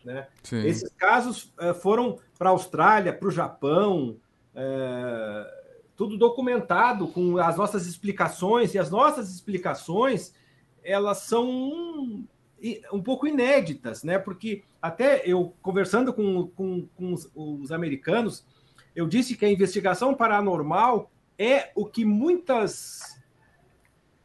Né? 0.03 0.27
Sim. 0.43 0.65
Esses 0.65 0.91
casos 0.93 1.53
eh, 1.59 1.73
foram 1.73 2.17
para 2.37 2.49
a 2.49 2.51
Austrália, 2.51 3.13
para 3.13 3.27
o 3.27 3.31
Japão, 3.31 4.17
eh, 4.55 5.61
tudo 5.95 6.17
documentado 6.17 7.07
com 7.07 7.37
as 7.37 7.57
nossas 7.57 7.85
explicações, 7.85 8.73
e 8.73 8.79
as 8.79 8.89
nossas 8.89 9.29
explicações 9.29 10.33
elas 10.83 11.19
são 11.19 11.47
um, 11.47 12.25
um 12.91 13.01
pouco 13.01 13.27
inéditas, 13.27 14.03
né? 14.03 14.17
Porque 14.17 14.63
até 14.81 15.21
eu 15.25 15.53
conversando 15.61 16.13
com, 16.13 16.47
com, 16.47 16.87
com 16.95 17.13
os, 17.13 17.29
os 17.35 17.71
americanos, 17.71 18.43
eu 18.95 19.07
disse 19.07 19.35
que 19.35 19.45
a 19.45 19.51
investigação 19.51 20.13
paranormal 20.13 21.11
é 21.37 21.71
o 21.75 21.85
que 21.85 22.03
muitas. 22.03 23.19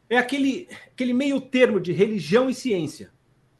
É 0.09 0.17
aquele, 0.17 0.69
aquele 0.87 1.13
meio 1.13 1.41
termo 1.41 1.79
de 1.81 1.91
religião 1.91 2.49
e 2.49 2.53
ciência, 2.53 3.11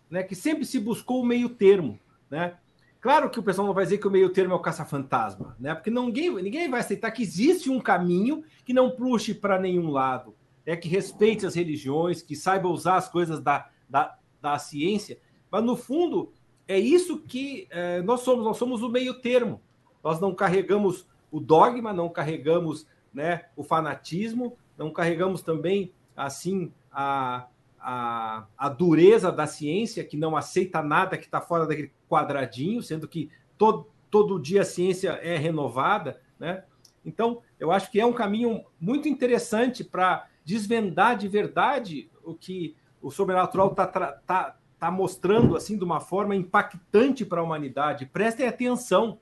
né? 0.09 0.23
Que 0.23 0.35
sempre 0.35 0.65
se 0.65 0.79
buscou 0.79 1.21
o 1.21 1.25
meio 1.25 1.49
termo, 1.49 1.99
né? 2.29 2.57
Claro 2.99 3.29
que 3.29 3.39
o 3.39 3.43
pessoal 3.43 3.67
não 3.67 3.73
vai 3.73 3.85
dizer 3.85 3.99
que 3.99 4.07
o 4.07 4.11
meio 4.11 4.29
termo 4.29 4.53
é 4.53 4.55
o 4.55 4.61
caça-fantasma, 4.61 5.55
né? 5.59 5.73
Porque 5.75 5.89
ninguém, 5.89 6.33
ninguém 6.35 6.69
vai 6.69 6.79
aceitar 6.79 7.11
que 7.11 7.21
existe 7.21 7.69
um 7.69 7.79
caminho 7.79 8.43
que 8.65 8.73
não 8.73 8.91
puxe 8.91 9.33
para 9.33 9.59
nenhum 9.59 9.89
lado, 9.89 10.35
é 10.65 10.75
que 10.75 10.89
respeite 10.89 11.45
as 11.45 11.55
religiões, 11.55 12.21
que 12.21 12.35
saiba 12.35 12.67
usar 12.67 12.95
as 12.95 13.07
coisas 13.07 13.39
da, 13.39 13.69
da, 13.89 14.17
da 14.41 14.59
ciência, 14.59 15.19
mas 15.49 15.63
no 15.63 15.75
fundo 15.75 16.33
é 16.67 16.77
isso 16.77 17.19
que 17.19 17.67
eh, 17.69 18.01
nós 18.01 18.21
somos, 18.21 18.43
nós 18.43 18.57
somos 18.57 18.83
o 18.83 18.89
meio 18.89 19.21
termo. 19.21 19.61
Nós 20.03 20.19
não 20.19 20.35
carregamos 20.35 21.07
o 21.31 21.39
dogma, 21.39 21.93
não 21.93 22.09
carregamos 22.09 22.85
né, 23.13 23.45
o 23.55 23.63
fanatismo, 23.63 24.57
não 24.77 24.91
carregamos 24.91 25.41
também 25.41 25.93
assim 26.15 26.71
a, 26.91 27.47
a, 27.79 28.45
a 28.57 28.69
dureza 28.69 29.31
da 29.31 29.47
ciência, 29.47 30.03
que 30.03 30.17
não 30.17 30.35
aceita 30.35 30.81
nada 30.81 31.17
que 31.17 31.25
está 31.25 31.39
fora 31.39 31.65
daquele 31.65 31.91
quadradinho, 32.09 32.81
sendo 32.81 33.07
que 33.07 33.29
todo, 33.57 33.87
todo 34.09 34.39
dia 34.39 34.61
a 34.61 34.65
ciência 34.65 35.11
é 35.21 35.37
renovada, 35.37 36.21
né? 36.39 36.63
Então, 37.05 37.41
eu 37.57 37.71
acho 37.71 37.89
que 37.89 37.99
é 37.99 38.05
um 38.05 38.11
caminho 38.11 38.65
muito 38.79 39.07
interessante 39.07 39.83
para 39.83 40.27
desvendar 40.43 41.17
de 41.17 41.27
verdade 41.27 42.09
o 42.23 42.33
que 42.33 42.75
o 43.01 43.09
sobrenatural 43.09 43.71
está 43.71 43.87
tá, 43.87 44.57
tá 44.77 44.91
mostrando 44.91 45.55
assim 45.55 45.77
de 45.77 45.83
uma 45.83 46.01
forma 46.01 46.35
impactante 46.35 47.25
para 47.25 47.39
a 47.39 47.43
humanidade. 47.43 48.05
Prestem 48.05 48.47
atenção, 48.47 49.19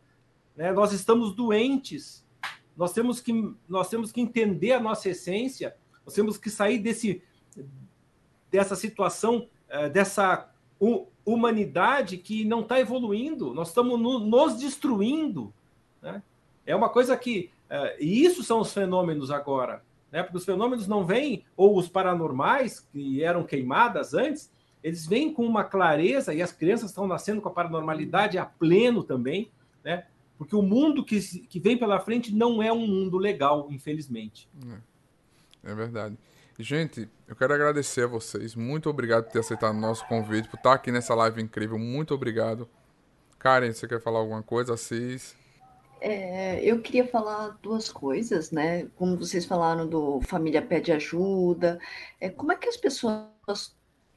né? 0.56 0.72
Nós 0.72 0.92
estamos 0.94 1.36
doentes. 1.36 2.26
Nós 2.76 2.92
temos 2.94 3.22
que 3.22 3.56
nós 3.70 3.90
temos 3.90 4.12
que 4.12 4.22
entender 4.22 4.74
a 4.74 4.80
nossa 4.80 5.10
essência. 5.10 5.76
Nós 6.06 6.14
temos 6.14 6.38
que 6.38 6.50
sair 6.50 6.80
desse 6.80 7.22
dessa 8.56 8.76
situação, 8.76 9.48
eh, 9.70 9.90
dessa 9.90 10.50
humanidade 11.26 12.18
que 12.18 12.46
não 12.46 12.62
está 12.62 12.80
evoluindo. 12.80 13.54
Nós 13.54 13.70
estamos 13.70 14.00
nos 14.00 14.58
destruindo. 14.58 15.54
Né? 16.02 16.22
É 16.66 16.76
uma 16.76 16.90
coisa 16.90 17.16
que. 17.18 17.50
Eh, 17.70 17.98
e 18.00 18.24
isso 18.24 18.44
são 18.44 18.60
os 18.62 18.74
fenômenos 18.74 19.30
agora. 19.30 19.84
Né? 20.12 20.24
Porque 20.24 20.38
os 20.38 20.46
fenômenos 20.46 20.88
não 20.88 21.06
vêm, 21.06 21.44
ou 21.58 21.78
os 21.78 21.90
paranormais, 21.90 22.80
que 22.80 23.22
eram 23.24 23.44
queimadas 23.44 24.14
antes, 24.14 24.52
eles 24.82 25.06
vêm 25.06 25.34
com 25.34 25.46
uma 25.46 25.64
clareza, 25.64 26.34
e 26.34 26.42
as 26.42 26.52
crianças 26.52 26.92
estão 26.92 27.08
nascendo 27.08 27.42
com 27.42 27.50
a 27.50 27.54
paranormalidade 27.54 28.38
a 28.38 28.46
pleno 28.46 29.04
também, 29.04 29.52
né? 29.84 30.06
Porque 30.38 30.56
o 30.56 30.62
mundo 30.62 31.04
que, 31.04 31.20
que 31.48 31.60
vem 31.60 31.78
pela 31.78 32.00
frente 32.00 32.34
não 32.34 32.62
é 32.62 32.72
um 32.72 32.86
mundo 32.86 33.18
legal, 33.18 33.68
infelizmente. 33.72 34.48
É, 35.64 35.72
é 35.72 35.76
verdade. 35.76 36.18
Gente, 36.58 37.10
eu 37.28 37.36
quero 37.36 37.54
agradecer 37.54 38.04
a 38.04 38.08
vocês. 38.08 38.56
Muito 38.56 38.90
obrigado 38.90 39.26
por 39.26 39.34
ter 39.34 39.40
aceitado 39.40 39.76
o 39.76 39.80
nosso 39.80 40.08
convite, 40.08 40.48
por 40.48 40.58
estar 40.58 40.74
aqui 40.74 40.92
nessa 40.92 41.14
live 41.14 41.42
incrível. 41.42 41.78
Muito 41.78 42.14
obrigado. 42.14 42.70
Karen, 43.38 43.74
você 43.74 43.88
quer 43.88 44.02
falar 44.02 44.20
alguma 44.20 44.42
coisa? 44.42 44.74
Assis? 44.74 45.36
É, 46.00 46.64
eu 46.64 46.82
queria 46.82 47.08
falar 47.08 47.58
duas 47.62 47.92
coisas, 47.92 48.52
né? 48.52 48.88
Como 48.96 49.18
vocês 49.18 49.46
falaram 49.46 49.88
do 49.88 50.22
Família 50.22 50.62
Pede 50.62 50.92
Ajuda. 50.92 51.78
É, 52.22 52.30
como 52.30 52.52
é 52.52 52.56
que 52.56 52.70
as 52.70 52.78
pessoas 52.78 53.75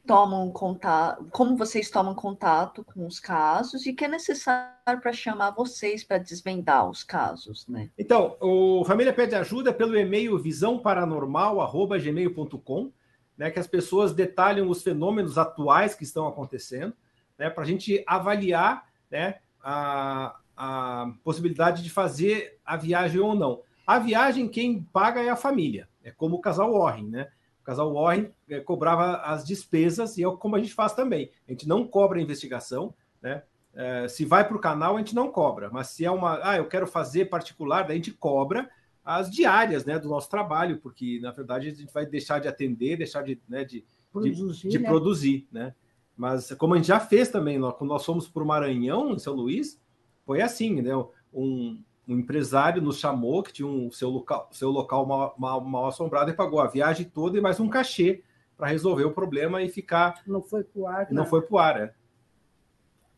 tomam 0.09 0.51
contato, 0.51 1.29
como 1.31 1.55
vocês 1.55 1.89
tomam 1.91 2.15
contato 2.15 2.83
com 2.83 3.07
os 3.07 3.21
casos 3.21 3.85
e 3.85 3.93
que 3.93 4.07
é 4.07 4.09
necessário 4.09 5.03
para 5.03 5.13
chamar 5.13 5.51
vocês 5.51 6.03
para 6.03 6.17
desvendar 6.17 6.89
os 6.89 7.05
casos, 7.05 7.67
né? 7.69 7.91
Então, 7.99 8.35
o 8.41 8.83
Família 8.87 9.13
Pede 9.13 9.35
Ajuda 9.35 9.71
pelo 9.71 9.99
e-mail 9.99 10.39
visãoparanormal@gmail.com, 10.39 12.91
né, 13.37 13.51
que 13.51 13.59
as 13.59 13.67
pessoas 13.67 14.15
detalham 14.15 14.71
os 14.71 14.83
fenômenos 14.83 15.37
atuais 15.37 15.95
que 15.95 16.05
estão 16.05 16.27
acontecendo, 16.27 16.95
né, 17.39 17.51
para 17.51 17.65
a 17.65 17.67
gente 17.67 18.03
avaliar, 18.07 18.89
né, 19.11 19.35
a, 19.63 20.35
a 20.57 21.13
possibilidade 21.23 21.83
de 21.83 21.91
fazer 21.91 22.59
a 22.65 22.79
viagem 22.79 23.21
ou 23.21 23.35
não. 23.35 23.61
A 23.87 23.99
viagem 23.99 24.49
quem 24.49 24.83
paga 24.83 25.23
é 25.23 25.29
a 25.29 25.37
família, 25.37 25.87
é 26.03 26.11
como 26.11 26.37
o 26.37 26.41
casal 26.41 26.73
Warren, 26.73 27.09
né? 27.09 27.29
Casal 27.69 27.93
Warren 27.93 28.31
é, 28.49 28.61
cobrava 28.61 29.19
as 29.19 29.45
despesas, 29.45 30.17
e 30.17 30.25
é 30.25 30.37
como 30.37 30.57
a 30.57 30.59
gente 30.59 30.73
faz 30.73 30.95
também. 30.95 31.31
A 31.47 31.51
gente 31.51 31.69
não 31.69 31.87
cobra 31.87 32.19
a 32.19 32.23
investigação, 32.23 32.95
né? 33.21 33.43
É, 33.75 34.09
se 34.09 34.25
vai 34.25 34.49
para 34.49 34.57
o 34.57 34.61
canal, 34.61 34.97
a 34.97 34.99
gente 34.99 35.15
não 35.15 35.31
cobra, 35.31 35.69
mas 35.71 35.89
se 35.89 36.03
é 36.03 36.11
uma. 36.11 36.41
Ah, 36.43 36.57
eu 36.57 36.67
quero 36.67 36.87
fazer 36.87 37.27
particular, 37.27 37.83
daí 37.83 37.93
a 37.93 37.97
gente 37.97 38.13
cobra 38.13 38.71
as 39.05 39.31
diárias 39.31 39.85
né, 39.85 39.99
do 39.99 40.09
nosso 40.09 40.31
trabalho, 40.31 40.79
porque 40.79 41.21
na 41.21 41.31
verdade 41.31 41.69
a 41.69 41.75
gente 41.75 41.93
vai 41.93 42.07
deixar 42.07 42.39
de 42.39 42.49
atender, 42.49 42.97
deixar 42.97 43.23
de, 43.23 43.39
né, 43.47 43.65
de 43.65 43.85
produzir. 44.11 44.63
De, 44.63 44.69
de 44.69 44.79
né? 44.79 44.89
produzir 44.89 45.49
né? 45.53 45.75
Mas 46.17 46.51
como 46.55 46.73
a 46.73 46.79
gente 46.79 46.89
já 46.89 46.99
fez 46.99 47.29
também, 47.29 47.59
nós, 47.59 47.77
quando 47.77 47.91
nós 47.91 48.05
fomos 48.05 48.27
para 48.27 48.43
o 48.43 48.47
Maranhão, 48.47 49.13
em 49.13 49.19
São 49.19 49.35
Luís, 49.35 49.79
foi 50.25 50.41
assim, 50.41 50.81
né? 50.81 50.93
Um, 51.33 51.83
um 52.09 52.19
empresário 52.19 52.81
nos 52.81 52.99
chamou, 52.99 53.43
que 53.43 53.53
tinha 53.53 53.69
um 53.69 53.91
seu 53.91 54.09
local, 54.09 54.49
seu 54.51 54.71
local 54.71 55.05
mal, 55.05 55.35
mal, 55.39 55.61
mal 55.61 55.89
assombrado, 55.89 56.31
e 56.31 56.35
pagou 56.35 56.59
a 56.61 56.67
viagem 56.67 57.05
toda 57.05 57.37
e 57.37 57.41
mais 57.41 57.61
um 57.61 57.69
cachê 57.69 58.23
para 58.57 58.69
resolver 58.69 59.05
o 59.05 59.13
problema 59.13 59.63
e 59.63 59.69
ficar. 59.69 60.23
Não 60.27 60.41
foi 60.43 60.65
para 60.65 60.81
o 60.81 60.87
ar. 60.87 61.07
Não, 61.11 61.23
não 61.23 61.27
foi 61.27 61.43
para 61.43 61.55
o 61.55 61.59
ar, 61.59 61.79
é. 61.81 61.93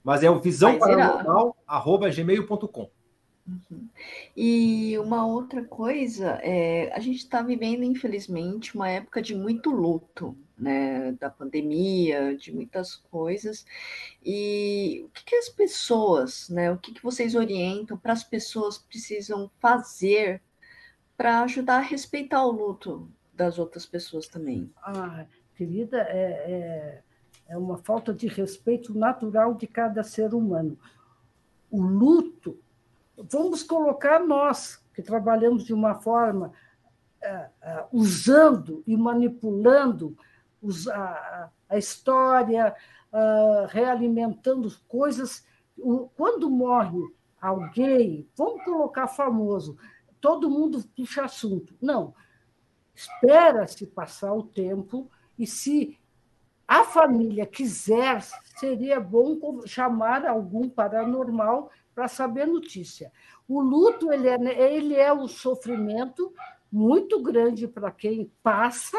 Mas 0.02 0.24
é 0.24 0.30
o 0.30 0.40
visãoparanormal.gmail.com. 0.40 2.90
Uhum. 3.51 3.89
E 4.36 4.97
uma 4.98 5.27
outra 5.27 5.64
coisa, 5.64 6.39
é, 6.43 6.93
a 6.93 7.01
gente 7.01 7.18
está 7.18 7.43
vivendo, 7.43 7.82
infelizmente, 7.82 8.74
uma 8.74 8.89
época 8.89 9.20
de 9.20 9.35
muito 9.35 9.70
luto, 9.70 10.36
né, 10.56 11.12
da 11.12 11.31
pandemia, 11.31 12.36
de 12.36 12.52
muitas 12.52 12.94
coisas. 12.94 13.64
E 14.24 15.02
o 15.06 15.09
que, 15.09 15.24
que 15.24 15.36
as 15.36 15.48
pessoas, 15.48 16.48
né, 16.48 16.70
o 16.70 16.78
que, 16.78 16.93
que 16.93 17.02
vocês 17.02 17.35
orientam 17.35 17.97
para 17.97 18.12
as 18.12 18.22
pessoas 18.22 18.78
precisam 18.78 19.51
fazer 19.59 20.40
para 21.16 21.43
ajudar 21.43 21.78
a 21.78 21.81
respeitar 21.81 22.44
o 22.44 22.52
luto 22.52 23.10
das 23.35 23.59
outras 23.59 23.85
pessoas 23.85 24.28
também? 24.28 24.70
Ah, 24.82 25.27
querida, 25.56 26.02
é, 26.02 26.22
é, 26.47 27.02
é 27.48 27.59
uma 27.59 27.78
falta 27.78 28.14
de 28.14 28.28
respeito 28.28 28.97
natural 28.97 29.55
de 29.55 29.66
cada 29.66 30.02
ser 30.05 30.35
humano. 30.35 30.78
O 31.70 31.82
luto 31.82 32.59
vamos 33.28 33.62
colocar 33.62 34.20
nós, 34.20 34.82
que 34.94 35.02
trabalhamos 35.02 35.64
de 35.64 35.74
uma 35.74 35.94
forma 35.94 36.52
uh, 37.22 37.68
uh, 37.68 37.86
usando 37.92 38.82
e 38.86 38.97
manipulando 38.97 40.16
os, 40.60 40.88
a, 40.88 41.51
a, 41.68 41.78
história, 41.78 42.74
uh, 43.12 43.66
realimentando 43.68 44.70
coisas. 44.88 45.47
O, 45.76 46.09
quando 46.16 46.51
morre 46.51 46.98
alguém, 47.40 48.28
vamos 48.36 48.62
colocar 48.64 49.06
famoso, 49.06 49.76
todo 50.20 50.51
mundo 50.51 50.84
puxa 50.94 51.24
assunto. 51.24 51.74
Não. 51.80 52.14
Espera-se 52.94 53.86
passar 53.86 54.34
o 54.34 54.42
tempo 54.42 55.10
e 55.38 55.47
se 55.47 55.98
a 56.68 56.84
família 56.84 57.47
quiser, 57.47 58.22
seria 58.59 59.01
bom 59.01 59.38
chamar 59.66 60.24
algum 60.24 60.68
paranormal 60.68 61.70
para 61.94 62.08
saber 62.08 62.46
notícia. 62.46 63.12
O 63.48 63.60
luto 63.60 64.12
ele 64.12 64.28
é, 64.28 64.74
ele 64.74 64.94
é 64.94 65.12
um 65.12 65.26
sofrimento 65.26 66.32
muito 66.70 67.20
grande 67.20 67.66
para 67.66 67.90
quem 67.90 68.30
passa, 68.42 68.98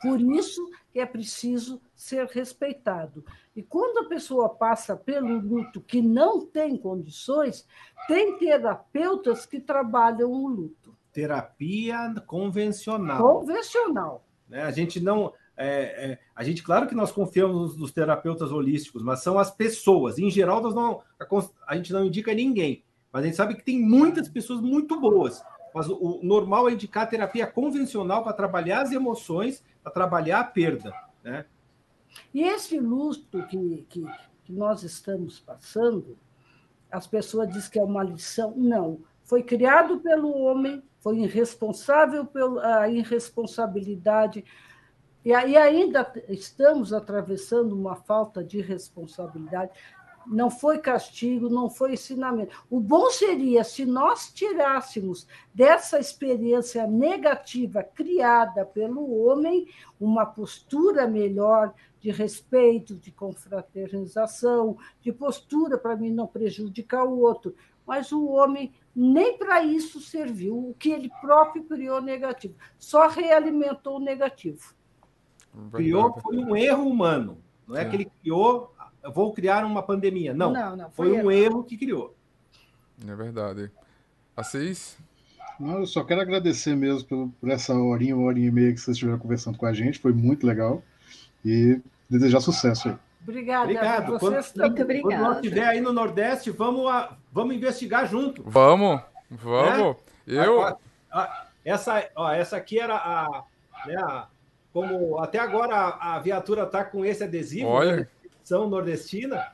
por 0.00 0.20
isso 0.20 0.68
é 0.94 1.06
preciso 1.06 1.80
ser 1.94 2.26
respeitado. 2.26 3.24
E 3.56 3.62
quando 3.62 3.98
a 3.98 4.08
pessoa 4.08 4.48
passa 4.48 4.96
pelo 4.96 5.40
luto 5.40 5.80
que 5.80 6.00
não 6.00 6.46
tem 6.46 6.76
condições, 6.76 7.66
tem 8.06 8.38
terapeutas 8.38 9.46
que 9.46 9.58
trabalham 9.58 10.30
o 10.30 10.48
luto. 10.48 10.96
Terapia 11.12 12.14
convencional. 12.26 13.20
Convencional. 13.20 14.24
Né? 14.48 14.62
A 14.62 14.70
gente 14.70 15.00
não 15.00 15.32
é, 15.58 16.10
é, 16.12 16.18
a 16.36 16.44
gente, 16.44 16.62
claro 16.62 16.86
que 16.86 16.94
nós 16.94 17.10
confiamos 17.10 17.76
nos, 17.76 17.90
terapeutas 17.90 18.52
holísticos, 18.52 19.02
mas 19.02 19.22
são 19.22 19.38
as 19.38 19.50
pessoas. 19.50 20.16
Em 20.16 20.30
geral, 20.30 20.62
nós 20.62 20.72
não, 20.72 21.02
a, 21.18 21.26
a, 21.66 21.76
gente 21.76 21.92
não 21.92 22.06
indica 22.06 22.32
ninguém, 22.32 22.84
mas 23.12 23.22
a 23.22 23.26
gente 23.26 23.36
sabe 23.36 23.56
que 23.56 23.64
tem 23.64 23.80
muitas 23.80 24.28
pessoas 24.28 24.60
muito 24.60 25.00
boas. 25.00 25.42
Mas 25.74 25.88
o, 25.88 25.96
o 25.96 26.20
normal 26.22 26.68
é 26.68 26.72
indicar 26.72 27.08
terapia 27.08 27.44
convencional 27.44 28.22
para 28.22 28.32
trabalhar 28.32 28.82
as 28.82 28.92
emoções, 28.92 29.64
para 29.82 29.90
trabalhar 29.90 30.40
a 30.40 30.44
perda. 30.44 30.92
Né? 31.24 31.44
E 32.32 32.44
esse 32.44 32.78
luto 32.78 33.42
que, 33.48 33.84
que, 33.88 34.06
que 34.44 34.52
nós 34.52 34.84
estamos 34.84 35.40
passando, 35.40 36.16
as 36.90 37.06
pessoas 37.06 37.48
dizem 37.48 37.70
que 37.70 37.78
é 37.80 37.82
uma 37.82 38.04
lição. 38.04 38.54
Não. 38.56 39.00
Foi 39.24 39.42
criado 39.42 39.98
pelo 39.98 40.30
homem, 40.38 40.82
foi 41.00 41.18
irresponsável 41.18 42.24
pela 42.24 42.88
irresponsabilidade 42.88 44.44
e 45.24 45.34
ainda 45.34 46.10
estamos 46.28 46.92
atravessando 46.92 47.74
uma 47.74 47.96
falta 47.96 48.42
de 48.42 48.60
responsabilidade. 48.60 49.72
Não 50.26 50.50
foi 50.50 50.78
castigo, 50.78 51.48
não 51.48 51.70
foi 51.70 51.94
ensinamento. 51.94 52.64
O 52.70 52.78
bom 52.80 53.10
seria 53.10 53.64
se 53.64 53.86
nós 53.86 54.30
tirássemos 54.32 55.26
dessa 55.54 55.98
experiência 55.98 56.86
negativa 56.86 57.82
criada 57.82 58.64
pelo 58.64 59.24
homem 59.24 59.66
uma 59.98 60.26
postura 60.26 61.06
melhor 61.06 61.74
de 61.98 62.10
respeito, 62.10 62.94
de 62.94 63.10
confraternização, 63.10 64.76
de 65.00 65.12
postura 65.12 65.78
para 65.78 65.96
mim 65.96 66.10
não 66.10 66.26
prejudicar 66.26 67.04
o 67.04 67.18
outro. 67.20 67.54
Mas 67.86 68.12
o 68.12 68.26
homem 68.26 68.72
nem 68.94 69.38
para 69.38 69.62
isso 69.62 70.00
serviu, 70.00 70.70
o 70.70 70.74
que 70.74 70.90
ele 70.90 71.10
próprio 71.20 71.64
criou 71.64 72.02
negativo, 72.02 72.54
só 72.78 73.08
realimentou 73.08 73.96
o 73.96 74.00
negativo. 74.00 74.77
Criou 75.72 76.18
foi 76.20 76.36
um 76.36 76.56
erro 76.56 76.88
humano. 76.88 77.38
Não 77.66 77.76
é, 77.76 77.82
é. 77.82 77.84
que 77.84 77.96
ele 77.96 78.10
criou, 78.22 78.74
vou 79.12 79.32
criar 79.32 79.64
uma 79.64 79.82
pandemia. 79.82 80.32
Não, 80.32 80.52
não, 80.52 80.76
não 80.76 80.90
foi, 80.90 81.08
foi 81.10 81.22
um 81.22 81.30
erro. 81.30 81.64
que 81.64 81.76
criou. 81.76 82.14
É 83.06 83.14
verdade. 83.14 83.70
Assis? 84.36 84.96
Não, 85.58 85.80
eu 85.80 85.86
só 85.86 86.04
quero 86.04 86.20
agradecer 86.20 86.76
mesmo 86.76 87.08
por, 87.08 87.30
por 87.40 87.50
essa 87.50 87.74
horinha, 87.74 88.16
uma 88.16 88.26
horinha 88.26 88.48
e 88.48 88.52
meia 88.52 88.72
que 88.72 88.78
vocês 88.80 88.96
estiveram 88.96 89.18
conversando 89.18 89.58
com 89.58 89.66
a 89.66 89.72
gente. 89.72 89.98
Foi 89.98 90.12
muito 90.12 90.46
legal. 90.46 90.82
E 91.44 91.80
desejar 92.08 92.40
sucesso 92.40 92.88
aí. 92.88 92.96
Obrigada. 93.22 93.64
Obrigado. 93.64 94.18
Quando, 94.18 94.34
Muito 94.34 94.82
obrigada. 94.82 95.02
Quando 95.02 95.20
nós 95.22 95.36
estiver 95.36 95.66
aí 95.66 95.80
no 95.80 95.92
Nordeste, 95.92 96.50
vamos, 96.50 96.86
a, 96.90 97.16
vamos 97.32 97.54
investigar 97.54 98.06
junto. 98.08 98.42
Vamos, 98.46 99.00
vamos. 99.30 99.96
Eu. 100.26 100.62
A- 100.62 100.78
a- 101.12 101.46
essa, 101.64 102.08
ó, 102.16 102.32
essa 102.32 102.56
aqui 102.56 102.78
era 102.78 102.94
a, 102.96 103.44
né, 103.86 103.96
a- 103.96 104.28
Como 104.78 105.18
até 105.18 105.40
agora 105.40 105.74
a, 105.74 106.14
a 106.14 106.18
viatura 106.20 106.62
está 106.62 106.84
com 106.84 107.04
esse 107.04 107.24
adesivo, 107.24 107.66
Olha. 107.66 107.96
né, 107.96 108.08
São 108.44 108.68
Nordestina, 108.68 109.44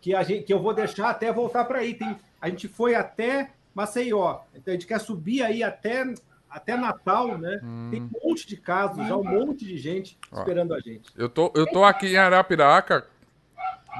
que, 0.00 0.14
a 0.14 0.22
gente, 0.22 0.44
que 0.44 0.54
eu 0.54 0.60
vou 0.60 0.72
deixar 0.72 1.10
até 1.10 1.30
voltar 1.30 1.66
para 1.66 1.80
aí. 1.80 1.92
Tem, 1.92 2.16
a 2.40 2.48
gente 2.48 2.68
foi 2.68 2.94
até 2.94 3.50
Maceió. 3.74 4.40
Então 4.54 4.72
a 4.72 4.74
gente 4.74 4.86
quer 4.86 4.98
subir 4.98 5.42
aí 5.42 5.62
até, 5.62 6.14
até 6.48 6.74
Natal, 6.74 7.36
né? 7.36 7.60
Tem 7.90 8.00
um 8.00 8.10
monte 8.24 8.46
de 8.46 8.56
casos, 8.56 9.06
já 9.06 9.14
um 9.14 9.22
monte 9.22 9.66
de 9.66 9.76
gente 9.76 10.18
Ó. 10.32 10.38
esperando 10.38 10.72
a 10.72 10.80
gente. 10.80 11.12
Eu 11.18 11.28
tô, 11.28 11.52
eu 11.54 11.66
tô 11.66 11.84
aqui 11.84 12.06
em 12.06 12.16
Arapiraca, 12.16 13.06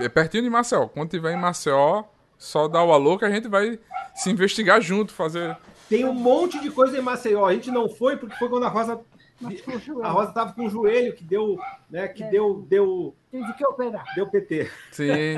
é 0.01 0.09
pertinho 0.09 0.45
de 0.45 0.51
Maceió. 0.51 0.87
Quando 0.89 1.11
tiver 1.11 1.35
em 1.35 1.39
Maceió, 1.39 2.05
só 2.39 2.67
dá 2.67 2.83
o 2.83 2.93
alô 2.93 3.19
que 3.19 3.27
a 3.27 3.31
gente 3.31 3.47
vai 3.47 3.79
se 4.15 4.31
investigar 4.31 4.81
junto, 4.81 5.13
fazer. 5.13 5.55
Tem 5.87 6.07
um 6.07 6.15
monte 6.15 6.59
de 6.59 6.71
coisa 6.71 6.97
em 6.97 7.03
Maceió. 7.03 7.45
A 7.45 7.53
gente 7.53 7.71
não 7.71 7.91
foi 7.91 8.17
porque 8.17 8.37
foi 8.37 8.49
quando 8.49 8.65
a 8.65 8.71
Rosa 8.71 8.99
A 10.03 10.09
Rosa 10.11 10.29
estava 10.31 10.53
com 10.53 10.67
o 10.67 10.71
joelho 10.71 11.15
que 11.15 11.25
deu, 11.25 11.59
né, 11.91 12.09
que 12.09 12.25
deu, 12.25 12.65
deu, 12.69 13.15
Tive 13.31 13.53
que 13.55 13.65
operar. 13.67 14.05
deu 14.15 14.27
PT. 14.29 14.71
Sim. 14.91 15.37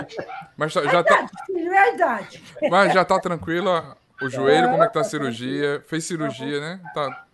Mas 0.57 0.73
tá- 0.75 0.83
já 0.85 1.03
tá, 1.03 1.27
é 1.57 1.79
a 1.79 1.95
idade. 1.95 2.43
mas 2.71 2.93
já 2.93 3.05
tá 3.05 3.19
tranquila 3.21 3.97
o 4.23 4.29
joelho, 4.29 4.71
como 4.71 4.83
é 4.83 4.87
que 4.87 4.93
tá 4.93 5.01
a 5.01 5.05
cirurgia? 5.05 5.83
Fez 5.87 6.05
cirurgia, 6.05 6.61
né? 6.61 6.81
Tá, 6.95 7.25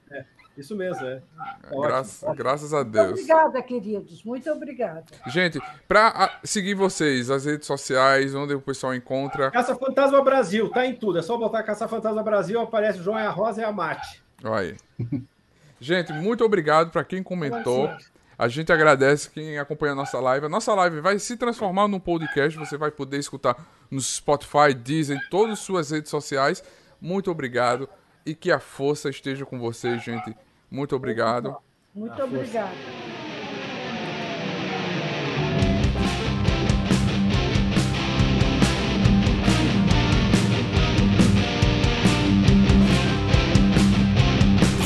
Isso 0.56 0.76
mesmo, 0.76 1.06
é. 1.06 1.22
Tá 1.36 1.56
ótimo. 1.68 1.80
graças, 1.82 2.36
graças 2.36 2.74
a 2.74 2.78
Muito 2.78 2.90
Deus. 2.92 3.10
obrigada, 3.12 3.62
queridos. 3.62 4.22
Muito 4.24 4.50
obrigada. 4.50 5.04
Gente, 5.28 5.58
pra 5.88 6.08
ah, 6.14 6.38
seguir 6.44 6.74
vocês, 6.74 7.30
as 7.30 7.46
redes 7.46 7.66
sociais, 7.66 8.34
onde 8.34 8.52
o 8.54 8.60
pessoal 8.60 8.94
encontra. 8.94 9.50
Caça 9.50 9.74
Fantasma 9.74 10.22
Brasil, 10.22 10.68
tá 10.70 10.84
em 10.84 10.94
tudo. 10.94 11.18
É 11.18 11.22
só 11.22 11.38
botar 11.38 11.62
Caça 11.62 11.88
Fantasma 11.88 12.22
Brasil, 12.22 12.60
aparece 12.60 12.98
o 13.00 13.02
João 13.02 13.18
e 13.18 13.22
a 13.22 13.30
Rosa 13.30 13.62
e 13.62 13.64
a 13.64 13.72
Mate. 13.72 14.22
Olha 14.44 14.60
aí. 14.60 14.76
Gente, 15.80 16.12
muito 16.12 16.44
obrigado 16.44 16.90
para 16.90 17.02
quem 17.02 17.22
comentou. 17.22 17.90
A 18.38 18.48
gente 18.48 18.72
agradece 18.72 19.30
quem 19.30 19.58
acompanha 19.58 19.92
a 19.92 19.96
nossa 19.96 20.20
live. 20.20 20.46
A 20.46 20.48
nossa 20.48 20.74
live 20.74 21.00
vai 21.00 21.18
se 21.18 21.36
transformar 21.36 21.88
num 21.88 21.98
podcast. 21.98 22.58
Você 22.58 22.76
vai 22.76 22.90
poder 22.90 23.18
escutar 23.18 23.56
no 23.90 24.00
Spotify, 24.00 24.74
Deezer, 24.74 25.16
em 25.16 25.30
todas 25.30 25.54
as 25.54 25.58
suas 25.60 25.90
redes 25.90 26.10
sociais. 26.10 26.62
Muito 27.00 27.30
obrigado. 27.30 27.88
E 28.24 28.34
que 28.34 28.52
a 28.52 28.60
força 28.60 29.08
esteja 29.08 29.46
com 29.46 29.58
vocês, 29.58 30.02
gente. 30.02 30.34
Muito 30.70 30.94
obrigado. 30.94 31.56
Muito 31.94 32.22
obrigada. 32.22 33.39